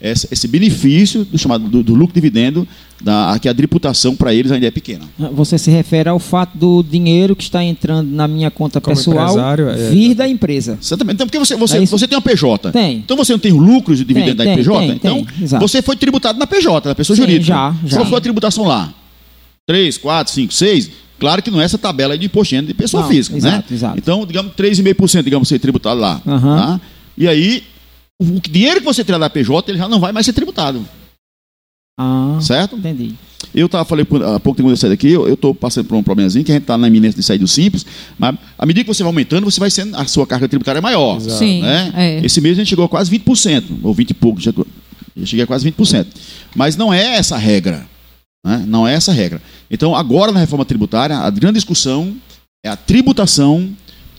esse, 0.00 0.28
esse 0.30 0.48
benefício 0.48 1.24
do 1.24 1.38
chamado 1.38 1.68
do, 1.68 1.82
do 1.82 1.94
lucro 1.94 2.14
dividendo, 2.14 2.66
da, 3.04 3.38
que 3.38 3.46
a 3.46 3.54
tributação 3.54 4.16
para 4.16 4.32
eles 4.32 4.50
ainda 4.50 4.66
é 4.66 4.70
pequena. 4.70 5.04
Você 5.32 5.58
se 5.58 5.70
refere 5.70 6.08
ao 6.08 6.18
fato 6.18 6.56
do 6.56 6.82
dinheiro 6.82 7.36
que 7.36 7.42
está 7.42 7.62
entrando 7.62 8.10
na 8.10 8.26
minha 8.26 8.50
conta 8.50 8.80
Como 8.80 8.96
pessoal 8.96 9.38
é, 9.38 9.90
vir 9.90 10.14
da 10.14 10.26
empresa. 10.26 10.78
Exatamente. 10.80 11.16
Então, 11.16 11.26
porque 11.26 11.38
você, 11.38 11.54
você, 11.54 11.76
é 11.76 11.86
você 11.86 12.08
tem 12.08 12.16
uma 12.16 12.22
PJ. 12.22 12.72
Tem. 12.72 12.96
Então 12.96 13.14
você 13.14 13.32
não 13.32 13.38
tem 13.38 13.52
lucros 13.52 14.00
e 14.00 14.04
dividendo 14.04 14.36
tem, 14.36 14.46
da 14.46 14.56
PJ? 14.56 14.78
Tem, 14.78 14.90
então 14.96 15.24
tem, 15.24 15.58
você 15.58 15.82
foi 15.82 15.96
tributado 15.96 16.38
na 16.38 16.46
PJ, 16.46 16.88
na 16.88 16.94
pessoa 16.94 17.14
Sim, 17.14 17.22
jurídica. 17.22 17.46
Já, 17.46 17.76
já. 17.84 17.96
Qual 17.98 18.06
foi 18.06 18.18
a 18.18 18.22
tributação 18.22 18.64
lá? 18.64 18.94
3, 19.66 19.98
4, 19.98 20.32
5, 20.32 20.54
6? 20.54 20.90
Claro 21.18 21.42
que 21.42 21.50
não 21.50 21.60
é 21.60 21.64
essa 21.64 21.76
tabela 21.76 22.16
de 22.16 22.24
imposto 22.24 22.60
de 22.62 22.72
pessoa 22.72 23.02
não, 23.02 23.10
física, 23.10 23.36
exato, 23.36 23.56
né? 23.56 23.64
Exato. 23.70 23.98
Então, 23.98 24.26
digamos, 24.26 24.52
3,5%, 24.54 25.22
digamos, 25.22 25.46
ser 25.46 25.58
tributado 25.58 26.00
lá. 26.00 26.22
Uhum. 26.24 26.40
Tá? 26.40 26.80
E 27.16 27.28
aí, 27.28 27.62
o 28.18 28.24
dinheiro 28.40 28.80
que 28.80 28.86
você 28.86 29.04
tirar 29.04 29.18
da 29.18 29.28
PJ, 29.28 29.70
ele 29.70 29.78
já 29.78 29.88
não 29.88 30.00
vai 30.00 30.10
mais 30.10 30.26
ser 30.26 30.32
tributado. 30.32 30.84
Ah, 31.98 32.38
certo? 32.40 32.76
Entendi. 32.76 33.14
Eu 33.54 33.68
tava, 33.68 33.84
falei 33.84 34.04
há 34.34 34.40
pouco 34.40 34.56
tempo 34.56 34.68
que 34.68 34.72
eu 34.72 34.76
saí 34.76 34.90
daqui, 34.90 35.10
eu 35.10 35.34
estou 35.34 35.54
passando 35.54 35.86
por 35.86 35.96
um 35.96 36.02
problemazinho 36.02 36.44
que 36.44 36.50
a 36.50 36.54
gente 36.54 36.64
está 36.64 36.76
na 36.76 36.88
iminência 36.88 37.20
de 37.20 37.24
sair 37.24 37.38
do 37.38 37.46
simples, 37.46 37.86
mas 38.18 38.36
à 38.58 38.66
medida 38.66 38.84
que 38.84 38.92
você 38.92 39.02
vai 39.02 39.10
aumentando, 39.10 39.44
você 39.44 39.60
vai 39.60 39.70
sendo, 39.70 39.96
a 39.96 40.04
sua 40.06 40.26
carga 40.26 40.48
tributária 40.48 40.80
é 40.80 40.82
maior. 40.82 41.18
Exato. 41.18 41.38
Sim, 41.38 41.62
né? 41.62 41.92
é. 41.94 42.26
Esse 42.26 42.40
mês 42.40 42.54
a 42.54 42.60
gente 42.60 42.68
chegou 42.68 42.84
a 42.84 42.88
quase 42.88 43.10
20%, 43.10 43.78
ou 43.82 43.94
20 43.94 44.10
e 44.10 44.14
pouco, 44.14 44.40
já, 44.40 44.52
cheguei 45.24 45.44
a 45.44 45.46
quase 45.46 45.70
20%. 45.70 46.06
Mas 46.56 46.76
não 46.76 46.92
é 46.92 47.16
essa 47.16 47.36
a 47.36 47.38
regra. 47.38 47.86
Né? 48.44 48.64
Não 48.66 48.88
é 48.88 48.94
essa 48.94 49.12
a 49.12 49.14
regra. 49.14 49.40
Então, 49.70 49.94
agora 49.94 50.32
na 50.32 50.40
reforma 50.40 50.64
tributária, 50.64 51.16
a 51.16 51.30
grande 51.30 51.54
discussão 51.54 52.14
é 52.64 52.68
a 52.68 52.76
tributação 52.76 53.70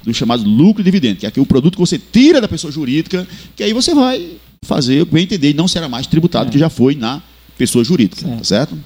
do 0.02 0.14
chamado 0.14 0.44
lucro 0.44 0.82
e 0.82 0.86
dividendo, 0.86 1.18
que 1.18 1.26
é 1.26 1.42
o 1.42 1.46
produto 1.46 1.74
que 1.74 1.80
você 1.80 2.00
tira 2.00 2.40
da 2.40 2.48
pessoa 2.48 2.72
jurídica, 2.72 3.28
que 3.56 3.64
aí 3.64 3.74
você 3.74 3.94
vai 3.94 4.38
fazer, 4.64 5.04
bem 5.06 5.24
entender, 5.24 5.50
e 5.50 5.54
não 5.54 5.68
será 5.68 5.90
mais 5.90 6.08
tributado, 6.08 6.50
é. 6.50 6.52
que 6.52 6.60
já 6.60 6.70
foi 6.70 6.96
na 6.96 7.22
pessoa 7.58 7.84
jurídica, 7.84 8.22
certo? 8.22 8.38
Tá 8.38 8.44
certo? 8.44 8.78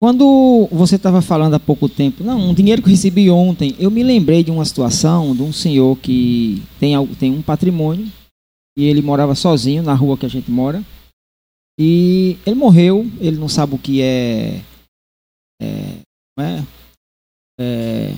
Quando 0.00 0.68
você 0.70 0.94
estava 0.94 1.20
falando 1.20 1.54
há 1.54 1.60
pouco 1.60 1.88
tempo, 1.88 2.22
não, 2.22 2.50
um 2.50 2.54
dinheiro 2.54 2.80
que 2.80 2.88
eu 2.88 2.92
recebi 2.92 3.28
ontem, 3.28 3.74
eu 3.80 3.90
me 3.90 4.04
lembrei 4.04 4.44
de 4.44 4.50
uma 4.50 4.64
situação 4.64 5.34
de 5.34 5.42
um 5.42 5.52
senhor 5.52 5.96
que 5.98 6.62
tem, 6.78 6.94
tem 7.16 7.32
um 7.32 7.42
patrimônio 7.42 8.06
e 8.76 8.84
ele 8.84 9.02
morava 9.02 9.34
sozinho 9.34 9.82
na 9.82 9.94
rua 9.94 10.16
que 10.16 10.24
a 10.24 10.28
gente 10.28 10.52
mora. 10.52 10.84
E 11.80 12.36
ele 12.46 12.54
morreu, 12.54 13.10
ele 13.20 13.36
não 13.36 13.48
sabe 13.48 13.74
o 13.74 13.78
que 13.78 14.00
é. 14.00 14.60
é, 15.60 15.94
é, 16.38 16.62
é 17.60 18.12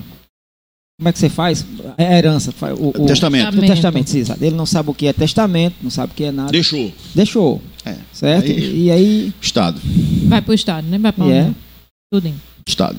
como 0.98 1.08
é 1.08 1.12
que 1.14 1.18
você 1.18 1.30
faz? 1.30 1.64
É 1.96 2.18
herança. 2.18 2.52
O, 2.78 2.88
o 2.88 3.06
testamento. 3.06 3.56
O 3.56 3.60
testamento, 3.60 4.10
sim, 4.10 4.22
Ele 4.38 4.54
não 4.54 4.66
sabe 4.66 4.90
o 4.90 4.94
que 4.94 5.06
é 5.06 5.14
testamento, 5.14 5.76
não 5.80 5.90
sabe 5.90 6.12
o 6.12 6.14
que 6.14 6.24
é 6.24 6.30
nada. 6.30 6.52
Deixou. 6.52 6.92
Deixou. 7.14 7.62
É. 7.84 7.96
Certo? 8.12 8.46
Aí, 8.46 8.84
e 8.84 8.90
aí. 8.90 9.32
Estado. 9.40 9.80
Vai 10.26 10.42
para 10.42 10.52
o 10.52 10.54
Estado, 10.54 10.86
né? 10.86 10.98
Vai 10.98 11.12
para 11.12 11.24
yeah. 11.26 11.54
tudo. 12.12 12.32
Estado. 12.66 12.98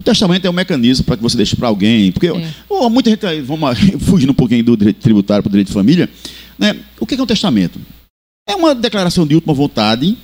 O 0.00 0.04
testamento 0.04 0.44
é 0.44 0.50
um 0.50 0.54
mecanismo 0.54 1.04
para 1.04 1.16
que 1.16 1.22
você 1.22 1.36
deixe 1.36 1.56
para 1.56 1.68
alguém. 1.68 2.12
Porque 2.12 2.28
é. 2.28 2.54
oh, 2.68 2.88
muita 2.90 3.10
gente, 3.10 3.40
vamos 3.42 3.78
fugindo 4.00 4.30
um 4.30 4.34
pouquinho 4.34 4.64
do 4.64 4.76
direito 4.76 5.00
tributário 5.00 5.42
para 5.42 5.48
o 5.48 5.52
direito 5.52 5.68
de 5.68 5.74
família. 5.74 6.08
Né? 6.58 6.78
O 7.00 7.06
que 7.06 7.14
é 7.14 7.22
um 7.22 7.26
testamento? 7.26 7.80
É 8.46 8.54
uma 8.54 8.74
declaração 8.74 9.26
de 9.26 9.34
última 9.34 9.54
vontade 9.54 10.16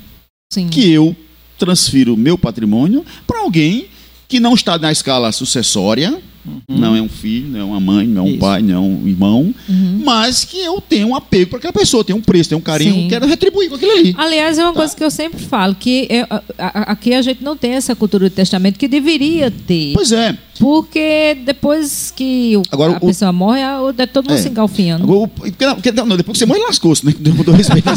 Sim. 0.53 0.68
que 0.68 0.91
eu 0.91 1.16
transfiro 1.59 2.14
o 2.14 2.16
meu 2.16 2.36
patrimônio 2.36 3.05
para 3.26 3.41
alguém 3.41 3.86
que 4.28 4.38
não 4.38 4.55
está 4.55 4.78
na 4.78 4.93
escala 4.93 5.32
sucessória 5.32 6.20
Uhum. 6.45 6.61
Não 6.68 6.97
é 6.97 7.03
um 7.03 7.09
filho, 7.09 7.49
não 7.49 7.61
é 7.61 7.64
uma 7.64 7.80
mãe, 7.80 8.07
não 8.07 8.22
é 8.22 8.24
um 8.24 8.30
Isso. 8.30 8.38
pai, 8.38 8.62
não 8.62 8.74
é 8.74 8.78
um 8.78 9.09
irmão, 9.09 9.55
uhum. 9.68 10.03
mas 10.05 10.45
que 10.45 10.59
eu 10.59 10.80
tenho 10.80 11.09
um 11.09 11.14
apego 11.14 11.51
para 11.51 11.59
aquela 11.59 11.72
pessoa, 11.72 12.03
tenho 12.03 12.18
um 12.18 12.22
preço, 12.22 12.49
tenho 12.49 12.59
um 12.59 12.62
carinho, 12.62 12.95
Sim. 12.95 13.09
quero 13.09 13.26
retribuir 13.26 13.68
com 13.68 13.76
aquilo 13.76 13.93
ali. 13.93 14.14
Aliás, 14.16 14.59
é 14.59 14.62
uma 14.62 14.72
tá. 14.72 14.78
coisa 14.78 14.97
que 14.97 15.05
eu 15.05 15.11
sempre 15.11 15.41
falo, 15.41 15.74
que 15.74 16.07
eu, 16.09 16.26
a, 16.30 16.43
a, 16.59 16.93
aqui 16.93 17.14
a 17.14 17.22
gente 17.22 17.45
não 17.45 17.57
tem 17.57 17.72
essa 17.72 17.95
cultura 17.95 18.28
de 18.28 18.34
testamento 18.34 18.78
que 18.78 18.88
deveria 18.88 19.51
ter. 19.51 19.93
Pois 19.95 20.12
é. 20.12 20.36
Porque 20.61 21.39
depois 21.43 22.13
que 22.15 22.55
o, 22.55 22.63
Agora, 22.71 22.93
a 22.93 22.97
o, 22.99 23.07
pessoa 23.07 23.33
morre, 23.33 23.61
é 23.61 24.07
todo 24.07 24.29
mundo 24.29 24.39
é. 24.39 24.43
se 24.43 24.51
engalfinhando. 24.51 25.05
Agora, 25.05 25.27
porque, 25.35 25.53
porque, 25.53 25.93
não, 25.93 26.07
depois 26.19 26.37
que 26.37 26.39
você 26.41 26.45
morre, 26.45 26.61
lascou-se, 26.61 27.05
né? 27.07 27.15
Do 27.19 27.53
respeito 27.53 27.89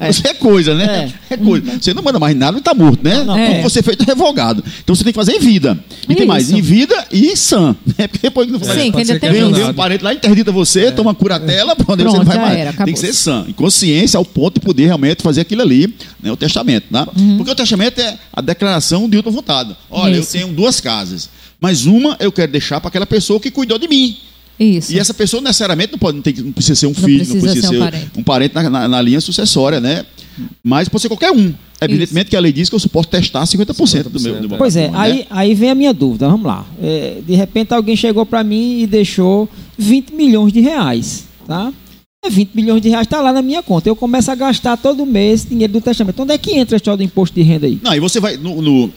é. 0.00 0.10
Isso 0.10 0.26
é 0.26 0.34
coisa, 0.34 0.74
né? 0.74 1.12
É. 1.30 1.34
é 1.34 1.36
coisa. 1.36 1.78
Você 1.80 1.94
não 1.94 2.02
manda 2.02 2.18
mais 2.18 2.36
nada 2.36 2.56
e 2.56 2.58
está 2.58 2.74
morto, 2.74 3.04
né? 3.04 3.22
Não, 3.22 3.38
é. 3.38 3.62
Você 3.62 3.78
é 3.78 3.82
feito 3.82 4.02
revogado. 4.02 4.64
Então 4.82 4.96
você 4.96 5.04
tem 5.04 5.12
que 5.12 5.16
fazer 5.16 5.36
em 5.36 5.38
vida. 5.38 5.78
E 6.08 6.14
tem 6.16 6.26
mais, 6.26 6.50
em 6.50 6.60
vida 6.60 7.06
e 7.12 7.36
sã. 7.36 7.76
Né? 7.96 8.06
Porque 8.10 8.18
depois 8.20 8.48
que 8.48 8.52
não 8.52 8.58
for 8.58 8.74
Sim, 8.74 8.90
que 8.90 8.98
ainda 8.98 9.20
tem 9.20 9.30
vem, 9.30 9.44
um 9.44 9.72
parente 9.72 10.02
lá, 10.02 10.12
interdita 10.12 10.50
você, 10.50 10.86
é. 10.86 10.90
toma 10.90 11.14
curatela, 11.14 11.76
pronto, 11.76 12.02
você 12.02 12.18
não 12.18 12.24
vai 12.24 12.36
mais. 12.36 12.58
Era, 12.58 12.72
tem 12.72 12.94
que 12.94 12.98
ser 12.98 13.12
sã. 13.12 13.44
Em 13.46 13.52
consciência, 13.52 14.18
ao 14.18 14.24
ponto 14.24 14.54
de 14.54 14.66
poder 14.66 14.86
realmente 14.86 15.22
fazer 15.22 15.42
aquilo 15.42 15.62
ali, 15.62 15.94
né? 16.20 16.32
O 16.32 16.36
testamento, 16.36 16.86
né? 16.90 17.06
Uhum. 17.16 17.36
Porque 17.36 17.52
o 17.52 17.54
testamento 17.54 18.00
é 18.00 18.18
a 18.32 18.40
declaração 18.40 19.08
de 19.08 19.16
última 19.18 19.32
vontade. 19.32 19.76
Olha, 19.88 20.18
Isso. 20.18 20.36
eu 20.36 20.40
tenho 20.40 20.52
duas 20.52 20.80
casas 20.80 21.28
mas 21.60 21.86
uma 21.86 22.16
eu 22.20 22.32
quero 22.32 22.50
deixar 22.50 22.80
para 22.80 22.88
aquela 22.88 23.06
pessoa 23.06 23.38
que 23.38 23.50
cuidou 23.50 23.78
de 23.78 23.88
mim. 23.88 24.16
Isso. 24.58 24.92
E 24.92 24.98
essa 24.98 25.14
pessoa 25.14 25.42
necessariamente 25.42 25.92
não, 25.92 25.98
pode, 25.98 26.16
não, 26.16 26.22
tem, 26.22 26.34
não 26.34 26.52
precisa 26.52 26.74
ser 26.74 26.86
um 26.86 26.92
filho, 26.92 27.18
não 27.18 27.18
precisa, 27.18 27.34
não 27.34 27.42
precisa 27.42 27.68
ser, 27.68 27.76
um 27.76 27.80
parente, 27.80 28.10
um 28.18 28.22
parente 28.22 28.54
na, 28.54 28.70
na, 28.70 28.88
na, 28.88 29.02
linha 29.02 29.20
sucessória, 29.20 29.80
né? 29.80 30.04
Mas 30.62 30.86
pode 30.86 31.00
ser 31.00 31.08
qualquer 31.08 31.32
um. 31.32 31.54
Evidentemente 31.80 32.26
Isso. 32.26 32.30
que 32.30 32.36
a 32.36 32.40
lei 32.40 32.52
diz 32.52 32.68
que 32.68 32.74
eu 32.74 32.78
suposto 32.78 33.10
testar 33.10 33.42
50%, 33.44 33.72
50% 33.74 34.02
do 34.04 34.20
meu. 34.20 34.40
Do 34.42 34.56
pois 34.58 34.76
é, 34.76 34.90
né? 34.90 34.98
aí, 34.98 35.26
aí 35.30 35.54
vem 35.54 35.70
a 35.70 35.74
minha 35.74 35.94
dúvida. 35.94 36.28
Vamos 36.28 36.46
lá. 36.46 36.66
É, 36.82 37.22
de 37.26 37.34
repente 37.34 37.72
alguém 37.72 37.96
chegou 37.96 38.26
para 38.26 38.44
mim 38.44 38.80
e 38.80 38.86
deixou 38.86 39.48
20 39.78 40.12
milhões 40.12 40.52
de 40.52 40.60
reais, 40.60 41.24
tá? 41.46 41.72
É 42.22 42.28
20 42.28 42.54
milhões 42.54 42.82
de 42.82 42.90
reais 42.90 43.06
está 43.06 43.22
lá 43.22 43.32
na 43.32 43.40
minha 43.40 43.62
conta. 43.62 43.88
Eu 43.88 43.96
começo 43.96 44.30
a 44.30 44.34
gastar 44.34 44.76
todo 44.76 45.06
mês 45.06 45.46
dinheiro 45.46 45.72
do 45.72 45.80
testamento. 45.80 46.20
Onde 46.20 46.34
é 46.34 46.38
que 46.38 46.52
entra 46.52 46.76
a 46.76 46.78
história 46.78 46.98
do 46.98 47.02
imposto 47.02 47.34
de 47.34 47.40
renda 47.40 47.66
aí? 47.66 47.78
Não, 47.82 47.94
e 47.94 48.00
você 48.00 48.20
vai. 48.20 48.36
No, 48.36 48.60
no- 48.60 48.92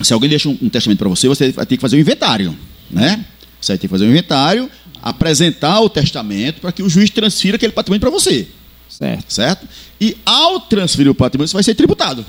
se 0.00 0.12
alguém 0.12 0.28
deixa 0.28 0.48
um, 0.48 0.58
um 0.62 0.68
testamento 0.68 0.98
para 0.98 1.08
você, 1.08 1.28
você 1.28 1.52
vai 1.52 1.66
ter 1.66 1.76
que 1.76 1.80
fazer 1.80 1.96
um 1.96 2.00
inventário. 2.00 2.56
Né? 2.90 3.24
Você 3.60 3.72
vai 3.72 3.78
ter 3.78 3.86
que 3.86 3.90
fazer 3.90 4.04
um 4.04 4.10
inventário, 4.10 4.70
apresentar 5.02 5.80
o 5.80 5.88
testamento 5.88 6.60
para 6.60 6.72
que 6.72 6.82
o 6.82 6.88
juiz 6.88 7.10
transfira 7.10 7.56
aquele 7.56 7.72
patrimônio 7.72 8.00
para 8.00 8.10
você. 8.10 8.48
Certo. 8.88 9.32
Certo? 9.32 9.68
E 10.00 10.16
ao 10.24 10.60
transferir 10.60 11.10
o 11.10 11.14
patrimônio, 11.14 11.48
você 11.48 11.54
vai 11.54 11.62
ser 11.62 11.74
tributado. 11.74 12.24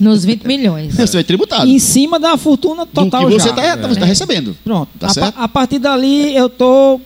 Nos 0.00 0.24
20 0.24 0.46
milhões. 0.46 0.92
Você 0.92 0.98
vai 0.98 1.06
ser 1.06 1.24
tributado. 1.24 1.68
Em 1.68 1.78
cima 1.78 2.20
da 2.20 2.36
fortuna 2.36 2.86
total 2.86 3.22
do 3.22 3.36
que 3.36 3.42
você 3.42 3.50
está 3.50 4.04
recebendo. 4.04 4.56
Pronto. 4.62 4.90
Tá 4.98 5.08
a, 5.08 5.10
certo? 5.10 5.34
a 5.36 5.48
partir 5.48 5.78
dali 5.78 6.36
eu 6.36 6.48
tô. 6.48 7.00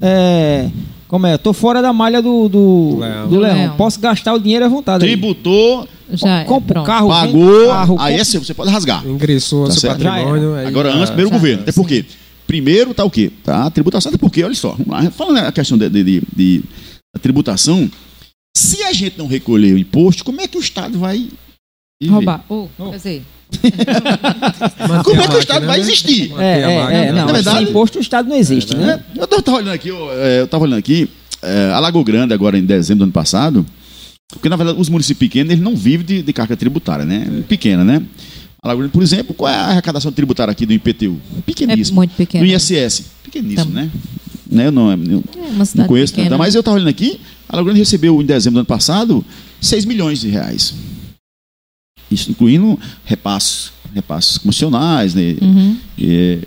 é, 0.00 0.68
como 1.12 1.26
é? 1.26 1.34
Eu 1.34 1.38
tô 1.38 1.52
fora 1.52 1.82
da 1.82 1.92
malha 1.92 2.22
do, 2.22 2.48
do, 2.48 2.96
Leão. 2.98 3.28
do 3.28 3.38
leão. 3.38 3.54
Leão. 3.54 3.76
Posso 3.76 4.00
gastar 4.00 4.32
o 4.32 4.38
dinheiro 4.38 4.64
à 4.64 4.68
vontade. 4.68 5.04
aí. 5.04 5.10
Tributou, 5.10 5.86
Já 6.10 6.40
é, 6.40 6.44
compro 6.44 6.72
pronto. 6.72 6.86
carro, 6.86 7.08
pagou, 7.10 7.68
carro, 7.68 7.96
aí 8.00 8.14
é 8.14 8.24
seu, 8.24 8.42
você 8.42 8.54
pode 8.54 8.70
rasgar. 8.70 9.06
Ingressou 9.06 9.66
Tá 9.66 9.72
seu 9.72 9.80
certo. 9.82 10.02
patrimônio. 10.02 10.54
aí- 10.54 10.66
Agora, 10.66 10.88
antes, 10.90 11.10
primeiro 11.10 11.28
o 11.28 11.32
já, 11.32 11.36
governo. 11.38 11.62
Até 11.64 11.72
porque, 11.72 12.06
primeiro 12.46 12.94
tá 12.94 13.04
o 13.04 13.10
quê? 13.10 13.30
Tá 13.44 13.66
a 13.66 13.70
tributação, 13.70 14.08
até 14.08 14.16
porque, 14.16 14.42
olha 14.42 14.54
só, 14.54 14.74
falando 15.14 15.36
a 15.36 15.52
questão 15.52 15.76
de, 15.76 15.90
de, 15.90 16.02
de- 16.02 16.22
de- 16.34 16.58
da 17.14 17.20
tributação, 17.20 17.90
se 18.56 18.82
a 18.82 18.92
gente 18.94 19.18
não 19.18 19.26
recolher 19.26 19.74
o 19.74 19.78
imposto, 19.78 20.24
como 20.24 20.40
é 20.40 20.48
que 20.48 20.56
o 20.56 20.60
Estado 20.62 20.98
vai? 20.98 21.28
Roubar. 22.08 22.42
Oh, 22.48 22.66
quer 22.90 22.96
dizer, 22.96 23.22
Como 25.04 25.20
é 25.20 25.28
que 25.28 25.34
o 25.36 25.38
Estado 25.38 25.66
vai 25.66 25.76
né? 25.78 25.82
existir? 25.82 26.32
É, 26.38 26.60
é, 26.60 26.80
máquina, 26.80 26.98
é, 26.98 27.04
né? 27.06 27.12
não. 27.12 27.26
Na 27.26 27.32
verdade- 27.32 27.58
sem 27.58 27.68
imposto 27.68 27.98
o 27.98 28.00
Estado 28.00 28.28
não 28.28 28.36
existe, 28.36 28.76
né? 28.76 29.02
É, 29.16 29.20
Eu 29.20 29.24
estava 29.24 29.56
olhando 29.58 29.72
aqui, 29.74 29.88
eu, 29.88 30.10
é, 30.12 30.40
eu 30.42 30.60
olhando 30.60 30.78
aqui, 30.78 31.08
é, 31.42 31.70
a 31.72 31.80
Lagoa 31.80 32.04
Grande, 32.04 32.32
agora 32.34 32.58
em 32.58 32.64
dezembro 32.64 33.00
do 33.00 33.04
ano 33.04 33.12
passado, 33.12 33.64
porque 34.30 34.48
na 34.48 34.56
verdade 34.56 34.80
os 34.80 34.88
municípios 34.88 35.18
pequenos 35.28 35.52
eles 35.52 35.62
não 35.62 35.76
vivem 35.76 36.04
de, 36.06 36.22
de 36.22 36.32
carga 36.32 36.56
tributária, 36.56 37.04
né? 37.04 37.42
Pequena, 37.48 37.84
né? 37.84 38.02
A 38.62 38.68
Lagoa 38.68 38.82
Grande, 38.84 38.92
por 38.92 39.02
exemplo, 39.02 39.34
qual 39.34 39.52
é 39.52 39.56
a 39.56 39.64
arrecadação 39.66 40.12
tributária 40.12 40.52
aqui 40.52 40.64
do 40.64 40.72
IPTU? 40.72 41.18
é 41.36 41.40
Pequeníssimo. 41.42 41.96
muito 41.96 42.14
pequeno. 42.14 42.44
Do 42.46 42.50
ISS? 42.52 43.04
Pequeníssimo, 43.24 43.72
né? 43.72 43.90
né? 44.50 44.66
Eu 44.68 44.72
não, 44.72 44.90
eu 44.92 45.24
É 45.36 45.40
uma 45.48 45.58
não 45.58 45.64
cidade 45.64 45.88
conheço 45.88 46.12
pequena. 46.12 46.30
tanto, 46.30 46.38
mas 46.38 46.54
eu 46.54 46.60
estava 46.60 46.76
olhando 46.76 46.88
aqui, 46.88 47.20
a 47.48 47.56
Lagoa 47.56 47.72
Grande 47.72 47.80
recebeu 47.80 48.20
em 48.22 48.24
dezembro 48.24 48.54
do 48.54 48.58
ano 48.60 48.66
passado 48.66 49.24
6 49.60 49.84
milhões 49.84 50.20
de 50.20 50.28
reais. 50.28 50.74
Isso 52.12 52.30
incluindo 52.30 52.78
repasses, 53.04 53.72
repasses 53.94 54.38
comissionais, 54.38 55.14
né? 55.14 55.36
Uhum. 55.40 55.76
e, 55.98 56.38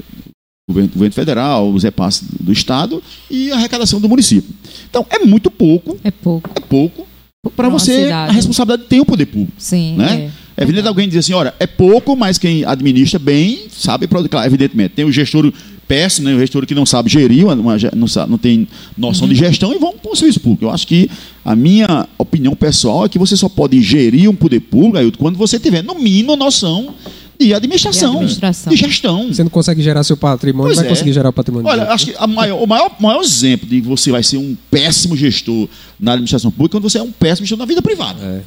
o 0.67 0.73
governo, 0.73 0.89
governo 0.93 1.13
federal, 1.13 1.69
os 1.71 1.83
repasses 1.83 2.23
do 2.39 2.51
Estado 2.51 3.01
e 3.29 3.51
a 3.51 3.55
arrecadação 3.55 4.01
do 4.01 4.09
município. 4.09 4.49
Então, 4.89 5.05
é 5.09 5.19
muito 5.19 5.51
pouco, 5.51 5.97
É 6.03 6.09
pouco. 6.11 6.49
é 6.55 6.59
pouco 6.59 7.07
para 7.55 7.67
Uma 7.67 7.77
você. 7.77 8.05
cidade. 8.05 8.29
A 8.31 8.33
responsabilidade 8.33 8.89
tem 8.89 8.99
o 8.99 9.05
poder 9.05 9.27
público. 9.27 9.53
Sim. 9.57 9.95
Né? 9.95 10.31
É. 10.31 10.45
É 10.57 10.63
evidente 10.63 10.87
alguém 10.87 11.05
dizer 11.05 11.19
assim, 11.19 11.33
olha, 11.33 11.53
é 11.59 11.67
pouco, 11.67 12.15
mas 12.15 12.37
quem 12.37 12.63
administra 12.63 13.19
bem 13.19 13.67
sabe, 13.69 14.07
claro, 14.07 14.47
evidentemente. 14.47 14.93
Tem 14.95 15.03
o 15.05 15.11
gestor 15.11 15.51
péssimo, 15.87 16.27
né? 16.27 16.35
o 16.35 16.39
gestor 16.39 16.65
que 16.65 16.73
não 16.75 16.85
sabe 16.85 17.09
gerir, 17.09 17.45
uma- 17.45 17.55
não, 17.95 18.07
sabe- 18.07 18.31
não 18.31 18.37
tem 18.37 18.67
noção 18.97 19.27
Uhum. 19.27 19.33
de 19.33 19.39
gestão 19.39 19.73
e 19.73 19.77
vão 19.77 19.93
para 19.97 20.11
o 20.11 20.15
serviço 20.15 20.39
público. 20.39 20.65
Eu 20.65 20.71
acho 20.71 20.87
que 20.87 21.09
a 21.43 21.55
minha 21.55 22.07
opinião 22.17 22.55
pessoal 22.55 23.05
é 23.05 23.09
que 23.09 23.19
você 23.19 23.35
só 23.37 23.47
pode 23.49 23.81
gerir 23.81 24.29
um 24.29 24.35
poder 24.35 24.59
público, 24.61 24.97
Ailton, 24.97 25.17
quando 25.19 25.37
você 25.37 25.59
tiver, 25.59 25.83
no 25.83 25.95
mínimo, 25.95 26.35
noção 26.35 26.93
de 27.39 27.53
administração, 27.53 28.11
De 28.11 28.15
administração. 28.17 28.71
de 28.73 28.79
gestão. 28.79 29.27
Você 29.27 29.43
não 29.43 29.49
consegue 29.49 29.81
gerar 29.83 30.03
seu 30.05 30.15
patrimônio, 30.15 30.67
Pois 30.69 30.77
vai 30.77 30.85
é. 30.85 30.89
conseguir 30.89 31.11
gerar 31.13 31.29
o 31.29 31.33
patrimônio. 31.33 31.67
Olha, 31.69 31.83
acho 31.91 32.05
que 32.07 32.13
a 32.17 32.25
maior- 32.25 32.63
o 32.63 32.65
maior, 32.65 32.89
maior 32.99 33.21
exemplo 33.21 33.67
de 33.67 33.81
que 33.81 33.87
você 33.87 34.09
vai 34.09 34.23
ser 34.23 34.37
um 34.37 34.55
péssimo 34.71 35.15
gestor 35.17 35.67
na 35.99 36.13
administração 36.13 36.49
pública 36.49 36.77
é 36.77 36.79
quando 36.79 36.89
você 36.89 36.97
é 36.97 37.03
um 37.03 37.11
péssimo 37.11 37.45
gestor 37.45 37.59
na 37.59 37.65
vida 37.65 37.81
privada. 37.81 38.19
É. 38.23 38.41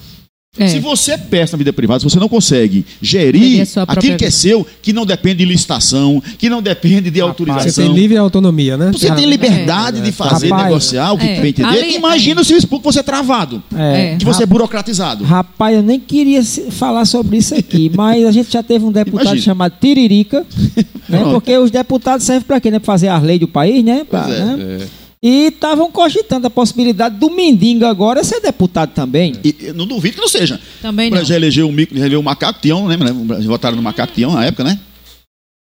É. 0.56 0.66
Se 0.66 0.80
você 0.80 1.12
é 1.12 1.18
péssimo 1.18 1.56
na 1.56 1.58
vida 1.58 1.72
privada, 1.74 2.00
se 2.00 2.04
você 2.08 2.18
não 2.18 2.28
consegue 2.28 2.84
gerir 3.02 3.62
aquilo 3.86 4.16
que 4.16 4.24
é 4.24 4.28
vida. 4.28 4.30
seu, 4.30 4.66
que 4.82 4.92
não 4.94 5.04
depende 5.04 5.36
de 5.36 5.44
licitação, 5.44 6.22
que 6.38 6.48
não 6.48 6.62
depende 6.62 7.02
de 7.10 7.10
Você 7.10 7.20
autorização. 7.20 7.84
tem 7.84 7.94
livre 7.94 8.16
autonomia, 8.16 8.76
né? 8.76 8.90
Você 8.92 9.14
tem 9.14 9.26
liberdade 9.26 10.00
de 10.00 10.10
fazer, 10.10 10.48
Rapaz, 10.48 10.64
negociar 10.68 11.12
o 11.12 11.18
que 11.18 11.26
é. 11.26 11.40
bem 11.40 11.50
entender. 11.50 11.68
Ali- 11.68 11.94
Imagina 11.96 12.40
o 12.40 12.44
serviço 12.44 12.66
público 12.66 12.90
você 12.90 13.00
é 13.00 13.02
travado, 13.02 13.62
É. 13.76 14.14
É. 14.14 14.16
que 14.16 14.24
você 14.24 14.42
é 14.44 14.46
burocratizado. 14.46 15.22
Rapaz, 15.22 15.76
eu 15.76 15.82
nem 15.82 16.00
queria 16.00 16.42
se- 16.42 16.70
falar 16.70 17.04
sobre 17.04 17.36
isso 17.36 17.54
aqui, 17.54 17.92
mas 17.94 18.24
a 18.24 18.32
gente 18.32 18.50
já 18.50 18.62
teve 18.62 18.84
um 18.84 18.90
deputado 18.90 19.26
Imagina. 19.26 19.44
chamado 19.44 19.74
Tiririca, 19.80 20.44
né? 21.08 21.24
Porque 21.30 21.56
os 21.58 21.70
deputados 21.70 22.24
servem 22.26 22.46
para 22.46 22.58
quê? 22.58 22.70
Né? 22.70 22.78
Para 22.78 22.86
fazer 22.86 23.08
as 23.08 23.22
leis 23.22 23.38
do 23.38 23.46
país, 23.48 23.84
né? 23.84 24.04
Pra- 24.08 24.26
é. 24.28 24.56
né? 24.56 24.86
E 25.22 25.46
estavam 25.46 25.90
cogitando 25.90 26.46
a 26.46 26.50
possibilidade 26.50 27.16
do 27.16 27.28
Mendigo 27.30 27.84
agora 27.84 28.22
ser 28.22 28.40
deputado 28.40 28.90
também. 28.94 29.34
E, 29.44 29.54
e 29.60 29.72
não 29.72 29.86
duvido 29.86 30.14
que 30.16 30.20
não 30.20 30.28
seja. 30.28 30.60
Também 30.80 31.10
Pra 31.10 31.18
não. 31.20 31.24
já 31.26 31.34
elegeu 31.34 31.68
o 31.68 31.72
mico, 31.72 31.92
já 31.94 32.00
elegeu 32.02 32.20
o 32.20 32.22
macaco 32.22 32.60
Tião, 32.60 32.86
lembra? 32.86 33.12
né? 33.12 33.40
Votaram 33.46 33.76
no 33.76 33.82
macaco 33.82 34.12
Tião 34.14 34.32
na 34.32 34.44
época, 34.44 34.62
né? 34.62 34.78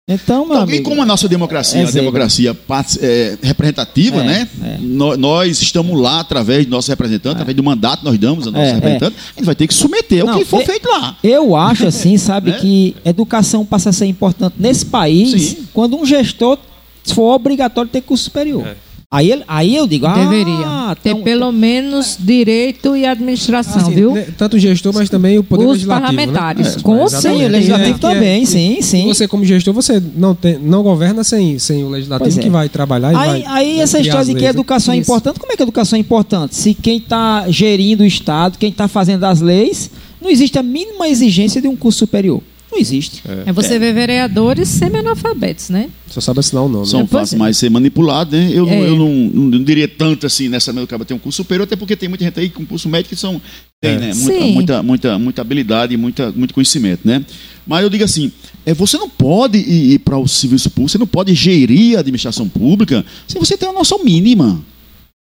Então, 0.08 0.44
meu 0.44 0.54
Então, 0.56 0.60
e 0.60 0.62
amigo, 0.64 0.84
como 0.90 1.00
a 1.00 1.06
nossa 1.06 1.26
democracia 1.26 1.80
é 1.80 1.82
é 1.82 1.86
uma 1.86 1.92
democracia 1.92 2.54
é, 3.00 3.38
representativa, 3.42 4.20
É, 4.20 4.24
né? 4.26 4.48
é. 4.62 4.76
No- 4.78 5.16
Nós 5.16 5.62
estamos 5.62 5.98
lá 5.98 6.20
através 6.20 6.64
de 6.64 6.70
nossos 6.70 6.88
representantes, 6.90 7.32
através 7.32 7.56
do 7.56 7.62
mandato 7.62 8.00
que 8.00 8.04
nós 8.04 8.18
damos 8.18 8.46
aos 8.46 8.52
nossos 8.54 8.68
É, 8.68 8.74
representantes, 8.74 9.18
a 9.18 9.38
gente 9.38 9.46
vai 9.46 9.54
ter 9.54 9.66
que 9.66 9.72
submeter 9.72 10.20
ao 10.20 10.26
Não, 10.26 10.38
que 10.38 10.44
for 10.44 10.60
é- 10.60 10.64
feito 10.66 10.88
lá. 10.90 11.16
Eu 11.24 11.56
acho 11.56 11.86
assim, 11.86 12.18
sabe, 12.18 12.50
Né? 12.52 12.58
que 12.60 12.94
educação 13.02 13.64
passa 13.64 13.88
a 13.90 13.92
ser 13.94 14.04
importante 14.04 14.56
nesse 14.58 14.84
país 14.84 15.30
Sim. 15.30 15.68
quando 15.72 15.96
um 15.96 16.04
gestor 16.04 16.58
for 17.06 17.34
obrigatório 17.34 17.90
ter 17.90 18.02
curso 18.02 18.24
superior. 18.24 18.76
É. 19.14 19.18
Aí, 19.18 19.30
ele- 19.32 19.44
aí 19.46 19.76
eu 19.76 19.86
digo, 19.86 20.06
ah, 20.06 20.14
Deveria. 20.14 20.96
Ter 21.02 21.10
então- 21.10 21.22
pelo 21.22 21.52
menos 21.52 22.16
direito 22.18 22.96
e 22.96 23.06
administração, 23.06 23.82
Assim, 23.82 23.94
viu? 23.94 24.12
né, 24.12 24.26
Tanto 24.36 24.56
o 24.56 24.58
gestor, 24.58 24.92
mas 24.94 25.08
também 25.08 25.38
o 25.38 25.44
poder 25.44 25.64
Os 25.64 25.72
legislativo. 25.72 26.06
parlamentares, 26.06 26.76
Né? 26.76 26.82
com 26.82 27.04
Exatamente. 27.04 27.10
Sim, 27.10 27.16
o 27.16 27.20
certeza. 27.32 27.48
legislativo 27.52 27.98
Que 27.98 28.06
é- 28.06 28.14
também, 28.14 28.40
que- 28.40 28.46
sim, 28.46 28.78
sim. 28.82 29.06
Você, 29.06 29.28
como 29.28 29.44
gestor, 29.44 29.72
você 29.74 30.02
não, 30.16 30.34
tem, 30.34 30.58
não 30.58 30.82
governa 30.82 31.22
sem, 31.24 31.58
sem 31.58 31.84
o 31.84 31.88
legislativo 31.88 32.24
Pois 32.24 32.38
é. 32.38 32.42
que 32.42 32.50
vai 32.50 32.68
trabalhar 32.68 33.12
e 33.12 33.16
Aí, 33.16 33.42
vai. 33.42 33.44
aí 33.46 33.80
essa 33.80 33.98
criar 33.98 34.08
história 34.10 34.26
de 34.26 34.34
que 34.34 34.44
a 34.44 34.48
né? 34.48 34.50
educação 34.50 34.94
é 34.94 34.96
importante, 34.96 35.38
como 35.40 35.52
é 35.52 35.56
que 35.56 35.62
a 35.62 35.64
educação 35.64 35.96
é 35.96 36.00
importante? 36.00 36.54
Se 36.56 36.74
quem 36.74 36.98
está 36.98 37.44
gerindo 37.48 38.02
o 38.02 38.06
Estado, 38.06 38.58
quem 38.58 38.70
está 38.70 38.88
fazendo 38.88 39.24
as 39.24 39.40
leis, 39.40 39.90
não 40.20 40.30
existe 40.30 40.58
a 40.58 40.62
mínima 40.62 41.08
exigência 41.08 41.60
de 41.60 41.68
um 41.68 41.76
curso 41.76 41.98
superior. 42.00 42.42
Não 42.74 42.80
existe. 42.80 43.22
É 43.46 43.52
você 43.52 43.78
ver 43.78 43.94
vereadores 43.94 44.68
semi-analfabetos, 44.68 45.68
né? 45.70 45.88
Só 46.08 46.20
sabe 46.20 46.40
assinar 46.40 46.64
o 46.64 46.68
nome. 46.68 46.86
São 46.88 47.00
né? 47.02 47.06
pois 47.08 47.20
fáceis 47.20 47.34
é. 47.34 47.36
mais 47.38 47.56
ser 47.56 47.70
manipulado, 47.70 48.36
né? 48.36 48.50
Eu, 48.52 48.66
não- 48.66 48.72
É. 48.72 48.88
eu 48.88 48.96
não, 48.96 49.08
não- 49.08 49.44
não 49.50 49.62
diria 49.62 49.86
tanto 49.86 50.26
assim 50.26 50.48
nessa 50.48 50.72
mesma 50.72 50.84
acaba 50.84 51.04
ter 51.04 51.14
um 51.14 51.18
curso 51.20 51.36
superior, 51.36 51.62
até 51.64 51.76
porque 51.76 51.94
tem 51.94 52.08
muita 52.08 52.24
gente 52.24 52.40
aí 52.40 52.50
com 52.50 52.66
curso 52.66 52.88
médico 52.88 53.14
que 53.14 53.20
são, 53.20 53.40
tem, 53.80 53.92
É. 53.92 53.98
né? 53.98 54.12
Muita, 54.14 54.42
muita, 54.46 54.82
muita, 54.82 55.18
muita 55.20 55.40
habilidade 55.40 55.94
e 55.94 55.96
muita, 55.96 56.32
muito 56.32 56.52
conhecimento, 56.52 57.02
né? 57.06 57.24
Mas 57.64 57.84
eu 57.84 57.88
digo 57.90 58.02
assim, 58.02 58.32
é, 58.66 58.74
você 58.74 58.98
não 58.98 59.08
pode 59.08 59.56
ir, 59.58 59.92
ir 59.92 59.98
para 60.00 60.18
o 60.18 60.26
serviço 60.26 60.68
público, 60.68 60.90
você 60.90 60.98
não 60.98 61.06
pode 61.06 61.32
gerir 61.32 61.96
a 61.96 62.00
administração 62.00 62.48
pública 62.48 63.04
se 63.28 63.38
você 63.38 63.56
tem 63.56 63.68
uma 63.68 63.78
noção 63.78 64.02
mínima. 64.02 64.60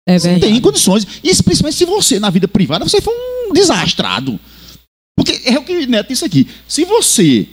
É 0.09 0.19
Você 0.19 0.33
não 0.33 0.41
tem 0.41 0.61
condições. 0.61 1.07
Isso 1.23 1.45
principalmente 1.45 1.77
se 1.77 1.85
você, 1.85 2.19
na 2.19 2.31
vida 2.31 2.49
privada, 2.49 2.85
você 2.85 3.01
for 3.01 3.13
um 3.49 3.53
desastrado. 3.53 4.41
Porque 5.19 5.41
é 5.45 5.59
o 5.59 5.63
que 5.63 5.87
Neto 5.87 6.09
disse 6.09 6.25
aqui. 6.25 6.47
Se 6.67 6.85
você 6.85 7.47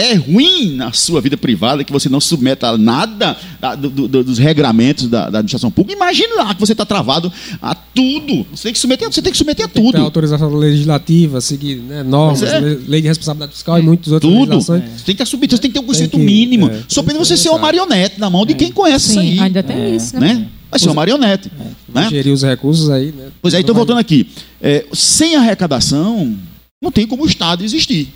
é 0.00 0.14
ruim 0.14 0.76
na 0.76 0.92
sua 0.92 1.20
vida 1.20 1.36
privada, 1.36 1.82
que 1.82 1.90
você 1.92 2.08
não 2.08 2.20
se 2.20 2.28
submete 2.28 2.64
a 2.64 2.78
nada 2.78 3.36
da- 3.60 3.74
do- 3.74 3.90
do- 3.90 4.22
dos 4.22 4.38
regramentos 4.38 5.08
da, 5.08 5.22
da 5.28 5.38
administração 5.40 5.72
pública, 5.72 5.96
imagine 6.00 6.34
lá 6.36 6.54
que 6.54 6.60
você 6.60 6.70
está 6.70 6.86
travado 6.86 7.32
a 7.60 7.74
tudo. 7.74 8.46
Você 8.54 8.62
tem 8.64 8.72
que 8.72 8.78
submeter, 8.78 9.12
você 9.12 9.20
tem 9.20 9.32
que 9.32 9.36
submeter 9.38 9.64
a 9.66 9.68
Tem 9.68 9.82
que 9.84 9.90
ter 9.90 9.96
tudo. 9.98 10.04
autorização 10.04 10.54
legislativa, 10.54 11.40
seguir 11.40 11.78
né, 11.78 12.04
normas, 12.04 12.44
é. 12.44 12.60
le- 12.60 12.80
lei 12.86 13.02
de 13.02 13.08
responsabilidade 13.08 13.52
fiscal 13.54 13.76
e 13.76 13.82
muitas 13.82 14.12
outras 14.12 14.32
Tudo. 14.32 14.38
legislações. 14.54 14.84
Você 14.84 15.04
tem 15.04 15.04
que 15.04 15.10
estar 15.22 15.26
submetido, 15.26 15.56
você 15.56 15.62
tem 15.62 15.70
que 15.72 15.80
ter 15.80 16.16
um 16.16 16.20
que- 16.20 16.24
mínimo. 16.24 16.68
é, 16.70 16.82
Só 16.86 17.00
tem 17.02 17.08
pena 17.08 17.18
você 17.24 17.36
ser 17.36 17.48
uma 17.48 17.58
marionete 17.58 18.20
na 18.20 18.30
mão 18.30 18.46
de 18.46 18.54
quem 18.54 18.70
conhece 18.70 19.06
isso 19.10 19.20
Sim, 19.20 19.32
aí. 19.32 19.40
ainda 19.40 19.64
tem 19.64 19.96
isso, 19.96 20.14
né? 20.20 20.34
Né? 20.34 20.48
Vai 20.70 20.78
ser 20.78 20.86
uma 20.86 20.94
marionete. 20.94 21.50
Né? 21.92 22.08
Gerir 22.08 22.32
os 22.32 22.44
recursos 22.44 22.88
aí, 22.88 23.06
né? 23.06 23.30
Pois 23.42 23.52
é, 23.52 23.58
então 23.58 23.74
voltando 23.74 23.98
aqui. 23.98 24.28
É, 24.62 24.84
sem 24.92 25.34
arrecadação, 25.34 26.36
não 26.82 26.90
tem 26.90 27.06
como 27.06 27.24
o 27.24 27.26
Estado 27.26 27.64
existir. 27.64 28.08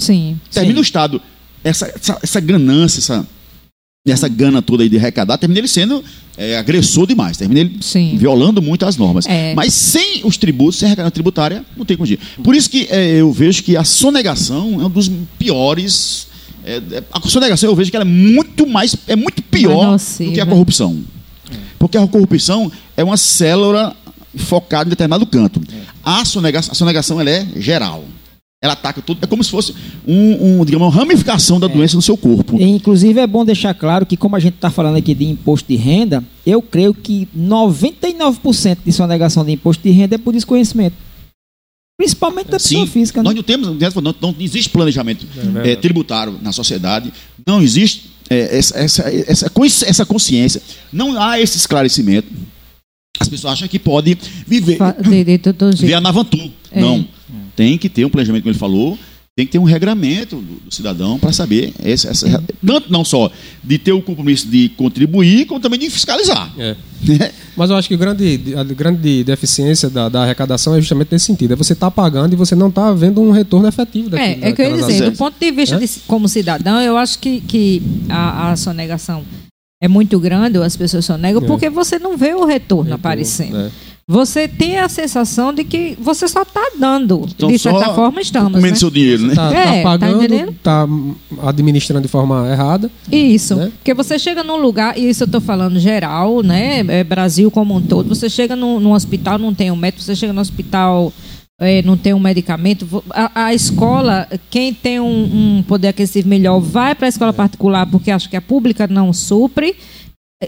Sim. 0.00 0.38
Termina 0.50 0.74
sim. 0.74 0.80
o 0.80 0.82
Estado, 0.82 1.22
essa, 1.62 1.86
essa, 1.86 2.18
essa 2.22 2.40
ganância, 2.40 3.00
essa, 3.00 3.26
essa 4.06 4.28
gana 4.28 4.62
toda 4.62 4.82
aí 4.82 4.88
de 4.88 4.96
arrecadar, 4.96 5.38
termina 5.38 5.60
ele 5.60 5.68
sendo 5.68 6.02
é, 6.36 6.56
agressor 6.56 7.06
demais, 7.06 7.36
termina 7.36 7.60
ele 7.60 7.78
Sim. 7.80 8.16
violando 8.16 8.62
muito 8.62 8.86
as 8.86 8.96
normas. 8.96 9.26
É. 9.26 9.54
Mas 9.54 9.74
sem 9.74 10.20
os 10.24 10.36
tributos, 10.36 10.78
sem 10.78 10.86
arrecadação 10.86 11.10
tributária, 11.10 11.64
não 11.76 11.84
tem 11.84 11.96
como 11.96 12.04
agir. 12.04 12.18
Por 12.42 12.54
isso 12.54 12.70
que 12.70 12.86
é, 12.90 13.20
eu 13.20 13.32
vejo 13.32 13.62
que 13.62 13.76
a 13.76 13.84
sonegação 13.84 14.80
é 14.80 14.86
um 14.86 14.90
dos 14.90 15.10
piores. 15.38 16.28
é, 16.64 16.76
é, 16.76 17.02
a 17.12 17.20
sonegação 17.28 17.68
eu 17.68 17.74
vejo 17.74 17.90
que 17.90 17.96
ela 17.96 18.04
é 18.04 18.08
muito 18.08 18.66
mais, 18.66 18.96
é 19.06 19.16
muito 19.16 19.42
pior 19.42 19.96
do 19.96 20.32
que 20.32 20.40
a 20.40 20.46
corrupção. 20.46 21.02
Porque 21.78 21.96
a 21.96 22.06
corrupção 22.06 22.70
é 22.96 23.04
uma 23.04 23.16
célula 23.16 23.96
focada 24.36 24.88
em 24.88 24.90
determinado 24.90 25.26
canto. 25.26 25.60
A 26.04 26.24
sonegação, 26.24 26.72
a 26.72 26.74
sonegação 26.74 27.20
ela 27.20 27.30
é 27.30 27.46
geral. 27.56 28.04
Ela 28.60 28.72
ataca 28.72 29.00
tudo. 29.00 29.20
É 29.22 29.26
como 29.26 29.42
se 29.44 29.50
fosse 29.50 29.72
um, 30.06 30.60
um 30.60 30.64
digamos, 30.64 30.88
uma 30.88 30.94
ramificação 30.94 31.60
da 31.60 31.66
é. 31.66 31.68
doença 31.68 31.94
no 31.94 32.02
seu 32.02 32.16
corpo. 32.16 32.60
Inclusive, 32.60 33.20
é 33.20 33.26
bom 33.26 33.44
deixar 33.44 33.72
claro 33.72 34.04
que, 34.04 34.16
como 34.16 34.34
a 34.34 34.40
gente 34.40 34.54
está 34.54 34.68
falando 34.68 34.96
aqui 34.96 35.14
de 35.14 35.24
imposto 35.24 35.68
de 35.68 35.76
renda, 35.76 36.24
eu 36.44 36.60
creio 36.60 36.92
que 36.92 37.28
99% 37.36 38.78
de 38.84 38.92
sonegação 38.92 39.44
de 39.44 39.52
imposto 39.52 39.82
de 39.82 39.90
renda 39.90 40.16
é 40.16 40.18
por 40.18 40.32
desconhecimento. 40.32 40.96
Principalmente 41.96 42.46
da 42.46 42.58
pessoa 42.58 42.86
Sim, 42.86 42.92
física. 42.92 43.20
Né? 43.20 43.24
Nós 43.24 43.34
não 43.34 43.42
temos, 43.42 43.68
não, 44.02 44.14
não 44.20 44.34
existe 44.38 44.70
planejamento 44.70 45.26
é, 45.64 45.72
é, 45.72 45.76
tributário 45.76 46.38
na 46.42 46.52
sociedade, 46.52 47.12
não 47.46 47.60
existe 47.60 48.10
é, 48.30 48.58
essa, 48.58 48.78
essa, 48.78 49.02
essa, 49.10 49.50
essa 49.86 50.06
consciência, 50.06 50.62
não 50.92 51.20
há 51.20 51.40
esse 51.40 51.56
esclarecimento. 51.56 52.28
As 53.20 53.28
pessoas 53.28 53.54
acham 53.54 53.68
que 53.68 53.78
pode 53.78 54.16
viver, 54.46 54.78
viver 55.02 55.94
a 55.94 56.00
Navantu. 56.00 56.50
É. 56.70 56.80
Não. 56.80 57.06
Tem 57.56 57.76
que 57.76 57.88
ter 57.88 58.04
um 58.04 58.10
planejamento, 58.10 58.42
como 58.42 58.52
ele 58.52 58.58
falou, 58.58 58.98
tem 59.38 59.46
que 59.46 59.52
ter 59.52 59.58
um 59.60 59.64
regramento 59.64 60.34
do, 60.34 60.54
do 60.64 60.74
cidadão 60.74 61.16
para 61.16 61.32
saber 61.32 61.72
esse, 61.84 62.08
essa, 62.08 62.28
é. 62.28 62.40
tanto 62.66 62.90
não 62.90 63.04
só 63.04 63.30
de 63.62 63.78
ter 63.78 63.92
o 63.92 64.02
compromisso 64.02 64.48
de 64.48 64.68
contribuir, 64.70 65.46
como 65.46 65.60
também 65.60 65.78
de 65.78 65.88
fiscalizar. 65.88 66.52
É. 66.58 66.74
Mas 67.56 67.70
eu 67.70 67.76
acho 67.76 67.86
que 67.86 67.94
a 67.94 67.96
grande, 67.96 68.54
a 68.56 68.64
grande 68.64 69.22
deficiência 69.22 69.88
da, 69.88 70.08
da 70.08 70.24
arrecadação 70.24 70.74
é 70.74 70.80
justamente 70.80 71.12
nesse 71.12 71.26
sentido. 71.26 71.52
É 71.52 71.56
você 71.56 71.72
estar 71.72 71.86
tá 71.86 71.90
pagando 71.92 72.32
e 72.32 72.36
você 72.36 72.56
não 72.56 72.68
está 72.68 72.92
vendo 72.92 73.20
um 73.20 73.30
retorno 73.30 73.68
efetivo 73.68 74.10
daquilo. 74.10 74.44
É, 74.44 74.48
é 74.48 74.52
que 74.52 74.60
eu 74.60 74.76
ia 74.76 74.76
dizer, 74.84 75.08
do 75.08 75.16
ponto 75.16 75.36
de 75.38 75.52
vista 75.52 75.76
é? 75.76 75.78
de, 75.78 75.88
como 76.08 76.28
cidadão, 76.28 76.80
eu 76.80 76.96
acho 76.96 77.20
que, 77.20 77.40
que 77.40 77.80
a, 78.08 78.50
a 78.50 78.56
sonegação 78.56 79.22
é 79.80 79.88
muito 79.88 80.18
grande, 80.18 80.58
ou 80.58 80.64
as 80.64 80.76
pessoas 80.76 81.04
sonegam, 81.04 81.42
é. 81.42 81.46
porque 81.46 81.70
você 81.70 81.98
não 81.98 82.16
vê 82.16 82.34
o 82.34 82.44
retorno, 82.44 82.84
retorno 82.84 82.94
aparecendo. 82.94 83.56
É 83.58 83.70
você 84.10 84.48
tem 84.48 84.78
a 84.78 84.88
sensação 84.88 85.52
de 85.52 85.62
que 85.64 85.94
você 86.00 86.26
só 86.26 86.40
está 86.40 86.62
dando. 86.80 87.26
Então, 87.28 87.50
de 87.50 87.58
certa 87.58 87.92
forma, 87.92 88.22
estamos. 88.22 88.52
Comendo 88.52 88.70
né? 88.70 88.74
seu 88.74 88.90
dinheiro, 88.90 89.24
né? 89.24 89.32
Está 89.34 89.50
tá 89.50 89.58
é, 89.58 89.82
tá 89.82 89.82
pagando, 89.82 90.34
está 90.34 90.86
tá 90.86 91.48
administrando 91.50 92.00
de 92.00 92.08
forma 92.08 92.50
errada. 92.50 92.90
Isso. 93.12 93.54
Né? 93.54 93.70
Porque 93.76 93.92
você 93.92 94.18
chega 94.18 94.42
num 94.42 94.56
lugar, 94.56 94.96
e 94.96 95.10
isso 95.10 95.24
eu 95.24 95.26
estou 95.26 95.42
falando 95.42 95.78
geral, 95.78 96.42
né? 96.42 96.78
É 96.88 97.04
Brasil 97.04 97.50
como 97.50 97.76
um 97.76 97.82
todo. 97.82 98.08
Você 98.08 98.30
chega 98.30 98.56
num, 98.56 98.80
num 98.80 98.92
hospital, 98.92 99.38
não 99.38 99.52
tem 99.52 99.70
um 99.70 99.76
médico, 99.76 100.02
você 100.02 100.16
chega 100.16 100.32
no 100.32 100.40
hospital. 100.40 101.12
É, 101.60 101.82
não 101.82 101.96
tem 101.96 102.14
um 102.14 102.20
medicamento. 102.20 103.02
A, 103.10 103.46
a 103.46 103.54
escola, 103.54 104.28
quem 104.48 104.72
tem 104.72 105.00
um, 105.00 105.58
um 105.58 105.62
poder 105.62 105.88
aquisitivo 105.88 106.28
melhor, 106.28 106.60
vai 106.60 106.94
para 106.94 107.06
a 107.06 107.08
escola 107.08 107.32
particular 107.32 107.84
porque 107.90 108.10
acha 108.10 108.28
que 108.28 108.36
a 108.36 108.42
pública 108.42 108.86
não 108.86 109.12
supre. 109.12 109.74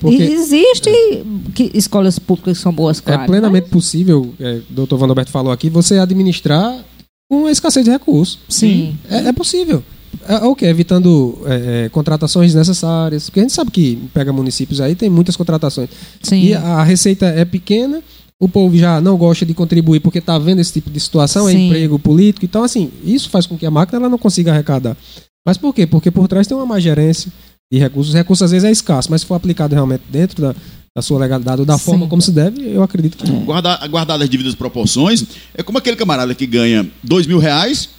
Porque 0.01 0.23
Existe 0.23 0.89
é, 0.89 1.25
que 1.53 1.71
escolas 1.75 2.17
públicas 2.17 2.59
que 2.59 2.63
são 2.63 2.73
boas, 2.73 3.01
é 3.01 3.03
claro. 3.03 3.23
É 3.23 3.27
plenamente 3.27 3.65
mas... 3.65 3.73
possível, 3.73 4.33
é, 4.39 4.61
doutor 4.71 4.97
Vanderberto 4.99 5.33
falou 5.33 5.53
aqui, 5.53 5.69
você 5.69 5.99
administrar 5.99 6.85
com 7.29 7.49
escassez 7.49 7.85
de 7.85 7.91
recursos. 7.91 8.39
Sim. 8.49 8.97
É, 9.11 9.29
é 9.29 9.33
possível. 9.33 9.83
É, 10.29 10.35
é 10.35 10.45
o 10.45 10.55
que? 10.55 10.65
Evitando 10.65 11.39
é, 11.47 11.89
contratações 11.89 12.53
desnecessárias. 12.53 13.29
Porque 13.29 13.41
a 13.41 13.43
gente 13.43 13.53
sabe 13.53 13.73
que 13.73 13.97
pega 14.15 14.33
municípios 14.33 14.81
aí, 14.81 14.95
tem 14.95 15.11
muitas 15.11 15.37
contratações. 15.37 15.91
Sim. 16.23 16.41
E 16.41 16.55
a 16.55 16.85
receita 16.85 17.27
é 17.27 17.45
pequena, 17.45 18.01
o 18.41 18.49
povo 18.49 18.75
já 18.77 19.03
não 19.03 19.19
gosta 19.19 19.45
de 19.45 19.53
contribuir 19.53 20.01
porque 20.01 20.19
está 20.19 20.39
vendo 20.39 20.61
esse 20.61 20.73
tipo 20.73 20.91
de 20.91 20.99
situação, 20.99 21.47
Sim. 21.47 21.55
é 21.55 21.67
emprego 21.67 21.99
político. 21.99 22.47
Então, 22.47 22.65
assim, 22.65 22.91
isso 23.05 23.29
faz 23.29 23.47
com 23.47 23.57
que 23.59 23.67
a 23.67 23.71
máquina 23.71 23.99
ela 23.99 24.09
não 24.09 24.17
consiga 24.19 24.51
arrecadar. 24.51 24.97
Mas 25.47 25.59
por 25.59 25.75
quê? 25.75 25.87
Porque 25.87 26.11
por 26.11 26.27
trás 26.27 26.47
tem 26.47 26.57
uma 26.57 26.65
má 26.65 26.81
gerência, 26.81 27.31
de 27.71 27.79
recursos. 27.79 28.15
recursos 28.15 28.43
às 28.43 28.51
vezes 28.51 28.67
é 28.67 28.73
escasso, 28.73 29.11
mas 29.11 29.21
se 29.21 29.27
for 29.27 29.35
aplicado 29.35 29.75
realmente 29.75 30.05
dentro 30.11 30.41
da, 30.41 30.55
da 30.97 31.03
sua 31.03 31.19
legalidade 31.19 31.61
ou 31.61 31.67
da 31.67 31.77
Sim. 31.77 31.85
forma 31.85 32.09
como 32.09 32.23
se 32.23 32.33
deve, 32.33 32.75
eu 32.75 32.83
acredito 32.83 33.19
que. 33.19 33.31
Guardar, 33.31 33.87
guardar 33.89 34.21
as 34.21 34.29
dívidas 34.29 34.55
proporções, 34.55 35.25
é 35.55 35.63
como 35.63 35.77
aquele 35.77 35.97
camarada 35.97 36.35
que 36.35 36.47
ganha 36.47 36.91
dois 37.03 37.27
mil 37.27 37.39
reais 37.39 37.91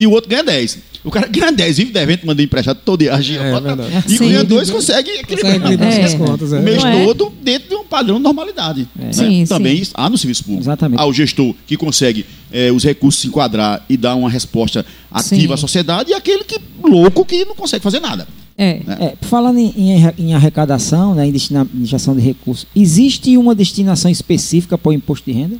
e 0.00 0.06
o 0.06 0.12
outro 0.12 0.30
ganha 0.30 0.44
10. 0.44 0.78
O 1.02 1.10
cara 1.10 1.26
ganha 1.26 1.50
10, 1.50 1.76
vive 1.76 1.90
devendo, 1.90 2.24
manda 2.24 2.40
emprestado 2.40 2.80
todo 2.84 3.00
dia. 3.00 3.10
É, 3.10 3.16
é 3.16 4.04
e 4.06 4.18
ganha 4.18 4.44
2, 4.44 4.70
consegue 4.70 5.10
equilibrar 5.10 5.82
é. 5.82 6.04
as 6.04 6.14
contas. 6.14 6.52
É. 6.52 6.58
O 6.60 6.62
mês 6.62 6.84
é. 6.84 7.04
todo 7.04 7.32
dentro 7.42 7.68
de 7.70 7.74
um 7.74 7.84
padrão 7.84 8.16
de 8.18 8.22
normalidade. 8.22 8.88
É. 8.96 9.06
Né? 9.06 9.12
Sim, 9.12 9.44
Também 9.46 9.82
sim. 9.82 9.90
há 9.94 10.08
no 10.08 10.16
serviço 10.16 10.44
público. 10.44 10.62
Exatamente. 10.62 11.00
Há 11.00 11.04
o 11.04 11.12
gestor 11.12 11.52
que 11.66 11.76
consegue 11.76 12.24
é, 12.52 12.70
os 12.70 12.84
recursos 12.84 13.22
se 13.22 13.26
enquadrar 13.26 13.84
e 13.88 13.96
dar 13.96 14.14
uma 14.14 14.30
resposta 14.30 14.86
ativa 15.10 15.48
sim. 15.48 15.52
à 15.54 15.56
sociedade 15.56 16.10
e 16.10 16.14
aquele 16.14 16.44
que 16.44 16.60
louco 16.80 17.24
que 17.24 17.44
não 17.44 17.56
consegue 17.56 17.82
fazer 17.82 17.98
nada. 17.98 18.28
É. 18.56 18.80
Né? 18.86 18.98
é 19.00 19.14
falando 19.22 19.58
em, 19.58 19.72
em, 20.16 20.34
arrecadação, 20.34 21.12
né, 21.14 21.26
em 21.26 21.32
destinação 21.32 22.14
de 22.14 22.20
recursos, 22.20 22.66
existe 22.74 23.36
uma 23.36 23.52
destinação 23.52 24.08
específica 24.08 24.78
para 24.78 24.90
o 24.90 24.92
imposto 24.92 25.28
de 25.28 25.36
renda? 25.36 25.56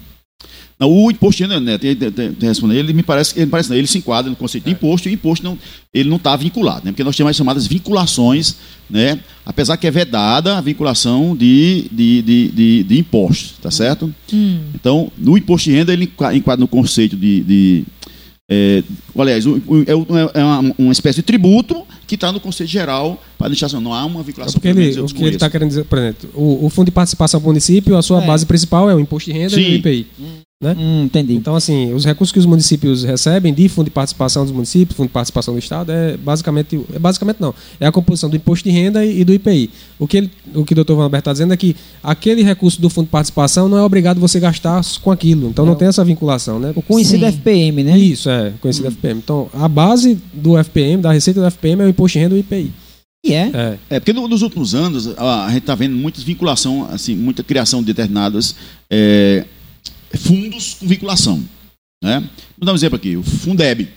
Não, 0.78 0.88
o 0.88 1.10
imposto 1.10 1.38
de 1.38 1.42
renda, 1.42 1.60
né, 1.60 1.76
tem, 1.76 1.96
tem, 1.96 2.10
tem, 2.10 2.52
ele 2.70 2.92
me 2.92 3.02
parece, 3.02 3.36
ele 3.36 3.46
me 3.46 3.50
parece, 3.50 3.68
não, 3.68 3.76
ele 3.76 3.88
se 3.88 3.98
enquadra 3.98 4.30
no 4.30 4.36
conceito 4.36 4.64
de 4.64 4.70
imposto 4.70 5.08
e 5.08 5.12
o 5.12 5.14
imposto 5.14 5.44
não, 5.44 5.58
ele 5.92 6.08
não 6.08 6.18
está 6.18 6.36
vinculado, 6.36 6.82
né, 6.84 6.92
porque 6.92 7.02
nós 7.02 7.16
temos 7.16 7.30
as 7.30 7.36
chamadas 7.36 7.66
vinculações, 7.66 8.56
né, 8.88 9.18
apesar 9.44 9.76
que 9.76 9.88
é 9.88 9.90
vedada 9.90 10.56
a 10.56 10.60
vinculação 10.60 11.36
de, 11.36 11.88
de, 11.90 12.22
de, 12.22 12.48
de, 12.48 12.82
de 12.84 12.98
impostos, 12.98 13.54
tá 13.60 13.72
certo? 13.72 14.12
Hum. 14.32 14.60
Então, 14.72 15.10
no 15.18 15.36
imposto 15.36 15.68
de 15.68 15.76
renda 15.76 15.92
ele 15.92 16.12
enquadra 16.32 16.60
no 16.60 16.68
conceito 16.68 17.16
de, 17.16 17.40
de 17.40 17.84
é, 18.50 18.82
aliás, 19.18 19.44
é, 19.46 20.40
é 20.40 20.42
uma, 20.42 20.74
uma, 20.78 20.92
espécie 20.92 21.16
de 21.16 21.22
tributo 21.22 21.84
que 22.06 22.14
está 22.14 22.32
no 22.32 22.40
Conselho 22.40 22.68
Geral 22.68 23.22
para 23.36 23.48
deixar 23.48 23.66
assim, 23.66 23.78
não 23.78 23.92
há 23.92 24.06
uma 24.06 24.22
vinculação. 24.22 24.52
É 24.56 24.60
porque 24.60 24.68
ele, 24.68 25.00
o 25.00 25.06
que 25.06 25.22
ele 25.22 25.34
está 25.36 25.50
querendo 25.50 25.68
dizer, 25.68 25.84
por 25.84 25.98
exemplo, 25.98 26.30
o, 26.32 26.64
o, 26.64 26.70
Fundo 26.70 26.86
de 26.86 26.92
Participação 26.92 27.40
do 27.40 27.46
Município, 27.46 27.94
a 27.94 28.00
sua 28.00 28.22
é. 28.22 28.26
base 28.26 28.46
principal 28.46 28.88
é 28.88 28.94
o 28.94 29.00
Imposto 29.00 29.30
de 29.30 29.38
Renda 29.38 29.50
Sim. 29.50 29.60
e 29.60 29.72
o 29.72 29.74
IPI. 29.74 30.06
Né? 30.60 30.74
Hum, 30.76 31.04
entendi. 31.04 31.34
Então, 31.34 31.54
assim, 31.54 31.92
os 31.94 32.04
recursos 32.04 32.32
que 32.32 32.38
os 32.40 32.44
municípios 32.44 33.04
recebem 33.04 33.54
de 33.54 33.68
fundo 33.68 33.84
de 33.84 33.92
participação 33.92 34.42
dos 34.42 34.50
municípios, 34.52 34.96
fundo 34.96 35.06
de 35.06 35.12
participação 35.12 35.54
do 35.54 35.58
Estado, 35.60 35.92
é 35.92 36.16
basicamente, 36.16 36.84
é 36.92 36.98
basicamente 36.98 37.40
não, 37.40 37.54
é 37.78 37.86
a 37.86 37.92
composição 37.92 38.28
do 38.28 38.34
imposto 38.34 38.68
de 38.68 38.74
renda 38.74 39.04
e, 39.04 39.20
e 39.20 39.24
do 39.24 39.32
IPI. 39.32 39.70
O 40.00 40.08
que, 40.08 40.16
ele, 40.16 40.30
o 40.52 40.64
que 40.64 40.72
o 40.72 40.74
doutor 40.74 40.96
Van 40.96 41.04
Alberto 41.04 41.30
está 41.30 41.32
dizendo 41.32 41.54
é 41.54 41.56
que 41.56 41.76
aquele 42.02 42.42
recurso 42.42 42.80
do 42.80 42.90
fundo 42.90 43.04
de 43.04 43.12
participação 43.12 43.68
não 43.68 43.78
é 43.78 43.82
obrigado 43.82 44.18
você 44.18 44.40
gastar 44.40 44.80
com 45.00 45.12
aquilo. 45.12 45.48
Então, 45.48 45.64
é 45.64 45.68
não 45.68 45.76
tem 45.76 45.86
essa 45.86 46.04
vinculação. 46.04 46.58
Né? 46.58 46.72
O 46.74 46.82
conhecido 46.82 47.24
Sim. 47.24 47.32
FPM, 47.32 47.84
né? 47.84 47.96
Isso, 47.96 48.28
é, 48.28 48.52
conhecido 48.60 48.88
hum. 48.88 48.90
FPM. 48.90 49.20
Então, 49.20 49.48
a 49.54 49.68
base 49.68 50.18
do 50.34 50.58
FPM, 50.58 51.00
da 51.00 51.12
receita 51.12 51.40
do 51.40 51.48
FPM, 51.48 51.82
é 51.82 51.86
o 51.86 51.88
imposto 51.88 52.18
de 52.18 52.24
renda 52.24 52.34
e 52.34 52.38
o 52.38 52.40
IPI. 52.40 52.72
E 53.24 53.32
é? 53.32 53.50
é? 53.54 53.78
É, 53.90 54.00
porque 54.00 54.12
no, 54.12 54.26
nos 54.26 54.42
últimos 54.42 54.74
anos 54.74 55.16
a, 55.16 55.46
a 55.46 55.48
gente 55.50 55.58
está 55.58 55.76
vendo 55.76 55.94
muitas 55.94 56.24
vinculação, 56.24 56.88
assim, 56.90 57.14
muita 57.14 57.44
criação 57.44 57.80
de 57.80 57.86
determinadas 57.86 58.56
é, 58.90 59.44
fundos 60.16 60.74
com 60.74 60.86
vinculação. 60.86 61.42
Né? 62.02 62.20
Vou 62.56 62.64
dar 62.64 62.72
um 62.72 62.76
exemplo 62.76 62.96
aqui, 62.96 63.16
o 63.16 63.22
Fundeb, 63.22 63.88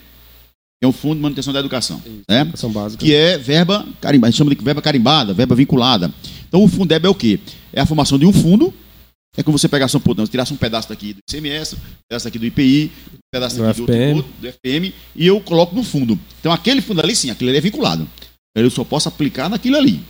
é 0.82 0.86
o 0.86 0.92
Fundo 0.92 1.16
de 1.16 1.22
Manutenção 1.22 1.52
da 1.52 1.60
Educação, 1.60 2.02
Isso, 2.04 2.24
né? 2.28 2.40
educação 2.40 2.72
básica. 2.72 3.04
que 3.04 3.14
é 3.14 3.38
verba 3.38 3.86
carimbada, 4.00 4.28
a 4.28 4.30
gente 4.30 4.38
chama 4.38 4.54
de 4.54 4.62
verba 4.62 4.82
carimbada, 4.82 5.32
verba 5.32 5.54
vinculada. 5.54 6.12
Então 6.48 6.62
o 6.62 6.68
Fundeb 6.68 7.06
é 7.06 7.08
o 7.08 7.14
quê? 7.14 7.38
É 7.72 7.80
a 7.80 7.86
formação 7.86 8.18
de 8.18 8.26
um 8.26 8.32
fundo, 8.32 8.74
é 9.36 9.42
como 9.42 9.56
você 9.56 9.68
pegasse 9.68 9.96
um, 9.96 10.00
não, 10.16 10.26
tirasse 10.26 10.52
um 10.52 10.56
pedaço 10.56 10.88
daqui 10.88 11.14
do 11.14 11.20
ICMS, 11.28 11.76
um 11.76 11.78
pedaço 12.08 12.24
daqui 12.24 12.38
do 12.38 12.46
IPI, 12.46 12.90
um 13.14 13.18
pedaço 13.32 13.56
do 13.56 13.62
do, 13.62 13.74
FPM. 13.74 14.16
Outro, 14.16 14.32
do 14.40 14.48
FPM, 14.48 14.94
e 15.16 15.26
eu 15.26 15.40
coloco 15.40 15.74
no 15.74 15.82
fundo. 15.82 16.18
Então 16.40 16.52
aquele 16.52 16.82
fundo 16.82 17.00
ali 17.00 17.16
sim, 17.16 17.30
aquele 17.30 17.50
ali 17.50 17.58
é 17.58 17.60
vinculado. 17.62 18.06
Eu 18.54 18.68
só 18.70 18.84
posso 18.84 19.08
aplicar 19.08 19.48
naquilo 19.48 19.76
ali. 19.76 20.02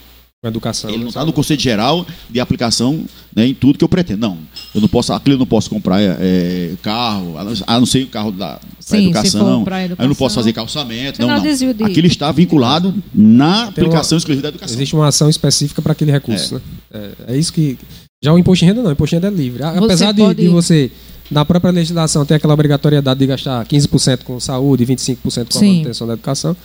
Com 0.42 0.48
educação. 0.48 0.90
Ele 0.90 0.98
não 0.98 1.08
está 1.10 1.24
no 1.24 1.32
conceito 1.32 1.62
geral 1.62 2.04
de 2.28 2.40
aplicação 2.40 3.04
né, 3.32 3.46
em 3.46 3.54
tudo 3.54 3.78
que 3.78 3.84
eu 3.84 3.88
pretendo. 3.88 4.22
Não. 4.22 4.38
Eu 4.74 4.80
não 4.80 4.88
posso, 4.88 5.12
aquilo 5.12 5.36
eu 5.36 5.38
não 5.38 5.46
posso 5.46 5.70
comprar 5.70 6.00
é, 6.02 6.72
carro, 6.82 7.36
a 7.38 7.78
não 7.78 7.86
ser 7.86 8.02
o 8.02 8.08
carro 8.08 8.32
da 8.32 8.58
Sim, 8.80 9.04
educação. 9.04 9.62
educação. 9.62 9.96
Eu 10.00 10.08
não 10.08 10.16
posso 10.16 10.34
fazer 10.34 10.52
calçamento. 10.52 11.22
Não, 11.22 11.28
não. 11.28 11.40
De... 11.40 11.84
Aquilo 11.84 12.08
está 12.08 12.32
vinculado 12.32 12.92
na 13.14 13.68
aplicação 13.68 14.16
uma, 14.16 14.18
exclusiva 14.18 14.42
da 14.42 14.48
educação. 14.48 14.74
Existe 14.74 14.96
uma 14.96 15.06
ação 15.06 15.30
específica 15.30 15.80
para 15.80 15.92
aquele 15.92 16.10
recurso. 16.10 16.60
É. 16.92 16.98
Né? 16.98 17.12
É, 17.28 17.34
é, 17.34 17.38
isso 17.38 17.52
que. 17.52 17.78
Já 18.20 18.32
o 18.32 18.38
imposto 18.38 18.64
de 18.64 18.68
renda 18.68 18.82
não, 18.82 18.90
o 18.90 18.92
imposto 18.94 19.14
de 19.16 19.22
renda 19.22 19.28
é 19.28 19.40
livre. 19.40 19.62
Apesar 19.62 20.10
de, 20.10 20.34
de 20.34 20.48
você 20.48 20.90
na 21.30 21.44
própria 21.44 21.70
legislação 21.70 22.26
ter 22.26 22.34
aquela 22.34 22.54
obrigatoriedade 22.54 23.20
de 23.20 23.26
gastar 23.26 23.64
15% 23.64 24.24
com 24.24 24.40
saúde 24.40 24.82
e 24.82 24.86
25% 24.86 25.52
com 25.52 25.58
a 25.60 25.62
manutenção 25.62 26.06
da 26.08 26.14
educação. 26.14 26.56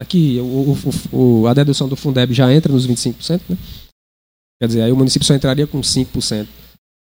Aqui, 0.00 0.38
o, 0.40 0.76
o, 1.12 1.16
o, 1.16 1.46
a 1.46 1.54
dedução 1.54 1.88
do 1.88 1.96
Fundeb 1.96 2.32
já 2.34 2.52
entra 2.52 2.72
nos 2.72 2.86
25%, 2.86 3.40
né? 3.48 3.56
Quer 4.60 4.66
dizer, 4.66 4.82
aí 4.82 4.92
o 4.92 4.96
município 4.96 5.26
só 5.26 5.34
entraria 5.34 5.66
com 5.66 5.80
5%. 5.80 6.46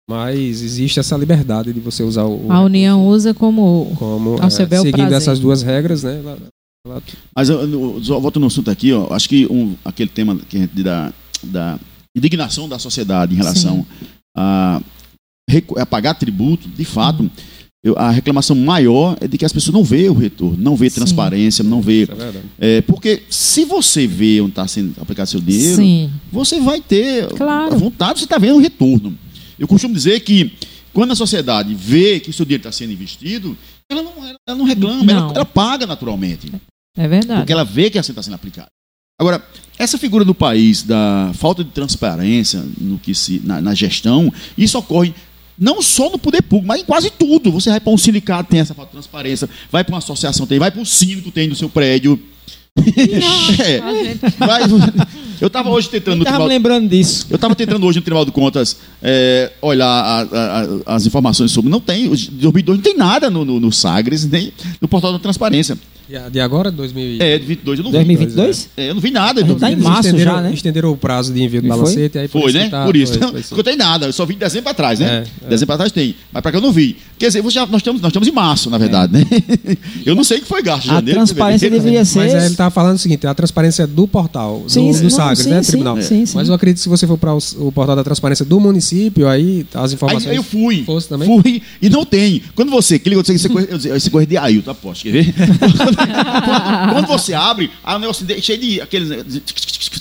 Mas 0.09 0.61
existe 0.61 0.99
essa 0.99 1.17
liberdade 1.17 1.73
de 1.73 1.79
você 1.79 2.01
usar 2.01 2.23
o. 2.23 2.49
A 2.49 2.61
União 2.61 3.05
usa 3.05 3.33
como. 3.33 3.93
como 3.97 4.37
é, 4.41 4.49
seguindo 4.49 4.95
prazer. 4.95 5.17
essas 5.17 5.39
duas 5.39 5.61
regras, 5.61 6.03
né? 6.03 6.19
Ela, 6.19 6.37
ela... 6.85 7.03
Mas 7.35 7.49
eu, 7.49 7.59
eu, 7.59 8.01
eu, 8.07 8.21
volto 8.21 8.39
no 8.39 8.47
assunto 8.47 8.71
aqui, 8.71 8.93
ó, 8.93 9.13
acho 9.13 9.27
que 9.27 9.45
um, 9.47 9.75
aquele 9.83 10.09
tema 10.09 10.37
que 10.37 10.55
a 10.55 10.59
gente 10.61 10.81
da, 10.81 11.13
da 11.43 11.79
indignação 12.15 12.69
da 12.69 12.79
sociedade 12.79 13.33
em 13.33 13.37
relação 13.37 13.85
a, 14.35 14.81
a, 15.75 15.85
pagar 15.85 16.13
tributo, 16.13 16.69
de 16.69 16.85
fato. 16.85 17.23
Uhum 17.23 17.56
eu, 17.87 17.97
a 17.97 18.11
reclamação 18.11 18.55
maior 18.55 19.17
é 19.21 19.27
de 19.27 19.37
que 19.37 19.45
as 19.45 19.53
pessoas 19.53 19.73
não 19.73 19.83
veem 19.83 20.09
o 20.09 20.13
retorno, 20.13 20.57
não 20.57 20.75
vê 20.75 20.89
transparência, 20.89 21.63
não 21.63 21.81
vê. 21.81 22.07
É, 22.59 22.77
é 22.77 22.81
porque 22.81 23.23
se 23.29 23.63
você 23.63 24.05
vê 24.05 24.41
onde 24.41 24.51
está 24.51 24.67
sendo 24.67 24.93
aplicado 25.01 25.29
seu 25.29 25.39
dinheiro, 25.39 25.77
Sim. 25.77 26.11
você 26.31 26.59
vai 26.59 26.81
ter 26.81 27.27
claro. 27.29 27.73
a 27.73 27.77
vontade, 27.77 28.19
você 28.19 28.25
está 28.25 28.37
vendo 28.37 28.55
o 28.55 28.61
retorno. 28.61 29.17
Eu 29.57 29.67
costumo 29.67 29.93
dizer 29.93 30.19
que 30.19 30.51
quando 30.93 31.11
a 31.11 31.15
sociedade 31.15 31.73
vê 31.73 32.19
que 32.19 32.29
o 32.29 32.33
seu 32.33 32.45
dinheiro 32.45 32.61
está 32.61 32.71
sendo 32.71 32.91
investido, 32.91 33.57
ela 33.89 34.03
não, 34.03 34.11
ela 34.25 34.57
não 34.57 34.65
reclama, 34.65 35.03
não. 35.03 35.13
Ela, 35.13 35.33
ela, 35.35 35.45
paga 35.45 35.85
naturalmente. 35.85 36.51
É 36.97 37.07
verdade. 37.07 37.41
Porque 37.41 37.53
ela 37.53 37.63
vê 37.63 37.89
que 37.89 37.97
a 37.97 38.01
ação 38.01 38.11
está 38.11 38.23
sendo 38.23 38.33
aplicada. 38.33 38.67
Agora, 39.19 39.43
essa 39.79 39.97
figura 39.97 40.25
do 40.25 40.35
país 40.35 40.83
da 40.83 41.31
falta 41.33 41.63
de 41.63 41.71
transparência 41.71 42.63
no 42.79 42.99
que 42.99 43.15
se, 43.15 43.41
na, 43.43 43.61
na 43.61 43.73
gestão, 43.73 44.31
isso 44.57 44.77
ocorre 44.77 45.13
não 45.57 45.81
só 45.81 46.09
no 46.09 46.17
poder 46.17 46.41
público, 46.41 46.67
mas 46.67 46.81
em 46.81 46.85
quase 46.85 47.09
tudo. 47.09 47.51
Você 47.51 47.69
vai 47.69 47.79
para 47.79 47.91
um 47.91 47.97
sindicato, 47.97 48.49
tem 48.49 48.59
essa 48.59 48.73
falta 48.73 48.89
de 48.89 48.93
transparência, 48.93 49.49
vai 49.71 49.83
para 49.83 49.93
uma 49.93 49.97
associação, 49.99 50.45
tem, 50.45 50.59
vai 50.59 50.71
para 50.71 50.81
o 50.81 50.85
síndico, 50.85 51.31
tem 51.31 51.47
no 51.47 51.55
seu 51.55 51.69
prédio. 51.69 52.19
é, 52.77 53.81
vai, 54.37 54.61
eu 55.41 55.47
estava 55.47 55.69
hoje 55.69 55.89
tentando. 55.89 56.23
Estava 56.23 56.45
lembrando 56.45 56.87
disso. 56.87 57.25
Eu 57.29 57.35
estava 57.35 57.55
tentando 57.55 57.83
hoje 57.85 57.97
no 57.97 58.03
Tribunal 58.03 58.23
de 58.23 58.31
Contas 58.31 58.77
é, 59.01 59.51
olhar 59.61 59.87
a, 59.87 60.21
a, 60.21 60.95
as 60.95 61.05
informações 61.07 61.51
sobre. 61.51 61.71
Não 61.71 61.79
tem, 61.79 62.07
de 62.13 62.29
2002 62.29 62.77
não 62.77 62.83
tem 62.83 62.95
nada 62.95 63.31
no, 63.31 63.43
no, 63.43 63.59
no 63.59 63.71
Sagres, 63.71 64.25
nem 64.25 64.53
no 64.79 64.87
portal 64.87 65.11
da 65.11 65.17
transparência. 65.17 65.75
De 66.31 66.39
agora, 66.39 66.71
2000... 66.71 67.17
É, 67.19 67.37
de 67.37 67.45
22 67.45 67.79
eu 67.79 67.83
não 67.83 67.91
2022? 67.91 68.69
vi. 68.75 68.81
É, 68.81 68.89
eu 68.89 68.95
não 68.95 69.01
vi 69.01 69.11
nada. 69.11 69.41
Está 69.41 69.71
em 69.71 69.75
março 69.75 70.17
já, 70.17 70.41
né? 70.41 70.53
Estenderam 70.53 70.91
o 70.91 70.97
prazo 70.97 71.33
de 71.33 71.43
envio 71.43 71.61
do 71.61 71.67
balancete. 71.67 72.17
Aí 72.17 72.27
foi, 72.27 72.53
né? 72.53 72.69
Tá, 72.69 72.85
por 72.85 72.95
isso. 72.95 73.19
Foi, 73.19 73.43
foi, 73.43 73.57
não 73.57 73.63
tem 73.63 73.75
nada. 73.75 74.05
Eu 74.05 74.13
só 74.13 74.25
vi 74.25 74.33
de 74.33 74.39
dezembro 74.39 74.63
para 74.63 74.73
trás, 74.73 74.99
né? 74.99 75.25
É, 75.43 75.49
dezembro 75.49 75.67
para 75.67 75.77
trás 75.77 75.91
tem. 75.91 76.15
Mas 76.31 76.41
para 76.41 76.51
que 76.51 76.57
eu 76.57 76.61
não 76.61 76.71
vi. 76.71 76.95
Quer 77.17 77.27
dizer, 77.27 77.43
já, 77.49 77.65
nós, 77.65 77.81
estamos, 77.81 78.01
nós 78.01 78.09
estamos 78.09 78.27
em 78.27 78.31
março, 78.31 78.69
na 78.69 78.77
verdade, 78.77 79.13
né? 79.13 79.25
eu 80.05 80.15
não 80.15 80.23
sei 80.23 80.37
o 80.37 80.41
que 80.41 80.47
foi 80.47 80.61
gasto. 80.61 80.89
A 80.89 80.95
janeiro, 80.95 81.19
transparência 81.19 81.69
deveria 81.69 82.05
ser... 82.05 82.19
Mas 82.19 82.33
ele 82.33 82.45
estava 82.45 82.69
falando 82.69 82.95
o 82.95 82.99
seguinte, 82.99 83.25
a 83.25 83.33
transparência 83.33 83.87
do 83.87 84.07
portal, 84.07 84.63
sim, 84.67 84.91
do, 84.91 85.01
do 85.01 85.09
Sagres, 85.09 85.39
sim, 85.39 85.49
né? 85.49 85.63
Sim, 85.63 85.71
tribunal. 85.71 86.01
Sim, 86.01 86.25
sim. 86.25 86.37
Mas 86.37 86.47
eu 86.47 86.53
acredito 86.53 86.77
que 86.77 86.83
se 86.83 86.89
você 86.89 87.07
for 87.07 87.17
para 87.17 87.33
o, 87.33 87.39
o, 87.57 87.71
portal 87.71 87.95
da 87.95 88.03
transparência 88.03 88.45
do 88.45 88.59
município, 88.59 89.27
aí 89.27 89.65
as 89.73 89.93
informações... 89.93 90.27
Aí, 90.27 90.37
eu 90.37 90.43
fui. 90.43 90.83
Fosse 90.83 91.09
também? 91.09 91.27
Fui. 91.27 91.61
E 91.81 91.89
não 91.89 92.05
tem. 92.05 92.43
Quando 92.55 92.69
você 92.69 92.99
clica, 92.99 93.23
você, 93.23 93.37
você, 93.37 93.89
esse 93.89 94.09
coisa 94.09 94.27
de 94.27 94.37
Ailton, 94.37 94.71
aposto. 94.71 95.03
Quer 95.03 95.11
ver? 95.11 95.33
Quando 96.93 97.07
você 97.07 97.33
abre, 97.33 97.71
há 97.83 97.95
um 97.95 97.99
negócio 97.99 98.25
cheio 98.41 98.59
de 98.59 98.81
aqueles, 98.81 99.11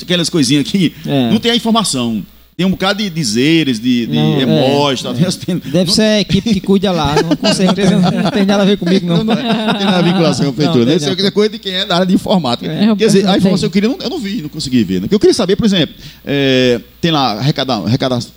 aquelas 0.03 0.29
coisinhas 0.29 0.67
aqui, 0.67 0.95
é. 1.07 1.31
não 1.31 1.39
tem 1.39 1.53
a 1.53 1.57
informação. 1.57 2.25
Tem 2.57 2.65
um 2.65 2.71
bocado 2.71 3.03
de 3.03 3.11
dizeres, 3.11 3.79
de, 3.79 4.07
de 4.07 4.17
não, 4.17 4.41
emojis. 4.41 5.05
É, 5.05 5.11
é. 5.11 5.55
Deve 5.57 5.85
não... 5.85 5.93
ser 5.93 6.03
a 6.03 6.21
equipe 6.21 6.55
que 6.55 6.61
cuida 6.61 6.91
lá. 6.91 7.15
Não, 7.15 7.37
com 7.37 7.53
certeza 7.53 7.99
não 7.99 8.31
tem 8.31 8.47
nada 8.47 8.63
a 8.63 8.67
ver 8.67 8.79
comigo, 8.79 9.07
não. 9.07 9.19
Não, 9.19 9.25
não, 9.25 9.35
não 9.35 9.75
tem 9.75 9.85
nada 9.85 9.99
a 9.99 10.03
vinculação 10.03 10.47
com 10.47 10.53
a 10.53 10.55
prefeitura. 10.55 10.87
Deve 10.87 11.01
ser 11.01 11.31
coisa 11.33 11.51
de 11.51 11.59
quem 11.59 11.75
é 11.75 11.85
da 11.85 11.97
área 11.97 12.07
de 12.07 12.15
informática. 12.15 12.73
É, 12.73 12.97
Quer 12.97 13.07
dizer, 13.07 13.29
a 13.29 13.37
informação 13.37 13.69
que 13.69 13.79
eu 13.79 13.83
queria, 13.83 14.05
eu 14.05 14.09
não 14.09 14.19
vi, 14.19 14.41
não 14.41 14.49
consegui 14.49 14.83
ver. 14.85 15.03
Né? 15.03 15.09
Eu 15.11 15.21
queria 15.21 15.35
saber, 15.35 15.55
por 15.55 15.67
exemplo, 15.67 15.95
é, 16.25 16.81
tem 16.99 17.11
lá 17.11 17.33
arrecadação, 17.33 17.85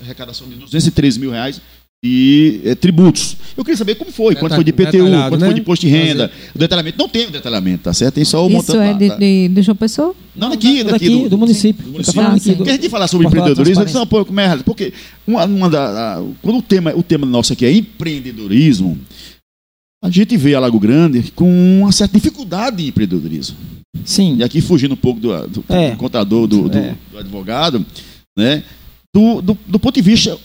arrecadação 0.01 0.49
de 0.49 0.55
213 0.55 1.17
mil 1.17 1.31
reais 1.31 1.61
e 2.03 2.61
é, 2.63 2.75
tributos. 2.75 3.35
Eu 3.57 3.63
queria 3.63 3.77
saber 3.77 3.95
como 3.95 4.11
foi, 4.11 4.35
quanto 4.35 4.55
foi 4.55 4.63
de 4.63 4.69
IPTU, 4.69 4.99
quanto 5.29 5.39
né? 5.39 5.45
foi 5.47 5.53
de 5.53 5.59
imposto 5.59 5.85
de 5.85 5.91
renda, 5.91 6.31
o 6.55 6.57
detalhamento. 6.57 6.97
Não 6.97 7.09
tem 7.09 7.25
o 7.27 7.31
detalhamento, 7.31 7.83
tá 7.83 7.93
certo? 7.93 8.15
Tem 8.15 8.23
só 8.25 8.45
o 8.45 8.49
montante. 8.49 8.71
Isso 8.71 8.81
é 8.81 8.93
de, 8.93 9.09
tá? 9.09 9.15
de, 9.17 9.47
de 9.49 9.61
João 9.61 9.75
Pessoa? 9.75 10.15
Não, 10.35 10.49
daqui, 10.49 10.83
daqui, 10.83 10.91
daqui 10.91 11.09
do, 11.09 11.29
do, 11.29 11.37
município. 11.37 11.85
Do 11.85 11.91
município. 11.91 12.23
Tá 12.23 12.33
aqui, 12.33 12.55
do, 12.55 12.63
Quer 12.63 12.71
a 12.71 12.75
gente 12.75 12.89
falar 12.89 13.07
sobre 13.07 13.27
empreendedorismo? 13.27 13.83
Não, 13.93 14.07
pô, 14.07 14.23
como 14.23 14.39
é 14.39 14.45
errado. 14.45 14.63
Porque 14.63 14.93
uma, 15.27 15.45
uma 15.45 15.69
da, 15.69 16.15
a, 16.15 16.23
quando 16.41 16.59
o 16.59 16.61
tema, 16.61 16.93
o 16.95 17.03
tema 17.03 17.25
nosso 17.25 17.51
aqui 17.51 17.65
é 17.65 17.71
empreendedorismo, 17.71 18.97
a 20.01 20.09
gente 20.09 20.37
vê 20.37 20.55
a 20.55 20.59
Lago 20.61 20.79
Grande 20.79 21.31
com 21.35 21.81
uma 21.81 21.91
certa 21.91 22.13
dificuldade 22.13 22.81
em 22.81 22.87
empreendedorismo. 22.87 23.57
Sim. 24.05 24.37
E 24.37 24.43
aqui 24.43 24.61
fugindo 24.61 24.93
um 24.93 24.97
pouco 24.97 25.19
do, 25.19 25.47
do, 25.47 25.65
é. 25.67 25.91
do 25.91 25.97
contador, 25.97 26.47
do, 26.47 26.71
é. 26.77 26.95
do, 27.11 27.17
advogado, 27.17 27.85
né? 28.37 28.63
Do, 29.13 29.41
do, 29.41 29.57
do 29.67 29.79
ponto 29.79 29.95
de 29.95 30.01
vista 30.01 30.37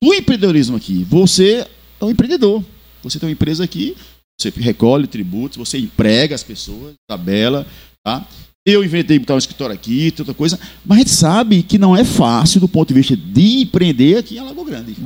do 0.00 0.14
empreendedorismo 0.14 0.76
aqui. 0.76 1.04
Você 1.04 1.66
é 2.00 2.04
um 2.04 2.10
empreendedor. 2.10 2.64
Você 3.02 3.18
tem 3.18 3.28
uma 3.28 3.32
empresa 3.32 3.64
aqui, 3.64 3.96
você 4.38 4.50
recolhe 4.50 5.06
tributos, 5.06 5.56
você 5.56 5.78
emprega 5.78 6.34
as 6.34 6.42
pessoas, 6.42 6.94
tabela, 7.08 7.66
tá? 8.04 8.26
Eu 8.64 8.84
inventei 8.84 9.18
botar 9.18 9.34
um 9.34 9.38
escritório 9.38 9.74
aqui, 9.74 10.14
outra 10.18 10.34
coisa, 10.34 10.58
mas 10.84 10.96
a 10.96 11.00
gente 11.00 11.10
sabe 11.10 11.62
que 11.64 11.78
não 11.78 11.96
é 11.96 12.04
fácil 12.04 12.60
do 12.60 12.68
ponto 12.68 12.88
de 12.88 12.94
vista 12.94 13.16
de 13.16 13.62
empreender 13.62 14.18
aqui 14.18 14.36
em 14.36 14.38
Alagoa 14.38 14.64
Grande. 14.64 14.96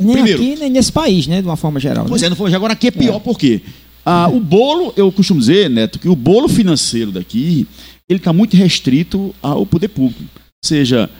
Nem 0.00 0.12
Primeiro, 0.12 0.42
aqui, 0.42 0.56
nem 0.56 0.70
nesse 0.70 0.90
país, 0.90 1.26
né? 1.26 1.42
De 1.42 1.48
uma 1.48 1.56
forma 1.56 1.78
geral. 1.78 2.06
Pois 2.06 2.22
né? 2.22 2.26
é, 2.26 2.30
não 2.30 2.36
foi, 2.36 2.54
agora 2.54 2.72
aqui 2.72 2.86
é 2.88 2.90
pior, 2.90 3.16
é. 3.16 3.20
por 3.20 3.38
quê? 3.38 3.60
Ah, 4.04 4.28
o 4.28 4.40
bolo, 4.40 4.94
eu 4.96 5.12
costumo 5.12 5.38
dizer, 5.38 5.68
Neto, 5.68 5.98
que 5.98 6.08
o 6.08 6.16
bolo 6.16 6.48
financeiro 6.48 7.12
daqui, 7.12 7.66
ele 8.08 8.18
está 8.18 8.32
muito 8.32 8.56
restrito 8.56 9.34
ao 9.42 9.66
poder 9.66 9.88
público, 9.88 10.24
seja 10.64 11.10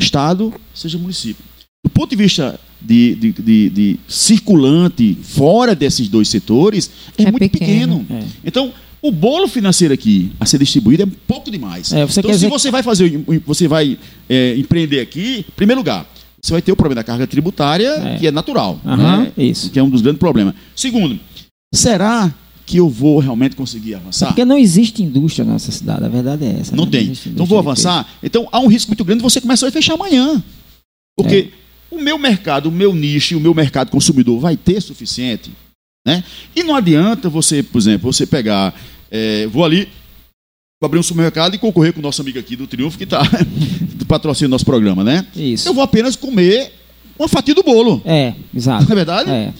Estado, 0.00 0.54
seja 0.72 0.98
município. 0.98 1.44
Do 1.84 1.90
ponto 1.90 2.10
de 2.10 2.16
vista 2.16 2.58
de, 2.80 3.14
de, 3.14 3.32
de, 3.32 3.70
de 3.70 4.00
circulante 4.08 5.16
fora 5.22 5.74
desses 5.74 6.08
dois 6.08 6.28
setores, 6.28 6.90
é, 7.16 7.24
é 7.24 7.30
muito 7.30 7.50
pequeno. 7.50 8.00
pequeno. 8.00 8.20
É. 8.20 8.24
Então, 8.44 8.72
o 9.00 9.12
bolo 9.12 9.46
financeiro 9.46 9.94
aqui 9.94 10.32
a 10.40 10.46
ser 10.46 10.58
distribuído 10.58 11.04
é 11.04 11.06
pouco 11.26 11.50
demais. 11.50 11.92
É, 11.92 12.02
então, 12.02 12.34
se 12.34 12.48
você 12.48 12.70
vai 12.70 12.82
fazer, 12.82 13.24
você 13.46 13.68
vai 13.68 13.98
é, 14.28 14.56
empreender 14.56 15.00
aqui, 15.00 15.44
em 15.48 15.52
primeiro 15.52 15.80
lugar, 15.80 16.08
você 16.40 16.52
vai 16.52 16.62
ter 16.62 16.72
o 16.72 16.76
problema 16.76 16.96
da 16.96 17.04
carga 17.04 17.26
tributária, 17.26 17.88
é. 17.88 18.18
que 18.18 18.26
é 18.26 18.30
natural. 18.30 18.80
Uhum, 18.84 18.96
né? 18.96 19.32
Isso. 19.36 19.70
Que 19.70 19.78
é 19.78 19.82
um 19.82 19.90
dos 19.90 20.02
grandes 20.02 20.18
problemas. 20.18 20.54
Segundo, 20.74 21.18
será 21.74 22.32
que 22.64 22.76
eu 22.76 22.88
vou 22.88 23.18
realmente 23.18 23.56
conseguir 23.56 23.94
avançar? 23.94 24.28
Porque 24.28 24.44
não 24.44 24.58
existe 24.58 25.02
indústria 25.02 25.44
na 25.44 25.54
nossa 25.54 25.72
cidade, 25.72 26.04
a 26.04 26.08
verdade 26.08 26.44
é 26.44 26.60
essa. 26.60 26.76
Não, 26.76 26.84
não 26.84 26.90
tem. 26.90 27.12
Então 27.26 27.46
vou 27.46 27.58
avançar. 27.58 28.06
Então 28.22 28.48
há 28.52 28.60
um 28.60 28.66
risco 28.66 28.90
muito 28.90 29.04
grande 29.04 29.20
de 29.20 29.22
você 29.22 29.40
começar 29.40 29.66
a 29.66 29.70
fechar 29.70 29.94
amanhã. 29.94 30.42
Porque 31.16 31.50
é 31.50 31.67
o 31.90 32.00
meu 32.00 32.18
mercado, 32.18 32.68
o 32.68 32.72
meu 32.72 32.94
nicho, 32.94 33.36
o 33.36 33.40
meu 33.40 33.54
mercado 33.54 33.90
consumidor 33.90 34.38
vai 34.40 34.56
ter 34.56 34.80
suficiente? 34.80 35.50
Né? 36.06 36.24
E 36.54 36.62
não 36.62 36.74
adianta 36.74 37.28
você, 37.28 37.62
por 37.62 37.78
exemplo, 37.78 38.12
você 38.12 38.26
pegar, 38.26 38.74
é, 39.10 39.46
vou 39.46 39.64
ali, 39.64 39.88
vou 40.80 40.86
abrir 40.86 40.98
um 40.98 41.02
supermercado 41.02 41.54
e 41.54 41.58
concorrer 41.58 41.92
com 41.92 42.00
o 42.00 42.02
nosso 42.02 42.20
amigo 42.20 42.38
aqui 42.38 42.56
do 42.56 42.66
Triunfo, 42.66 42.96
que 42.96 43.04
está 43.04 43.22
patrocinando 44.06 44.52
nosso 44.52 44.64
programa, 44.64 45.04
né? 45.04 45.26
Isso. 45.36 45.68
Eu 45.68 45.74
vou 45.74 45.82
apenas 45.84 46.16
comer 46.16 46.72
uma 47.18 47.28
fatia 47.28 47.54
do 47.54 47.62
bolo. 47.62 48.00
É, 48.04 48.34
exato. 48.54 48.84
Não 48.84 48.92
é 48.92 48.94
verdade? 48.94 49.30
É. 49.30 49.52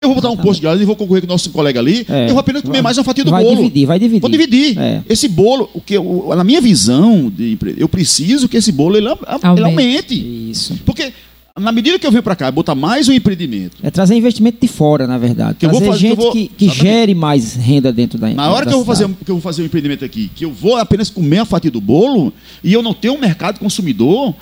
Eu 0.00 0.10
vou 0.10 0.14
botar 0.14 0.30
um 0.30 0.36
posto 0.36 0.60
de 0.60 0.66
gás 0.66 0.80
e 0.80 0.84
vou 0.84 0.94
concorrer 0.94 1.22
com 1.22 1.26
o 1.26 1.32
nosso 1.32 1.50
colega 1.50 1.80
ali. 1.80 2.06
É. 2.08 2.26
Eu 2.26 2.30
vou 2.30 2.38
apenas 2.38 2.62
comer 2.62 2.80
mais 2.80 2.96
uma 2.96 3.02
fatia 3.02 3.24
do 3.24 3.32
vai 3.32 3.42
bolo. 3.42 3.56
Vai 3.56 3.64
dividir, 3.64 3.86
vai 3.86 3.98
dividir. 3.98 4.20
Vou 4.20 4.30
dividir. 4.30 4.78
É. 4.78 5.02
Esse 5.08 5.26
bolo, 5.26 5.68
o 5.74 5.80
que 5.80 5.94
eu, 5.94 6.32
na 6.36 6.44
minha 6.44 6.60
visão, 6.60 7.28
de, 7.28 7.58
eu 7.76 7.88
preciso 7.88 8.48
que 8.48 8.56
esse 8.56 8.70
bolo 8.70 8.96
ele, 8.96 9.08
aumente. 9.08 9.46
Ele 9.56 9.64
aumente. 9.64 10.50
Isso. 10.50 10.78
Porque 10.86 11.12
na 11.58 11.72
medida 11.72 11.98
que 11.98 12.06
eu 12.06 12.10
venho 12.10 12.22
para 12.22 12.36
cá, 12.36 12.50
botar 12.50 12.74
mais 12.74 13.08
um 13.08 13.12
empreendimento. 13.12 13.76
É 13.82 13.90
trazer 13.90 14.14
investimento 14.14 14.58
de 14.60 14.68
fora, 14.68 15.06
na 15.06 15.18
verdade. 15.18 15.58
Que 15.58 15.66
trazer 15.66 15.86
fazer, 15.86 15.98
gente 15.98 16.16
que, 16.16 16.22
vou, 16.22 16.32
que, 16.32 16.48
que 16.48 16.68
gere 16.68 17.14
mais 17.14 17.54
renda 17.54 17.92
dentro 17.92 18.18
da 18.18 18.28
Na 18.30 18.50
hora 18.50 18.66
que 18.66 18.72
eu, 18.72 18.78
vou 18.78 18.86
fazer, 18.86 19.08
que 19.08 19.30
eu 19.30 19.34
vou 19.36 19.42
fazer 19.42 19.62
um 19.62 19.66
empreendimento 19.66 20.04
aqui, 20.04 20.30
que 20.34 20.44
eu 20.44 20.52
vou 20.52 20.76
apenas 20.76 21.10
comer 21.10 21.38
a 21.38 21.44
fatia 21.44 21.70
do 21.70 21.80
bolo 21.80 22.32
e 22.62 22.72
eu 22.72 22.82
não 22.82 22.94
tenho 22.94 23.14
um 23.14 23.18
mercado 23.18 23.58
consumidor, 23.58 24.34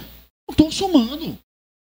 não 0.49 0.53
estou 0.53 0.71
somando. 0.71 1.37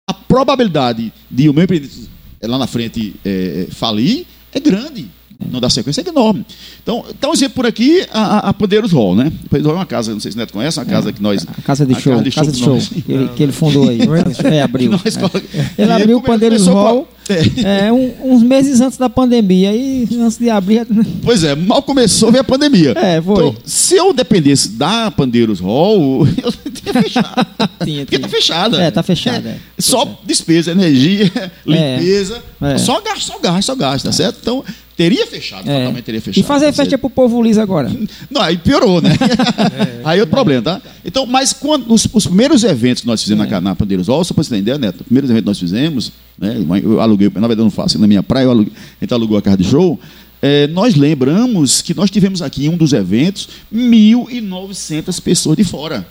A 0.10 0.14
probabilidade 0.14 1.14
de 1.30 1.50
o 1.50 1.54
meu 1.54 1.64
empreendimento 1.64 2.10
lá 2.44 2.58
na 2.58 2.68
frente 2.68 3.14
é, 3.24 3.68
falir 3.72 4.26
é 4.52 4.60
grande 4.60 5.08
não 5.50 5.60
dá 5.60 5.70
sequência, 5.70 6.04
é 6.06 6.10
enorme. 6.10 6.46
Então, 6.82 7.06
então 7.10 7.34
exemplo 7.34 7.56
por 7.56 7.66
aqui, 7.66 8.06
a, 8.12 8.50
a 8.50 8.54
Pandeiros 8.54 8.92
Hall, 8.92 9.16
né? 9.16 9.32
Pandeiros 9.50 9.68
Hall 9.68 9.76
é 9.76 9.80
uma 9.80 9.86
casa, 9.86 10.12
não 10.12 10.20
sei 10.20 10.32
se 10.32 10.38
o 10.38 10.40
Neto 10.40 10.54
conhece, 10.54 10.80
uma 10.80 10.86
casa 10.86 11.10
é, 11.10 11.14
que 11.14 11.22
nós... 11.22 11.46
A 11.48 11.62
casa 11.62 11.86
de 11.86 12.00
show, 12.00 12.14
casa 12.14 12.24
de 12.24 12.32
show, 12.32 12.44
casa 12.44 12.52
de 12.52 12.60
show 12.60 12.78
que, 12.78 13.12
ele, 13.12 13.30
que, 13.30 13.44
ele, 13.44 13.52
fundou 13.52 13.90
aí. 13.90 14.00
é, 14.52 14.62
abriu. 14.62 14.92
Nós, 14.92 15.04
é. 15.18 15.82
Ele 15.82 15.92
abriu 15.92 16.18
o 16.18 16.22
Pandeiros 16.22 16.68
Hall 16.68 17.08
é, 17.30 17.92
um, 17.92 18.34
uns 18.34 18.44
meses 18.44 18.82
antes 18.82 18.98
da 18.98 19.10
pandemia, 19.10 19.74
e 19.74 20.08
antes 20.20 20.38
de 20.38 20.50
abrir... 20.50 20.86
Pois 21.24 21.44
é, 21.44 21.56
mal 21.56 21.82
começou, 21.82 22.32
veio 22.32 22.42
a 22.42 22.46
pandemia. 22.46 22.94
É, 22.98 23.22
foi. 23.22 23.48
Então, 23.48 23.56
se 23.64 23.96
eu 23.96 24.14
dependesse 24.14 24.70
da 24.70 25.12
Pandeiros 25.12 25.60
Hall, 25.60 26.28
eu 26.44 26.52
tinha 26.72 26.94
fechado. 26.94 27.48
tinha, 27.84 28.06
Porque 28.06 28.20
tá 28.20 28.28
fechada. 28.28 28.82
É, 28.82 28.92
tá 28.92 29.04
fechada. 29.04 29.50
É. 29.50 29.58
Só 29.78 30.20
despesa, 30.26 30.72
energia, 30.72 31.32
limpeza, 31.66 32.42
só 32.78 33.02
gasto, 33.02 33.26
só 33.26 33.40
gasto, 33.40 33.66
só 33.68 33.76
gasto, 33.76 34.06
tá 34.06 34.12
certo? 34.12 34.40
Então 34.42 34.64
teria 34.96 35.26
fechado, 35.26 35.70
é. 35.70 35.80
fatalmente 35.80 36.04
teria 36.04 36.22
fechado. 36.22 36.44
E 36.44 36.48
fazer 36.48 36.72
festa 36.74 36.98
pro 36.98 37.10
povo 37.10 37.42
liso 37.42 37.60
agora? 37.60 37.92
Não, 38.30 38.42
aí 38.42 38.58
piorou, 38.58 39.02
né? 39.02 39.10
É, 39.12 40.02
aí 40.04 40.20
é 40.20 40.22
outro 40.22 40.36
problema, 40.36 40.62
tá? 40.62 40.82
Então, 41.04 41.26
mas 41.26 41.54
quando 41.54 41.92
os, 41.92 42.08
os 42.12 42.28
primeiros 42.28 42.64
eventos 42.64 43.02
que 43.02 43.08
nós 43.08 43.22
fizemos 43.22 43.46
é. 43.46 43.50
na, 43.50 43.62
na 43.62 43.76
Pandeiros 43.76 44.08
Hall, 44.08 44.24
só 44.24 44.34
para 44.34 44.44
você 44.44 44.56
entender, 44.56 44.78
Neto, 44.78 45.02
os 45.02 45.06
primeiros 45.06 45.30
eventos 45.30 45.44
que 45.44 45.50
nós 45.50 45.60
fizemos, 45.60 46.12
né, 46.42 46.82
eu 46.84 47.00
aluguei, 47.00 47.28
na 47.28 47.42
verdade 47.42 47.62
eu 47.62 47.66
não 47.66 47.72
faço, 47.72 48.00
na 48.00 48.08
minha 48.08 48.24
praia, 48.24 48.46
eu 48.46 48.52
aluguei, 48.52 48.74
a 49.00 49.04
gente 49.06 49.14
alugou 49.14 49.38
a 49.38 49.42
casa 49.42 49.58
de 49.58 49.64
show, 49.64 50.00
é, 50.42 50.68
nós 50.68 50.96
lembramos 50.96 51.82
que 51.82 51.94
nós 51.94 52.10
tivemos 52.10 52.42
aqui 52.42 52.66
em 52.66 52.70
um 52.70 52.76
dos 52.76 52.94
eventos 52.94 53.48
1.900 53.74 55.22
pessoas 55.22 55.56
de 55.56 55.64
fora. 55.64 56.06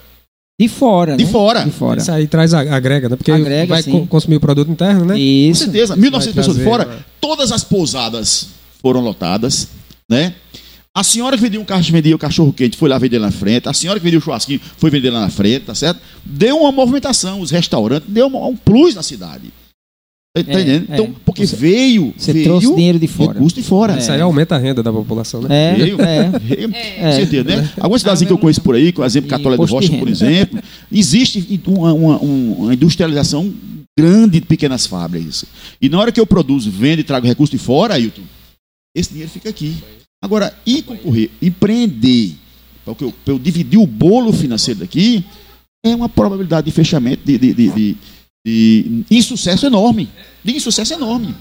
De 0.59 0.69
fora, 0.69 1.17
De 1.17 1.25
né? 1.25 1.31
fora. 1.31 1.65
De 1.65 1.71
fora. 1.71 2.01
Isso 2.01 2.13
aí 2.13 2.27
traz 2.27 2.53
agrega, 2.53 3.09
né? 3.09 3.17
Porque 3.17 3.33
agrega, 3.33 3.67
vai 3.67 3.83
sim. 3.83 4.07
consumir 4.07 4.37
o 4.37 4.41
produto 4.41 4.71
interno, 4.71 5.07
né? 5.07 5.19
Isso. 5.19 5.65
Com 5.65 5.73
certeza. 5.73 5.97
1.900 5.97 6.35
pessoas 6.35 6.57
de 6.59 6.65
fora. 6.65 7.05
Todas 7.19 7.51
as 7.51 7.65
pousadas 7.65 8.49
foram 8.81 9.01
lotadas, 9.01 9.69
né? 10.09 10.35
A 10.95 11.03
senhora 11.03 11.37
que 11.37 11.43
vendia 11.43 11.61
um 11.61 11.65
cachorro, 11.65 11.93
vendia 11.93 12.15
o 12.15 12.19
cachorro 12.19 12.53
quente, 12.53 12.77
foi 12.77 12.89
lá 12.89 12.99
vender 12.99 13.19
na 13.19 13.31
frente. 13.31 13.69
A 13.69 13.73
senhora 13.73 13.99
que 13.99 14.05
vendia 14.05 14.19
o 14.19 14.23
churrasquinho, 14.23 14.61
foi 14.77 14.91
vender 14.91 15.11
lá 15.11 15.21
na 15.21 15.31
frente, 15.31 15.65
tá 15.65 15.75
certo? 15.75 16.01
Deu 16.25 16.59
uma 16.59 16.71
movimentação, 16.71 17.41
os 17.41 17.51
restaurantes, 17.51 18.09
deu 18.09 18.27
um 18.27 18.57
plus 18.57 18.95
na 18.95 19.03
cidade. 19.03 19.53
Tá, 20.33 20.45
tá 20.45 20.53
entendendo? 20.53 20.87
é. 20.91 20.95
Então, 20.95 21.13
porque 21.25 21.45
veio, 21.45 22.15
Você 22.17 22.33
veio 22.33 22.45
trouxe 22.45 22.73
dinheiro 22.75 23.01
de 23.01 23.09
fora. 23.09 23.33
recurso 23.33 23.57
de 23.57 23.63
fora. 23.65 23.99
Isso 23.99 24.13
aí 24.13 24.21
aumenta 24.21 24.55
a 24.55 24.59
renda 24.59 24.81
da 24.81 24.93
população, 24.93 25.43
né? 25.43 25.49
É, 25.73 25.75
Veio. 25.77 26.01
é. 26.01 26.31
Veio, 26.39 26.71
É. 26.73 27.01
Com 27.11 27.13
certeza, 27.17 27.43
né? 27.57 27.71
Algumas 27.81 28.01
cidades 28.03 28.23
que 28.25 28.33
eu 28.33 28.39
conheço 28.39 28.61
por 28.61 28.77
aí, 28.77 28.93
com 28.93 29.03
o 29.03 29.05
exemplo 29.05 29.29
Catolé 29.29 29.57
do 29.57 29.65
Rocha, 29.65 29.93
por 29.99 30.09
exemplo, 30.09 30.63
existe 30.93 31.61
uma, 31.67 31.93
uma- 31.93 32.19
uma 32.19 32.75
industrialização 32.75 33.53
grande 33.99 34.39
de 34.39 34.47
pequenas 34.47 34.87
fábricas. 34.87 35.45
E 35.83 35.89
na 35.89 35.99
hora 35.99 36.13
que 36.13 36.21
eu 36.21 36.27
produzo, 36.27 36.71
vendo 36.71 37.01
e 37.01 37.05
trago 37.05 37.27
recurso 37.27 37.51
de 37.51 37.59
fora, 37.59 37.95
Ailton, 37.95 38.23
esse 38.97 39.11
dinheiro 39.11 39.31
fica 39.33 39.49
aqui. 39.51 39.75
Agora, 40.23 40.55
ir 40.65 40.83
concorrer, 40.83 41.29
empreender, 41.43 42.35
para 42.85 42.95
eu, 43.01 43.13
pra 43.25 43.35
eu 43.35 43.39
dividir 43.39 43.79
o 43.81 43.87
bolo 43.87 44.33
financeiro 44.33 44.79
daqui, 44.81 45.25
é 45.85 45.93
uma 45.95 46.09
probabilidade 46.09 46.67
de 46.67 46.71
fechamento, 46.73 47.23
de, 47.25 47.37
de, 47.37 47.53
de, 47.53 47.69
de- 47.71 47.97
de 48.47 49.05
insucesso 49.11 49.67
enorme. 49.67 50.09
De 50.45 50.53
insucesso 50.57 50.95
enorme. 50.95 51.35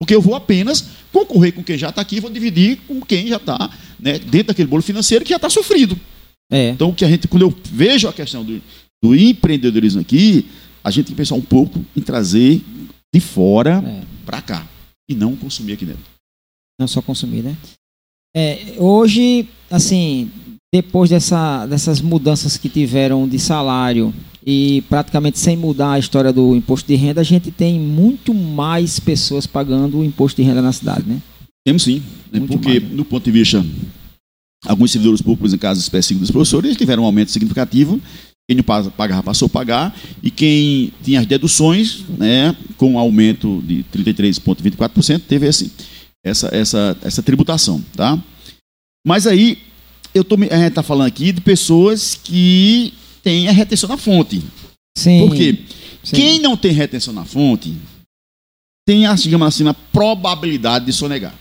Porque 0.00 0.14
eu 0.14 0.20
vou 0.20 0.34
apenas 0.34 0.86
concorrer 1.12 1.52
com 1.52 1.62
quem 1.62 1.76
já 1.76 1.90
está 1.90 2.00
aqui 2.00 2.20
vou 2.20 2.30
dividir 2.30 2.78
com 2.88 3.00
quem 3.00 3.26
já 3.26 3.36
está 3.36 3.70
né, 3.98 4.18
dentro 4.18 4.48
daquele 4.48 4.68
bolo 4.68 4.82
financeiro 4.82 5.24
que 5.24 5.30
já 5.30 5.36
está 5.36 5.50
sofrido. 5.50 5.98
É. 6.50 6.70
Então, 6.70 6.88
o 6.88 6.94
que 6.94 7.04
a 7.04 7.08
gente, 7.08 7.28
quando 7.28 7.42
eu 7.42 7.54
vejo 7.70 8.08
a 8.08 8.12
questão 8.12 8.44
do, 8.44 8.60
do 9.02 9.14
empreendedorismo 9.14 10.00
aqui, 10.00 10.46
a 10.82 10.90
gente 10.90 11.06
tem 11.06 11.14
que 11.14 11.20
pensar 11.20 11.34
um 11.34 11.42
pouco 11.42 11.84
em 11.96 12.00
trazer 12.00 12.60
de 13.14 13.20
fora 13.20 13.82
É. 13.84 14.02
para 14.24 14.40
cá 14.40 14.66
e 15.08 15.14
não 15.14 15.36
consumir 15.36 15.74
aqui 15.74 15.84
dentro. 15.84 16.02
Não 16.80 16.88
só 16.88 17.02
consumir, 17.02 17.42
né? 17.42 17.56
É, 18.34 18.74
hoje, 18.78 19.48
assim, 19.70 20.30
depois 20.72 21.10
dessa, 21.10 21.66
dessas 21.66 22.00
mudanças 22.00 22.56
que 22.56 22.68
tiveram 22.68 23.28
de 23.28 23.38
salário 23.38 24.14
e 24.46 24.82
praticamente 24.88 25.38
sem 25.38 25.56
mudar 25.56 25.92
a 25.92 25.98
história 25.98 26.32
do 26.32 26.54
imposto 26.54 26.88
de 26.88 26.94
renda, 26.94 27.20
a 27.20 27.24
gente 27.24 27.50
tem 27.50 27.78
muito 27.78 28.32
mais 28.32 28.98
pessoas 28.98 29.46
pagando 29.46 29.98
o 29.98 30.04
imposto 30.04 30.40
de 30.40 30.46
renda 30.48 30.62
na 30.62 30.72
cidade, 30.72 31.04
né? 31.06 31.20
Temos 31.64 31.82
sim, 31.82 32.02
né, 32.32 32.40
porque 32.48 32.68
mais, 32.68 32.82
né? 32.82 32.88
no 32.92 33.04
ponto 33.04 33.24
de 33.24 33.30
vista, 33.30 33.64
alguns 34.66 34.90
servidores 34.90 35.20
públicos, 35.20 35.52
em 35.52 35.58
casos 35.58 35.82
específicos 35.82 36.28
dos 36.28 36.30
professores, 36.30 36.66
eles 36.66 36.78
tiveram 36.78 37.02
um 37.02 37.06
aumento 37.06 37.30
significativo. 37.30 38.00
Quem 38.48 38.56
não 38.56 38.64
pa- 38.64 38.90
pagava 38.90 39.22
passou 39.22 39.46
a 39.46 39.50
pagar 39.50 39.96
e 40.22 40.30
quem 40.30 40.90
tinha 41.04 41.20
as 41.20 41.26
deduções, 41.26 42.04
né, 42.18 42.56
com 42.76 42.94
um 42.94 42.98
aumento 42.98 43.62
de 43.66 43.84
33,24%, 43.92 45.20
teve 45.28 45.46
esse, 45.46 45.70
essa, 46.24 46.48
essa, 46.50 46.96
essa 47.02 47.22
tributação, 47.22 47.84
tá? 47.94 48.18
Mas 49.06 49.26
aí 49.26 49.58
eu 50.14 50.24
tô, 50.24 50.34
a 50.34 50.38
gente 50.38 50.68
está 50.68 50.82
falando 50.82 51.06
aqui 51.06 51.30
de 51.30 51.40
pessoas 51.40 52.18
que 52.20 52.92
têm 53.22 53.48
a 53.48 53.52
retenção 53.52 53.88
na 53.88 53.96
fonte. 53.96 54.42
Sim. 54.96 55.26
Por 55.28 55.36
quê? 55.36 55.58
sim. 56.02 56.16
Quem 56.16 56.38
não 56.40 56.56
tem 56.56 56.72
retenção 56.72 57.12
na 57.14 57.24
fonte 57.24 57.74
tem, 58.86 59.06
a, 59.06 59.14
digamos 59.14 59.46
assim, 59.46 59.66
a 59.68 59.74
probabilidade 59.74 60.86
de 60.86 60.92
sonegar. 60.92 61.34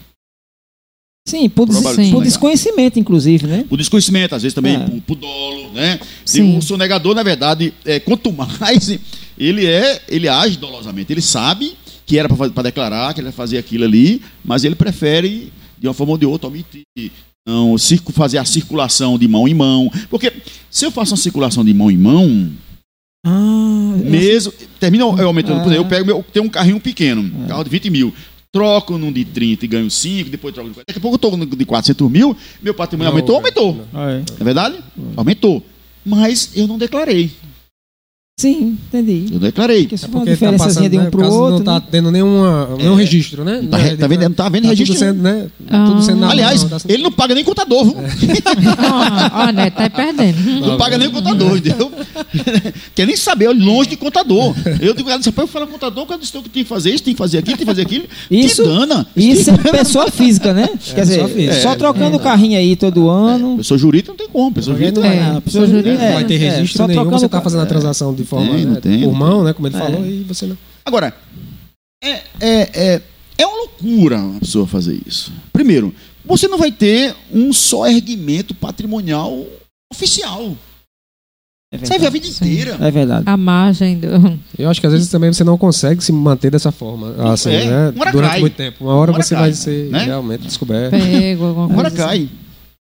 Sim, 1.27 1.47
por, 1.49 1.67
des- 1.67 2.09
por 2.11 2.23
desconhecimento, 2.23 2.97
inclusive, 2.99 3.45
né? 3.45 3.65
O 3.69 3.77
desconhecimento, 3.77 4.33
às 4.35 4.41
vezes 4.41 4.53
também 4.55 4.75
É. 4.75 4.79
por, 4.79 5.01
por 5.01 5.15
dolo, 5.15 5.71
né? 5.73 5.99
Sim. 6.25 6.57
O 6.57 6.61
sonegador, 6.61 7.13
na 7.13 7.21
verdade, 7.23 7.73
é, 7.85 7.99
quanto 7.99 8.31
mais 8.31 8.89
ele 9.37 9.65
é, 9.67 10.01
ele 10.07 10.27
age 10.27 10.57
dolosamente. 10.57 11.11
Ele 11.13 11.21
sabe 11.21 11.75
que 12.05 12.17
era 12.17 12.27
para 12.27 12.63
declarar, 12.63 13.13
que 13.13 13.19
ele 13.19 13.25
vai 13.27 13.33
fazer 13.33 13.59
aquilo 13.59 13.83
ali, 13.83 14.21
mas 14.43 14.63
ele 14.63 14.73
prefere, 14.75 15.53
de 15.77 15.87
uma 15.87 15.93
forma 15.93 16.13
ou 16.13 16.17
de 16.17 16.25
outra, 16.25 16.47
omitir. 16.47 16.83
Não, 17.47 17.75
fazer 18.13 18.37
a 18.37 18.45
circulação 18.45 19.17
de 19.17 19.27
mão 19.27 19.47
em 19.47 19.53
mão. 19.53 19.91
Porque 20.09 20.31
se 20.69 20.85
eu 20.85 20.91
faço 20.91 21.11
uma 21.13 21.17
circulação 21.17 21.63
de 21.65 21.73
mão 21.73 21.89
em 21.89 21.97
mão, 21.97 22.51
Ah, 23.25 23.95
mesmo. 24.03 24.53
Termina 24.79 25.03
eu 25.03 25.27
aumentando. 25.27 25.59
Ah. 25.59 25.63
Por 25.63 25.71
exemplo, 25.71 25.85
eu 25.85 25.89
pego 25.89 26.05
meu. 26.05 26.25
Tem 26.31 26.41
um 26.41 26.49
carrinho 26.49 26.79
pequeno, 26.79 27.21
um 27.21 27.47
carro 27.47 27.63
de 27.63 27.69
20 27.69 27.89
mil. 27.89 28.13
Troco 28.51 28.97
num 28.97 29.11
de 29.11 29.23
30 29.25 29.65
e 29.65 29.67
ganho 29.67 29.91
5, 29.91 30.29
depois 30.29 30.53
troco 30.53 30.69
de 30.69 30.73
40. 30.73 30.85
Daqui 30.87 30.97
a 30.97 31.01
pouco 31.01 31.15
eu 31.15 31.19
tô 31.19 31.37
no 31.37 31.45
de 31.45 31.65
400 31.65 32.09
mil, 32.09 32.35
meu 32.63 32.73
patrimônio 32.73 33.11
Não, 33.11 33.17
aumentou, 33.17 33.35
é. 33.35 33.37
aumentou. 33.37 33.85
Ah, 33.93 34.11
é. 34.11 34.23
É 34.39 34.43
verdade? 34.43 34.75
Aumentou. 35.15 35.63
Mas 36.05 36.51
eu 36.55 36.65
não 36.67 36.77
declarei. 36.77 37.29
Sim, 38.39 38.77
entendi. 38.87 39.25
Eu 39.33 39.37
declarei. 39.39 39.81
Porque 39.81 39.97
se 39.97 40.05
for 40.05 40.11
uma 40.11 40.19
Porque 40.19 40.29
tá 40.31 40.33
diferençazinha 40.35 40.75
passando, 40.75 40.91
de 40.91 40.97
um 40.97 41.01
né, 41.03 41.09
pro 41.09 41.19
caso 41.19 41.35
outro. 41.37 41.57
não 41.57 41.63
tá 41.65 41.73
né? 41.73 41.81
tendo 41.91 42.09
nenhuma, 42.09 42.69
nenhum 42.77 42.95
registro, 42.95 43.43
né? 43.43 43.61
Tá, 43.69 43.75
re- 43.77 43.97
tá 43.97 44.07
vendo, 44.07 44.21
não 44.21 44.31
tá 44.31 44.47
vendo 44.47 44.63
Tá 44.63 44.69
registro. 44.69 44.95
tudo 44.95 45.05
sendo, 45.05 45.21
né? 45.21 45.47
Ah. 45.69 45.85
Tudo 45.85 46.01
sendo 46.01 46.19
na 46.21 46.29
Aliás, 46.29 46.61
mão, 46.61 46.69
tá 46.69 46.79
sendo- 46.79 46.91
ele 46.91 47.03
não 47.03 47.11
paga 47.11 47.35
nem 47.35 47.43
contador, 47.43 47.83
viu? 47.83 47.95
Ah, 48.77 49.45
Ó, 49.47 49.51
né? 49.51 49.69
Tá 49.69 49.83
aí 49.83 49.89
perdendo. 49.89 50.37
Não 50.61 50.77
paga 50.77 50.97
nem 50.97 51.09
contador, 51.11 51.57
entendeu? 51.57 51.91
Quer 52.95 53.07
nem 53.07 53.15
saber, 53.17 53.47
olha, 53.47 53.63
longe 53.63 53.89
de 53.89 53.97
contador. 53.97 54.55
Eu 54.79 54.93
digo, 54.93 55.09
"Ah, 55.09 55.19
eu 55.23 55.47
falo 55.47 55.67
contador, 55.67 56.03
o 56.03 56.07
cara 56.07 56.19
disse 56.19 56.31
que 56.31 56.49
tem 56.49 56.63
que 56.63 56.69
fazer 56.69 56.91
isso, 56.93 57.03
tem 57.03 57.13
que 57.13 57.17
fazer 57.17 57.39
aquilo, 57.39 57.57
tem 57.57 57.65
que 57.65 57.71
fazer 57.71 57.81
aquilo. 57.81 58.05
Isso- 58.31 58.63
que 58.63 58.69
dana. 58.69 59.05
Isso 59.17 59.49
é 59.49 59.57
pessoa 59.57 60.09
física, 60.09 60.53
né? 60.53 60.69
Quer 60.95 61.01
dizer, 61.01 61.53
só 61.61 61.73
É, 61.73 61.75
trocando 61.75 62.17
o 62.17 62.19
carrinho 62.19 62.57
aí 62.57 62.75
todo 62.75 63.09
ano. 63.09 63.57
Pessoa 63.57 63.77
jurídica 63.77 64.11
não 64.11 64.17
tem 64.17 64.27
como. 64.29 64.51
Pessoa 64.53 64.77
jurídica 64.77 65.01
não 65.01 65.07
É, 65.09 65.19
Ah, 65.37 65.41
pessoa 65.41 65.67
jurídica 65.67 65.89
é, 66.03 66.07
Não 66.07 66.13
vai 66.15 66.23
ter 66.23 66.35
é, 66.35 66.37
registro 66.37 66.77
só 66.77 66.87
nenhum, 66.87 67.01
trocando 67.01 67.19
você 67.19 67.25
o 67.25 67.29
tá 67.29 67.37
ca- 67.37 67.43
fazendo 67.43 67.61
a 67.61 67.65
transação 67.65 68.13
de 68.13 68.23
forma 68.29 68.53
Tem, 68.55 68.65
né, 68.65 68.79
tem, 68.81 68.99
por 69.01 69.07
não 69.11 69.13
mão, 69.19 69.43
né? 69.43 69.53
Como 69.53 69.67
ele 69.67 69.75
É. 69.75 69.79
falou, 69.79 70.05
e 70.05 70.23
você 70.23 70.45
não. 70.45 70.57
Agora, 70.85 71.13
é, 72.03 72.09
é, 72.11 72.21
é, 72.95 73.01
é 73.37 73.45
uma 73.45 73.57
loucura 73.57 74.17
uma 74.17 74.39
pessoa 74.39 74.65
fazer 74.67 75.01
isso. 75.05 75.31
Primeiro, 75.51 75.93
você 76.25 76.47
não 76.47 76.57
vai 76.57 76.71
ter 76.71 77.15
um 77.31 77.51
só 77.51 77.87
erguimento 77.87 78.53
patrimonial 78.55 79.45
oficial. 79.91 80.55
É 81.71 81.77
Você 81.77 81.85
vai 81.85 81.99
ver 81.99 82.07
a 82.07 82.09
verdade. 82.09 82.13
vida 82.31 82.33
Sim. 82.33 82.45
inteira. 82.45 82.77
É 82.87 82.89
verdade. 82.91 83.23
A 83.27 83.37
margem 83.37 83.99
do. 83.99 84.07
Eu 84.57 84.69
acho 84.71 84.81
que 84.81 84.87
às 84.87 84.93
vezes 84.93 85.07
também 85.09 85.31
você 85.31 85.43
não 85.43 85.55
consegue 85.55 86.03
se 86.03 86.11
manter 86.11 86.49
dessa 86.49 86.71
forma, 86.71 87.13
assim, 87.31 87.51
É, 87.51 87.65
né? 87.65 87.89
uma 87.89 88.01
hora 88.01 88.11
Durante 88.11 88.31
cai. 88.31 88.39
muito 88.39 88.55
tempo. 88.55 88.83
Uma 88.85 88.95
hora 88.95 89.11
Uma 89.11 89.17
hora 89.17 89.23
você 89.23 89.35
cai, 89.35 89.43
vai 89.43 89.53
ser 89.53 89.89
né? 89.91 90.03
realmente 90.05 90.41
descoberto. 90.47 90.91
Pego, 90.91 91.45
alguma 91.45 91.67
coisa. 91.67 91.81
Agora 91.89 92.11
assim. 92.13 92.29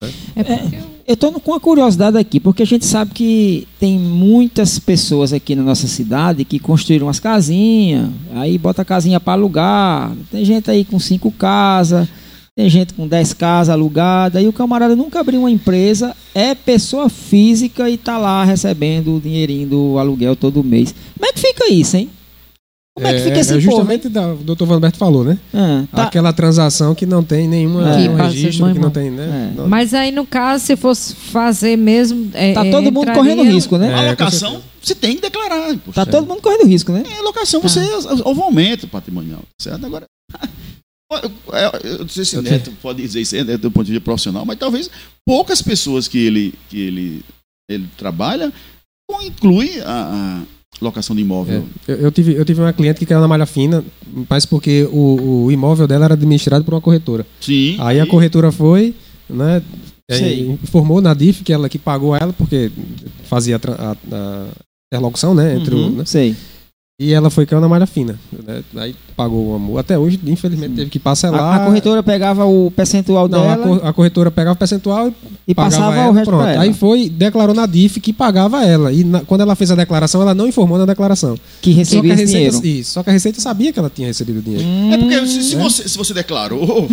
Cai. 0.01 0.13
É 0.35 0.43
porque 0.43 0.75
eu- 0.75 1.13
estou 1.13 1.31
com 1.33 1.51
uma 1.51 1.59
curiosidade 1.59 2.17
aqui, 2.17 2.39
porque 2.39 2.63
a 2.63 2.65
gente 2.65 2.85
sabe 2.85 3.11
que 3.13 3.67
tem 3.79 3.99
muitas 3.99 4.79
pessoas 4.79 5.31
aqui 5.33 5.55
na 5.55 5.63
nossa 5.63 5.87
cidade 5.87 6.43
que 6.45 6.59
construíram 6.59 7.07
umas 7.07 7.19
casinhas, 7.19 8.09
aí 8.33 8.57
bota 8.57 8.81
a 8.81 8.85
casinha 8.85 9.19
para 9.19 9.33
alugar. 9.33 10.11
Tem 10.31 10.43
gente 10.43 10.69
aí 10.71 10.83
com 10.85 10.99
cinco 10.99 11.31
casas, 11.31 12.07
tem 12.55 12.69
gente 12.69 12.93
com 12.93 13.07
dez 13.07 13.33
casas 13.33 13.73
alugadas, 13.73 14.43
e 14.43 14.47
o 14.47 14.53
camarada 14.53 14.95
nunca 14.95 15.19
abriu 15.19 15.39
uma 15.41 15.51
empresa, 15.51 16.15
é 16.33 16.55
pessoa 16.55 17.09
física 17.09 17.89
e 17.89 17.97
tá 17.97 18.17
lá 18.17 18.43
recebendo 18.43 19.15
o 19.15 19.19
dinheirinho 19.21 19.67
do 19.67 19.97
aluguel 19.97 20.35
todo 20.35 20.63
mês. 20.63 20.93
Como 21.17 21.29
é 21.29 21.33
que 21.33 21.39
fica 21.39 21.71
isso, 21.71 21.97
hein? 21.97 22.09
Como 22.93 23.07
é, 23.07 23.13
que 23.13 23.23
fica 23.23 23.39
esse 23.39 23.55
é 23.55 23.59
justamente 23.59 24.09
da, 24.09 24.34
o 24.34 24.38
doutor 24.38 24.65
Vanberto 24.65 24.97
falou, 24.97 25.23
né? 25.23 25.39
Ah, 25.53 25.85
tá- 25.89 26.03
Aquela 26.03 26.34
transação 26.34 26.93
que 26.93 27.05
não 27.05 27.23
tem 27.23 27.47
nenhuma, 27.47 27.84
É. 27.89 28.09
passa 28.09 28.23
registro, 28.23 28.73
que 28.73 28.80
não 28.80 28.89
em 28.89 28.91
tem, 28.91 29.09
né? 29.09 29.53
É. 29.57 29.61
Mas 29.61 29.93
aí, 29.93 30.11
no 30.11 30.26
caso, 30.26 30.65
se 30.65 30.76
fosse 30.76 31.15
fazer 31.15 31.77
mesmo. 31.77 32.30
é, 32.34 32.51
tá 32.53 32.65
é, 32.65 32.69
todo 32.69 32.91
mundo 32.91 33.13
correndo 33.13 33.43
risco, 33.43 33.77
né? 33.77 33.91
É, 33.91 34.07
a 34.07 34.09
locação, 34.11 34.61
você 34.81 34.93
tem 34.93 35.15
que 35.15 35.22
declarar. 35.22 35.72
imposto. 35.72 35.93
Tá 35.93 36.05
todo 36.05 36.27
mundo 36.27 36.41
correndo 36.41 36.65
risco, 36.68 36.91
né? 36.91 37.03
É, 37.09 37.19
a 37.19 37.22
locação, 37.22 37.61
você 37.61 37.80
houve 38.26 38.41
um 38.41 38.43
aumento 38.43 38.85
patrimonial, 38.89 39.41
certo? 39.59 39.85
Agora, 39.85 40.05
eu, 41.84 41.99
não 41.99 42.09
sei 42.09 42.26
se 42.26 42.35
Eu 42.35 42.41
Neto 42.41 42.72
pode 42.81 43.01
dizer 43.01 43.22
isso 43.22 43.35
né, 43.43 43.57
do 43.57 43.72
ponto 43.72 43.85
de 43.85 43.93
vista 43.93 44.03
profissional, 44.03 44.45
mas 44.45 44.59
talvez 44.59 44.89
poucas 45.26 45.61
pessoas 45.61 46.09
que 46.09 46.18
ele, 46.18 46.53
que 46.69 46.80
ele, 46.80 47.22
ele 47.69 47.88
trabalha 47.97 48.51
inclui 49.23 49.81
a, 49.81 50.41
a 50.41 50.41
locação 50.81 51.15
de 51.15 51.21
imóvel. 51.21 51.63
É, 51.87 51.91
eu, 51.91 51.95
eu 51.97 52.11
tive, 52.11 52.33
eu 52.33 52.43
tive 52.43 52.59
uma 52.61 52.73
cliente 52.73 52.99
que 52.99 53.05
caiu 53.05 53.21
na 53.21 53.27
malha 53.27 53.45
fina, 53.45 53.83
mas 54.29 54.45
porque 54.45 54.87
o, 54.91 55.45
o 55.45 55.51
imóvel 55.51 55.87
dela 55.87 56.05
era 56.05 56.13
administrado 56.15 56.63
por 56.65 56.73
uma 56.73 56.81
corretora. 56.81 57.25
Sim. 57.39 57.75
Aí 57.79 57.99
a 57.99 58.05
corretora 58.07 58.51
foi, 58.51 58.93
né? 59.29 59.61
é, 60.09 60.17
Sei. 60.17 60.49
informou 60.63 60.99
na 61.01 61.13
DIF 61.13 61.43
que 61.43 61.53
ela 61.53 61.69
que 61.69 61.77
pagou 61.77 62.15
ela, 62.15 62.33
porque 62.33 62.71
fazia 63.25 63.57
a, 63.57 63.91
a- 63.91 63.95
a 64.11 64.47
interlocução, 64.91 65.33
né? 65.35 65.55
Entre 65.55 65.73
o, 65.75 65.77
Uhum, 65.77 65.89
né, 65.97 66.03
Sei. 66.05 66.35
E 67.03 67.13
ela 67.13 67.31
foi 67.31 67.47
caiu 67.47 67.59
na 67.59 67.67
malha 67.67 67.87
fina. 67.87 68.19
Né, 68.45 68.61
aí 68.75 68.95
pagou 69.17 69.49
uma 69.49 69.57
multa. 69.57 69.79
Até 69.81 69.97
hoje, 69.97 70.19
infelizmente, 70.27 70.75
teve 70.75 70.89
que 70.91 70.99
parcelar. 70.99 71.41
A, 71.41 71.55
a 71.55 71.65
corretora 71.65 72.03
pegava 72.03 72.45
o 72.45 72.69
percentual 72.69 73.27
Não, 73.27 73.39
a, 73.49 73.55
dela 73.55 73.67
cor- 73.67 73.87
a 73.87 73.91
corretora 73.93 74.29
pegava 74.29 74.53
o 74.53 74.57
percentual 74.57 75.07
e 75.09 75.13
e 75.51 75.55
passava 75.55 75.95
ela, 75.95 76.09
o 76.09 76.13
resto 76.13 76.29
pronto. 76.29 76.45
Aí 76.59 76.73
foi, 76.73 77.09
declarou 77.09 77.55
na 77.55 77.65
DIF 77.65 77.99
que 77.99 78.13
pagava 78.13 78.63
ela. 78.63 78.93
E 78.93 79.03
na- 79.03 79.21
quando 79.21 79.41
ela 79.41 79.55
fez 79.55 79.71
a 79.71 79.75
declaração, 79.75 80.21
ela 80.21 80.35
não 80.35 80.47
informou 80.47 80.77
na 80.77 80.85
declaração. 80.85 81.35
que 81.59 81.71
Só 81.71 81.73
que, 81.73 81.77
recebia 81.79 82.11
a 82.11 82.15
esse 82.15 82.25
dinheiro. 82.27 82.55
Receita, 82.57 82.79
isso, 82.79 82.91
só 82.91 83.01
que 83.03 83.09
a 83.09 83.13
Receita 83.13 83.41
sabia 83.41 83.73
que 83.73 83.79
ela 83.79 83.91
tinha 83.93 84.07
recebido 84.07 84.37
o 84.37 84.41
dinheiro. 84.43 84.65
É 84.93 84.97
porque 84.97 85.25
se, 85.25 85.43
se 85.43 85.55
Né? 85.55 85.63
você, 85.63 85.89
se 85.89 85.97
você 85.97 86.13
declarou. 86.13 86.87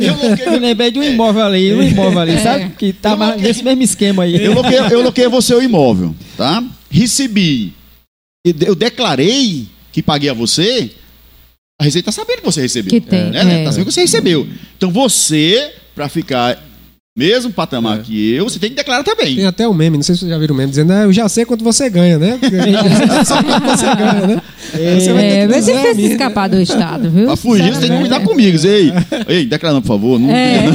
eu 0.00 0.06
Eu 0.16 0.30
loquei, 0.30 0.58
lembrei 0.58 0.90
de 0.90 0.98
um 0.98 1.02
imóvel 1.02 1.44
ali, 1.44 1.74
um 1.74 1.82
imóvel 1.82 2.20
ali, 2.20 2.38
sabe? 2.40 2.70
Que 2.78 2.92
tá 2.94 3.10
Eu 3.10 3.16
loquei- 3.18 3.42
nesse 3.42 3.62
mesmo 3.62 3.82
esquema 3.82 4.22
aí. 4.22 4.42
eu 4.42 4.54
loquei, 4.54 4.78
eu 4.78 5.02
loquei 5.02 5.28
você 5.28 5.54
o 5.54 5.62
imóvel, 5.62 6.14
tá? 6.36 6.62
Recebi. 6.90 7.74
Eu 8.60 8.74
declarei 8.74 9.66
que 9.92 10.02
paguei 10.02 10.28
a 10.28 10.34
você. 10.34 10.90
A 11.80 11.84
Receita 11.84 12.06
tá 12.06 12.12
sabendo 12.12 12.38
que 12.38 12.44
você 12.44 12.62
recebeu. 12.62 12.90
Que 12.90 13.00
tem. 13.00 13.30
né, 13.30 13.44
né? 13.44 13.62
é. 13.62 13.64
Tá 13.64 13.72
sabendo 13.72 13.86
que 13.88 13.92
você 13.92 14.02
recebeu. 14.02 14.48
Então 14.76 14.90
você, 14.90 15.74
para 15.94 16.08
ficar 16.08 16.62
mesmo 17.16 17.50
patamar 17.50 18.00
que 18.00 18.32
eu, 18.32 18.44
você 18.48 18.58
tem 18.58 18.68
que 18.70 18.76
declarar 18.76 19.02
também. 19.02 19.36
Tem 19.36 19.46
até 19.46 19.66
o 19.66 19.72
meme, 19.72 19.96
não 19.96 20.02
sei 20.04 20.14
se 20.14 20.20
vocês 20.20 20.30
já 20.30 20.36
viram 20.38 20.54
o 20.54 20.58
meme, 20.58 20.68
dizendo, 20.70 20.92
ah, 20.92 21.02
eu 21.04 21.12
já 21.12 21.26
sei 21.30 21.44
quanto 21.46 21.64
você 21.64 21.88
ganha, 21.88 22.18
né? 22.18 22.38
Sei 22.42 22.50
quanto 22.50 23.76
você 23.76 23.94
ganha, 23.94 24.26
né? 24.26 24.42
Você 25.00 25.12
vai 25.12 25.22
ter 25.22 25.28
É, 25.36 25.46
mas 25.48 25.64
você 25.64 25.72
a 25.72 25.80
fez 25.82 25.96
minha, 25.96 26.10
escapar 26.10 26.48
do 26.48 26.60
Estado, 26.60 27.10
viu? 27.10 27.24
Pra 27.26 27.36
fugir, 27.36 27.72
você 27.72 27.80
tem 27.80 27.90
que 27.90 27.98
cuidar 28.00 28.20
comigo. 28.20 28.52
Dizer, 28.52 28.92
Ei, 29.28 29.36
ei, 29.38 29.46
declarando, 29.46 29.80
por 29.80 29.88
favor. 29.88 30.18
Não, 30.18 30.30
É, 30.30 30.66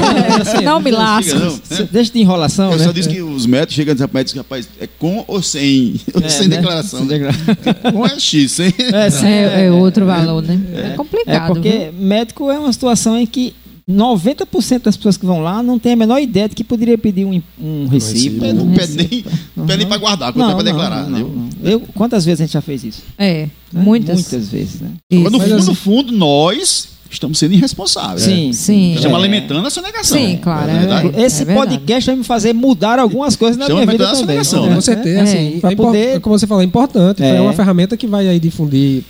assim, 0.41 0.63
não 0.63 0.79
me 0.79 0.89
não. 0.91 1.59
Cê- 1.63 1.87
Deixa 1.91 2.11
de 2.11 2.19
enrolação, 2.19 2.71
Eu 2.71 2.77
né? 2.79 2.85
só 2.85 2.91
disse 2.91 3.09
que 3.09 3.21
os 3.21 3.45
médicos 3.45 3.75
chegam 3.75 3.91
e 3.91 3.95
dizem, 3.95 4.07
rapaz, 4.07 4.31
rapaz, 4.33 4.69
é 4.79 4.87
com 4.97 5.23
ou 5.27 5.41
sem? 5.43 5.95
Ou 6.15 6.21
É, 6.23 6.29
sem 6.29 6.47
né? 6.47 6.55
declaração. 6.57 6.99
Sem 7.07 7.19
né? 7.19 7.31
declaração. 7.31 7.91
Com 7.91 8.05
é 8.07 8.19
X, 8.19 8.51
sem. 8.51 8.73
É, 8.79 9.61
É, 9.61 9.65
é 9.67 9.71
outro 9.71 10.05
valor, 10.05 10.41
né? 10.41 10.59
É, 10.73 10.87
É 10.87 10.89
complicado. 10.95 11.47
porque 11.53 11.69
viu? 11.69 11.93
médico 12.07 12.49
é 12.49 12.57
uma 12.57 12.71
situação 12.73 13.17
em 13.17 13.25
que 13.27 13.53
90% 13.91 14.81
das 14.83 14.95
pessoas 14.97 15.17
que 15.17 15.25
vão 15.25 15.41
lá 15.41 15.61
não 15.61 15.77
tem 15.77 15.93
a 15.93 15.95
menor 15.95 16.19
ideia 16.19 16.47
de 16.49 16.55
que 16.55 16.63
poderia 16.63 16.97
pedir 16.97 17.25
um, 17.25 17.41
um 17.61 17.87
recibo. 17.87 18.43
É, 18.45 18.53
não 18.53 18.71
pede 18.73 18.95
nem, 18.97 19.07
recibo. 19.07 19.29
não 19.55 19.65
pede 19.65 19.77
nem 19.79 19.87
pra 19.87 19.97
guardar, 19.97 20.33
quando 20.33 20.51
é 20.51 20.53
pra 20.53 20.63
declarar. 20.63 21.09
não, 21.09 21.19
não. 21.19 21.49
Eu, 21.63 21.79
quantas 21.93 22.25
vezes 22.25 22.41
a 22.41 22.43
gente 22.45 22.53
já 22.53 22.61
fez 22.61 22.83
isso? 22.83 23.03
É, 23.17 23.43
né? 23.71 23.83
muitas. 23.83 24.15
Muitas 24.15 24.49
vezes, 24.49 24.81
né? 24.81 24.89
Mas 25.11 25.31
no 25.31 25.37
Mas 25.37 25.47
fundo, 25.47 25.55
assim- 25.59 25.67
no 25.69 25.75
fundo, 25.75 26.11
nós 26.11 26.87
estamos 27.09 27.37
sendo 27.37 27.53
irresponsáveis. 27.53 28.21
Sim, 28.21 28.53
Sim. 28.53 28.93
Estamos 28.95 29.17
É. 29.17 29.19
alimentando 29.19 29.67
a 29.67 29.69
sonegação. 29.69 30.17
Sim, 30.17 30.37
claro, 30.41 30.67
Não 30.67 30.75
é 30.75 30.79
verdade. 30.79 31.11
Esse 31.21 31.43
É 31.43 31.53
podcast 31.53 32.05
vai 32.09 32.15
me 32.15 32.23
fazer 32.23 32.53
mudar 32.53 32.99
algumas 32.99 33.35
coisas 33.35 33.57
na 33.57 33.65
Chama 33.67 33.81
minha 33.81 33.91
vida 33.91 34.05
também. 34.05 34.19
sonegação, 34.21 34.65
né? 34.67 34.75
Com 34.75 34.81
certeza, 34.81 35.19
É, 35.19 35.21
assim, 35.23 35.37
é 35.63 35.71
impor- 35.73 35.87
poder 35.87 36.21
como 36.21 36.39
você 36.39 36.47
falou, 36.47 36.61
é 36.61 36.65
importante, 36.65 37.21
É. 37.21 37.35
é 37.35 37.41
uma 37.41 37.51
ferramenta 37.53 37.97
que 37.97 38.07
vai 38.07 38.27
aí 38.29 38.39
difundir 38.39 39.03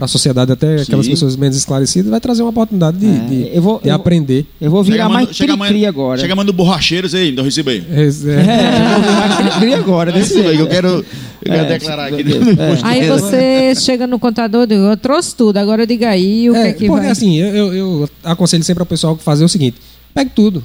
para 0.00 0.06
a 0.06 0.08
sociedade, 0.08 0.50
até 0.50 0.80
aquelas 0.80 1.04
Sim. 1.04 1.12
pessoas 1.12 1.36
menos 1.36 1.56
esclarecidas, 1.58 2.10
vai 2.10 2.18
trazer 2.20 2.40
uma 2.42 2.48
oportunidade 2.48 2.96
de, 2.96 3.06
É, 3.06 3.18
de- 3.26 3.50
eu 3.56 3.60
vou, 3.60 3.78
de 3.80 3.88
eu, 3.90 3.94
aprender. 3.94 4.46
eu 4.58 4.70
vou 4.70 4.82
virar 4.82 5.10
mais 5.10 5.28
cri-cri 5.36 5.84
agora. 5.84 6.18
Chega 6.18 6.34
mandando 6.34 6.54
borracheiros 6.54 7.14
aí, 7.14 7.30
então 7.30 7.44
receba 7.44 7.70
aí. 7.70 7.84
É, 7.90 8.00
É, 8.00 8.04
eu 8.06 8.08
vou 8.08 9.02
virar 9.02 9.36
cri-cri 9.36 9.74
agora, 9.74 10.10
desse 10.12 10.32
que 10.32 10.38
eu 10.40 10.54
jeito. 10.54 10.66
quero, 10.68 10.88
eu 10.88 11.04
quero 11.44 11.54
É, 11.64 11.64
declarar 11.66 12.04
aqui. 12.06 12.24
no 12.24 12.30
Deus, 12.30 12.58
é. 12.58 12.78
Aí 12.82 13.08
você 13.08 13.74
chega 13.76 14.06
no 14.06 14.18
contador 14.18 14.62
e 14.64 14.66
diz, 14.68 14.78
eu 14.78 14.96
trouxe 14.96 15.34
tudo, 15.36 15.58
agora 15.58 15.86
diga 15.86 16.08
aí 16.08 16.48
o 16.48 16.54
que 16.54 16.58
é 16.58 16.72
que 16.72 16.86
porque 16.86 17.02
vai. 17.02 17.10
assim, 17.10 17.36
eu, 17.36 17.74
eu- 17.74 18.08
aconselho 18.24 18.64
sempre 18.64 18.80
ao 18.82 18.86
pessoal 18.86 19.16
fazer 19.18 19.44
o 19.44 19.48
seguinte: 19.48 19.76
pegue 20.14 20.30
tudo. 20.34 20.64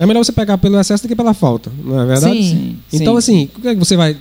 É 0.00 0.06
melhor 0.06 0.24
você 0.24 0.32
pegar 0.32 0.58
pelo 0.58 0.80
excesso 0.80 1.04
do 1.04 1.08
que 1.08 1.14
pela 1.14 1.32
falta, 1.34 1.70
não 1.84 2.00
é 2.02 2.06
verdade? 2.06 2.34
Sim. 2.34 2.76
Sim, 2.88 2.96
Então, 3.02 3.12
sim. 3.14 3.18
assim, 3.18 3.48
o 3.56 3.60
que 3.60 3.68
é 3.68 3.74
que 3.74 3.78
você 3.78 3.96
vai 3.96 4.16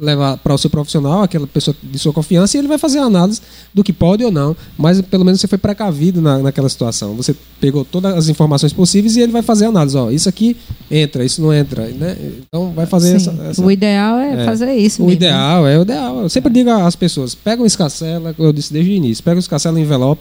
levar 0.00 0.36
para 0.38 0.54
o 0.54 0.58
seu 0.58 0.68
profissional, 0.70 1.22
aquela 1.22 1.46
pessoa 1.46 1.76
de 1.82 1.98
sua 1.98 2.12
confiança, 2.12 2.56
e 2.56 2.60
ele 2.60 2.68
vai 2.68 2.78
fazer 2.78 2.98
a 2.98 3.04
análise 3.04 3.40
do 3.74 3.82
que 3.84 3.92
pode 3.92 4.24
ou 4.24 4.30
não. 4.30 4.56
Mas 4.76 5.00
pelo 5.02 5.24
menos 5.24 5.40
você 5.40 5.46
foi 5.46 5.58
precavido 5.58 6.20
na, 6.20 6.38
naquela 6.38 6.68
situação. 6.68 7.14
Você 7.14 7.34
pegou 7.60 7.84
todas 7.84 8.14
as 8.14 8.28
informações 8.28 8.72
possíveis 8.72 9.16
e 9.16 9.20
ele 9.20 9.32
vai 9.32 9.42
fazer 9.42 9.66
a 9.66 9.68
análise. 9.68 9.96
Ó, 9.96 10.10
isso 10.10 10.28
aqui 10.28 10.56
entra, 10.90 11.24
isso 11.24 11.42
não 11.42 11.52
entra. 11.52 11.86
Né? 11.88 12.16
Então 12.46 12.72
vai 12.72 12.86
fazer 12.86 13.16
essa, 13.16 13.30
essa- 13.48 13.62
O 13.64 13.70
ideal 13.70 14.18
é, 14.18 14.42
É. 14.42 14.44
fazer 14.44 14.72
isso. 14.74 15.02
O 15.02 15.06
mesmo. 15.06 15.16
ideal, 15.18 15.66
é 15.66 15.78
o 15.78 15.82
ideal. 15.82 16.20
Eu 16.22 16.28
sempre 16.28 16.52
digo 16.52 16.70
às 16.70 16.96
pessoas: 16.96 17.34
pega 17.34 17.62
um 17.62 17.66
escacela, 17.66 18.32
como 18.34 18.48
eu 18.48 18.52
disse 18.52 18.72
desde 18.72 18.90
o 18.90 18.94
início, 18.94 19.22
pega 19.24 19.36
um 19.36 19.40
escacela 19.40 19.78
em 19.78 19.82
envelope, 19.82 20.20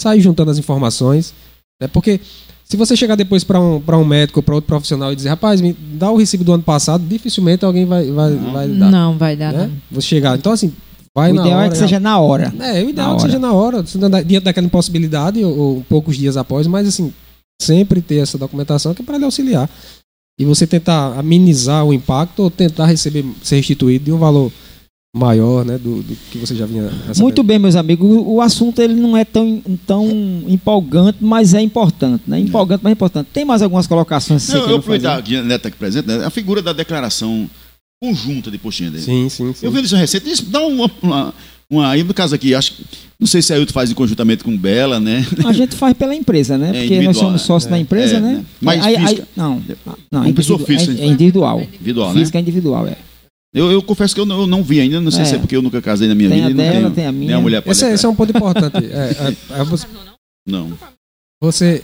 sai 0.00 0.20
juntando 0.20 0.50
as 0.50 0.58
informações. 0.58 1.32
Né? 1.80 1.86
Porque 1.88 2.20
se 2.70 2.76
você 2.76 2.94
chegar 2.94 3.14
depois 3.14 3.42
para 3.42 3.58
um, 3.58 3.80
pra 3.80 3.96
um 3.96 4.04
médico 4.04 4.40
ou 4.40 4.42
para 4.42 4.54
outro 4.54 4.68
profissional 4.68 5.10
e 5.10 5.16
dizer, 5.16 5.30
rapaz, 5.30 5.58
me 5.60 5.72
dá 5.72 6.10
o 6.10 6.16
recibo 6.16 6.44
do 6.44 6.52
ano 6.52 6.62
passado, 6.62 7.02
dificilmente 7.02 7.64
alguém 7.64 7.86
vai, 7.86 8.10
vai, 8.10 8.34
vai 8.34 8.68
dar. 8.68 8.90
Não 8.90 9.16
vai 9.16 9.36
dar, 9.36 9.54
né? 9.54 9.66
não. 9.68 9.72
Você 9.90 10.06
chegar. 10.06 10.36
Então, 10.36 10.52
assim, 10.52 10.74
vai 11.14 11.30
o 11.30 11.34
na 11.34 11.40
ideal 11.40 11.58
hora. 11.58 11.66
é 11.66 11.70
que 11.70 11.78
seja 11.78 11.98
na 11.98 12.18
hora. 12.18 12.52
É, 12.60 12.84
o 12.84 12.90
ideal 12.90 13.08
na 13.08 13.14
é 13.14 13.16
que 13.16 13.22
hora. 13.22 13.30
seja 13.30 13.38
na 13.38 13.52
hora, 13.54 13.84
não 13.94 14.10
diante 14.22 14.44
daquela 14.44 14.66
impossibilidade 14.66 15.42
ou, 15.42 15.58
ou 15.58 15.84
poucos 15.88 16.18
dias 16.18 16.36
após, 16.36 16.66
mas 16.66 16.86
assim, 16.86 17.10
sempre 17.60 18.02
ter 18.02 18.16
essa 18.16 18.36
documentação 18.36 18.92
que 18.92 19.00
é 19.00 19.04
para 19.04 19.16
lhe 19.16 19.24
auxiliar. 19.24 19.68
E 20.38 20.44
você 20.44 20.66
tentar 20.66 21.18
amenizar 21.18 21.86
o 21.86 21.92
impacto 21.94 22.40
ou 22.40 22.50
tentar 22.50 22.84
receber, 22.84 23.24
ser 23.42 23.56
restituído 23.56 24.04
de 24.04 24.12
um 24.12 24.18
valor 24.18 24.52
maior, 25.18 25.64
né, 25.64 25.76
do, 25.76 26.02
do 26.02 26.16
que 26.30 26.38
você 26.38 26.54
já 26.54 26.64
vinha 26.64 26.84
recebendo. 26.84 27.20
Muito 27.20 27.42
bem, 27.42 27.58
meus 27.58 27.76
amigos. 27.76 28.08
O, 28.26 28.40
assunto 28.40 28.80
ele 28.80 28.94
não 28.94 29.16
é 29.16 29.24
tão, 29.24 29.62
tão 29.86 30.08
empolgante, 30.46 31.18
mas 31.20 31.52
é 31.54 31.60
importante, 31.60 32.22
né? 32.26 32.38
Empolgante, 32.38 32.80
mas 32.82 32.90
é 32.90 32.92
importante. 32.92 33.28
Tem 33.32 33.44
mais 33.44 33.60
algumas 33.62 33.86
colocações 33.86 34.46
que 34.46 34.52
Não, 34.52 34.62
você 34.62 34.72
eu 34.72 34.76
aproveitar 34.76 35.18
a 35.22 35.42
Neto 35.42 35.68
aqui 35.68 35.76
presente, 35.76 36.06
né, 36.06 36.24
a 36.24 36.30
figura 36.30 36.62
da 36.62 36.72
declaração 36.72 37.48
conjunta 38.00 38.50
de 38.50 38.58
postinha 38.58 38.90
dele. 38.90 39.02
Sim, 39.02 39.28
sim, 39.28 39.52
sim. 39.52 39.66
Eu 39.66 39.72
vi 39.72 39.82
isso 39.82 39.96
recente, 39.96 40.30
isso 40.30 40.46
dá 40.46 40.60
uma, 40.60 40.90
uma, 41.02 41.34
uma. 41.70 41.90
Aí 41.90 42.02
no 42.02 42.14
caso 42.14 42.34
aqui, 42.34 42.54
acho 42.54 42.74
que. 42.74 42.84
Não 43.20 43.26
sei 43.26 43.42
se 43.42 43.52
a 43.52 43.56
Ailton 43.56 43.72
faz 43.72 43.90
em 43.90 43.94
conjuntamente 43.94 44.44
com 44.44 44.56
Bela, 44.56 45.00
né? 45.00 45.26
A 45.44 45.52
gente 45.52 45.74
faz 45.74 45.92
pela 45.96 46.14
empresa, 46.14 46.56
né? 46.56 46.70
É 46.72 46.80
Porque 46.80 47.00
nós 47.02 47.16
somos 47.16 47.32
né? 47.32 47.38
sócios 47.38 47.68
da 47.68 47.76
empresa, 47.76 48.18
É, 48.18 48.20
né? 48.20 48.32
né? 48.34 48.44
Mas 48.60 48.84
Aí- 48.86 48.96
aí- 48.96 49.02
física- 49.02 49.28
não, 49.36 49.60
não, 50.12 50.22
Uma 50.22 50.32
pessoa 50.32 50.58
física, 50.60 50.92
É, 50.92 51.04
é 51.04 51.06
individual. 51.08 51.60
Individual, 51.60 52.12
né? 52.14 52.20
Física 52.20 52.38
é 52.38 52.40
individual, 52.40 52.86
é. 52.86 52.96
Eu, 53.54 53.72
eu 53.72 53.82
confesso 53.82 54.14
que 54.14 54.20
eu 54.20 54.26
não, 54.26 54.40
eu 54.42 54.46
não 54.46 54.62
vi 54.62 54.78
ainda, 54.80 55.00
não 55.00 55.10
sei 55.10 55.22
É. 55.22 55.24
se 55.24 55.34
é 55.34 55.38
porque 55.38 55.56
eu 55.56 55.62
nunca 55.62 55.80
casei 55.80 56.06
na 56.06 56.14
minha 56.14 56.28
Tem 56.28 56.46
vida. 56.46 56.48
a 56.48 56.50
e 56.50 56.54
não 56.54 56.64
dela, 56.64 56.80
tenho 56.82 56.94
tem 56.94 57.06
a 57.06 57.12
Nem 57.12 57.20
minha. 57.20 57.36
a 57.36 57.40
mulher 57.40 57.62
Esse, 57.66 57.84
é- 57.86 57.94
esse 57.94 58.04
é 58.04 58.08
um 58.08 58.14
ponto 58.14 58.30
importante. 58.36 58.76
É, 58.76 59.56
é, 59.56 59.60
é 59.60 59.64
você, 59.64 59.86
Não. 60.46 60.76
você, 61.42 61.82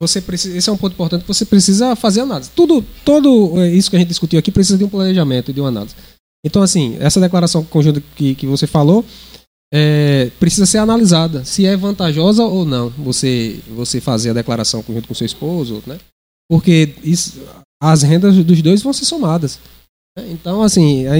você 0.00 0.20
precisa, 0.20 0.56
esse 0.56 0.70
é 0.70 0.72
um 0.72 0.76
ponto 0.76 0.92
importante. 0.92 1.24
Você 1.26 1.44
precisa 1.44 1.96
fazer 1.96 2.20
análise. 2.20 2.50
Tudo, 2.54 2.84
todo 3.04 3.60
é, 3.60 3.68
isso 3.72 3.90
que 3.90 3.96
a 3.96 3.98
gente 3.98 4.08
discutiu 4.08 4.38
aqui 4.38 4.52
precisa 4.52 4.78
de 4.78 4.84
um 4.84 4.88
planejamento, 4.88 5.52
de 5.52 5.60
uma 5.60 5.68
análise. 5.68 5.94
Então, 6.46 6.62
assim, 6.62 6.96
essa 7.00 7.20
declaração 7.20 7.64
conjunta 7.64 8.00
que, 8.16 8.34
que 8.34 8.46
você 8.46 8.66
falou 8.66 9.04
é, 9.72 10.30
precisa 10.40 10.64
ser 10.66 10.78
analisada 10.78 11.44
se 11.44 11.64
é 11.66 11.76
vantajosa 11.76 12.42
ou 12.44 12.64
não 12.64 12.88
você 12.90 13.60
você 13.68 14.00
fazer 14.00 14.30
a 14.30 14.34
declaração 14.34 14.82
conjunto 14.82 15.06
com 15.08 15.14
seu 15.14 15.26
esposo, 15.26 15.82
né? 15.86 15.98
Porque 16.50 16.94
isso, 17.04 17.40
as 17.82 18.02
rendas 18.02 18.34
dos 18.44 18.62
dois 18.62 18.82
vão 18.82 18.92
ser 18.92 19.04
somadas. 19.04 19.58
Né? 20.16 20.24
Então, 20.30 20.62
assim, 20.62 21.06
a 21.06 21.12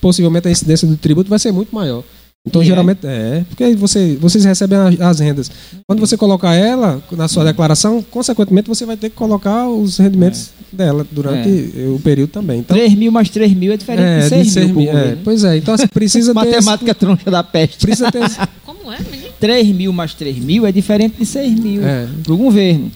possivelmente 0.00 0.46
a 0.48 0.50
incidência 0.50 0.86
do 0.86 0.96
tributo 0.96 1.28
vai 1.28 1.38
ser 1.38 1.52
muito 1.52 1.74
maior. 1.74 2.02
Então, 2.46 2.62
E 2.62 2.64
é? 2.64 2.68
geralmente, 2.68 3.00
é, 3.04 3.44
porque 3.48 3.74
você, 3.74 4.16
vocês 4.18 4.44
recebem 4.44 4.78
as, 4.78 5.00
as 5.00 5.18
rendas. 5.20 5.50
Quando 5.86 5.98
você 6.00 6.16
colocar 6.16 6.54
ela 6.54 7.02
na 7.12 7.26
sua 7.28 7.44
declaração, 7.44 8.02
consequentemente 8.10 8.68
você 8.68 8.86
vai 8.86 8.96
ter 8.96 9.10
que 9.10 9.16
colocar 9.16 9.68
os 9.68 9.98
rendimentos 9.98 10.50
dela 10.72 11.04
durante 11.10 11.48
o 11.94 12.00
período 12.02 12.30
também. 12.30 12.60
Então, 12.60 12.74
3 12.76 12.94
mil 12.94 13.10
mais 13.12 13.28
3 13.28 13.52
mil 13.52 13.72
é 13.72 13.76
diferente 13.76 14.02
é, 14.04 14.18
de 14.18 14.22
de 14.24 14.28
6 14.30 14.52
seis 14.52 14.66
mil. 14.66 14.74
por 14.74 14.80
mil, 14.80 14.88
é, 14.90 14.92
governo. 14.94 15.20
pois 15.24 15.44
é, 15.44 15.56
então 15.58 15.74
assim, 15.74 15.86
precisa 15.88 16.32
ter. 16.32 16.40
esse- 16.40 16.50
Matemática 16.64 16.94
troncha 16.94 17.30
da 17.30 17.42
peste. 17.42 17.78
Precisa 17.78 18.10
ter. 18.10 18.22
esse- 18.24 18.38
Como 18.64 18.90
é, 18.92 18.98
menino? 19.10 19.32
3 19.38 19.68
mil 19.68 19.92
mais 19.92 20.14
3 20.14 20.38
mil 20.38 20.64
é 20.64 20.72
diferente 20.72 21.16
de 21.18 21.26
6 21.26 21.52
mil 21.58 21.84
é. 21.86 22.06
para 22.22 22.32
o 22.32 22.36
governo. 22.36 22.90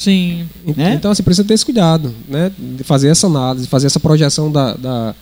Sim. 0.00 0.46
Né? 0.76 0.94
Então, 0.94 1.10
assim, 1.10 1.22
precisa 1.22 1.46
ter 1.46 1.54
esse 1.54 1.64
cuidado, 1.64 2.14
né? 2.28 2.52
De 2.56 2.84
fazer 2.84 3.08
essa 3.08 3.26
análise, 3.26 3.66
fazer 3.66 3.86
essa 3.88 3.98
projeção 4.00 4.50
da, 4.50 4.74
da- 4.74 5.14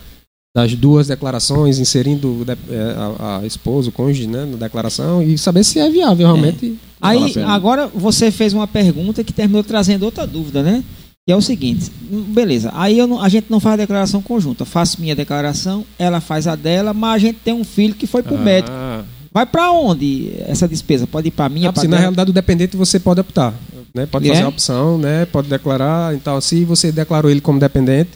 das 0.55 0.73
duas 0.75 1.07
declarações, 1.07 1.77
inserindo 1.77 2.43
é, 2.69 2.95
a, 3.19 3.39
a 3.39 3.45
esposa, 3.45 3.89
o 3.89 3.91
cônjuge, 3.91 4.25
né, 4.25 4.43
na 4.45 4.57
declaração 4.57 5.21
e 5.21 5.37
saber 5.37 5.63
se 5.63 5.77
é 5.79 5.87
viável 5.89 6.25
realmente. 6.25 6.75
Vale 6.99 7.25
Aí, 7.37 7.43
agora 7.43 7.85
você 7.87 8.31
fez 8.31 8.53
uma 8.53 8.67
pergunta 8.67 9.23
que 9.23 9.31
terminou 9.31 9.63
trazendo 9.63 10.03
outra 10.03 10.25
dúvida, 10.25 10.63
né? 10.63 10.83
Que 11.27 11.31
é 11.31 11.35
o 11.35 11.41
seguinte, 11.41 11.91
beleza, 12.29 12.71
aí 12.73 12.97
eu 12.97 13.05
não- 13.05 13.21
a 13.21 13.29
gente 13.29 13.47
não 13.51 13.59
faz 13.59 13.73
a 13.73 13.77
declaração 13.77 14.19
conjunta, 14.21 14.65
faço 14.65 14.99
minha 14.99 15.15
declaração, 15.15 15.85
ela 15.99 16.19
faz 16.19 16.47
a 16.47 16.55
dela, 16.55 16.91
mas 16.93 17.15
a 17.15 17.19
gente 17.19 17.39
tem 17.43 17.53
um 17.53 17.63
filho 17.65 17.93
que 17.93 18.07
foi 18.07 18.23
pro 18.23 18.37
médico. 18.37 18.71
Ah, 18.75 19.03
Vai 19.31 19.45
para 19.45 19.71
onde 19.71 20.31
essa 20.47 20.67
despesa? 20.67 21.05
Pode 21.05 21.27
ir 21.27 21.31
para 21.31 21.47
minha, 21.49 21.69
Ah, 21.69 21.73
assim, 21.75 21.87
na 21.87 21.97
realidade, 21.99 22.31
o 22.31 22.33
dependente 22.33 22.75
você 22.75 22.99
pode 22.99 23.19
optar. 23.19 23.53
Né? 23.95 24.05
Pode 24.05 24.27
fazer 24.27 24.41
é? 24.41 24.43
a 24.43 24.49
opção, 24.49 24.97
né? 24.97 25.25
pode 25.25 25.47
declarar. 25.49 26.13
Então, 26.15 26.39
se 26.41 26.63
você 26.65 26.91
declarou 26.91 27.29
ele 27.31 27.41
como 27.41 27.59
dependente, 27.59 28.11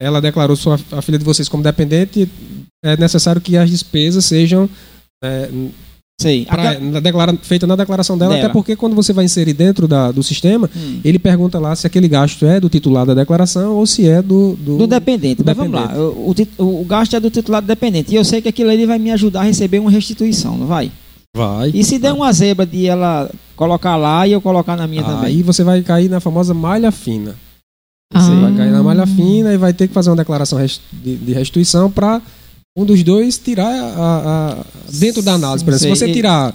ela 0.00 0.20
declarou 0.20 0.56
sua, 0.56 0.78
a 0.92 1.00
filha 1.02 1.18
de 1.18 1.24
vocês 1.24 1.48
como 1.48 1.62
dependente, 1.62 2.28
é 2.84 2.96
necessário 2.96 3.40
que 3.40 3.56
as 3.56 3.70
despesas 3.70 4.24
sejam 4.24 4.68
é, 5.22 5.48
Sei. 6.20 6.44
pra, 6.44 6.78
na 6.78 7.00
declara, 7.00 7.36
feitas 7.42 7.68
na 7.68 7.74
declaração 7.74 8.16
dela, 8.16 8.34
Dela. 8.34 8.44
até 8.44 8.52
porque 8.52 8.76
quando 8.76 8.94
você 8.94 9.12
vai 9.12 9.24
inserir 9.24 9.52
dentro 9.52 9.88
da, 9.88 10.12
do 10.12 10.22
sistema, 10.22 10.70
Hum. 10.76 11.00
ele 11.04 11.18
pergunta 11.18 11.58
lá 11.58 11.74
se 11.74 11.86
aquele 11.86 12.06
gasto 12.06 12.44
é 12.46 12.60
do 12.60 12.68
titular 12.68 13.04
da 13.06 13.14
declaração 13.14 13.74
ou 13.74 13.86
se 13.86 14.06
é 14.08 14.22
do. 14.22 14.54
Do, 14.56 14.78
Do 14.78 14.86
dependente, 14.86 15.42
do 15.42 15.44
mas 15.46 15.56
vamos 15.56 15.72
lá. 15.72 15.86
dependente. 15.88 16.52
O, 16.58 16.64
o- 16.64 16.80
o 16.82 16.84
gasto 16.84 17.16
é 17.16 17.20
do 17.20 17.30
titular 17.30 17.60
do 17.62 17.66
dependente. 17.66 18.12
E 18.12 18.16
eu 18.16 18.24
sei 18.24 18.40
que 18.42 18.48
aquilo 18.48 18.70
ali 18.70 18.86
vai 18.86 18.98
me 18.98 19.10
ajudar 19.10 19.40
a 19.40 19.44
receber 19.44 19.78
uma 19.80 19.90
restituição, 19.90 20.56
não 20.56 20.66
vai? 20.66 20.90
Vai. 21.36 21.70
E 21.74 21.82
se 21.82 21.98
der 21.98 22.12
uma 22.12 22.32
zebra 22.32 22.64
de 22.64 22.86
ela 22.86 23.28
colocar 23.56 23.96
lá 23.96 24.26
e 24.26 24.32
eu 24.32 24.40
colocar 24.40 24.76
na 24.76 24.86
minha 24.86 25.02
também? 25.02 25.26
Aí 25.36 25.42
você 25.42 25.62
vai 25.64 25.82
cair 25.82 26.08
na 26.08 26.20
famosa 26.20 26.52
malha 26.54 26.90
fina. 26.90 27.34
Ah. 28.12 28.20
Você 28.20 28.34
vai 28.36 28.54
cair 28.54 28.70
na 28.70 28.82
malha 28.82 29.06
fina 29.06 29.52
e 29.52 29.56
vai 29.56 29.72
ter 29.72 29.88
que 29.88 29.94
fazer 29.94 30.10
uma 30.10 30.16
declaração 30.16 30.58
de, 30.92 31.32
restituição 31.32 31.90
para 31.90 32.20
um 32.76 32.84
dos 32.84 33.02
dois 33.02 33.38
tirar 33.38 33.66
a, 33.72 34.52
a- 34.60 34.64
dentro 34.92 35.22
da 35.22 35.34
análise. 35.34 35.64
Por 35.64 35.72
exemplo, 35.74 35.96
se 35.96 36.00
você 36.00 36.12
tirar, 36.12 36.54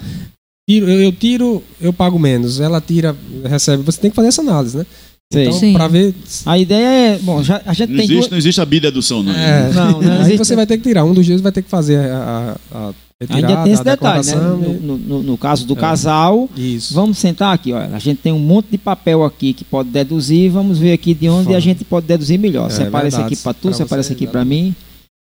eu, 0.68 0.88
eu 0.90 1.12
tiro, 1.12 1.64
eu 1.82 1.92
pago 1.92 2.20
menos, 2.20 2.60
ela 2.60 2.80
tira, 2.80 3.16
recebe, 3.46 3.84
você 3.84 4.00
tem 4.00 4.10
que 4.10 4.16
fazer 4.16 4.28
essa 4.30 4.42
análise, 4.42 4.78
né? 4.78 4.86
Então, 5.32 5.54
Sim. 5.54 5.74
para 5.74 5.88
ver. 5.88 6.16
A 6.44 6.58
ideia 6.58 6.88
é. 7.14 7.20
Bom, 7.20 7.44
já, 7.44 7.62
a 7.64 7.72
gente 7.74 7.90
Não 7.90 7.98
tem 7.98 8.06
existe, 8.06 8.14
duas. 8.20 8.30
não 8.32 8.38
existe 8.40 8.62
a 8.62 8.66
bidedução, 8.66 9.22
não. 9.22 9.32
É, 9.32 9.72
Não, 9.72 10.02
não 10.02 10.12
aí 10.14 10.22
existe- 10.22 10.38
você 10.40 10.56
vai 10.56 10.66
ter 10.66 10.78
que 10.78 10.84
tirar. 10.84 11.06
Um 11.06 11.14
dos 11.14 11.24
dias 11.24 11.40
vai 11.40 11.52
ter 11.52 11.62
que 11.62 11.70
fazer 11.70 12.00
a, 12.00 12.58
a, 12.72 12.78
a 12.80 12.94
retirada, 13.22 13.48
Ainda 13.48 13.64
tem 13.64 13.72
esse 13.74 13.82
a 13.82 13.84
detalhe, 13.84 14.26
né? 14.26 14.34
declaração 14.34 14.58
No, 14.58 14.80
no- 14.80 14.98
no- 14.98 15.24
no 15.24 15.38
caso 15.38 15.68
do 15.68 15.74
É. 15.74 15.78
casal, 15.78 16.50
Isso. 16.58 16.96
vamos 16.96 17.20
sentar 17.20 17.54
aqui, 17.54 17.72
olha. 17.72 17.96
A 17.96 18.00
gente 18.00 18.18
tem 18.22 18.34
um 18.34 18.40
monte 18.40 18.70
de 18.72 18.78
papel 18.80 19.24
aqui 19.24 19.54
que 19.54 19.64
pode 19.64 19.90
deduzir. 19.90 20.50
Vamos 20.50 20.80
ver 20.80 20.94
aqui 20.94 21.14
de 21.14 21.30
onde 21.30 21.46
Fala. 21.46 21.58
a 21.58 21.60
gente 21.60 21.86
pode 21.86 22.08
deduzir 22.08 22.40
melhor. 22.40 22.66
É, 22.66 22.74
separa 22.74 23.08
esse 23.08 23.18
verdade. 23.18 23.34
aqui 23.36 23.44
para 23.44 23.54
tu, 23.54 23.68
Pra 23.68 23.74
separa 23.74 24.02
você, 24.02 24.14
aqui 24.14 24.24
exato. 24.24 24.32
para 24.32 24.44
mim. 24.44 24.74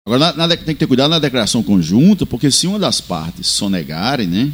Agora, 0.07 0.19
na- 0.19 0.33
na 0.33 0.47
de- 0.55 0.57
tem 0.61 0.75
que 0.75 0.79
ter 0.81 0.85
cuidado 0.87 1.09
na 1.09 1.17
declaração 1.17 1.63
conjunta, 1.63 2.27
porque 2.27 2.51
se 2.51 2.67
uma 2.67 2.77
das 2.77 3.01
partes 3.01 3.47
sonegarem, 3.47 4.27
né? 4.27 4.51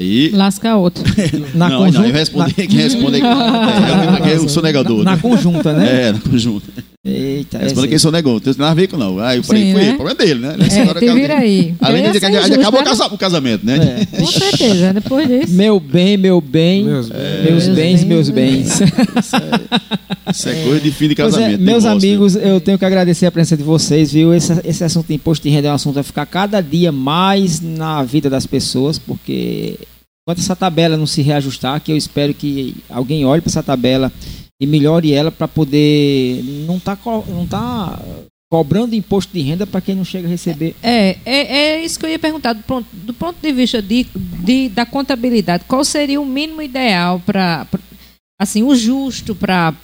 Aí. 0.00 0.30
Lasca 0.30 0.76
outro. 0.76 1.02
Na 1.54 1.68
não, 1.68 1.80
não, 1.80 1.86
conjunta, 1.86 2.06
eu 2.06 2.12
respondi, 2.12 2.54
quem 2.54 2.68
responde 2.68 3.16
é, 3.20 4.28
é, 4.28 4.30
é, 4.30 4.34
é 4.34 4.38
o 4.38 4.48
sonegador. 4.48 4.98
na, 4.98 5.04
na 5.04 5.16
né? 5.16 5.22
conjunta, 5.22 5.72
né? 5.72 6.08
É, 6.08 6.12
na 6.12 6.20
conjunta. 6.20 6.66
Eita, 7.08 7.58
Responde 7.58 7.80
esse- 7.80 7.88
quem 7.88 7.98
sonegou. 7.98 8.34
Não 8.34 8.40
tem 8.40 8.54
nada 8.58 8.70
a 8.70 8.74
ver 8.74 8.86
com 8.88 8.96
não. 8.96 9.18
Aí 9.18 9.38
eu 9.38 9.42
falei, 9.44 9.62
Sim, 9.64 9.72
foi 9.72 9.80
né? 9.82 9.88
ele, 9.88 9.96
problema 9.96 10.22
é 10.22 10.26
dele, 10.26 10.40
né? 10.40 10.56
Nessa 10.58 10.78
É, 10.80 10.86
hora 10.88 11.00
te 11.00 11.06
que- 11.06 11.12
vira 11.14 11.38
aí. 11.38 11.74
Além 11.80 12.02
de 12.02 12.08
dizer 12.12 12.20
que 12.20 12.36
injusto, 12.36 12.54
acabou 12.60 12.80
o 12.80 12.84
né? 12.84 12.90
casa- 12.90 13.06
o 13.06 13.18
casamento, 13.18 13.64
né? 13.66 14.06
É. 14.12 14.16
Com 14.20 14.26
certeza, 14.26 14.92
depois 14.92 15.26
disso. 15.28 15.52
Meu 15.54 15.80
bem, 15.80 16.16
meu 16.16 16.40
bem. 16.40 16.84
Meus- 16.84 17.08
Meus, 17.08 17.44
Meus 17.44 17.64
bens, 17.68 17.74
bens, 17.74 18.04
meus 18.04 18.30
bens. 18.30 18.80
Isso 20.32 20.48
é 20.48 20.54
coisa 20.64 20.80
de 20.80 20.90
fim 20.90 21.06
de 21.06 21.12
é, 21.12 21.16
casamento. 21.16 21.60
meus 21.62 21.82
divórcio. 21.84 21.90
amigos, 22.08 22.36
eu 22.36 22.60
tenho 22.60 22.78
que 22.78 22.84
agradecer 22.84 23.26
a 23.26 23.30
presença 23.32 23.56
de 23.56 23.62
vocês, 23.62 24.12
viu? 24.12 24.34
Esse, 24.34 24.52
esse 24.64 24.84
assunto 24.84 25.06
de 25.08 25.14
imposto 25.14 25.42
de 25.48 25.54
renda 25.54 25.68
é 25.68 25.70
um 25.70 25.74
assunto 25.74 25.98
a 25.98 26.02
ficar 26.02 26.26
cada 26.26 26.60
dia 26.60 26.92
mais 26.92 27.60
na 27.60 28.02
vida 28.02 28.28
das 28.28 28.46
pessoas, 28.46 28.98
porque 28.98 29.76
enquanto 30.22 30.40
essa 30.40 30.54
tabela 30.54 30.96
não 30.96 31.06
se 31.06 31.22
reajustar, 31.22 31.80
que 31.80 31.90
eu 31.92 31.96
espero 31.96 32.34
que 32.34 32.74
alguém 32.90 33.24
olhe 33.24 33.40
para 33.40 33.50
essa 33.50 33.62
tabela 33.62 34.12
e 34.60 34.66
melhore 34.66 35.12
ela 35.12 35.30
para 35.30 35.46
poder 35.48 36.42
não 36.66 36.78
tá 36.80 36.98
não 37.28 37.46
tá 37.46 37.98
cobrando 38.50 38.94
imposto 38.94 39.32
de 39.32 39.42
renda 39.42 39.66
para 39.66 39.80
quem 39.80 39.94
não 39.94 40.04
chega 40.04 40.26
a 40.26 40.30
receber. 40.30 40.74
É, 40.82 41.16
é, 41.24 41.56
é 41.56 41.84
isso 41.84 41.98
que 41.98 42.06
eu 42.06 42.10
ia 42.10 42.18
perguntar. 42.18 42.54
Do 42.54 42.62
ponto, 42.62 42.86
do 42.92 43.12
ponto 43.12 43.36
de 43.42 43.52
vista 43.52 43.82
de, 43.82 44.06
de- 44.42 44.70
da 44.70 44.86
contabilidade, 44.86 45.64
qual 45.68 45.84
seria 45.84 46.20
o 46.20 46.24
mínimo 46.26 46.62
ideal 46.62 47.20
para. 47.24 47.66
Assim, 48.40 48.62
o 48.62 48.72
justo 48.72 49.34
para 49.34 49.74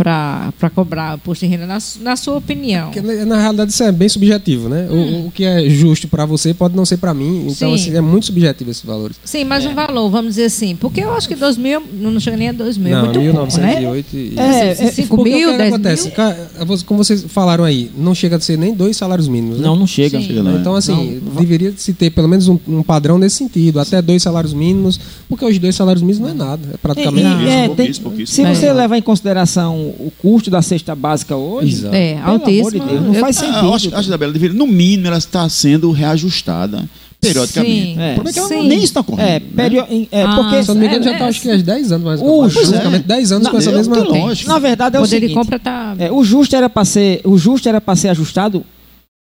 cobrar 0.77 1.17
imposto 1.17 1.45
de 1.45 1.51
renda, 1.51 1.67
na, 1.67 1.79
na 2.03 2.15
sua 2.15 2.37
opinião? 2.37 2.89
Porque, 2.93 3.01
na, 3.25 3.41
realidade 3.41 3.73
isso 3.73 3.83
é 3.83 3.91
bem 3.91 4.09
subjetivo, 4.09 4.69
né? 4.69 4.87
O- 4.89 5.27
O, 5.27 5.31
que 5.33 5.43
é 5.43 5.69
justo 5.69 6.07
para 6.07 6.25
você 6.25 6.55
pode 6.55 6.77
não 6.77 6.85
ser 6.87 6.99
para 6.99 7.13
mim. 7.13 7.49
Então, 7.51 7.71
Sim. 7.71 7.75
assim, 7.75 7.97
é 7.97 8.01
muito 8.01 8.27
subjetivo 8.27 8.71
esses 8.71 8.85
valores. 8.85 9.17
Sim, 9.25 9.43
mas 9.43 9.67
um 9.67 9.75
valor, 9.75 10.09
vamos 10.09 10.37
dizer 10.37 10.45
assim. 10.45 10.77
Porque 10.77 11.01
eu 11.01 11.13
acho 11.15 11.27
que 11.27 11.35
2 11.35 11.57
mil, 11.59 11.83
não 11.95 12.21
chega 12.21 12.37
nem 12.37 12.51
a 12.51 12.53
2 12.53 12.79
mil. 12.79 12.93
é 12.93 12.93
não, 12.93 13.05
muito 13.07 13.15
pouco, 13.19 13.59
né? 13.59 13.81
1908 13.81 14.17
e... 14.17 14.35
É, 14.39 14.69
é, 14.71 14.75
5 14.93 15.17
Porque 15.17 15.31
mil, 15.35 15.49
o 15.49 15.53
que 15.53 15.59
10 15.59 15.73
acontece? 15.73 16.13
mil. 16.17 16.79
Como 16.87 17.03
vocês 17.03 17.25
falaram 17.27 17.65
aí, 17.65 17.91
não 17.99 18.15
chega 18.15 18.37
a 18.37 18.41
ser 18.41 18.57
nem 18.57 18.73
dois 18.73 18.97
salários 18.97 19.27
mínimos. 19.27 19.59
né? 19.59 19.67
Não, 19.67 19.75
não 19.75 19.87
chega. 19.89 20.21
Sim. 20.21 20.29
É. 20.49 20.57
Então, 20.61 20.77
assim, 20.77 21.21
Não, 21.25 21.35
deveria 21.41 21.75
se 21.77 21.93
ter 21.93 22.11
pelo 22.11 22.29
menos 22.29 22.47
um, 22.47 22.57
um 22.69 22.85
padrão 22.85 23.19
nesse 23.19 23.35
sentido, 23.35 23.81
até 23.81 24.01
dois 24.01 24.23
salários 24.23 24.55
mínimos, 24.55 25.01
porque 25.29 25.45
os 25.45 25.59
dois 25.59 25.75
salários 25.75 26.03
mínimos 26.03 26.21
não 26.21 26.29
é 26.29 26.35
nada, 26.35 26.69
é 26.73 26.77
praticamente 26.77 27.27
E- 27.27 27.31
e- 27.33 27.91
isso. 27.91 28.01
é, 28.01 28.03
pouquíssimo. 28.05 28.44
Se 28.55 28.65
É. 28.65 28.69
você 28.69 28.73
levar 28.73 28.97
em 28.99 29.03
consideração 29.03 29.77
o 29.77 30.13
custo 30.21 30.51
da 30.51 30.61
cesta 30.63 30.95
básica 30.95 31.37
hoje, 31.37 31.75
Exato. 31.75 31.95
É, 31.95 32.15
pelo 32.15 32.25
amor 32.27 32.39
de 32.39 32.45
altíssimo. 32.45 32.85
Deus, 32.87 33.01
não 33.03 33.15
Eu- 33.15 33.21
faz 33.21 33.37
Ah, 33.37 33.41
sentido. 33.41 33.59
eu 33.67 33.75
acho, 33.75 33.89
acho 33.89 33.89
que 33.89 34.09
a 34.09 34.13
tabela 34.13 34.33
deveria, 34.33 34.57
no 34.57 34.67
mínimo, 34.67 35.07
ela 35.07 35.19
está 35.19 35.49
sendo 35.49 35.91
reajustada 35.91 36.85
periodicamente. 37.21 37.95
Sim. 37.95 38.01
É. 38.01 38.11
O 38.13 38.15
problema 38.17 38.31
é 38.31 38.33
que 38.33 38.39
ela 38.39 38.49
Sim. 38.49 38.55
não- 38.57 38.63
nem 38.65 38.83
está 38.85 39.01
É, 39.01 39.03
correndo. 39.03 39.27
né? 39.29 39.41
perio- 39.57 39.87
em- 39.91 40.09
é, 40.13 40.23
Ah, 40.25 40.35
porque 40.37 40.63
Se 40.63 40.71
eu 40.71 40.75
não 40.75 40.81
me 40.83 40.87
engano, 40.89 41.01
É, 41.01 41.05
já 41.05 41.11
é, 41.11 41.13
está 41.15 41.27
acho 41.27 41.41
que 41.41 41.51
há 41.51 41.57
10 41.57 41.93
anos 41.93 42.05
mais 42.05 42.21
O- 42.21 42.25
pois 42.25 42.55
é. 42.57 42.61
basicamente 42.61 43.03
10 43.07 43.33
anos 43.33 43.45
Não, 43.45 43.51
com 43.51 43.57
essa 43.59 43.73
mesma. 43.73 43.97
lógico. 43.99 44.49
na 44.51 44.59
verdade 44.59 44.97
é 44.97 44.99
O 44.99 45.03
o 45.03 45.05
poder 45.07 45.21
de 45.21 45.27
seguinte, 45.29 45.39
compra 45.39 45.59
tá. 45.59 45.95
é, 45.99 46.13
o 46.13 46.23
justo 46.23 46.55
era 46.55 46.69
para 46.69 46.85
ser, 46.85 47.21
o 47.25 47.39
justo 47.39 47.69
era 47.69 47.81
para 47.81 47.97
ser 47.97 48.09
ajustado 48.09 48.65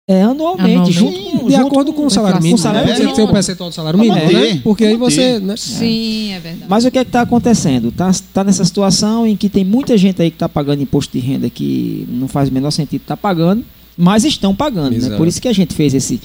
é, 0.08 0.22
anualmente, 0.22 0.62
Anualmente. 0.92 0.92
junto 0.92 1.20
com, 1.40 1.48
De 1.48 1.56
junto 1.56 1.68
acordo 1.68 1.94
com 1.94 2.06
o 2.06 2.10
salário 2.12 2.38
com 2.38 2.44
mínimo, 2.44 2.60
salário 2.60 2.88
né? 2.88 2.94
é, 3.10 3.14
Tem 3.14 3.26
o 3.26 3.32
percentual 3.32 3.70
do 3.70 3.74
salário 3.76 4.00
mínimo, 4.00 4.16
né? 4.32 4.60
Porque 4.64 4.86
aí 4.86 4.96
você. 4.98 5.40
né? 5.40 5.56
Sim, 5.58 6.32
é 6.34 6.40
verdade. 6.40 6.66
Mas 6.70 6.86
o 6.86 6.92
que 6.92 7.00
é 7.00 7.04
que 7.04 7.10
está 7.10 7.22
acontecendo? 7.22 7.88
Está 7.90 8.12
tá 8.34 8.44
nessa 8.44 8.64
situação 8.64 9.26
em 9.26 9.36
que 9.36 9.50
tem 9.50 9.64
muita 9.66 9.98
gente 9.98 10.22
aí 10.22 10.30
que 10.30 10.36
está 10.36 10.48
pagando 10.48 10.84
imposto 10.84 11.12
de 11.12 11.20
renda 11.26 11.50
que 11.50 12.06
não 12.10 12.28
faz 12.28 12.50
o 12.50 12.52
menor 12.54 12.70
sentido 12.72 13.02
estar 13.02 13.18
pagando, 13.18 13.66
mas 13.98 14.24
estão 14.26 14.54
pagando. 14.56 14.96
Né? 14.96 15.18
Por 15.18 15.28
isso 15.28 15.42
que 15.42 15.48
a 15.48 15.54
gente 15.54 15.74
fez 15.74 15.96
esse, 15.96 16.22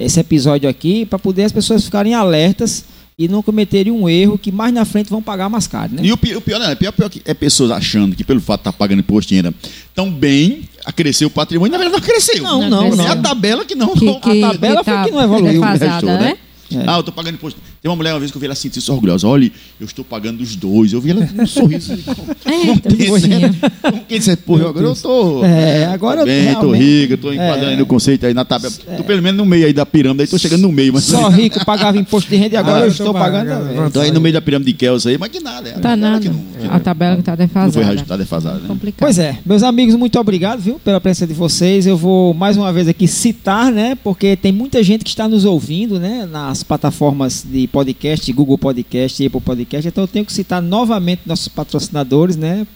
esse 0.00 0.18
episódio 0.18 0.66
aqui, 0.68 1.04
para 1.04 1.18
poder 1.18 1.44
as 1.44 1.52
pessoas 1.52 1.84
ficarem 1.84 2.14
alertas 2.14 2.82
e 3.18 3.26
não 3.26 3.42
cometerem 3.42 3.92
um 3.92 4.08
erro 4.08 4.38
que 4.38 4.52
mais 4.52 4.72
na 4.72 4.84
frente 4.84 5.10
vão 5.10 5.20
pagar 5.20 5.48
mais 5.50 5.66
caro. 5.66 5.92
Né? 5.92 6.02
E 6.04 6.12
o 6.12 6.16
pi- 6.16 6.36
o 6.36 6.40
pior, 6.40 6.60
né? 6.60 6.72
o 6.72 6.76
pior, 6.76 6.92
pior 6.92 7.10
que 7.10 7.20
é 7.24 7.34
pessoas 7.34 7.72
achando 7.72 8.14
que 8.14 8.22
pelo 8.22 8.40
fato 8.40 8.60
de 8.60 8.68
estar 8.68 8.72
pagando 8.72 9.00
imposto 9.00 9.28
de 9.28 9.34
renda 9.34 9.52
tão 9.92 10.08
bem, 10.08 10.62
a 10.88 10.92
crescer 10.92 11.26
o 11.26 11.30
patrimônio, 11.30 11.70
na 11.70 11.76
verdade 11.76 12.00
não 12.00 12.08
cresceu. 12.08 12.42
Não, 12.42 12.62
Não 12.70 12.88
não. 12.96 13.06
É 13.06 13.10
a 13.10 13.16
tabela 13.16 13.62
que 13.62 13.74
não. 13.74 13.88
Que- 13.94 14.14
que- 14.20 14.42
a 14.44 14.48
tabela 14.52 14.82
foi 14.82 14.94
tá 14.94 15.04
que 15.04 15.10
não 15.10 15.22
evoluiu, 15.22 15.60
defasada, 15.60 15.92
restou, 15.92 16.08
né? 16.10 16.38
É. 16.72 16.84
Ah, 16.86 16.96
eu 16.96 17.02
tô 17.02 17.12
pagando 17.12 17.34
imposto. 17.34 17.60
Tem 17.80 17.88
uma 17.88 17.96
mulher 17.96 18.12
uma 18.12 18.18
vez 18.18 18.30
que 18.32 18.36
eu 18.36 18.40
vi 18.40 18.46
ela 18.46 18.54
sentir 18.56 18.80
se 18.80 18.90
orgulhosa. 18.90 19.26
Olha, 19.28 19.50
eu 19.80 19.86
estou 19.86 20.04
pagando 20.04 20.40
os 20.42 20.56
dois. 20.56 20.92
Eu 20.92 21.00
vi 21.00 21.12
ela 21.12 21.24
com 21.26 21.42
um 21.42 21.46
sorriso. 21.46 21.96
Como 22.04 24.02
quem 24.08 24.18
disse, 24.18 24.36
porra, 24.36 24.68
agora 24.68 24.86
eu 24.86 24.96
tô. 24.96 25.44
É, 25.44 25.84
agora 25.86 26.24
bem, 26.24 26.46
tô 26.54 26.72
realmente- 26.72 26.82
rico, 26.82 27.16
tô 27.18 27.32
enquadrando 27.32 27.66
aí 27.70 27.76
no 27.76 27.86
conceito 27.86 28.26
aí 28.26 28.34
na 28.34 28.44
tabela. 28.44 28.72
Tô 28.96 29.04
pelo 29.04 29.22
menos 29.22 29.38
no 29.38 29.46
meio 29.46 29.66
aí 29.66 29.72
da 29.72 29.86
pirâmide, 29.86 30.22
aí 30.22 30.26
tô 30.28 30.38
chegando 30.38 30.62
no 30.62 30.72
meio, 30.72 30.92
mas. 30.92 31.04
Só 31.04 31.28
rico 31.28 31.64
pagava 31.64 31.96
imposto 31.98 32.28
de 32.30 32.36
renda 32.36 32.54
e 32.54 32.58
agora 32.58 32.78
Ah, 32.78 32.80
eu 32.80 32.84
eu 32.86 32.90
estou 32.90 33.12
pagando. 33.12 33.90
Tô 33.92 34.00
aí 34.00 34.10
no 34.10 34.20
meio 34.20 34.32
da 34.32 34.40
pirâmide 34.42 34.72
de 34.72 34.76
Kelso 34.76 35.08
aí, 35.08 35.16
mas 35.16 35.28
que 35.30 35.38
nada. 35.40 35.68
É 35.68 35.72
a 35.72 35.74
Tá 35.76 35.80
tabela 35.90 36.10
nada. 36.10 36.20
que 36.20 36.28
não, 36.28 36.74
A 36.74 36.80
tabela 36.80 37.16
que 37.16 37.22
tá 37.22 37.30
não 37.32 37.36
foi 37.38 37.46
defasada. 37.46 37.84
reajustada, 37.86 38.18
defasada. 38.22 38.58
Né? 38.58 38.64
Complicado. 38.68 38.98
Pois 39.06 39.18
é, 39.18 39.38
meus 39.46 39.62
amigos, 39.62 39.94
muito 39.94 40.18
obrigado, 40.18 40.58
viu, 40.60 40.80
pela 40.84 41.00
presença 41.00 41.26
de 41.28 41.34
vocês. 41.34 41.86
Eu 41.86 41.96
vou 41.96 42.34
mais 42.34 42.56
uma 42.56 42.72
vez 42.72 42.88
aqui 42.88 43.06
citar, 43.06 43.70
né, 43.70 43.96
porque 44.02 44.34
tem 44.36 44.50
muita 44.50 44.82
gente 44.82 45.04
que 45.04 45.10
está 45.10 45.28
nos 45.28 45.44
ouvindo, 45.44 46.00
né, 46.00 46.28
nas 46.30 46.62
plataformas 46.64 47.44
de 47.48 47.67
podcast, 47.68 48.32
Google 48.32 48.58
Podcast 48.58 49.24
Apple 49.24 49.40
Podcast. 49.40 49.88
Então 49.88 50.04
eu 50.04 50.08
tenho 50.08 50.24
que 50.24 50.32
citar 50.32 50.60
novamente 50.60 51.22
nossos 51.26 51.48
patrocinadores, 51.48 52.36
né. 52.36 52.66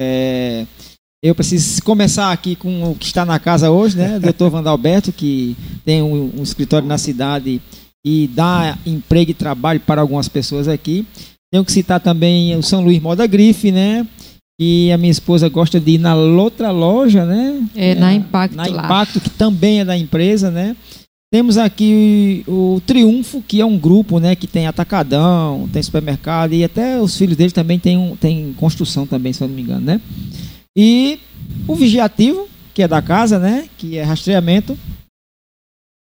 É, 0.00 0.66
eu 1.22 1.34
preciso 1.34 1.82
começar 1.82 2.30
aqui 2.30 2.54
com 2.54 2.92
o 2.92 2.94
que 2.94 3.06
está 3.06 3.24
na 3.24 3.38
casa 3.38 3.70
hoje, 3.70 3.96
né, 3.96 4.20
Dr. 4.20 4.48
Vandalberto, 4.48 5.12
que 5.12 5.56
tem 5.84 6.02
um, 6.02 6.38
um 6.38 6.42
escritório 6.42 6.86
na 6.86 6.98
cidade 6.98 7.60
e 8.04 8.28
dá 8.28 8.78
emprego 8.86 9.32
e 9.32 9.34
trabalho 9.34 9.80
para 9.80 10.00
algumas 10.00 10.28
pessoas 10.28 10.68
aqui. 10.68 11.06
Tenho 11.52 11.64
que 11.64 11.72
citar 11.72 12.00
também 12.00 12.56
o 12.56 12.62
São 12.62 12.82
Luís 12.82 13.00
Moda 13.00 13.26
Grife, 13.26 13.72
né? 13.72 14.06
E 14.60 14.90
a 14.92 14.96
minha 14.96 15.10
esposa 15.10 15.48
gosta 15.48 15.78
de 15.80 15.92
ir 15.92 15.98
na 15.98 16.14
outra 16.14 16.70
loja, 16.70 17.24
né? 17.24 17.68
É, 17.74 17.94
na 17.94 18.14
Impacto 18.14 18.56
Na 18.56 18.66
lá. 18.66 18.84
Impacto, 18.84 19.20
que 19.20 19.30
também 19.30 19.80
é 19.80 19.84
da 19.84 19.96
empresa, 19.96 20.50
né? 20.50 20.76
Temos 21.32 21.58
aqui 21.58 22.44
o 22.46 22.80
Triunfo, 22.86 23.42
que 23.42 23.60
é 23.60 23.64
um 23.64 23.76
grupo, 23.76 24.20
né? 24.20 24.36
Que 24.36 24.46
tem 24.46 24.66
atacadão, 24.66 25.68
tem 25.72 25.82
supermercado 25.82 26.52
e 26.52 26.62
até 26.62 27.00
os 27.00 27.16
filhos 27.16 27.36
dele 27.36 27.50
também 27.50 27.78
tem, 27.78 27.98
um, 27.98 28.14
tem 28.14 28.52
construção 28.52 29.06
também, 29.06 29.32
se 29.32 29.42
eu 29.42 29.48
não 29.48 29.54
me 29.54 29.62
engano, 29.62 29.84
né? 29.84 30.00
E 30.76 31.18
o 31.66 31.74
Vigiativo, 31.74 32.48
que 32.72 32.82
é 32.82 32.88
da 32.88 33.02
casa, 33.02 33.38
né? 33.38 33.68
Que 33.76 33.98
é 33.98 34.04
rastreamento. 34.04 34.78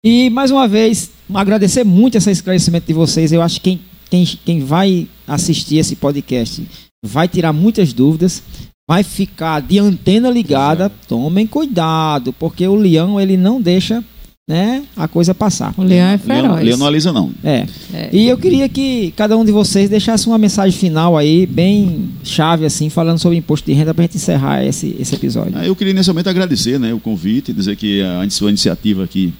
E 0.03 0.29
mais 0.31 0.49
uma 0.49 0.67
vez, 0.67 1.11
agradecer 1.33 1.83
muito 1.83 2.17
esse 2.17 2.31
esclarecimento 2.31 2.87
de 2.87 2.93
vocês. 2.93 3.31
Eu 3.31 3.41
acho 3.41 3.61
que 3.61 3.77
quem, 3.77 3.81
quem, 4.09 4.25
quem 4.43 4.59
vai 4.61 5.07
assistir 5.27 5.77
esse 5.77 5.95
podcast 5.95 6.67
vai 7.05 7.27
tirar 7.27 7.53
muitas 7.53 7.93
dúvidas, 7.93 8.41
vai 8.89 9.03
ficar 9.03 9.61
de 9.61 9.77
antena 9.77 10.29
ligada. 10.29 10.89
Tomem 11.07 11.45
cuidado, 11.45 12.33
porque 12.33 12.67
o 12.67 12.75
leão 12.75 13.21
ele 13.21 13.37
não 13.37 13.61
deixa 13.61 14.03
né, 14.47 14.83
a 14.95 15.07
coisa 15.07 15.33
passar. 15.33 15.73
O 15.77 15.83
leão 15.83 16.05
é 16.05 16.19
Leão, 16.25 16.41
feroz. 16.43 16.65
Leão 16.65 16.77
não 16.77 16.85
alisa, 16.85 17.13
não. 17.13 17.31
É. 17.43 17.65
É. 17.93 18.09
E 18.11 18.27
eu 18.27 18.37
queria 18.37 18.67
que 18.67 19.13
cada 19.15 19.37
um 19.37 19.45
de 19.45 19.51
vocês 19.51 19.89
deixasse 19.89 20.27
uma 20.27 20.37
mensagem 20.37 20.77
final 20.77 21.17
aí, 21.17 21.45
bem 21.45 22.09
chave, 22.23 22.65
assim, 22.65 22.89
falando 22.89 23.19
sobre 23.19 23.37
imposto 23.37 23.65
de 23.65 23.73
renda 23.73 23.93
para 23.93 24.03
a 24.03 24.05
gente 24.07 24.17
encerrar 24.17 24.65
esse, 24.65 24.95
esse 24.99 25.15
episódio. 25.15 25.53
Ah, 25.55 25.65
Eu 25.65 25.75
queria 25.75 25.93
nesse 25.93 26.09
momento 26.09 26.29
agradecer 26.29 26.77
né, 26.77 26.93
o 26.93 26.99
convite, 26.99 27.53
dizer 27.53 27.75
que 27.77 28.01
a 28.01 28.29
sua 28.29 28.49
iniciativa 28.49 29.03
aqui 29.03 29.33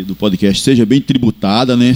do 0.00 0.16
podcast 0.16 0.62
seja 0.62 0.86
bem 0.86 1.02
tributada, 1.02 1.76
né? 1.76 1.92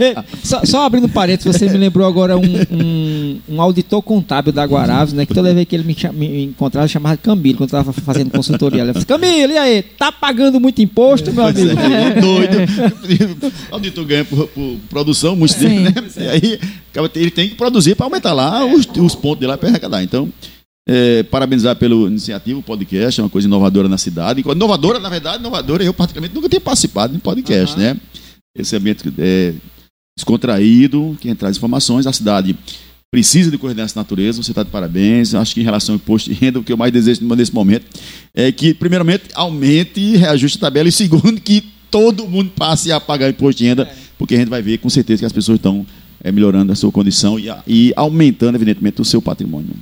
É, 0.00 0.24
só, 0.42 0.64
só 0.64 0.84
abrindo 0.84 1.08
parênteses, 1.08 1.56
você 1.56 1.68
me 1.68 1.78
lembrou 1.78 2.04
agora 2.04 2.36
um, 2.36 2.42
um, 2.72 3.40
um 3.48 3.62
auditor 3.62 4.02
contábil 4.02 4.52
da 4.52 4.64
Guaraves, 4.64 5.14
né? 5.14 5.24
Que 5.24 5.32
toda 5.32 5.54
vez 5.54 5.64
que 5.64 5.76
ele 5.76 5.84
me, 5.84 5.96
me 6.12 6.42
encontrava, 6.42 6.88
chamava 6.88 7.16
de 7.16 7.22
Camilo, 7.22 7.58
quando 7.58 7.72
eu 7.72 7.78
estava 7.78 7.92
fazendo 7.92 8.32
consultoria. 8.32 8.82
Ele 8.82 8.92
falou, 8.94 9.06
Camilo, 9.06 9.52
e 9.52 9.58
aí? 9.58 9.80
Tá 9.80 10.10
pagando 10.10 10.58
muito 10.58 10.82
imposto, 10.82 11.32
meu 11.32 11.46
amigo? 11.46 11.70
é, 11.70 12.20
doido. 12.20 13.52
O 13.70 13.74
auditor 13.76 14.04
ganha 14.04 14.24
por, 14.24 14.48
por 14.48 14.76
produção, 14.90 15.36
muito 15.36 15.54
tempo, 15.54 15.82
né? 15.82 15.94
E 16.16 16.28
aí 16.28 16.58
ele 17.14 17.30
tem 17.30 17.48
que 17.48 17.54
produzir 17.54 17.94
para 17.94 18.06
aumentar 18.06 18.32
lá 18.32 18.66
os, 18.66 18.88
os 18.98 19.14
pontos 19.14 19.38
dele 19.38 19.52
lá 19.52 19.56
para 19.56 19.68
arrecadar. 19.68 20.02
Então, 20.02 20.28
é, 20.86 21.22
parabenizar 21.24 21.76
pela 21.76 21.94
iniciativa, 22.08 22.58
o 22.58 22.62
podcast, 22.62 23.20
é 23.20 23.24
uma 23.24 23.30
coisa 23.30 23.46
inovadora 23.46 23.88
na 23.88 23.98
cidade. 23.98 24.40
Inovadora, 24.40 24.98
na 24.98 25.08
verdade, 25.08 25.38
inovadora, 25.38 25.84
eu 25.84 25.94
particularmente 25.94 26.34
nunca 26.34 26.48
tinha 26.48 26.60
participado 26.60 27.12
de 27.12 27.20
podcast, 27.20 27.76
Aham. 27.76 27.94
né? 27.94 28.00
Esse 28.56 28.76
ambiente 28.76 29.12
é, 29.18 29.54
descontraído, 30.16 31.16
quem 31.20 31.34
traz 31.34 31.56
informações, 31.56 32.06
a 32.06 32.12
cidade 32.12 32.56
precisa 33.10 33.50
de 33.50 33.74
dessa 33.74 33.98
natureza, 33.98 34.42
você 34.42 34.52
está 34.52 34.62
de 34.62 34.70
parabéns. 34.70 35.34
Acho 35.34 35.54
que 35.54 35.60
em 35.60 35.64
relação 35.64 35.94
ao 35.94 35.96
imposto 35.96 36.30
de 36.30 36.36
renda, 36.36 36.58
o 36.58 36.64
que 36.64 36.72
eu 36.72 36.76
mais 36.76 36.92
desejo 36.92 37.22
nesse 37.34 37.54
momento 37.54 37.84
é 38.34 38.50
que, 38.50 38.72
primeiramente, 38.72 39.24
aumente 39.34 40.00
e 40.00 40.16
reajuste 40.16 40.58
a 40.58 40.60
tabela, 40.62 40.88
e 40.88 40.92
segundo, 40.92 41.40
que 41.40 41.62
todo 41.90 42.26
mundo 42.26 42.50
passe 42.56 42.90
a 42.90 42.98
pagar 42.98 43.28
imposto 43.28 43.58
de 43.58 43.68
renda, 43.68 43.90
porque 44.18 44.34
a 44.34 44.38
gente 44.38 44.48
vai 44.48 44.62
ver 44.62 44.78
com 44.78 44.88
certeza 44.88 45.20
que 45.20 45.26
as 45.26 45.32
pessoas 45.32 45.56
estão 45.56 45.86
é, 46.24 46.32
melhorando 46.32 46.72
a 46.72 46.74
sua 46.74 46.90
condição 46.90 47.38
e, 47.38 47.52
e 47.66 47.92
aumentando, 47.96 48.56
evidentemente, 48.56 49.00
o 49.00 49.04
seu 49.04 49.20
patrimônio. 49.20 49.74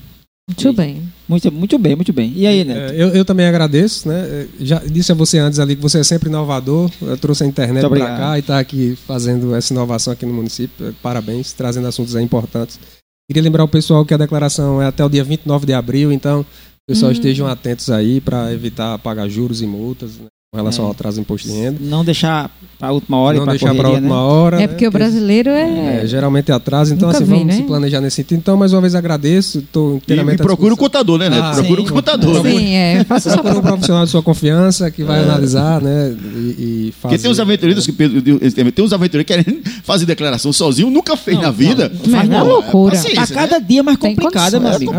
Muito 0.57 0.73
bem. 0.73 1.03
Muito, 1.29 1.53
muito 1.53 1.79
bem, 1.79 1.97
muito 1.97 2.13
bem. 2.13 2.33
E 2.35 2.47
aí, 2.47 2.65
Neto? 2.65 2.93
É, 2.93 3.03
eu, 3.03 3.09
eu 3.11 3.25
também 3.25 3.47
agradeço, 3.47 4.09
né? 4.09 4.49
Já 4.59 4.81
disse 4.81 5.13
a 5.13 5.15
você 5.15 5.39
antes 5.39 5.61
ali 5.61 5.77
que 5.77 5.83
você 5.83 6.01
é 6.01 6.05
sempre 6.05 6.29
inovador. 6.29 6.91
Eu 7.01 7.17
trouxe 7.17 7.45
a 7.45 7.47
internet 7.47 7.89
para 7.89 8.17
cá 8.17 8.37
e 8.37 8.41
está 8.41 8.59
aqui 8.59 8.97
fazendo 9.07 9.55
essa 9.55 9.73
inovação 9.73 10.13
aqui 10.13 10.27
no 10.27 10.35
município. 10.35 10.95
Parabéns, 11.03 11.53
trazendo 11.53 11.87
assuntos 11.87 12.15
importantes. 12.17 12.81
Queria 13.29 13.43
lembrar 13.43 13.63
o 13.63 13.69
pessoal 13.69 14.05
que 14.05 14.13
a 14.13 14.17
declaração 14.17 14.83
é 14.83 14.87
até 14.87 15.05
o 15.05 15.09
dia 15.09 15.23
29 15.23 15.65
de 15.65 15.73
abril, 15.73 16.11
então, 16.11 16.45
pessoal, 16.85 17.11
hum. 17.11 17.13
estejam 17.13 17.47
atentos 17.47 17.89
aí 17.89 18.21
para 18.21 18.53
evitar 18.53 18.99
pagar 18.99 19.29
juros 19.29 19.63
e 19.63 19.67
multas. 19.67 20.19
Né? 20.19 20.27
Com 20.53 20.57
relação 20.57 20.85
é. 20.85 20.87
ao 20.87 20.91
atraso 20.91 21.19
do 21.19 21.21
imposto 21.21 21.47
de 21.47 21.55
renda. 21.55 21.79
Não 21.81 22.05
deixar 22.05 22.51
para 22.77 22.89
a 22.89 22.93
última 22.93 23.19
hora 23.19 23.39
Não 23.39 23.47
deixar 23.47 23.73
para 23.73 23.87
a 23.87 23.91
última 23.93 24.09
né? 24.09 24.21
hora. 24.21 24.61
É 24.61 24.67
porque 24.67 24.83
né? 24.83 24.89
o 24.89 24.91
brasileiro 24.91 25.49
é... 25.49 26.03
é 26.03 26.07
geralmente 26.09 26.51
atrasa, 26.51 26.93
então 26.93 27.07
Nunca 27.07 27.23
assim, 27.23 27.33
vi, 27.33 27.39
vamos 27.39 27.47
né? 27.47 27.53
se 27.55 27.63
planejar 27.63 28.01
nesse 28.01 28.17
sentido. 28.17 28.39
Então, 28.39 28.57
mais 28.57 28.73
uma 28.73 28.81
vez, 28.81 28.97
agradeço. 28.97 29.61
Estou 29.61 29.99
inteiramente. 29.99 30.41
E, 30.41 30.43
e 30.43 30.45
procura 30.45 30.75
o 30.75 30.77
contador, 30.77 31.19
né, 31.21 31.29
Neto? 31.31 31.41
Ah, 31.41 31.55
procura 31.55 31.83
o 31.83 31.93
contador. 31.93 32.43
Sim, 32.43 32.65
né? 32.65 32.95
é. 32.95 33.05
Faça 33.07 33.31
procura 33.39 33.59
um 33.61 33.63
profissional 33.63 34.05
de 34.05 34.11
sua 34.11 34.25
confiança 34.25 34.91
que 34.91 35.05
vai 35.05 35.21
é. 35.21 35.23
analisar, 35.23 35.81
né? 35.81 36.17
E, 36.19 36.89
e 36.89 36.95
fazer. 37.01 37.15
Porque 37.15 37.19
tem 37.19 37.31
uns 37.31 37.39
aventureiros 37.39 37.87
que 37.87 37.93
tem 37.93 38.85
uns 38.85 38.93
aventureiros 38.93 39.27
querendo 39.29 39.63
fazer 39.85 40.05
declaração 40.05 40.53
sozinho, 40.53 40.91
nunca 40.91 41.17
fez 41.17 41.37
não, 41.37 41.45
na 41.45 41.51
vida. 41.53 41.89
Não, 41.89 42.13
Faz 42.13 42.29
uma 42.29 42.43
loucura. 42.43 42.97
Está 42.97 43.25
cada 43.29 43.61
né? 43.61 43.67
dia 43.69 43.85
mais 43.85 43.99
complicada, 43.99 44.59
meu 44.59 44.73
amigo. 44.73 44.93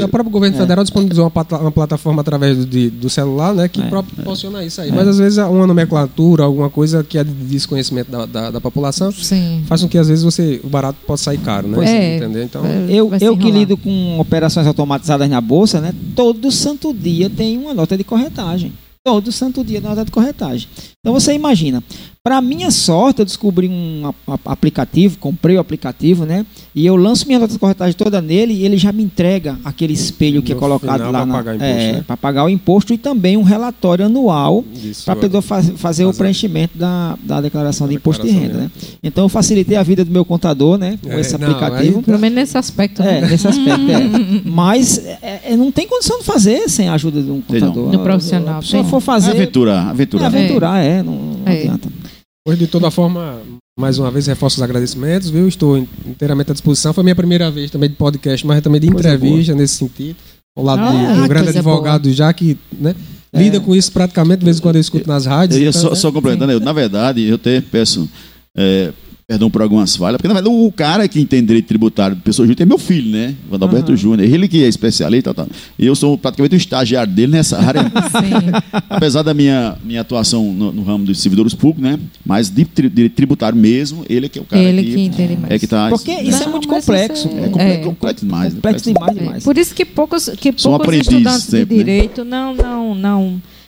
É 0.00 0.04
o 0.04 0.08
próprio 0.08 0.30
governo 0.30 0.56
federal 0.56 0.84
disponibilizou 0.84 1.32
uma 1.50 1.72
plataforma 1.72 2.20
através 2.20 2.64
do 2.64 3.10
celular, 3.10 3.52
né? 3.52 3.66
Que 3.66 3.82
proporciona 3.82 4.64
isso 4.64 4.80
aí. 4.80 4.91
Mas 4.94 5.08
às 5.08 5.18
vezes 5.18 5.38
uma 5.38 5.66
nomenclatura, 5.66 6.44
alguma 6.44 6.70
coisa 6.70 7.02
que 7.02 7.18
é 7.18 7.24
de 7.24 7.30
desconhecimento 7.30 8.10
da, 8.10 8.26
da, 8.26 8.50
da 8.52 8.60
população, 8.60 9.10
Sim. 9.12 9.62
faz 9.66 9.82
com 9.82 9.88
que 9.88 9.98
às 9.98 10.08
vezes 10.08 10.24
você 10.24 10.60
o 10.62 10.68
barato 10.68 10.98
possa 11.06 11.24
sair 11.24 11.38
caro, 11.38 11.68
né? 11.68 11.84
É, 11.84 12.16
entender? 12.16 12.44
Então, 12.44 12.62
eu, 12.88 13.10
eu 13.20 13.36
que 13.36 13.50
lido 13.50 13.76
com 13.76 14.18
operações 14.18 14.66
automatizadas 14.66 15.28
na 15.28 15.40
bolsa, 15.40 15.80
né? 15.80 15.94
Todo 16.14 16.50
santo 16.50 16.92
dia 16.92 17.28
tem 17.28 17.58
uma 17.58 17.74
nota 17.74 17.96
de 17.96 18.04
corretagem. 18.04 18.72
Todo 19.04 19.32
santo 19.32 19.64
dia 19.64 19.80
nota 19.80 20.04
de 20.04 20.12
corretagem. 20.12 20.68
Então 21.00 21.12
você 21.12 21.32
imagina, 21.32 21.82
para 22.24 22.40
minha 22.40 22.70
sorte, 22.70 23.18
eu 23.18 23.24
descobri 23.24 23.68
um 23.68 24.12
aplicativo, 24.44 25.18
comprei 25.18 25.56
o 25.56 25.60
aplicativo, 25.60 26.24
né? 26.24 26.46
E 26.72 26.86
eu 26.86 26.94
lanço 26.94 27.26
minha 27.26 27.40
nota 27.40 27.52
de 27.52 27.58
corretagem 27.58 27.96
toda 27.96 28.20
nele 28.20 28.54
e 28.54 28.64
ele 28.64 28.76
já 28.76 28.92
me 28.92 29.02
entrega 29.02 29.58
aquele 29.64 29.92
espelho 29.92 30.40
que 30.40 30.52
é 30.52 30.54
colocado 30.54 31.10
lá 31.10 31.26
para 31.26 31.26
pagar, 31.26 31.54
é, 31.56 31.92
né? 31.94 32.04
pagar 32.20 32.44
o 32.44 32.48
imposto 32.48 32.94
e 32.94 32.98
também 32.98 33.36
um 33.36 33.42
relatório 33.42 34.06
anual 34.06 34.64
para 35.04 35.16
poder 35.16 35.38
é. 35.38 35.40
faz, 35.40 35.70
fazer 35.70 36.04
o 36.04 36.14
preenchimento 36.14 36.78
da, 36.78 37.18
da 37.24 37.40
declaração 37.40 37.88
de 37.88 37.96
imposto 37.96 38.24
de 38.24 38.32
renda, 38.32 38.54
né? 38.54 38.70
Então 39.02 39.24
eu 39.24 39.28
facilitei 39.28 39.76
a 39.76 39.82
vida 39.82 40.04
do 40.04 40.12
meu 40.12 40.24
contador, 40.24 40.78
né? 40.78 41.00
Com 41.02 41.10
é, 41.10 41.20
esse 41.20 41.34
aplicativo. 41.34 41.96
Não, 41.96 42.02
pelo 42.04 42.20
menos 42.20 42.36
nesse 42.36 42.56
aspecto. 42.56 43.02
Né? 43.02 43.18
É, 43.18 43.20
nesse 43.22 43.48
aspecto, 43.48 43.90
é. 43.90 44.42
Mas 44.46 44.96
é, 45.20 45.56
não 45.56 45.72
tem 45.72 45.88
condição 45.88 46.20
de 46.20 46.24
fazer 46.24 46.68
sem 46.68 46.88
a 46.88 46.94
ajuda 46.94 47.20
de 47.20 47.32
um 47.32 47.40
contador. 47.40 47.90
Do 47.90 47.98
profissional. 47.98 48.62
Se 48.62 48.80
for 48.84 49.00
fazer. 49.00 49.32
Aventurar, 49.32 49.90
aventurar. 49.90 50.26
aventurar, 50.26 50.84
é. 50.84 51.02
Não, 51.02 51.14
não 51.14 51.52
adianta. 51.52 52.02
Pois, 52.44 52.58
de 52.58 52.66
toda 52.66 52.90
forma, 52.90 53.40
mais 53.78 53.98
uma 53.98 54.10
vez, 54.10 54.26
reforço 54.26 54.56
os 54.56 54.62
agradecimentos, 54.62 55.30
viu? 55.30 55.46
Estou 55.46 55.78
inteiramente 55.78 56.50
à 56.50 56.54
disposição. 56.54 56.92
Foi 56.92 57.04
minha 57.04 57.14
primeira 57.14 57.50
vez 57.50 57.70
também 57.70 57.88
de 57.88 57.94
podcast, 57.94 58.44
mas 58.44 58.60
também 58.60 58.80
de 58.80 58.88
entrevista 58.88 59.54
nesse 59.54 59.76
sentido. 59.76 60.16
Ao 60.56 60.64
lado 60.64 60.82
ah, 60.82 61.14
de 61.14 61.20
um 61.20 61.28
grande 61.28 61.50
advogado 61.50 62.02
boa. 62.02 62.14
já 62.14 62.32
que 62.32 62.58
né, 62.78 62.94
é. 63.32 63.38
lida 63.38 63.60
com 63.60 63.74
isso 63.74 63.90
praticamente, 63.92 64.40
de 64.40 64.44
vez 64.44 64.58
em 64.58 64.60
quando 64.60 64.74
eu 64.76 64.80
escuto 64.80 65.08
nas 65.08 65.24
rádios. 65.24 65.60
Eu, 65.60 65.70
então, 65.70 65.80
só, 65.80 65.90
né? 65.90 65.94
só 65.94 66.12
complementando, 66.12 66.52
eu, 66.52 66.60
na 66.60 66.72
verdade, 66.72 67.22
eu 67.22 67.36
até 67.36 67.60
peço 67.60 68.08
é, 68.56 68.92
perdão 69.32 69.50
por 69.50 69.62
algumas 69.62 69.96
falhas, 69.96 70.18
porque 70.18 70.28
na 70.28 70.34
verdade 70.34 70.54
o 70.54 70.70
cara 70.70 71.08
que 71.08 71.18
entende 71.18 71.46
direito 71.46 71.66
tributário 71.66 72.14
do 72.14 72.20
pessoa 72.20 72.44
jurídica 72.44 72.64
é 72.64 72.66
meu 72.66 72.76
filho, 72.76 73.10
né? 73.10 73.34
Vandalberto 73.50 73.90
uhum. 73.90 73.96
Júnior. 73.96 74.28
Ele 74.28 74.46
que 74.46 74.62
é 74.62 74.68
especialista, 74.68 75.32
tá, 75.32 75.46
tá. 75.46 75.50
e 75.78 75.86
eu 75.86 75.94
sou 75.94 76.18
praticamente 76.18 76.54
o 76.54 76.58
estagiário 76.58 77.10
dele 77.10 77.32
nessa 77.32 77.58
área. 77.58 77.90
Apesar 78.90 79.22
da 79.22 79.32
minha, 79.32 79.78
minha 79.82 80.02
atuação 80.02 80.52
no, 80.52 80.70
no, 80.70 80.82
ramo 80.82 81.06
dos 81.06 81.18
servidores 81.18 81.54
públicos, 81.54 81.82
né? 81.82 81.98
Mas 82.26 82.50
de, 82.50 82.64
de, 82.64 83.08
tributário 83.08 83.56
mesmo, 83.56 84.04
ele 84.06 84.26
é 84.26 84.28
que 84.28 84.38
é 84.38 84.42
o 84.42 84.44
cara 84.44 84.62
ele 84.62 84.82
que, 84.82 84.94
que 84.94 85.00
entende 85.00 85.36
mais. 85.38 85.54
É 85.54 85.58
que 85.58 85.66
tá, 85.66 85.88
porque 85.88 86.12
isso 86.12 86.42
é 86.42 86.46
Não, 86.46 86.48
é 86.48 86.50
muito 86.50 86.68
complexo. 86.68 87.28
É, 87.28 87.48
complexo, 87.48 87.58
é, 87.58 87.76
complexo 87.78 88.26
demais. 88.26 88.54
Complexo 88.54 88.88
né? 88.88 88.94
demais, 88.94 89.18
demais. 89.18 89.44
Por 89.44 89.56
isso 89.56 89.74
que 89.74 89.86
poucos, 89.86 90.28
que 90.36 90.52
poucos 90.52 90.94
estudantes 90.94 91.44
sempre, 91.44 91.76
de 91.78 91.84
né? 91.84 91.84
direito 91.84 92.22
né? 92.22 92.30
não, 92.30 92.54
não, 92.54 92.94
não 92.94 93.42
é, 93.42 93.61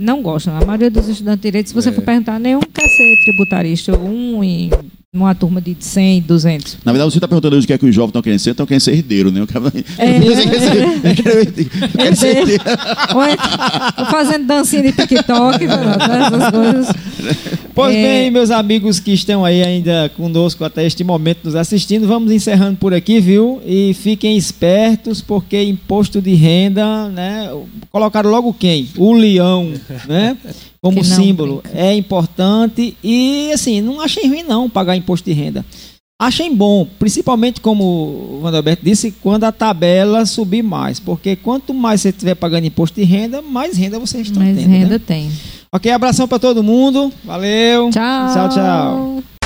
não 0.00 0.22
gostam. 0.22 0.56
A 0.56 0.64
maioria 0.64 0.90
dos 0.90 1.08
estudantes 1.08 1.42
de 1.42 1.48
direito, 1.48 1.68
se 1.68 1.74
você 1.74 1.90
é. 1.90 1.92
for 1.92 2.02
perguntar, 2.02 2.38
nenhum 2.38 2.60
quer 2.60 2.88
ser 2.88 3.14
tributarista. 3.24 3.96
Um 3.98 4.42
em 4.42 4.70
numa 5.12 5.34
turma 5.34 5.60
de 5.60 5.76
100, 5.78 6.22
200. 6.22 6.78
Na 6.84 6.92
verdade, 6.92 7.10
você 7.10 7.18
está 7.18 7.26
perguntando 7.26 7.56
hoje 7.56 7.64
o 7.64 7.66
que 7.66 7.72
é 7.72 7.78
que 7.78 7.84
os 7.84 7.92
jovens 7.92 8.10
estão 8.10 8.22
querendo 8.22 8.38
ser, 8.38 8.50
estão 8.50 8.64
querendo 8.64 8.80
ser 8.80 8.92
herdeiro, 8.92 9.32
né? 9.32 9.40
É, 9.98 10.16
herdeiro. 12.38 12.62
Ou 13.98 14.06
fazendo 14.06 14.46
dancinha 14.46 14.82
de 14.82 14.92
TikTok, 14.92 15.66
né? 15.66 15.74
essas 16.26 16.50
coisas. 16.50 16.94
Pois 17.74 17.94
é... 17.94 18.02
bem, 18.02 18.30
meus 18.30 18.52
amigos 18.52 19.00
que 19.00 19.12
estão 19.12 19.44
aí 19.44 19.64
ainda 19.64 20.08
conosco 20.16 20.64
até 20.64 20.86
este 20.86 21.02
momento 21.02 21.40
nos 21.44 21.56
assistindo, 21.56 22.06
vamos 22.06 22.30
encerrando 22.30 22.76
por 22.76 22.94
aqui, 22.94 23.18
viu? 23.18 23.60
E 23.66 23.92
fiquem 23.94 24.36
espertos, 24.36 25.20
porque 25.20 25.60
imposto 25.60 26.22
de 26.22 26.34
renda, 26.34 27.08
né? 27.08 27.50
Colocaram 27.90 28.30
logo 28.30 28.54
quem? 28.54 28.88
O 28.96 29.12
leão, 29.12 29.72
né? 30.06 30.36
Como 30.82 31.04
símbolo 31.04 31.60
brinca. 31.62 31.78
é 31.78 31.94
importante 31.94 32.96
e 33.02 33.50
assim 33.52 33.80
não 33.80 34.00
achem 34.00 34.28
ruim 34.28 34.42
não 34.42 34.68
pagar 34.68 34.96
imposto 34.96 35.28
de 35.28 35.32
renda. 35.32 35.64
Achem 36.18 36.54
bom 36.54 36.86
principalmente 36.98 37.60
como 37.62 37.84
o 37.84 38.40
Wanderberto 38.42 38.84
disse 38.84 39.10
quando 39.10 39.44
a 39.44 39.52
tabela 39.52 40.26
subir 40.26 40.62
mais 40.62 41.00
porque 41.00 41.34
quanto 41.36 41.72
mais 41.72 42.02
você 42.02 42.10
estiver 42.10 42.34
pagando 42.34 42.66
imposto 42.66 43.00
de 43.00 43.06
renda 43.06 43.40
mais 43.40 43.76
renda 43.76 43.98
você 43.98 44.20
está 44.20 44.38
mais 44.38 44.56
tendo 44.56 44.68
renda 44.68 44.98
né? 44.98 44.98
tem. 44.98 45.30
Ok 45.72 45.90
abração 45.90 46.28
para 46.28 46.38
todo 46.38 46.62
mundo 46.62 47.12
valeu. 47.24 47.90
Tchau. 47.90 48.34
Tchau 48.34 48.48
tchau 48.50 49.39